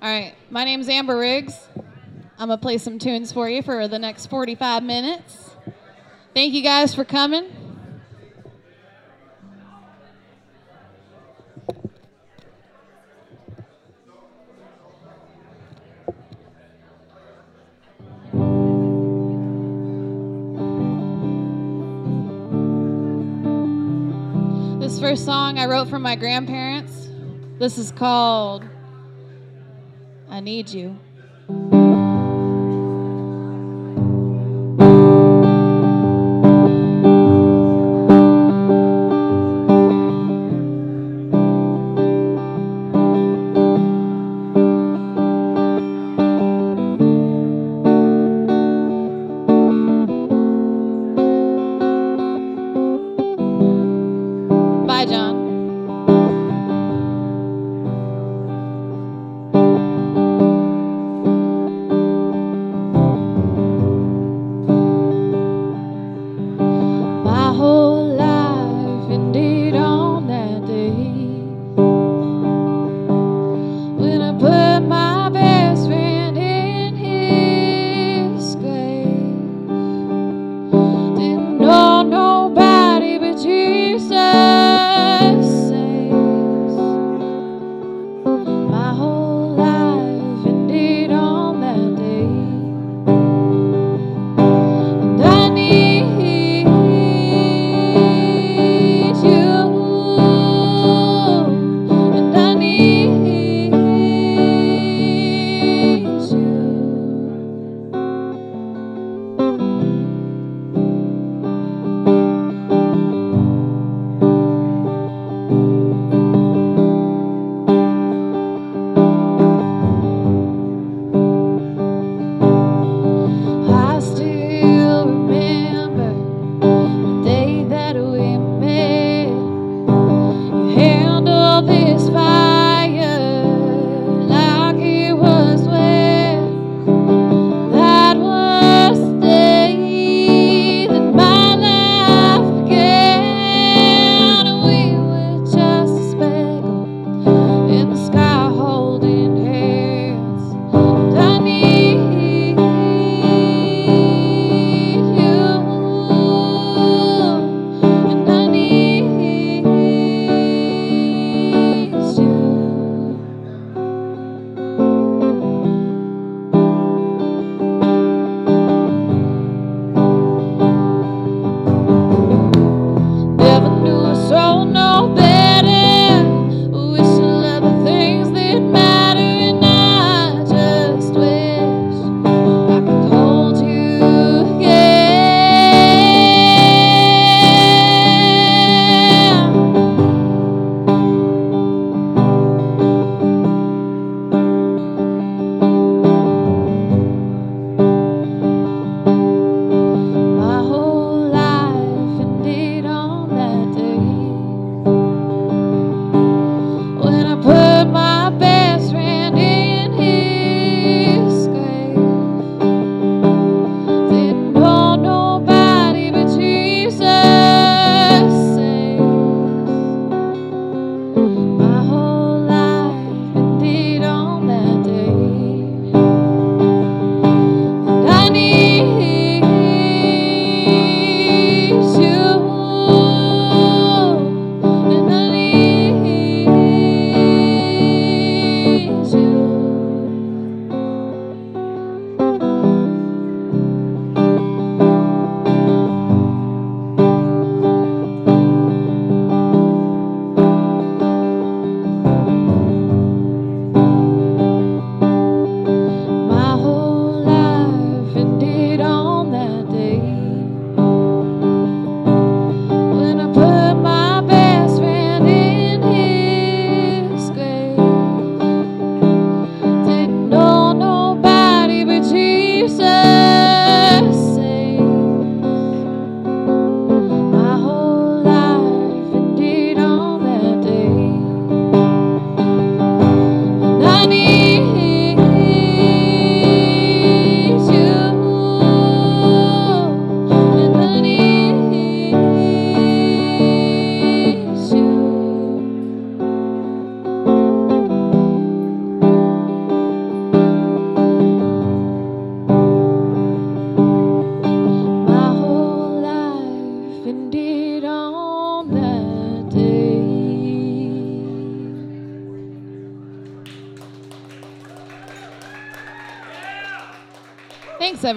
All 0.00 0.08
right, 0.08 0.34
my 0.48 0.64
name's 0.64 0.88
Amber 0.88 1.18
Riggs. 1.18 1.68
I'm 2.38 2.48
gonna 2.48 2.56
play 2.56 2.78
some 2.78 2.98
tunes 2.98 3.32
for 3.32 3.50
you 3.50 3.60
for 3.60 3.86
the 3.86 3.98
next 3.98 4.28
45 4.28 4.82
minutes. 4.82 5.50
Thank 6.32 6.54
you 6.54 6.62
guys 6.62 6.94
for 6.94 7.04
coming. 7.04 7.65
This 24.86 25.00
first 25.00 25.24
song 25.24 25.58
I 25.58 25.66
wrote 25.66 25.88
for 25.88 25.98
my 25.98 26.14
grandparents. 26.14 27.08
This 27.58 27.76
is 27.76 27.90
called 27.90 28.62
I 30.30 30.38
Need 30.38 30.68
You. 30.68 30.96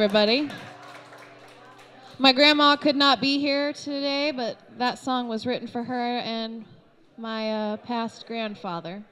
Everybody. 0.02 0.50
My 2.20 2.32
grandma 2.32 2.78
could 2.78 2.96
not 2.96 3.20
be 3.20 3.38
here 3.38 3.74
today, 3.74 4.32
but 4.32 4.58
that 4.78 4.98
song 4.98 5.28
was 5.28 5.46
written 5.46 5.68
for 5.68 5.84
her 5.84 6.20
and 6.20 6.64
my 7.18 7.52
uh, 7.52 7.78
past 7.78 8.26
grandfather. 8.26 9.04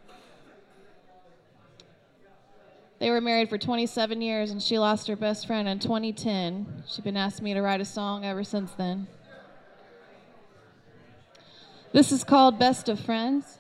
They 3.00 3.10
were 3.10 3.20
married 3.20 3.50
for 3.50 3.58
27 3.58 4.22
years, 4.22 4.50
and 4.50 4.64
she 4.64 4.80
lost 4.80 5.10
her 5.10 5.18
best 5.18 5.46
friend 5.46 5.68
in 5.68 5.80
2010. 5.80 6.84
She's 6.88 7.00
been 7.02 7.18
asking 7.18 7.44
me 7.44 7.54
to 7.54 7.62
write 7.62 7.82
a 7.82 7.86
song 7.86 8.24
ever 8.24 8.46
since 8.46 8.72
then. 8.72 9.08
This 11.92 12.14
is 12.14 12.24
called 12.24 12.58
Best 12.60 12.88
of 12.88 12.98
Friends. 12.98 13.58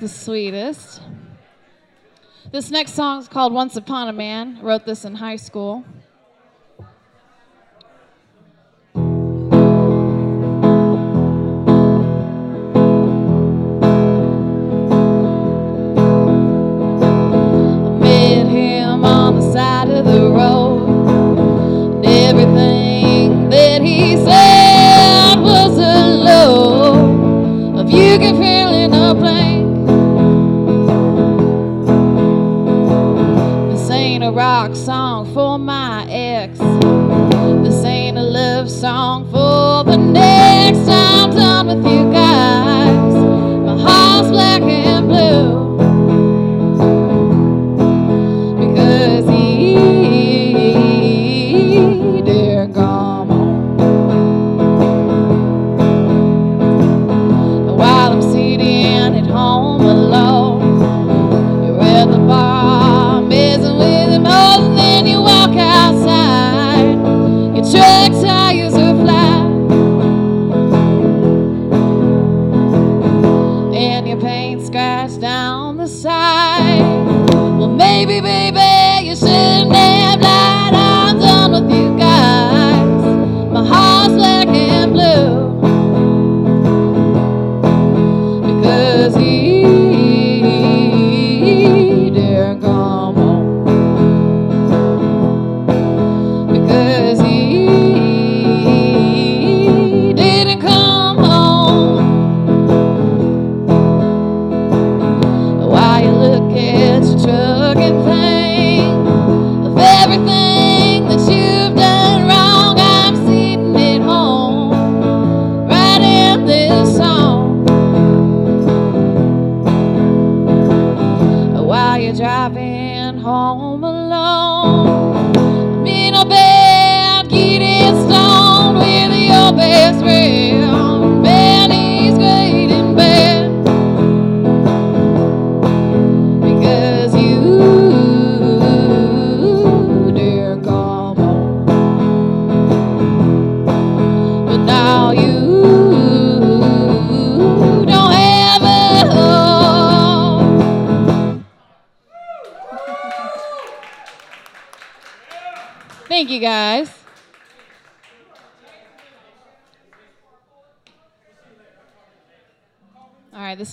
the 0.00 0.08
sweetest. 0.08 1.00
This 2.52 2.70
next 2.70 2.92
song 2.92 3.20
is 3.20 3.26
called 3.26 3.52
Once 3.52 3.74
Upon 3.74 4.06
a 4.06 4.12
Man. 4.12 4.58
I 4.60 4.64
wrote 4.64 4.86
this 4.86 5.04
in 5.04 5.16
high 5.16 5.36
school. 5.36 5.84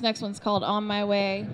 next 0.06 0.22
one's 0.22 0.40
called 0.40 0.64
On 0.64 0.84
My 0.84 1.04
Way. 1.04 1.48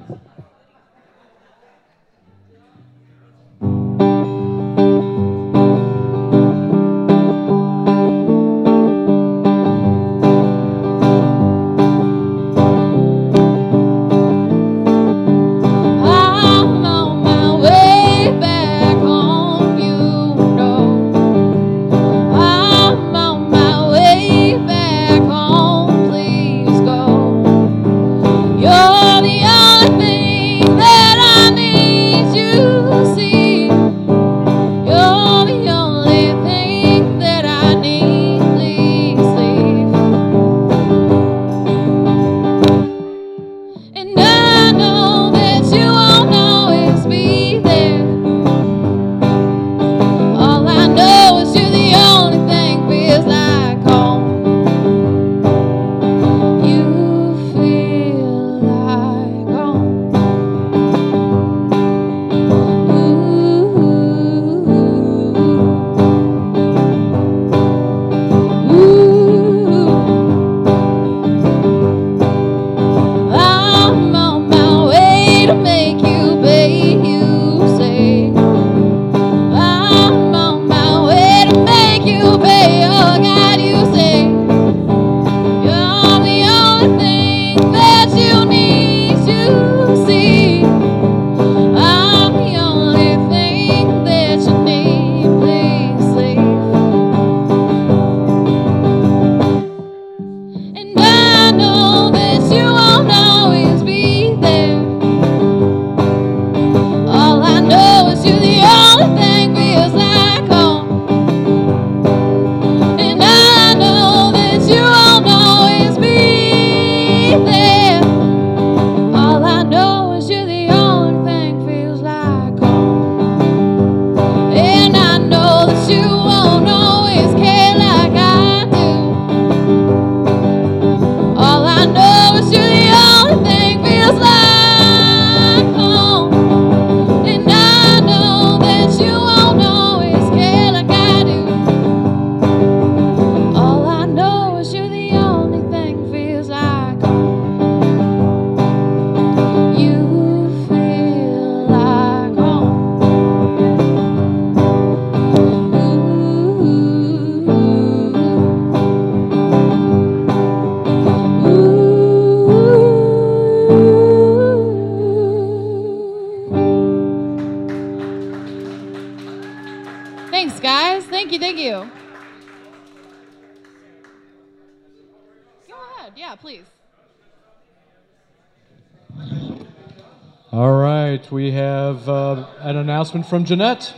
Announcement 183.11 183.27
from 183.27 183.43
Jeanette. 183.43 183.93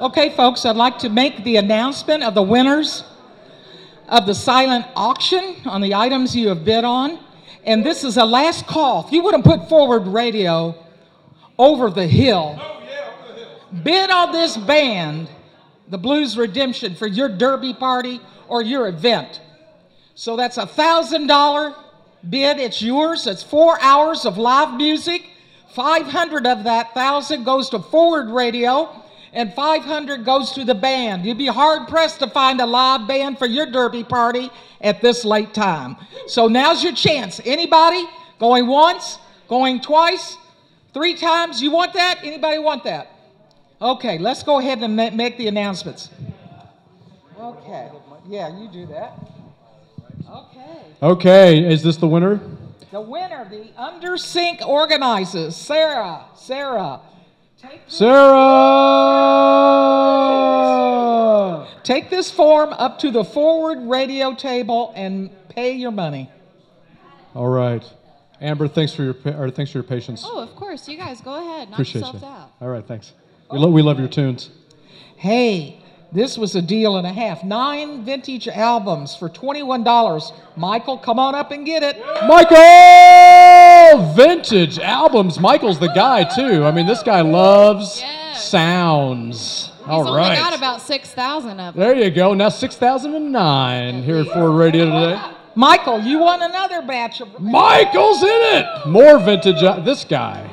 Okay, 0.00 0.30
folks, 0.30 0.64
I'd 0.64 0.76
like 0.76 0.98
to 1.00 1.08
make 1.08 1.42
the 1.42 1.56
announcement 1.56 2.22
of 2.22 2.34
the 2.34 2.42
winners 2.42 3.02
of 4.08 4.26
the 4.26 4.34
silent 4.34 4.86
auction 4.94 5.56
on 5.64 5.80
the 5.80 5.92
items 5.92 6.36
you 6.36 6.48
have 6.50 6.64
bid 6.64 6.84
on. 6.84 7.18
And 7.64 7.84
this 7.84 8.04
is 8.04 8.16
a 8.16 8.24
last 8.24 8.68
call. 8.68 9.04
If 9.06 9.12
you 9.12 9.24
would 9.24 9.34
have 9.34 9.42
put 9.42 9.68
forward 9.68 10.06
radio 10.06 10.74
over 11.58 11.90
the 11.90 12.06
hill, 12.06 12.60
bid 13.82 14.10
on 14.10 14.30
this 14.30 14.56
band, 14.56 15.28
the 15.88 15.98
Blues 15.98 16.36
Redemption, 16.36 16.94
for 16.94 17.08
your 17.08 17.28
derby 17.28 17.74
party 17.74 18.20
or 18.46 18.62
your 18.62 18.86
event. 18.86 19.40
So 20.14 20.36
that's 20.36 20.58
a 20.58 20.66
thousand 20.66 21.26
dollar 21.26 21.74
bid. 22.28 22.58
It's 22.58 22.80
yours. 22.82 23.26
It's 23.26 23.42
four 23.42 23.80
hours 23.80 24.26
of 24.26 24.38
live 24.38 24.76
music. 24.76 25.31
500 25.74 26.46
of 26.46 26.64
that 26.64 26.92
thousand 26.92 27.44
goes 27.44 27.70
to 27.70 27.78
Forward 27.78 28.28
Radio, 28.28 29.02
and 29.32 29.52
500 29.54 30.24
goes 30.24 30.50
to 30.52 30.64
the 30.64 30.74
band. 30.74 31.24
You'd 31.24 31.38
be 31.38 31.46
hard 31.46 31.88
pressed 31.88 32.18
to 32.18 32.26
find 32.26 32.60
a 32.60 32.66
live 32.66 33.08
band 33.08 33.38
for 33.38 33.46
your 33.46 33.64
derby 33.66 34.04
party 34.04 34.50
at 34.82 35.00
this 35.00 35.24
late 35.24 35.54
time. 35.54 35.96
So 36.26 36.46
now's 36.48 36.84
your 36.84 36.92
chance. 36.92 37.40
Anybody 37.44 38.04
going 38.38 38.66
once, 38.66 39.18
going 39.48 39.80
twice, 39.80 40.36
three 40.92 41.14
times? 41.14 41.62
You 41.62 41.70
want 41.70 41.94
that? 41.94 42.20
Anybody 42.22 42.58
want 42.58 42.84
that? 42.84 43.10
Okay, 43.80 44.18
let's 44.18 44.42
go 44.42 44.58
ahead 44.58 44.78
and 44.82 44.94
ma- 44.94 45.10
make 45.10 45.38
the 45.38 45.48
announcements. 45.48 46.10
Okay, 47.40 47.88
yeah, 48.28 48.56
you 48.60 48.68
do 48.68 48.86
that. 48.86 49.18
Okay. 50.30 50.78
Okay, 51.02 51.72
is 51.72 51.82
this 51.82 51.96
the 51.96 52.06
winner? 52.06 52.40
The 52.92 53.00
winner, 53.00 53.48
the 53.48 53.70
Under 53.76 54.18
Sync 54.18 54.60
organizers, 54.60 55.56
Sarah. 55.56 56.26
Sarah. 56.36 57.00
Take 57.58 57.80
Sarah! 57.86 58.18
Take 61.84 62.10
this 62.10 62.30
form 62.30 62.74
up 62.74 62.98
to 62.98 63.10
the 63.10 63.24
forward 63.24 63.78
radio 63.88 64.34
table 64.34 64.92
and 64.94 65.30
pay 65.48 65.72
your 65.72 65.90
money. 65.90 66.30
All 67.34 67.48
right. 67.48 67.82
Amber, 68.42 68.68
thanks 68.68 68.92
for 68.92 69.04
your 69.04 69.16
or 69.38 69.50
thanks 69.50 69.72
for 69.72 69.78
your 69.78 69.84
patience. 69.84 70.22
Oh, 70.26 70.42
of 70.42 70.54
course. 70.54 70.86
You 70.86 70.98
guys 70.98 71.22
go 71.22 71.34
ahead. 71.36 71.70
Knock 71.70 71.78
Appreciate 71.78 72.02
yourselves 72.02 72.22
you. 72.22 72.28
out. 72.28 72.52
All 72.60 72.68
right, 72.68 72.86
thanks. 72.86 73.12
We, 73.50 73.58
lo- 73.58 73.70
we 73.70 73.80
love 73.80 73.98
your 73.98 74.08
tunes. 74.08 74.50
Hey, 75.16 75.81
this 76.12 76.36
was 76.36 76.54
a 76.54 76.62
deal 76.62 76.98
and 76.98 77.06
a 77.06 77.12
half. 77.12 77.42
Nine 77.42 78.04
vintage 78.04 78.46
albums 78.46 79.16
for 79.16 79.30
$21. 79.30 80.32
Michael, 80.56 80.98
come 80.98 81.18
on 81.18 81.34
up 81.34 81.50
and 81.52 81.64
get 81.64 81.82
it. 81.82 81.98
Michael! 82.26 84.12
Vintage 84.14 84.78
albums. 84.78 85.40
Michael's 85.40 85.78
the 85.78 85.88
guy, 85.88 86.24
too. 86.24 86.64
I 86.64 86.70
mean, 86.70 86.86
this 86.86 87.02
guy 87.02 87.22
loves 87.22 88.04
sounds. 88.34 89.70
He's 89.78 89.88
All 89.88 90.06
only 90.06 90.36
got 90.36 90.54
about 90.54 90.80
6,000 90.82 91.58
of 91.58 91.74
them. 91.74 91.80
There 91.80 91.94
you 91.94 92.10
go. 92.10 92.34
Now 92.34 92.50
6009 92.50 94.02
here 94.02 94.18
at 94.18 94.26
Forward 94.28 94.56
Radio 94.56 94.84
today. 94.84 95.20
Michael, 95.54 96.00
you 96.00 96.18
won 96.20 96.42
another 96.42 96.82
batch 96.82 97.20
of. 97.20 97.40
Michael's 97.40 98.22
in 98.22 98.28
it. 98.28 98.86
More 98.86 99.18
vintage. 99.18 99.62
Uh, 99.62 99.80
this 99.80 100.04
guy. 100.04 100.50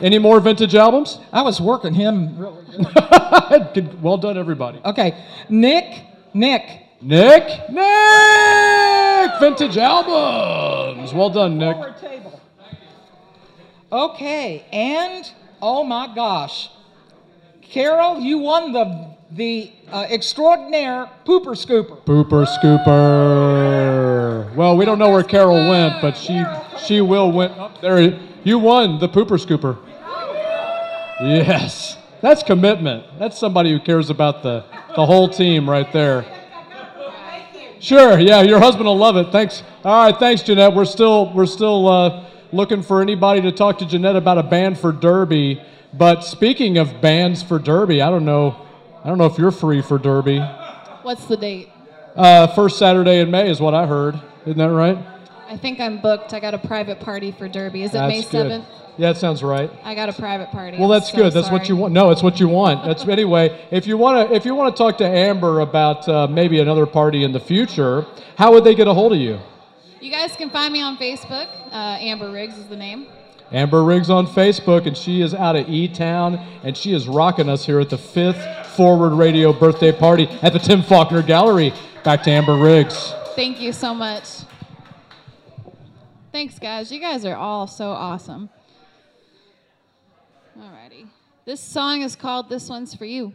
Any 0.00 0.18
more 0.18 0.40
vintage 0.40 0.74
albums? 0.74 1.18
I 1.32 1.42
was 1.42 1.60
working 1.60 1.94
him 1.94 2.36
really 2.38 2.64
good. 3.74 4.02
well 4.02 4.18
done, 4.18 4.36
everybody. 4.36 4.80
Okay, 4.84 5.16
Nick, 5.48 6.02
Nick. 6.34 6.82
Nick, 7.02 7.70
Nick, 7.70 9.30
vintage 9.38 9.76
albums. 9.76 11.12
Well 11.12 11.28
done, 11.30 11.58
Nick. 11.58 11.76
Okay, 13.92 14.64
and 14.72 15.30
oh 15.60 15.84
my 15.84 16.12
gosh, 16.14 16.70
Carol, 17.62 18.18
you 18.20 18.38
won 18.38 18.72
the 18.72 19.14
the 19.30 19.70
uh, 19.92 20.06
extraordinaire 20.08 21.08
pooper 21.26 21.54
scooper. 21.54 22.02
Pooper 22.04 22.46
scooper. 22.46 24.54
Well, 24.56 24.76
we 24.76 24.84
don't 24.84 24.98
know 24.98 25.10
where 25.10 25.22
Carol 25.22 25.68
went, 25.68 26.00
but 26.00 26.16
she 26.16 26.42
she 26.84 27.00
will 27.02 27.30
win. 27.30 27.52
Oh, 27.56 27.70
there, 27.80 28.18
you 28.46 28.60
won 28.60 29.00
the 29.00 29.08
pooper 29.08 29.36
scooper. 29.44 29.76
Yes, 31.20 31.96
that's 32.20 32.44
commitment. 32.44 33.04
That's 33.18 33.36
somebody 33.36 33.72
who 33.72 33.80
cares 33.80 34.08
about 34.08 34.44
the 34.44 34.64
the 34.94 35.04
whole 35.04 35.28
team 35.28 35.68
right 35.68 35.90
there. 35.92 36.24
Sure, 37.80 38.18
yeah, 38.18 38.42
your 38.42 38.60
husband 38.60 38.86
will 38.86 38.96
love 38.96 39.16
it. 39.16 39.32
Thanks. 39.32 39.64
All 39.84 40.04
right, 40.04 40.16
thanks, 40.16 40.42
Jeanette. 40.42 40.74
We're 40.74 40.84
still 40.84 41.32
we're 41.34 41.46
still 41.46 41.88
uh, 41.88 42.24
looking 42.52 42.82
for 42.82 43.02
anybody 43.02 43.40
to 43.42 43.50
talk 43.50 43.78
to 43.78 43.86
Jeanette 43.86 44.16
about 44.16 44.38
a 44.38 44.44
band 44.44 44.78
for 44.78 44.92
Derby. 44.92 45.60
But 45.92 46.20
speaking 46.20 46.78
of 46.78 47.00
bands 47.00 47.42
for 47.42 47.58
Derby, 47.58 48.00
I 48.00 48.10
don't 48.10 48.24
know. 48.24 48.64
I 49.02 49.08
don't 49.08 49.18
know 49.18 49.26
if 49.26 49.38
you're 49.38 49.50
free 49.50 49.82
for 49.82 49.98
Derby. 49.98 50.38
What's 51.02 51.26
the 51.26 51.36
date? 51.36 51.68
Uh, 52.14 52.46
first 52.48 52.78
Saturday 52.78 53.20
in 53.20 53.30
May 53.30 53.50
is 53.50 53.60
what 53.60 53.74
I 53.74 53.86
heard. 53.86 54.20
Isn't 54.44 54.58
that 54.58 54.70
right? 54.70 55.15
I 55.48 55.56
think 55.56 55.80
I'm 55.80 56.00
booked. 56.00 56.32
I 56.32 56.40
got 56.40 56.54
a 56.54 56.58
private 56.58 57.00
party 57.00 57.32
for 57.32 57.48
Derby. 57.48 57.82
Is 57.82 57.94
it 57.94 58.00
May 58.00 58.20
That's 58.20 58.30
good. 58.30 58.46
7th? 58.46 58.64
Yeah, 58.98 59.12
that 59.12 59.18
sounds 59.18 59.42
right. 59.42 59.70
I 59.84 59.94
got 59.94 60.08
a 60.08 60.12
private 60.12 60.50
party. 60.50 60.78
Well, 60.78 60.88
that's 60.88 61.10
so 61.10 61.16
good. 61.16 61.32
That's 61.32 61.50
what 61.50 61.68
you 61.68 61.76
want. 61.76 61.92
No, 61.92 62.10
it's 62.10 62.22
what 62.22 62.40
you 62.40 62.48
want. 62.48 62.84
That's 62.84 63.06
anyway. 63.08 63.66
If 63.70 63.86
you 63.86 63.98
want 63.98 64.28
to, 64.30 64.34
if 64.34 64.46
you 64.46 64.54
want 64.54 64.74
to 64.74 64.78
talk 64.82 64.98
to 64.98 65.04
Amber 65.06 65.60
about 65.60 66.08
uh, 66.08 66.26
maybe 66.26 66.60
another 66.60 66.86
party 66.86 67.22
in 67.22 67.32
the 67.32 67.40
future, 67.40 68.06
how 68.36 68.52
would 68.54 68.64
they 68.64 68.74
get 68.74 68.88
a 68.88 68.94
hold 68.94 69.12
of 69.12 69.18
you? 69.18 69.38
You 70.00 70.10
guys 70.10 70.34
can 70.34 70.50
find 70.50 70.72
me 70.72 70.80
on 70.80 70.96
Facebook. 70.96 71.48
Uh, 71.70 71.98
Amber 72.00 72.30
Riggs 72.30 72.56
is 72.56 72.66
the 72.66 72.76
name. 72.76 73.06
Amber 73.52 73.84
Riggs 73.84 74.10
on 74.10 74.26
Facebook, 74.26 74.86
and 74.86 74.96
she 74.96 75.20
is 75.20 75.34
out 75.34 75.56
of 75.56 75.68
E 75.68 75.88
Town, 75.88 76.38
and 76.64 76.76
she 76.76 76.92
is 76.92 77.06
rocking 77.06 77.48
us 77.48 77.66
here 77.66 77.78
at 77.80 77.90
the 77.90 77.98
fifth 77.98 78.66
Forward 78.76 79.10
Radio 79.10 79.52
birthday 79.52 79.92
party 79.92 80.26
at 80.42 80.52
the 80.52 80.58
Tim 80.58 80.82
Faulkner 80.82 81.22
Gallery. 81.22 81.72
Back 82.02 82.22
to 82.24 82.30
Amber 82.30 82.56
Riggs. 82.56 83.12
Thank 83.34 83.60
you 83.60 83.72
so 83.72 83.94
much. 83.94 84.45
Thanks, 86.36 86.58
guys. 86.58 86.92
You 86.92 87.00
guys 87.00 87.24
are 87.24 87.34
all 87.34 87.66
so 87.66 87.92
awesome. 87.92 88.50
Alrighty. 90.54 91.06
This 91.46 91.62
song 91.62 92.02
is 92.02 92.14
called 92.14 92.50
This 92.50 92.68
One's 92.68 92.94
For 92.94 93.06
You. 93.06 93.32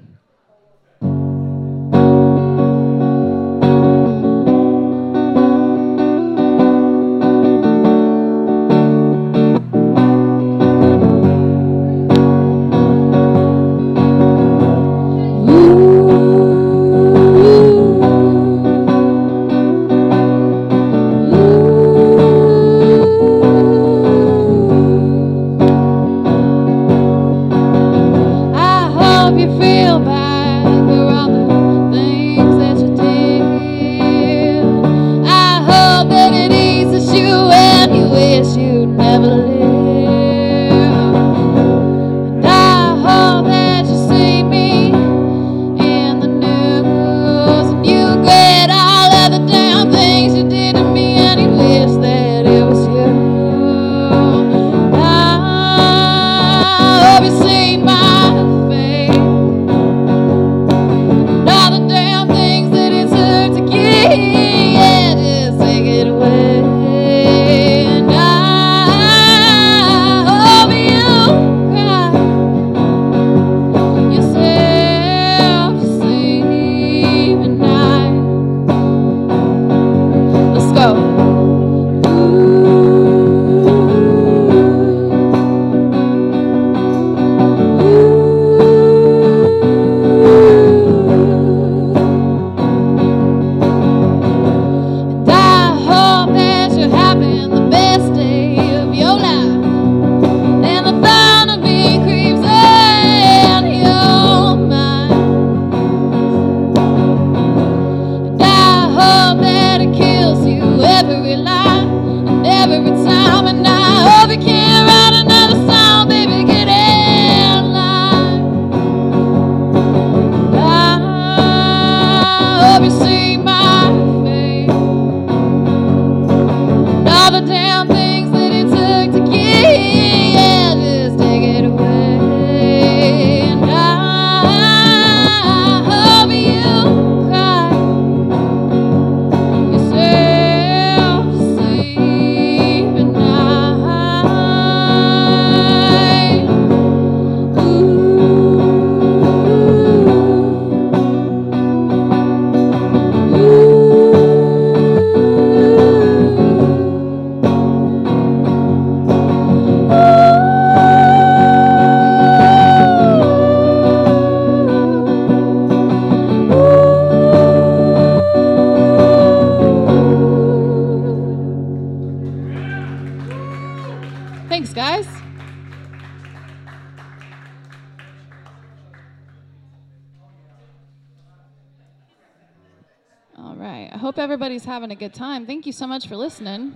everybody's 184.51 184.67
having 184.67 184.91
a 184.91 184.95
good 184.95 185.13
time. 185.13 185.45
Thank 185.45 185.65
you 185.65 185.71
so 185.71 185.87
much 185.87 186.07
for 186.07 186.17
listening. 186.17 186.73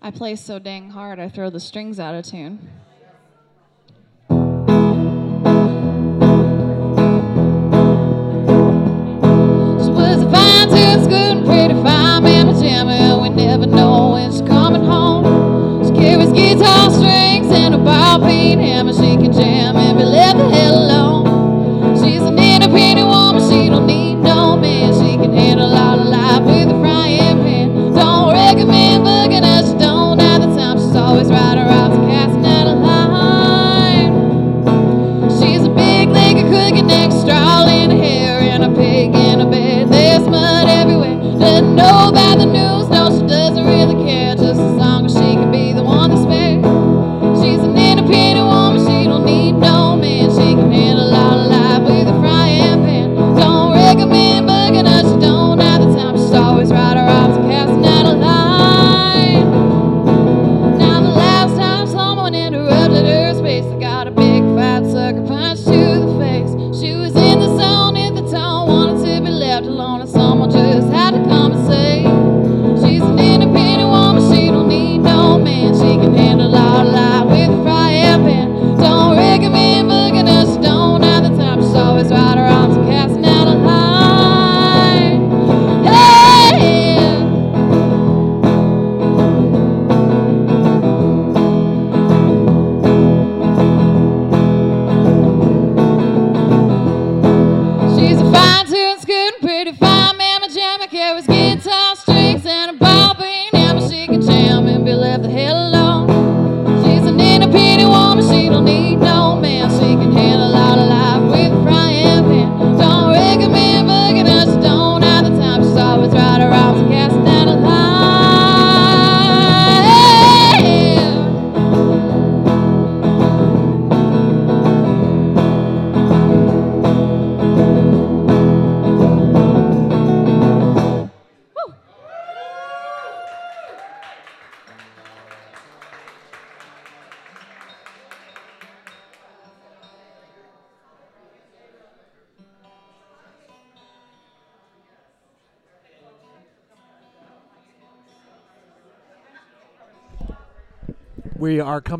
I 0.00 0.12
play 0.12 0.36
so 0.36 0.60
dang 0.60 0.90
hard, 0.90 1.18
I 1.18 1.28
throw 1.28 1.50
the 1.50 1.58
strings 1.58 1.98
out 1.98 2.14
of 2.14 2.24
tune. 2.24 2.60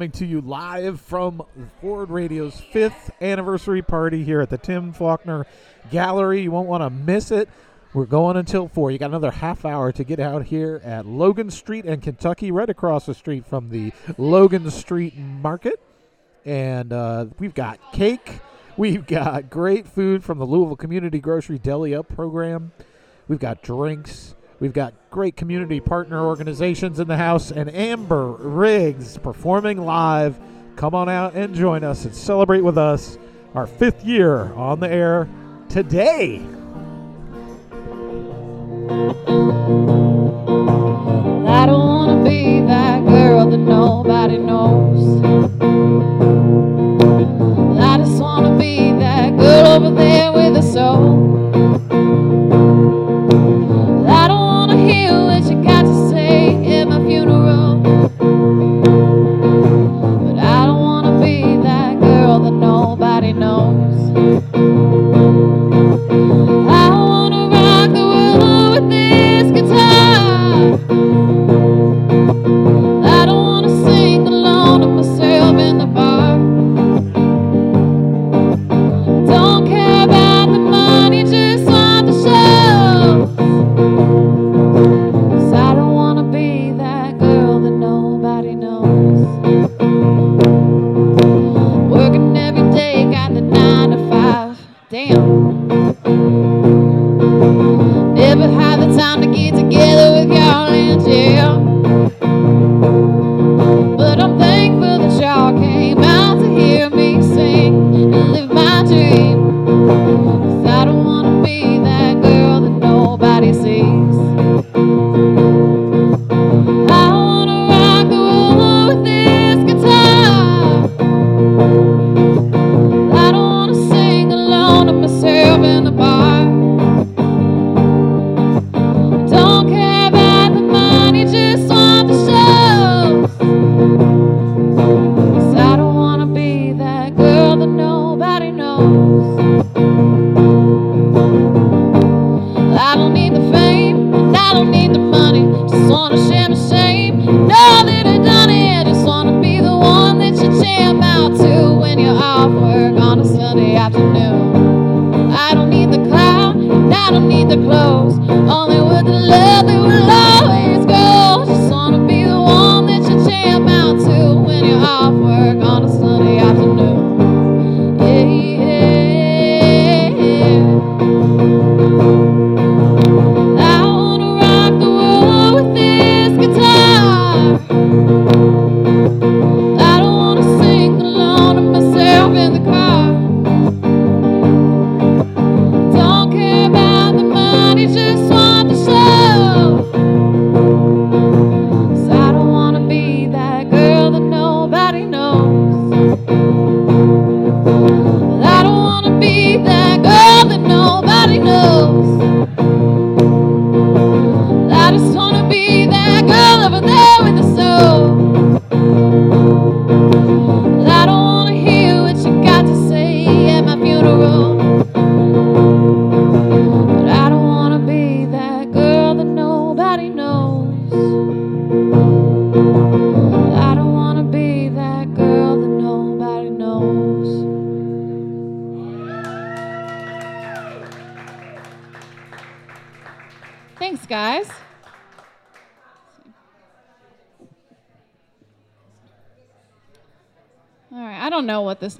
coming 0.08 0.26
to 0.26 0.26
you 0.26 0.40
live 0.40 1.00
from 1.02 1.42
Forward 1.82 2.08
Radio's 2.08 2.58
fifth 2.58 3.10
anniversary 3.20 3.82
party 3.82 4.24
here 4.24 4.40
at 4.40 4.48
the 4.48 4.56
Tim 4.56 4.94
Faulkner 4.94 5.46
Gallery. 5.90 6.40
You 6.40 6.50
won't 6.50 6.66
want 6.66 6.82
to 6.82 6.88
miss 6.88 7.30
it. 7.30 7.46
We're 7.92 8.06
going 8.06 8.38
until 8.38 8.68
four. 8.68 8.90
You 8.90 8.96
got 8.96 9.10
another 9.10 9.30
half 9.30 9.66
hour 9.66 9.92
to 9.92 10.04
get 10.04 10.18
out 10.18 10.46
here 10.46 10.80
at 10.82 11.04
Logan 11.04 11.50
Street 11.50 11.84
and 11.84 12.02
Kentucky, 12.02 12.50
right 12.50 12.70
across 12.70 13.04
the 13.04 13.12
street 13.12 13.44
from 13.44 13.68
the 13.68 13.92
Logan 14.16 14.70
Street 14.70 15.14
Market. 15.18 15.78
And 16.46 16.90
uh, 16.90 17.26
we've 17.38 17.54
got 17.54 17.78
cake. 17.92 18.40
We've 18.78 19.06
got 19.06 19.50
great 19.50 19.86
food 19.86 20.24
from 20.24 20.38
the 20.38 20.46
Louisville 20.46 20.76
Community 20.76 21.18
Grocery 21.18 21.58
Deli 21.58 21.94
Up 21.94 22.08
program. 22.08 22.72
We've 23.26 23.40
got 23.40 23.62
drinks. 23.62 24.34
We've 24.60 24.72
got 24.72 24.92
great 25.10 25.36
community 25.36 25.78
partner 25.78 26.26
organizations 26.26 26.98
in 26.98 27.06
the 27.06 27.16
house 27.16 27.52
and 27.52 27.72
Amber 27.72 28.32
Riggs 28.32 29.16
performing 29.18 29.78
live. 29.80 30.36
Come 30.74 30.96
on 30.96 31.08
out 31.08 31.34
and 31.34 31.54
join 31.54 31.84
us 31.84 32.04
and 32.04 32.12
celebrate 32.14 32.62
with 32.62 32.76
us 32.76 33.18
our 33.54 33.68
fifth 33.68 34.04
year 34.04 34.52
on 34.54 34.80
the 34.80 34.90
air 34.90 35.28
today. 35.68 36.38
I 41.46 41.66
don't 41.66 41.86
want 41.86 42.24
to 42.24 42.28
be 42.28 42.60
that 42.66 43.04
girl 43.04 43.48
that 43.48 43.58
nobody 43.58 44.38
knows. 44.38 45.22
I 47.80 47.98
just 47.98 48.20
want 48.20 48.46
to 48.46 48.58
be 48.58 48.90
that 48.98 49.36
girl 49.36 49.66
over 49.68 49.94
there 49.94 50.32
with 50.32 50.56
a 50.56 50.62
soul. 50.62 51.37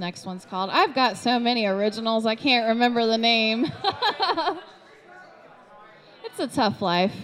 next 0.09 0.25
one's 0.25 0.47
called. 0.47 0.71
I've 0.71 0.95
got 0.95 1.19
so 1.19 1.39
many 1.39 1.67
originals, 1.67 2.25
I 2.25 2.35
can't 2.35 2.69
remember 2.69 3.05
the 3.05 3.19
name. 3.19 3.67
it's 6.25 6.39
a 6.39 6.47
tough 6.47 6.81
life. 6.81 7.15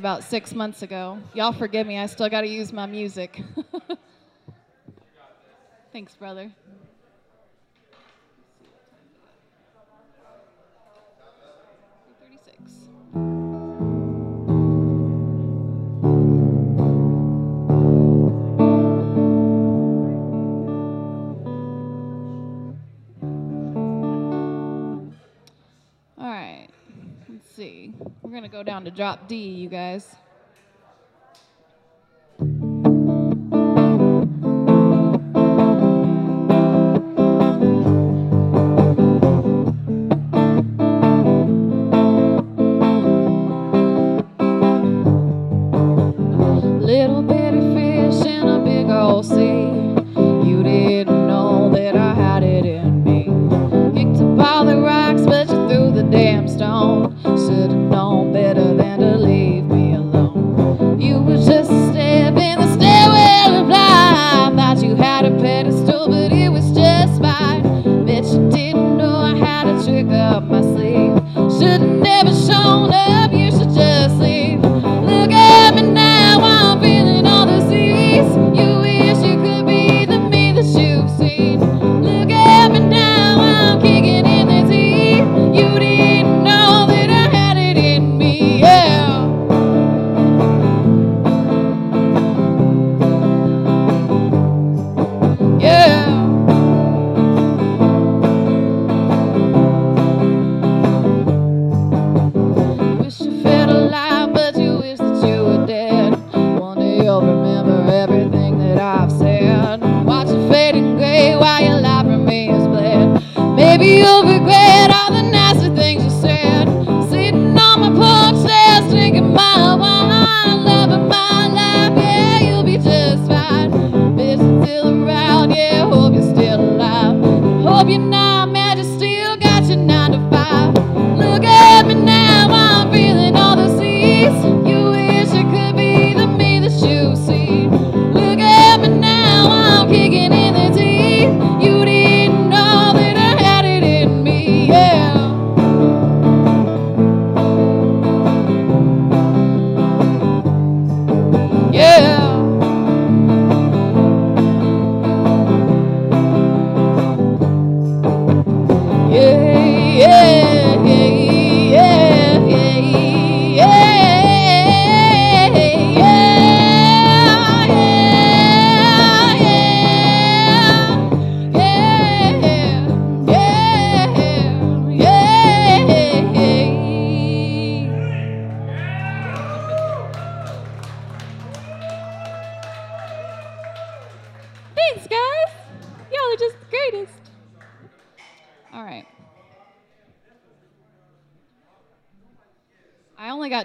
about 0.00 0.24
six 0.24 0.54
months 0.54 0.80
ago. 0.80 1.18
Y'all 1.34 1.52
forgive 1.52 1.86
me, 1.86 1.98
I 1.98 2.06
still 2.06 2.30
got 2.30 2.40
to 2.40 2.46
use 2.46 2.72
my 2.72 2.86
music. 2.86 3.42
Thanks, 5.92 6.14
brother. 6.14 6.50
go 28.60 28.64
down 28.64 28.84
to 28.84 28.90
drop 28.90 29.26
D, 29.26 29.36
you 29.36 29.70
guys. 29.70 30.19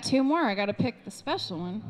two 0.06 0.24
more. 0.24 0.44
I 0.44 0.54
got 0.54 0.68
to 0.68 0.74
pick 0.74 1.04
the 1.04 1.12
special 1.12 1.58
one. 1.58 1.82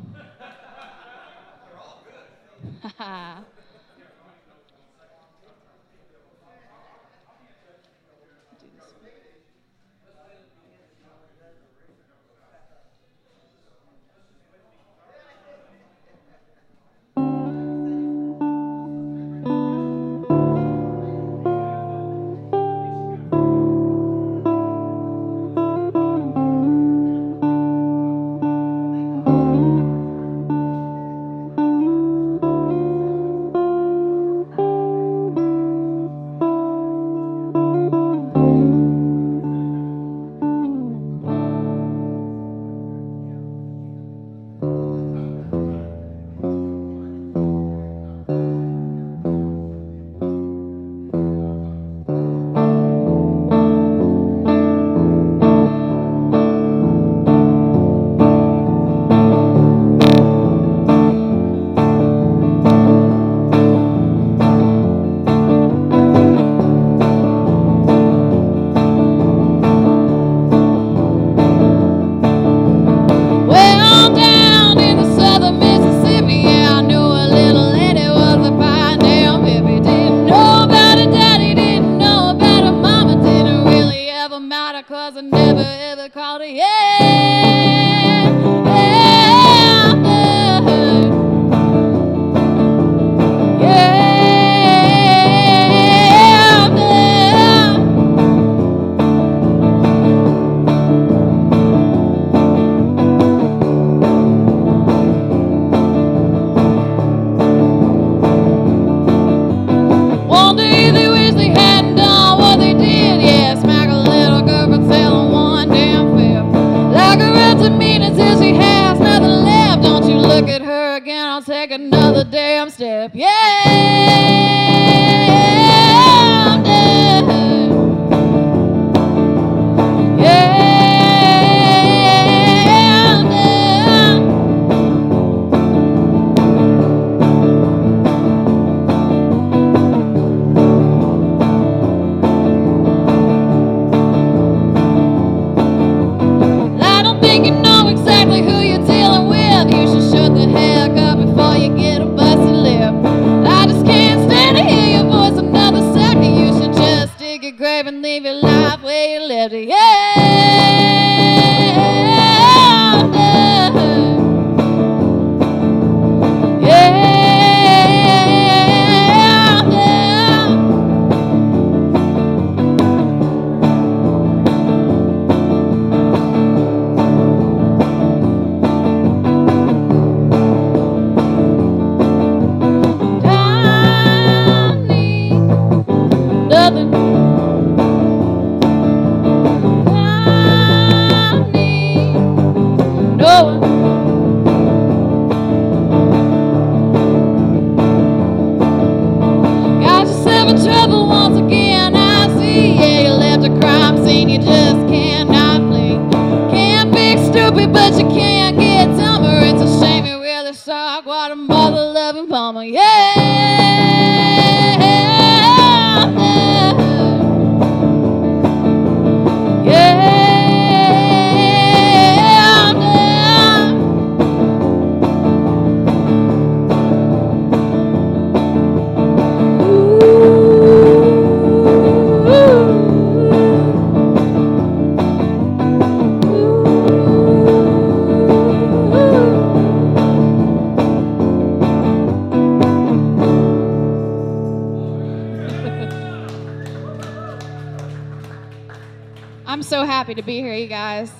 to 250.16 250.22
be 250.22 250.40
here, 250.40 250.54
you 250.54 250.66
guys. 250.66 251.12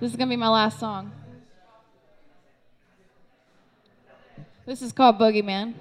This 0.00 0.10
is 0.10 0.16
going 0.16 0.28
to 0.28 0.32
be 0.32 0.36
my 0.36 0.48
last 0.48 0.78
song. 0.78 1.10
This 4.66 4.82
is 4.82 4.92
called 4.92 5.18
Boogeyman. 5.18 5.72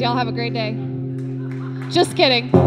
Y'all 0.00 0.16
have 0.16 0.28
a 0.28 0.32
great 0.32 0.54
day. 0.54 0.72
Just 1.90 2.16
kidding. 2.16 2.59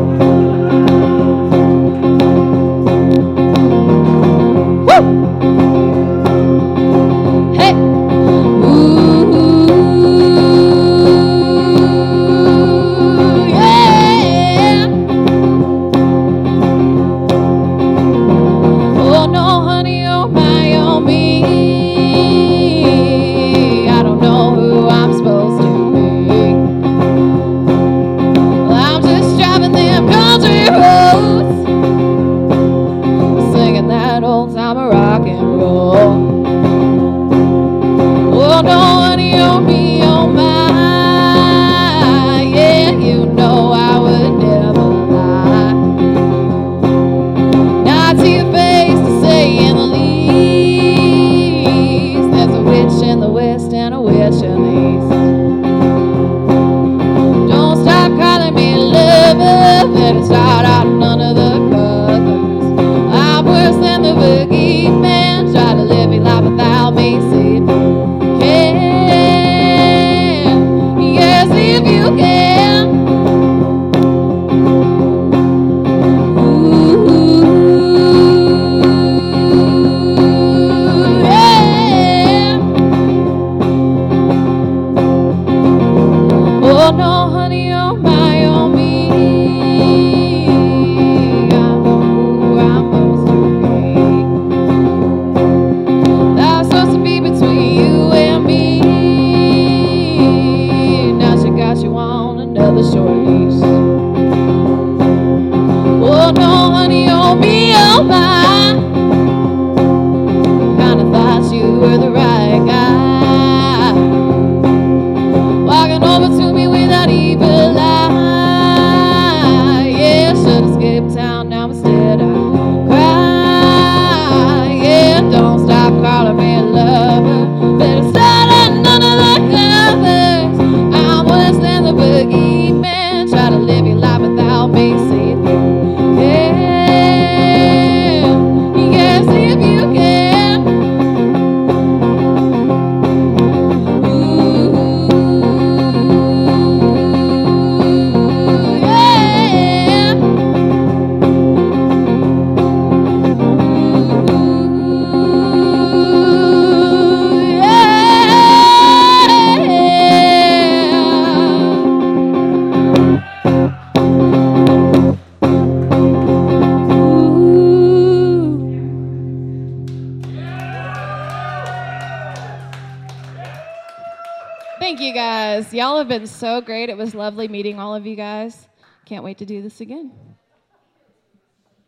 So 176.44 176.60
great. 176.60 176.90
It 176.90 176.98
was 176.98 177.16
lovely 177.16 177.48
meeting 177.48 177.80
all 177.80 177.96
of 177.96 178.06
you 178.06 178.18
guys. 178.18 178.68
Can't 179.06 179.24
wait 179.24 179.38
to 179.38 179.46
do 179.46 179.62
this 179.62 179.80
again. 179.80 180.12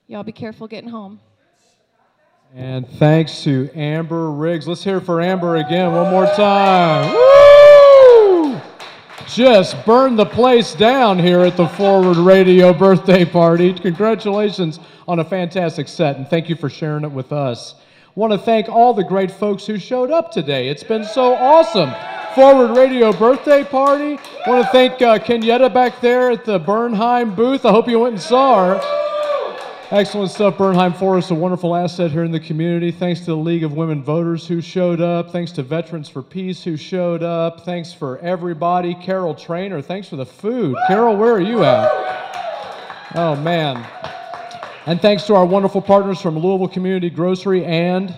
Y'all 0.07 0.23
be 0.23 0.31
careful 0.31 0.65
getting 0.65 0.89
home. 0.89 1.19
And 2.53 2.87
thanks 2.91 3.43
to 3.43 3.69
Amber 3.75 4.31
Riggs. 4.31 4.65
Let's 4.65 4.81
hear 4.81 4.99
it 4.99 5.01
for 5.01 5.19
Amber 5.19 5.57
again 5.57 5.91
one 5.91 6.09
more 6.09 6.25
time. 6.27 7.13
Woo! 7.13 8.61
Just 9.27 9.75
burned 9.85 10.17
the 10.17 10.25
place 10.25 10.73
down 10.73 11.19
here 11.19 11.41
at 11.41 11.57
the 11.57 11.67
Forward 11.67 12.15
Radio 12.15 12.71
birthday 12.71 13.25
party. 13.25 13.73
Congratulations 13.73 14.79
on 15.05 15.19
a 15.19 15.25
fantastic 15.25 15.89
set, 15.89 16.15
and 16.15 16.29
thank 16.29 16.47
you 16.47 16.55
for 16.55 16.69
sharing 16.69 17.03
it 17.03 17.11
with 17.11 17.33
us. 17.33 17.75
Want 18.15 18.31
to 18.31 18.39
thank 18.39 18.69
all 18.69 18.93
the 18.93 19.03
great 19.03 19.31
folks 19.31 19.65
who 19.65 19.77
showed 19.77 20.11
up 20.11 20.31
today. 20.31 20.69
It's 20.69 20.85
been 20.85 21.03
so 21.03 21.33
awesome. 21.33 21.93
Forward 22.35 22.75
Radio 22.75 23.13
birthday 23.13 23.63
party. 23.63 24.19
Want 24.45 24.65
to 24.65 24.69
thank 24.73 25.01
uh, 25.01 25.17
Kenyetta 25.17 25.73
back 25.73 26.01
there 26.01 26.31
at 26.31 26.43
the 26.43 26.59
Bernheim 26.59 27.33
booth. 27.33 27.65
I 27.65 27.71
hope 27.71 27.87
you 27.87 27.97
went 27.99 28.15
and 28.15 28.21
saw 28.21 28.75
her. 28.75 29.05
Excellent 29.89 30.31
stuff, 30.31 30.57
Bernheim 30.57 30.93
Forest, 30.93 31.31
a 31.31 31.35
wonderful 31.35 31.73
asset 31.73 32.11
here 32.11 32.25
in 32.25 32.31
the 32.31 32.39
community. 32.39 32.91
Thanks 32.91 33.21
to 33.21 33.27
the 33.27 33.37
League 33.37 33.63
of 33.63 33.73
Women 33.73 34.03
Voters 34.03 34.45
who 34.45 34.59
showed 34.59 34.99
up. 34.99 35.31
Thanks 35.31 35.53
to 35.53 35.63
Veterans 35.63 36.09
for 36.09 36.21
Peace 36.21 36.61
who 36.61 36.75
showed 36.75 37.23
up. 37.23 37.61
Thanks 37.61 37.93
for 37.93 38.17
everybody. 38.17 38.95
Carol 38.95 39.33
Trainer, 39.33 39.81
thanks 39.81 40.09
for 40.09 40.17
the 40.17 40.25
food. 40.25 40.75
Carol, 40.87 41.15
where 41.15 41.31
are 41.31 41.39
you 41.39 41.63
at? 41.63 41.89
Oh, 43.15 43.37
man. 43.37 43.77
And 44.87 44.99
thanks 45.01 45.23
to 45.27 45.35
our 45.35 45.45
wonderful 45.45 45.81
partners 45.81 46.19
from 46.19 46.37
Louisville 46.37 46.67
Community 46.67 47.09
Grocery 47.09 47.63
and. 47.63 48.13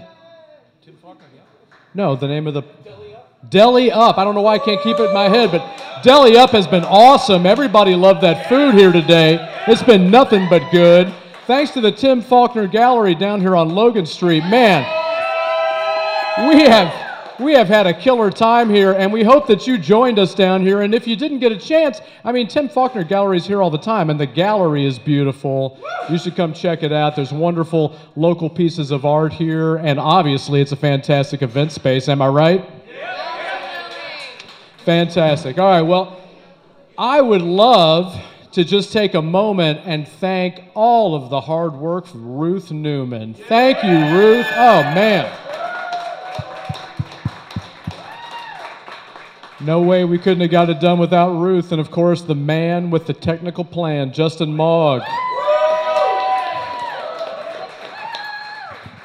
No, 1.93 2.15
the 2.15 2.27
name 2.27 2.47
of 2.47 2.55
the. 2.55 2.63
Deli 3.50 3.92
Up. 3.92 4.17
I 4.17 4.24
don't 4.24 4.35
know 4.35 4.42
why 4.42 4.56
I 4.56 4.59
can't 4.59 4.82
keep 4.82 5.00
it 5.00 5.03
in 5.03 5.14
my 5.14 5.30
head, 5.30 5.51
but 5.51 6.01
Deli 6.03 6.38
Up 6.38 6.51
has 6.51 6.67
been 6.67 6.84
awesome. 6.84 7.45
Everybody 7.45 7.95
loved 7.95 8.22
that 8.22 8.50
food 8.50 8.76
here 8.76 8.92
today. 8.92 9.38
It's 9.67 9.84
been 9.84 10.11
nothing 10.11 10.48
but 10.50 10.69
good. 10.72 11.14
Thanks 11.45 11.72
to 11.72 11.82
the 11.82 11.92
Tim 11.92 12.22
Faulkner 12.22 12.67
Gallery 12.67 13.16
down 13.16 13.40
here 13.40 13.56
on 13.56 13.69
Logan 13.69 14.06
Street. 14.06 14.42
Man, 14.42 14.84
we 16.50 16.64
have 16.64 17.08
we 17.40 17.53
have 17.53 17.67
had 17.67 17.85
a 17.85 17.93
killer 17.93 18.32
time 18.32 18.69
here, 18.69 18.93
and 18.93 19.14
we 19.14 19.24
hope 19.24 19.48
that 19.48 19.67
you 19.67 19.77
joined 19.77 20.17
us 20.17 20.34
down 20.34 20.61
here. 20.61 20.82
And 20.82 20.93
if 20.93 21.08
you 21.08 21.16
didn't 21.16 21.40
get 21.40 21.51
a 21.51 21.58
chance, 21.58 22.01
I 22.24 22.32
mean, 22.32 22.48
Tim 22.48 22.67
Faulkner 22.67 23.03
Gallery 23.03 23.38
is 23.38 23.45
here 23.45 23.61
all 23.61 23.69
the 23.69 23.77
time, 23.77 24.09
and 24.09 24.19
the 24.19 24.26
gallery 24.26 24.85
is 24.85 24.98
beautiful. 24.98 25.80
You 26.09 26.17
should 26.17 26.35
come 26.35 26.51
check 26.51 26.82
it 26.82 26.92
out. 26.92 27.16
There's 27.16 27.32
wonderful 27.32 27.95
local 28.16 28.50
pieces 28.50 28.92
of 28.92 29.06
art 29.06 29.32
here, 29.32 29.76
and 29.77 30.00
obviously, 30.00 30.61
it's 30.61 30.72
a 30.72 30.76
fantastic 30.77 31.43
event 31.43 31.72
space. 31.72 32.09
Am 32.09 32.22
I 32.22 32.27
right? 32.27 32.69
Fantastic. 34.88 35.59
All 35.59 35.69
right, 35.69 35.82
well, 35.82 36.17
I 36.98 37.19
would 37.19 37.41
love 37.41 38.17
to 38.53 38.64
just 38.64 38.93
take 38.93 39.16
a 39.16 39.22
moment 39.22 39.82
and 39.83 40.07
thank 40.07 40.64
all 40.75 41.14
of 41.14 41.30
the 41.30 41.41
hard 41.41 41.74
work 41.74 42.06
of 42.06 42.16
Ruth 42.16 42.72
Newman. 42.72 43.33
Thank 43.33 43.83
you, 43.83 43.90
Ruth. 44.17 44.45
Oh, 44.56 44.83
man. 44.95 45.30
No 49.59 49.82
way 49.82 50.06
we 50.06 50.17
couldn't 50.17 50.40
have 50.40 50.51
got 50.51 50.69
it 50.69 50.80
done 50.80 50.99
without 50.99 51.32
Ruth. 51.32 51.74
And 51.74 51.82
of 51.82 51.91
course, 51.91 52.22
the 52.22 52.35
man 52.35 52.90
with 52.90 53.07
the 53.07 53.14
technical 53.14 53.66
plan, 53.66 54.14
Justin 54.14 54.56
Mog. 54.56 55.01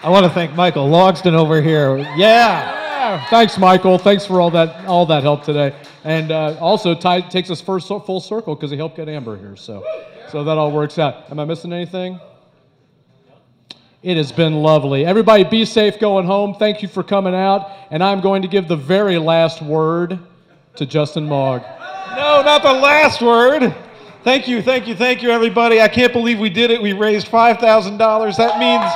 I 0.00 0.08
want 0.08 0.26
to 0.26 0.30
thank 0.30 0.54
Michael 0.54 0.88
Logston 0.88 1.32
over 1.32 1.60
here. 1.60 1.98
Yeah. 2.16 2.81
Thanks, 3.28 3.58
Michael. 3.58 3.98
Thanks 3.98 4.24
for 4.24 4.40
all 4.40 4.50
that 4.50 4.86
all 4.86 5.06
that 5.06 5.22
help 5.22 5.44
today, 5.44 5.74
and 6.04 6.30
uh, 6.30 6.56
also 6.60 6.94
Ty 6.94 7.22
takes 7.22 7.50
us 7.50 7.60
first 7.60 7.88
full 7.88 8.20
circle 8.20 8.54
because 8.54 8.70
he 8.70 8.76
helped 8.76 8.96
get 8.96 9.08
Amber 9.08 9.36
here. 9.36 9.56
So, 9.56 9.84
so 10.30 10.44
that 10.44 10.56
all 10.56 10.72
works 10.72 10.98
out. 10.98 11.30
Am 11.30 11.38
I 11.38 11.44
missing 11.44 11.72
anything? 11.72 12.20
It 14.02 14.16
has 14.16 14.32
been 14.32 14.54
lovely. 14.54 15.04
Everybody, 15.04 15.44
be 15.44 15.64
safe 15.64 16.00
going 16.00 16.26
home. 16.26 16.54
Thank 16.54 16.82
you 16.82 16.88
for 16.88 17.02
coming 17.02 17.34
out, 17.34 17.70
and 17.90 18.02
I'm 18.02 18.20
going 18.20 18.42
to 18.42 18.48
give 18.48 18.66
the 18.66 18.76
very 18.76 19.18
last 19.18 19.62
word 19.62 20.18
to 20.76 20.86
Justin 20.86 21.26
Mog. 21.28 21.62
No, 22.16 22.42
not 22.42 22.62
the 22.62 22.72
last 22.72 23.22
word. 23.22 23.74
Thank 24.24 24.48
you, 24.48 24.62
thank 24.62 24.86
you, 24.86 24.94
thank 24.94 25.22
you, 25.22 25.30
everybody. 25.30 25.80
I 25.80 25.88
can't 25.88 26.12
believe 26.12 26.38
we 26.38 26.50
did 26.50 26.70
it. 26.70 26.80
We 26.80 26.92
raised 26.92 27.26
$5,000. 27.26 28.36
That 28.36 28.58
means, 28.58 28.92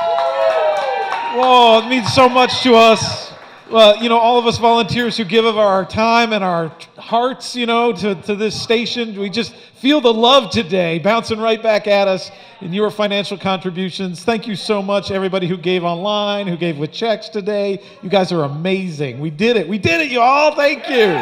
whoa, 1.37 1.81
it 1.85 1.89
means 1.89 2.13
so 2.13 2.27
much 2.27 2.61
to 2.63 2.75
us. 2.75 3.26
Well, 3.69 4.01
you 4.01 4.07
know, 4.07 4.17
all 4.17 4.39
of 4.39 4.45
us 4.45 4.57
volunteers 4.57 5.17
who 5.17 5.25
give 5.25 5.43
of 5.43 5.57
our 5.57 5.83
time 5.83 6.31
and 6.31 6.41
our 6.41 6.71
hearts, 6.97 7.53
you 7.53 7.65
know, 7.65 7.91
to, 7.91 8.15
to 8.15 8.33
this 8.33 8.59
station, 8.59 9.19
we 9.19 9.29
just 9.29 9.53
feel 9.53 9.99
the 9.99 10.13
love 10.13 10.51
today 10.51 10.99
bouncing 10.99 11.37
right 11.37 11.61
back 11.61 11.85
at 11.85 12.07
us 12.07 12.31
in 12.61 12.71
your 12.71 12.89
financial 12.89 13.37
contributions. 13.37 14.23
Thank 14.23 14.47
you 14.47 14.55
so 14.55 14.81
much, 14.81 15.11
everybody 15.11 15.47
who 15.47 15.57
gave 15.57 15.83
online, 15.83 16.47
who 16.47 16.55
gave 16.55 16.77
with 16.77 16.93
checks 16.93 17.27
today. 17.27 17.83
You 18.01 18.09
guys 18.09 18.31
are 18.31 18.45
amazing. 18.45 19.19
We 19.19 19.31
did 19.31 19.57
it. 19.57 19.67
We 19.67 19.77
did 19.77 19.99
it, 19.99 20.09
you 20.11 20.21
all. 20.21 20.55
Thank 20.55 20.87
you. 20.87 21.17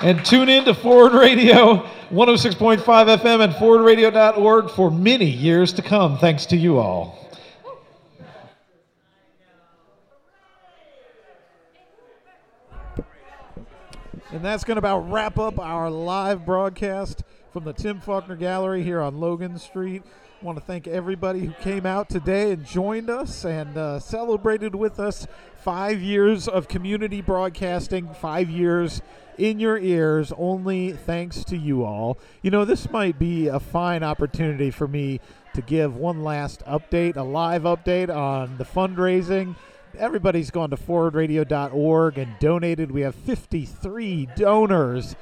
And 0.00 0.24
tune 0.24 0.48
in 0.48 0.64
to 0.66 0.74
Forward 0.74 1.12
Radio 1.12 1.88
106.5 2.10 2.78
FM 2.84 3.42
and 3.42 3.52
forwardradio.org 3.54 4.70
for 4.70 4.92
many 4.92 5.28
years 5.28 5.72
to 5.72 5.82
come. 5.82 6.18
Thanks 6.18 6.46
to 6.46 6.56
you 6.56 6.78
all. 6.78 7.23
And 14.34 14.44
that's 14.44 14.64
going 14.64 14.74
to 14.74 14.80
about 14.80 15.12
wrap 15.12 15.38
up 15.38 15.60
our 15.60 15.88
live 15.88 16.44
broadcast 16.44 17.22
from 17.52 17.62
the 17.62 17.72
Tim 17.72 18.00
Faulkner 18.00 18.34
Gallery 18.34 18.82
here 18.82 19.00
on 19.00 19.20
Logan 19.20 19.60
Street. 19.60 20.02
I 20.42 20.44
want 20.44 20.58
to 20.58 20.64
thank 20.64 20.88
everybody 20.88 21.38
who 21.38 21.52
came 21.52 21.86
out 21.86 22.08
today 22.08 22.50
and 22.50 22.66
joined 22.66 23.10
us 23.10 23.44
and 23.44 23.78
uh, 23.78 24.00
celebrated 24.00 24.74
with 24.74 24.98
us 24.98 25.28
five 25.60 26.02
years 26.02 26.48
of 26.48 26.66
community 26.66 27.20
broadcasting, 27.20 28.12
five 28.12 28.50
years 28.50 29.02
in 29.38 29.60
your 29.60 29.78
ears, 29.78 30.32
only 30.36 30.90
thanks 30.90 31.44
to 31.44 31.56
you 31.56 31.84
all. 31.84 32.18
You 32.42 32.50
know, 32.50 32.64
this 32.64 32.90
might 32.90 33.20
be 33.20 33.46
a 33.46 33.60
fine 33.60 34.02
opportunity 34.02 34.72
for 34.72 34.88
me 34.88 35.20
to 35.54 35.62
give 35.62 35.94
one 35.94 36.24
last 36.24 36.64
update, 36.66 37.16
a 37.16 37.22
live 37.22 37.62
update 37.62 38.12
on 38.12 38.58
the 38.58 38.64
fundraising 38.64 39.54
everybody's 39.96 40.50
gone 40.50 40.70
to 40.70 40.76
forwardradio.org 40.76 42.18
and 42.18 42.38
donated. 42.38 42.90
We 42.90 43.02
have 43.02 43.14
53 43.14 44.28
donors 44.36 45.16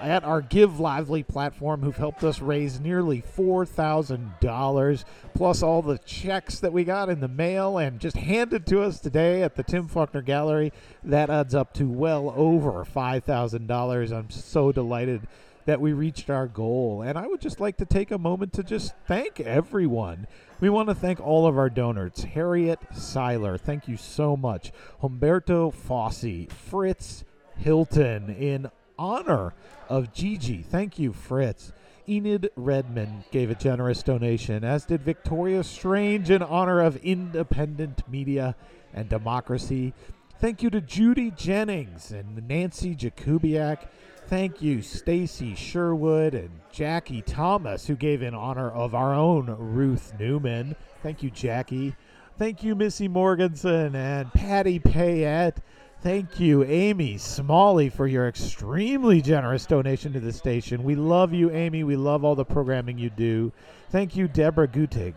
at 0.00 0.24
our 0.24 0.42
Give 0.42 0.78
Lively 0.78 1.22
platform 1.22 1.82
who've 1.82 1.96
helped 1.96 2.22
us 2.24 2.40
raise 2.40 2.80
nearly 2.80 3.22
$4,000, 3.22 5.04
plus 5.34 5.62
all 5.62 5.82
the 5.82 5.98
checks 5.98 6.58
that 6.60 6.72
we 6.72 6.84
got 6.84 7.08
in 7.08 7.20
the 7.20 7.28
mail 7.28 7.78
and 7.78 8.00
just 8.00 8.16
handed 8.16 8.66
to 8.66 8.82
us 8.82 9.00
today 9.00 9.42
at 9.42 9.54
the 9.54 9.62
Tim 9.62 9.88
Faulkner 9.88 10.22
Gallery. 10.22 10.72
That 11.02 11.30
adds 11.30 11.54
up 11.54 11.72
to 11.74 11.88
well 11.88 12.32
over 12.36 12.84
$5,000. 12.84 14.12
I'm 14.12 14.30
so 14.30 14.72
delighted 14.72 15.26
that 15.66 15.80
we 15.80 15.92
reached 15.92 16.30
our 16.30 16.46
goal. 16.46 17.02
And 17.02 17.18
I 17.18 17.26
would 17.26 17.40
just 17.40 17.60
like 17.60 17.76
to 17.76 17.84
take 17.84 18.10
a 18.10 18.18
moment 18.18 18.52
to 18.54 18.62
just 18.62 18.94
thank 19.06 19.40
everyone. 19.40 20.26
We 20.58 20.70
want 20.70 20.88
to 20.88 20.94
thank 20.94 21.20
all 21.20 21.46
of 21.46 21.58
our 21.58 21.68
donors 21.68 22.24
Harriet 22.24 22.80
Seiler, 22.94 23.58
thank 23.58 23.86
you 23.86 23.96
so 23.96 24.36
much. 24.36 24.72
Humberto 25.02 25.74
Fossi, 25.74 26.50
Fritz 26.50 27.24
Hilton, 27.58 28.30
in 28.30 28.70
honor 28.98 29.54
of 29.88 30.12
Gigi. 30.12 30.62
Thank 30.62 30.98
you, 30.98 31.12
Fritz. 31.12 31.72
Enid 32.08 32.50
Redman 32.54 33.24
gave 33.32 33.50
a 33.50 33.54
generous 33.56 34.02
donation, 34.02 34.62
as 34.62 34.84
did 34.84 35.02
Victoria 35.02 35.64
Strange 35.64 36.30
in 36.30 36.40
honor 36.40 36.80
of 36.80 36.96
independent 36.98 38.08
media 38.08 38.54
and 38.94 39.08
democracy. 39.08 39.92
Thank 40.38 40.62
you 40.62 40.70
to 40.70 40.80
Judy 40.80 41.30
Jennings 41.32 42.12
and 42.12 42.46
Nancy 42.46 42.94
Jakubiak. 42.94 43.88
Thank 44.28 44.60
you, 44.60 44.82
Stacy 44.82 45.54
Sherwood 45.54 46.34
and 46.34 46.50
Jackie 46.72 47.22
Thomas, 47.22 47.86
who 47.86 47.94
gave 47.94 48.22
in 48.22 48.34
honor 48.34 48.68
of 48.68 48.92
our 48.92 49.14
own 49.14 49.46
Ruth 49.56 50.14
Newman. 50.18 50.74
Thank 51.00 51.22
you, 51.22 51.30
Jackie. 51.30 51.94
Thank 52.36 52.64
you, 52.64 52.74
Missy 52.74 53.06
Morganson 53.06 53.94
and 53.94 54.32
Patty 54.32 54.80
Payette. 54.80 55.60
Thank 56.02 56.40
you, 56.40 56.64
Amy 56.64 57.18
Smalley, 57.18 57.88
for 57.88 58.08
your 58.08 58.26
extremely 58.26 59.22
generous 59.22 59.64
donation 59.64 60.12
to 60.14 60.20
the 60.20 60.32
station. 60.32 60.82
We 60.82 60.96
love 60.96 61.32
you, 61.32 61.52
Amy. 61.52 61.84
We 61.84 61.94
love 61.94 62.24
all 62.24 62.34
the 62.34 62.44
programming 62.44 62.98
you 62.98 63.10
do. 63.10 63.52
Thank 63.90 64.16
you, 64.16 64.26
Deborah 64.26 64.66
Gutig. 64.66 65.14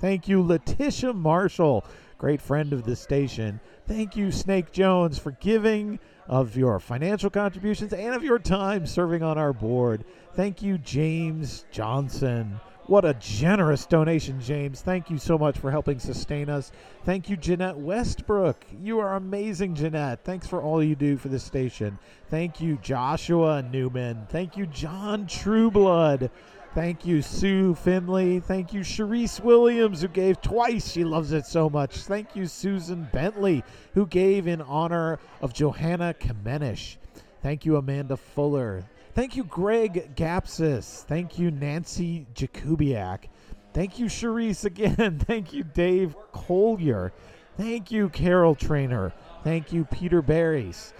Thank 0.00 0.28
you, 0.28 0.42
Letitia 0.42 1.12
Marshall, 1.12 1.84
great 2.16 2.40
friend 2.40 2.72
of 2.72 2.84
the 2.84 2.96
station. 2.96 3.60
Thank 3.86 4.16
you, 4.16 4.32
Snake 4.32 4.72
Jones, 4.72 5.18
for 5.18 5.32
giving 5.32 5.98
of 6.28 6.56
your 6.56 6.78
financial 6.78 7.30
contributions 7.30 7.92
and 7.92 8.14
of 8.14 8.24
your 8.24 8.38
time 8.38 8.86
serving 8.86 9.22
on 9.22 9.38
our 9.38 9.52
board. 9.52 10.04
Thank 10.34 10.62
you, 10.62 10.78
James 10.78 11.64
Johnson. 11.70 12.60
What 12.86 13.04
a 13.04 13.14
generous 13.14 13.84
donation, 13.84 14.40
James. 14.40 14.80
Thank 14.80 15.10
you 15.10 15.18
so 15.18 15.36
much 15.36 15.58
for 15.58 15.72
helping 15.72 15.98
sustain 15.98 16.48
us. 16.48 16.70
Thank 17.04 17.28
you, 17.28 17.36
Jeanette 17.36 17.76
Westbrook. 17.76 18.64
You 18.80 19.00
are 19.00 19.16
amazing, 19.16 19.74
Jeanette. 19.74 20.22
Thanks 20.22 20.46
for 20.46 20.62
all 20.62 20.80
you 20.80 20.94
do 20.94 21.16
for 21.16 21.26
the 21.26 21.40
station. 21.40 21.98
Thank 22.30 22.60
you, 22.60 22.78
Joshua 22.82 23.62
Newman. 23.62 24.26
Thank 24.28 24.56
you, 24.56 24.66
John 24.66 25.26
Trueblood. 25.26 26.30
Thank 26.76 27.06
you, 27.06 27.22
Sue 27.22 27.74
Finley. 27.74 28.38
Thank 28.38 28.74
you, 28.74 28.80
Sharice 28.80 29.40
Williams, 29.40 30.02
who 30.02 30.08
gave 30.08 30.42
twice. 30.42 30.92
She 30.92 31.04
loves 31.04 31.32
it 31.32 31.46
so 31.46 31.70
much. 31.70 31.96
Thank 32.00 32.36
you, 32.36 32.44
Susan 32.44 33.08
Bentley, 33.14 33.64
who 33.94 34.06
gave 34.06 34.46
in 34.46 34.60
honor 34.60 35.18
of 35.40 35.54
Johanna 35.54 36.14
Kamenish. 36.20 36.98
Thank 37.40 37.64
you, 37.64 37.78
Amanda 37.78 38.18
Fuller. 38.18 38.84
Thank 39.14 39.36
you, 39.36 39.44
Greg 39.44 40.14
Gapsis. 40.16 41.02
Thank 41.04 41.38
you, 41.38 41.50
Nancy 41.50 42.26
Jakubiak. 42.34 43.20
Thank 43.72 43.98
you, 43.98 44.04
Sharice 44.04 44.66
again. 44.66 45.18
Thank 45.18 45.54
you, 45.54 45.64
Dave 45.64 46.14
Collier. 46.32 47.14
Thank 47.56 47.90
you, 47.90 48.10
Carol 48.10 48.54
Trainer. 48.54 49.14
Thank 49.42 49.72
you, 49.72 49.86
Peter 49.86 50.20
Barrys. 50.20 50.92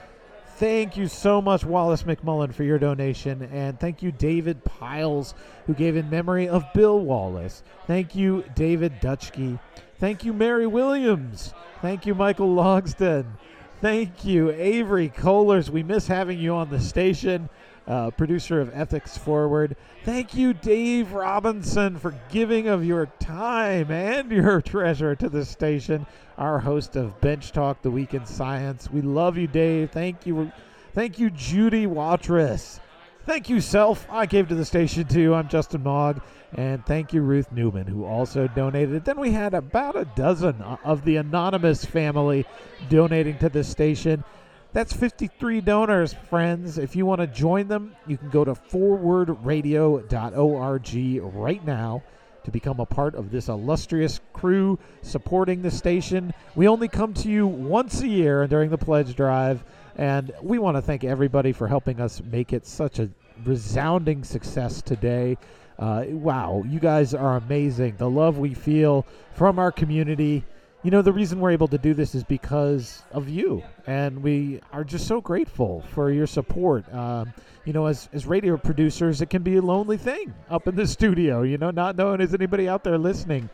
Thank 0.57 0.97
you 0.97 1.07
so 1.07 1.43
much, 1.43 1.67
Wallace 1.67 2.05
McMullen, 2.05 2.55
for 2.55 2.63
your 2.63 2.79
donation. 2.79 3.43
And 3.53 3.79
thank 3.79 4.03
you, 4.03 4.11
David 4.11 4.65
Piles, 4.65 5.35
who 5.67 5.75
gave 5.75 5.97
in 5.97 6.09
memory 6.09 6.49
of 6.49 6.65
Bill 6.73 6.99
Wallace. 6.99 7.63
Thank 7.87 8.15
you, 8.15 8.43
David 8.55 9.03
Dutchke. 9.03 9.61
Thank 9.99 10.25
you, 10.25 10.33
Mary 10.33 10.67
Williams. 10.67 11.53
Thank 11.83 12.07
you, 12.07 12.15
Michael 12.15 12.55
Logston. 12.55 13.27
Thank 13.83 14.25
you, 14.25 14.51
Avery 14.51 15.11
Kohlers. 15.11 15.69
We 15.69 15.83
miss 15.83 16.07
having 16.07 16.39
you 16.39 16.55
on 16.55 16.71
the 16.71 16.81
station, 16.81 17.51
uh, 17.87 18.11
producer 18.13 18.59
of 18.59 18.71
Ethics 18.73 19.19
Forward. 19.19 19.77
Thank 20.05 20.35
you, 20.35 20.55
Dave 20.55 21.13
Robinson, 21.13 21.99
for 21.99 22.15
giving 22.31 22.67
of 22.67 22.83
your 22.83 23.07
time 23.21 23.91
and 23.91 24.33
your 24.33 24.63
treasure 24.63 25.15
to 25.17 25.29
the 25.29 25.45
station. 25.45 26.07
Our 26.39 26.59
host 26.59 26.97
of 26.97 27.19
Bench 27.23 27.53
Talk, 27.53 27.81
the 27.81 27.91
Week 27.91 28.13
in 28.13 28.27
Science. 28.27 28.91
We 28.91 29.01
love 29.01 29.39
you, 29.39 29.47
Dave. 29.47 29.91
Thank 29.91 30.27
you, 30.27 30.53
thank 30.93 31.19
you, 31.19 31.31
Judy 31.31 31.87
Watrous. 31.87 32.81
Thank 33.25 33.49
you, 33.49 33.61
Self. 33.61 34.07
I 34.11 34.27
gave 34.27 34.49
to 34.49 34.55
the 34.55 34.65
station 34.65 35.07
too. 35.07 35.35
I'm 35.35 35.49
Justin 35.49 35.83
Mog. 35.83 36.21
And 36.53 36.85
thank 36.87 37.13
you, 37.13 37.23
Ruth 37.23 37.51
Newman, 37.51 37.87
who 37.87 38.05
also 38.05 38.47
donated. 38.49 39.05
Then 39.05 39.19
we 39.19 39.33
had 39.33 39.55
about 39.55 39.97
a 39.97 40.05
dozen 40.15 40.61
of 40.63 41.05
the 41.05 41.17
anonymous 41.17 41.85
family 41.85 42.47
donating 42.89 43.39
to 43.39 43.49
the 43.49 43.65
station. 43.65 44.23
That's 44.73 44.93
53 44.93 45.63
donors, 45.63 46.13
friends. 46.13 46.77
If 46.77 46.95
you 46.95 47.07
want 47.07 47.23
to 47.23 47.27
join 47.27 47.67
them, 47.67 47.97
you 48.07 48.19
can 48.19 48.29
go 48.29 48.45
to 48.45 48.53
forwardradio.org 48.53 51.25
right 51.35 51.65
now 51.65 52.03
to 52.47 52.53
become 52.53 52.79
a 52.79 52.87
part 52.87 53.17
of 53.17 53.33
this 53.33 53.49
illustrious 53.49 54.21
crew 54.33 54.79
supporting 55.03 55.63
the 55.63 55.71
station. 55.71 56.33
We 56.55 56.69
only 56.69 56.87
come 56.87 57.13
to 57.15 57.29
you 57.29 57.45
once 57.45 58.03
a 58.03 58.09
year 58.09 58.47
during 58.47 58.71
the 58.71 58.79
pledge 58.79 59.17
drive, 59.17 59.65
and 59.97 60.31
we 60.41 60.61
want 60.61 60.77
to 60.77 60.83
thank 60.83 61.03
everybody 61.03 61.51
for 61.51 61.67
helping 61.67 62.01
us 62.01 62.23
make 62.23 62.53
it 62.53 62.65
such 62.65 63.01
a 63.01 63.11
resounding 63.45 64.23
success 64.23 64.81
today. 64.81 65.37
Uh, 65.81 66.05
wow, 66.07 66.63
you 66.69 66.79
guys 66.79 67.15
are 67.15 67.37
amazing. 67.37 67.97
The 67.99 68.09
love 68.09 68.39
we 68.39 68.55
feel 68.55 69.05
from 69.35 69.59
our 69.59 69.73
community. 69.73 70.45
You 70.85 70.93
know, 70.93 71.03
the 71.03 71.13
reason 71.13 71.41
we're 71.41 71.51
able 71.51 71.69
to 71.69 71.79
do 71.79 71.95
this 71.95 72.15
is 72.15 72.23
because 72.23 73.03
of 73.11 73.29
you, 73.29 73.65
and 73.89 74.23
we 74.23 74.61
are 74.73 74.85
just 74.85 75.09
so 75.09 75.21
grateful 75.21 75.83
for 75.93 76.13
your 76.13 76.29
support. 76.29 76.85
Um, 76.95 77.35
you 77.67 77.73
know, 77.73 77.87
as, 77.87 78.09
as 78.13 78.27
radio 78.27 78.57
producers, 78.57 79.21
it 79.21 79.29
can 79.29 79.43
be 79.43 79.57
a 79.57 79.63
lonely 79.63 79.97
thing 79.97 80.33
up 80.49 80.69
in 80.69 80.77
the 80.77 80.87
studio, 80.87 81.43
you 81.43 81.59
know, 81.59 81.73
not 81.73 81.97
knowing 81.97 82.21
is 82.21 82.33
anybody 82.33 82.69
out 82.69 82.85
there 82.85 82.97
listening. 82.97 83.51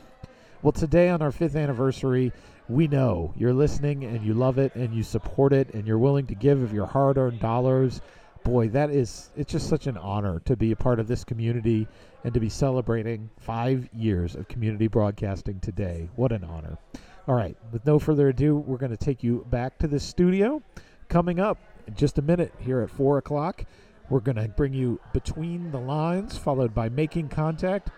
Well, 0.61 0.73
today 0.73 1.09
on 1.09 1.23
our 1.23 1.33
fifth 1.33 1.57
anniversary, 1.57 2.31
we 2.69 2.87
know 2.89 3.33
you're 3.37 3.55
listening 3.55 4.05
and 4.05 4.23
you 4.23 4.35
love 4.35 4.59
it 4.59 4.75
and 4.75 4.95
you 4.95 5.03
support 5.03 5.55
it 5.55 5.73
and 5.73 5.87
you're 5.87 5.99
willing 5.99 6.27
to 6.27 6.35
give 6.35 6.63
of 6.63 6.75
your 6.75 6.85
hard 6.85 7.17
earned 7.17 7.41
dollars. 7.41 8.03
Boy, 8.45 8.69
that 8.69 8.91
is, 8.91 9.31
it's 9.35 9.51
just 9.51 9.69
such 9.69 9.87
an 9.87 9.97
honor 9.97 10.41
to 10.45 10.57
be 10.57 10.73
a 10.73 10.77
part 10.77 11.01
of 11.01 11.09
this 11.09 11.25
community 11.25 11.89
and 12.23 12.35
to 12.35 12.41
be 12.41 12.51
celebrating 12.51 13.31
five 13.39 13.89
years 13.95 14.37
of 14.37 14.47
community 14.47 14.89
broadcasting 14.89 15.59
today. 15.61 16.11
What 16.17 16.33
an 16.33 16.45
honor. 16.45 16.77
All 17.27 17.35
right, 17.35 17.57
with 17.73 17.87
no 17.87 17.99
further 17.99 18.29
ado, 18.29 18.57
we're 18.57 18.77
going 18.77 18.91
to 18.91 18.97
take 18.97 19.23
you 19.23 19.47
back 19.49 19.79
to 19.79 19.87
the 19.87 19.99
studio. 19.99 20.63
Coming 21.09 21.41
up 21.41 21.57
in 21.87 21.95
just 21.95 22.19
a 22.19 22.23
minute 22.23 22.53
here 22.59 22.81
at 22.81 22.91
4 22.91 23.19
o'clock, 23.19 23.65
we're 24.13 24.21
going 24.21 24.37
to 24.37 24.47
bring 24.47 24.75
you 24.75 25.01
Between 25.15 25.71
the 25.73 25.81
Lines, 25.81 26.37
followed 26.37 26.75
by 26.75 26.91
Making 26.91 27.31
Contact, 27.31 27.89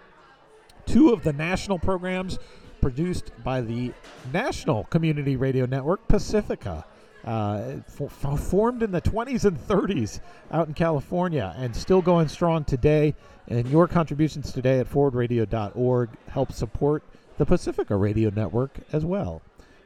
two 0.87 1.13
of 1.13 1.25
the 1.25 1.33
national 1.33 1.81
programs 1.81 2.39
produced 2.81 3.33
by 3.43 3.61
the 3.61 3.93
National 4.33 4.85
Community 4.85 5.35
Radio 5.35 5.67
Network, 5.67 6.07
Pacifica. 6.07 6.87
Uh, 7.25 7.79
f- 8.01 8.39
formed 8.39 8.83
in 8.83 8.93
the 8.93 9.01
20s 9.01 9.47
and 9.47 9.59
30s 9.59 10.21
out 10.53 10.69
in 10.69 10.75
California 10.75 11.55
and 11.57 11.75
still 11.75 12.03
going 12.03 12.29
strong 12.29 12.65
today. 12.65 13.15
And 13.49 13.67
your 13.69 13.89
contributions 13.89 14.53
today 14.53 14.79
at 14.79 14.89
forwardradio.org 14.89 16.11
help 16.29 16.53
support 16.53 17.03
the 17.39 17.47
Pacifica 17.47 17.97
Radio 17.97 18.31
Network 18.31 18.77
as 18.93 19.05
well. 19.05 19.41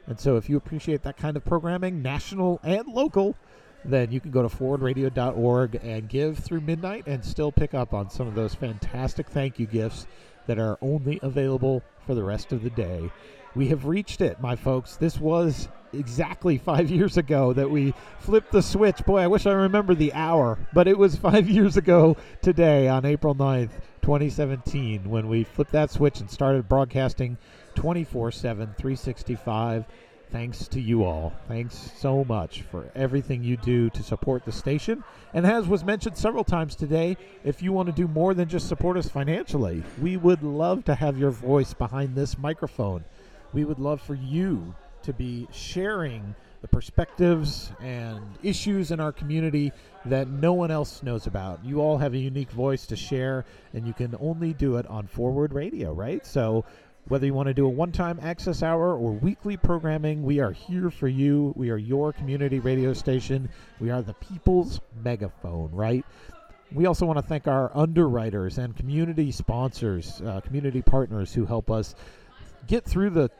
And 0.05 0.19
so 0.19 0.35
if 0.35 0.49
you 0.49 0.57
appreciate 0.57 1.01
that 1.03 1.17
kind 1.17 1.37
of 1.37 1.45
programming, 1.45 2.01
national 2.01 2.59
and 2.61 2.87
local, 2.87 3.35
then 3.85 4.11
you 4.11 4.19
can 4.19 4.31
go 4.31 4.41
to 4.41 4.49
forwardradio.org 4.49 5.79
and 5.83 6.09
give 6.09 6.39
through 6.39 6.61
midnight 6.61 7.03
and 7.07 7.23
still 7.23 7.51
pick 7.51 7.73
up 7.73 7.93
on 7.93 8.09
some 8.09 8.27
of 8.27 8.35
those 8.35 8.53
fantastic 8.53 9.29
thank 9.29 9.59
you 9.59 9.65
gifts 9.65 10.05
that 10.47 10.59
are 10.59 10.77
only 10.81 11.19
available 11.21 11.83
for 12.05 12.15
the 12.15 12.23
rest 12.23 12.51
of 12.51 12.63
the 12.63 12.69
day. 12.71 13.11
We 13.55 13.67
have 13.67 13.85
reached 13.85 14.21
it, 14.21 14.41
my 14.41 14.55
folks. 14.55 14.95
This 14.95 15.19
was 15.19 15.69
exactly 15.93 16.57
five 16.57 16.89
years 16.91 17.17
ago 17.17 17.53
that 17.53 17.69
we 17.69 17.93
flipped 18.19 18.51
the 18.51 18.61
switch. 18.61 19.03
Boy, 19.05 19.19
I 19.19 19.27
wish 19.27 19.45
I 19.45 19.51
remember 19.51 19.95
the 19.95 20.13
hour, 20.13 20.57
but 20.73 20.87
it 20.87 20.97
was 20.97 21.15
five 21.17 21.49
years 21.49 21.77
ago 21.77 22.17
today 22.41 22.87
on 22.87 23.05
April 23.05 23.35
9th, 23.35 23.71
2017, 24.01 25.09
when 25.09 25.27
we 25.27 25.43
flipped 25.43 25.71
that 25.71 25.91
switch 25.91 26.19
and 26.19 26.29
started 26.29 26.67
broadcasting 26.67 27.37
24 27.75 28.31
7, 28.31 28.73
365 28.77 29.85
thanks 30.31 30.67
to 30.69 30.79
you 30.79 31.03
all. 31.03 31.33
Thanks 31.47 31.91
so 31.97 32.23
much 32.23 32.61
for 32.63 32.89
everything 32.95 33.43
you 33.43 33.57
do 33.57 33.89
to 33.91 34.03
support 34.03 34.45
the 34.45 34.51
station. 34.51 35.03
And 35.33 35.45
as 35.45 35.67
was 35.67 35.83
mentioned 35.83 36.17
several 36.17 36.43
times 36.43 36.75
today, 36.75 37.17
if 37.43 37.61
you 37.61 37.71
want 37.71 37.87
to 37.87 37.93
do 37.93 38.07
more 38.07 38.33
than 38.33 38.47
just 38.47 38.67
support 38.67 38.97
us 38.97 39.09
financially, 39.09 39.83
we 40.01 40.17
would 40.17 40.43
love 40.43 40.85
to 40.85 40.95
have 40.95 41.17
your 41.17 41.31
voice 41.31 41.73
behind 41.73 42.15
this 42.15 42.37
microphone. 42.37 43.03
We 43.53 43.65
would 43.65 43.79
love 43.79 44.01
for 44.01 44.15
you 44.15 44.75
to 45.03 45.13
be 45.13 45.47
sharing 45.51 46.35
the 46.61 46.67
perspectives 46.67 47.71
and 47.79 48.21
issues 48.43 48.91
in 48.91 48.99
our 48.99 49.13
community 49.13 49.71
that 50.05 50.27
no 50.27 50.53
one 50.53 50.71
else 50.71 51.01
knows 51.03 51.25
about. 51.25 51.63
You 51.63 51.79
all 51.79 51.97
have 51.97 52.13
a 52.13 52.17
unique 52.17 52.51
voice 52.51 52.85
to 52.87 52.95
share, 52.95 53.45
and 53.73 53.87
you 53.87 53.93
can 53.93 54.15
only 54.19 54.53
do 54.53 54.75
it 54.75 54.85
on 54.87 55.07
Forward 55.07 55.53
Radio, 55.53 55.93
right? 55.93 56.25
So 56.25 56.65
whether 57.09 57.25
you 57.25 57.33
want 57.33 57.47
to 57.47 57.53
do 57.53 57.65
a 57.65 57.69
one 57.69 57.91
time 57.91 58.19
access 58.21 58.63
hour 58.63 58.95
or 58.95 59.11
weekly 59.11 59.57
programming, 59.57 60.23
we 60.23 60.39
are 60.39 60.51
here 60.51 60.89
for 60.89 61.07
you. 61.07 61.53
We 61.55 61.71
are 61.71 61.77
your 61.77 62.13
community 62.13 62.59
radio 62.59 62.93
station. 62.93 63.49
We 63.79 63.89
are 63.89 64.01
the 64.01 64.13
people's 64.13 64.79
megaphone, 65.03 65.71
right? 65.71 66.05
We 66.71 66.85
also 66.85 67.07
want 67.07 67.17
to 67.17 67.23
thank 67.23 67.47
our 67.47 67.75
underwriters 67.75 68.59
and 68.59 68.75
community 68.77 69.31
sponsors, 69.31 70.21
uh, 70.21 70.41
community 70.41 70.83
partners 70.83 71.33
who 71.33 71.45
help 71.45 71.71
us 71.71 71.95
get 72.67 72.85
through 72.85 73.09
the 73.09 73.31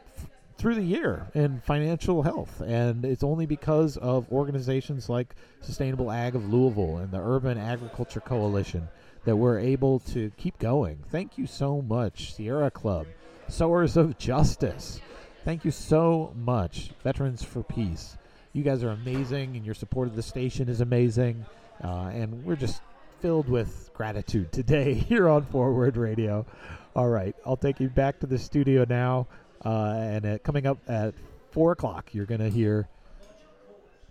through 0.58 0.74
the 0.74 0.82
year 0.82 1.26
in 1.34 1.58
financial 1.60 2.22
health. 2.22 2.60
And 2.60 3.04
it's 3.06 3.22
only 3.22 3.46
because 3.46 3.96
of 3.96 4.30
organizations 4.30 5.08
like 5.08 5.34
Sustainable 5.62 6.10
Ag 6.10 6.34
of 6.34 6.52
Louisville 6.52 6.98
and 6.98 7.10
the 7.10 7.20
Urban 7.20 7.56
Agriculture 7.56 8.20
Coalition 8.20 8.88
that 9.24 9.36
we're 9.36 9.58
able 9.58 10.00
to 10.00 10.30
keep 10.36 10.58
going. 10.58 10.98
Thank 11.08 11.38
you 11.38 11.46
so 11.46 11.80
much, 11.80 12.34
Sierra 12.34 12.70
Club, 12.70 13.06
Sowers 13.50 13.96
of 13.96 14.16
Justice. 14.16 15.00
Thank 15.44 15.64
you 15.64 15.70
so 15.70 16.32
much, 16.36 16.92
Veterans 17.02 17.42
for 17.42 17.62
Peace. 17.62 18.16
You 18.52 18.62
guys 18.62 18.84
are 18.84 18.90
amazing, 18.90 19.56
and 19.56 19.64
your 19.64 19.74
support 19.74 20.08
of 20.08 20.16
the 20.16 20.22
station 20.22 20.68
is 20.68 20.80
amazing. 20.80 21.44
Uh, 21.82 22.10
and 22.12 22.44
we're 22.44 22.56
just 22.56 22.80
filled 23.20 23.48
with 23.48 23.90
gratitude 23.94 24.52
today 24.52 24.94
here 25.08 25.28
on 25.28 25.44
Forward 25.46 25.96
Radio. 25.96 26.46
All 26.94 27.08
right, 27.08 27.34
I'll 27.44 27.56
take 27.56 27.80
you 27.80 27.88
back 27.88 28.20
to 28.20 28.26
the 28.26 28.38
studio 28.38 28.86
now. 28.88 29.26
Uh, 29.64 29.94
and 29.96 30.26
uh, 30.26 30.38
coming 30.38 30.66
up 30.66 30.78
at 30.88 31.14
4 31.50 31.72
o'clock, 31.72 32.14
you're 32.14 32.26
going 32.26 32.40
to 32.40 32.50
hear 32.50 32.88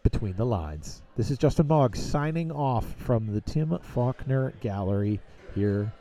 Between 0.03 0.35
the 0.35 0.45
Lines. 0.45 1.01
This 1.15 1.31
is 1.31 1.37
Justin 1.37 1.67
Mog 1.67 1.95
signing 1.95 2.51
off 2.51 2.85
from 2.97 3.33
the 3.33 3.41
Tim 3.41 3.77
Faulkner 3.81 4.53
Gallery 4.61 5.19
here, 5.55 5.91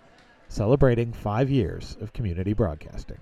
celebrating 0.48 1.12
five 1.12 1.50
years 1.50 1.96
of 2.00 2.12
community 2.12 2.52
broadcasting. 2.52 3.18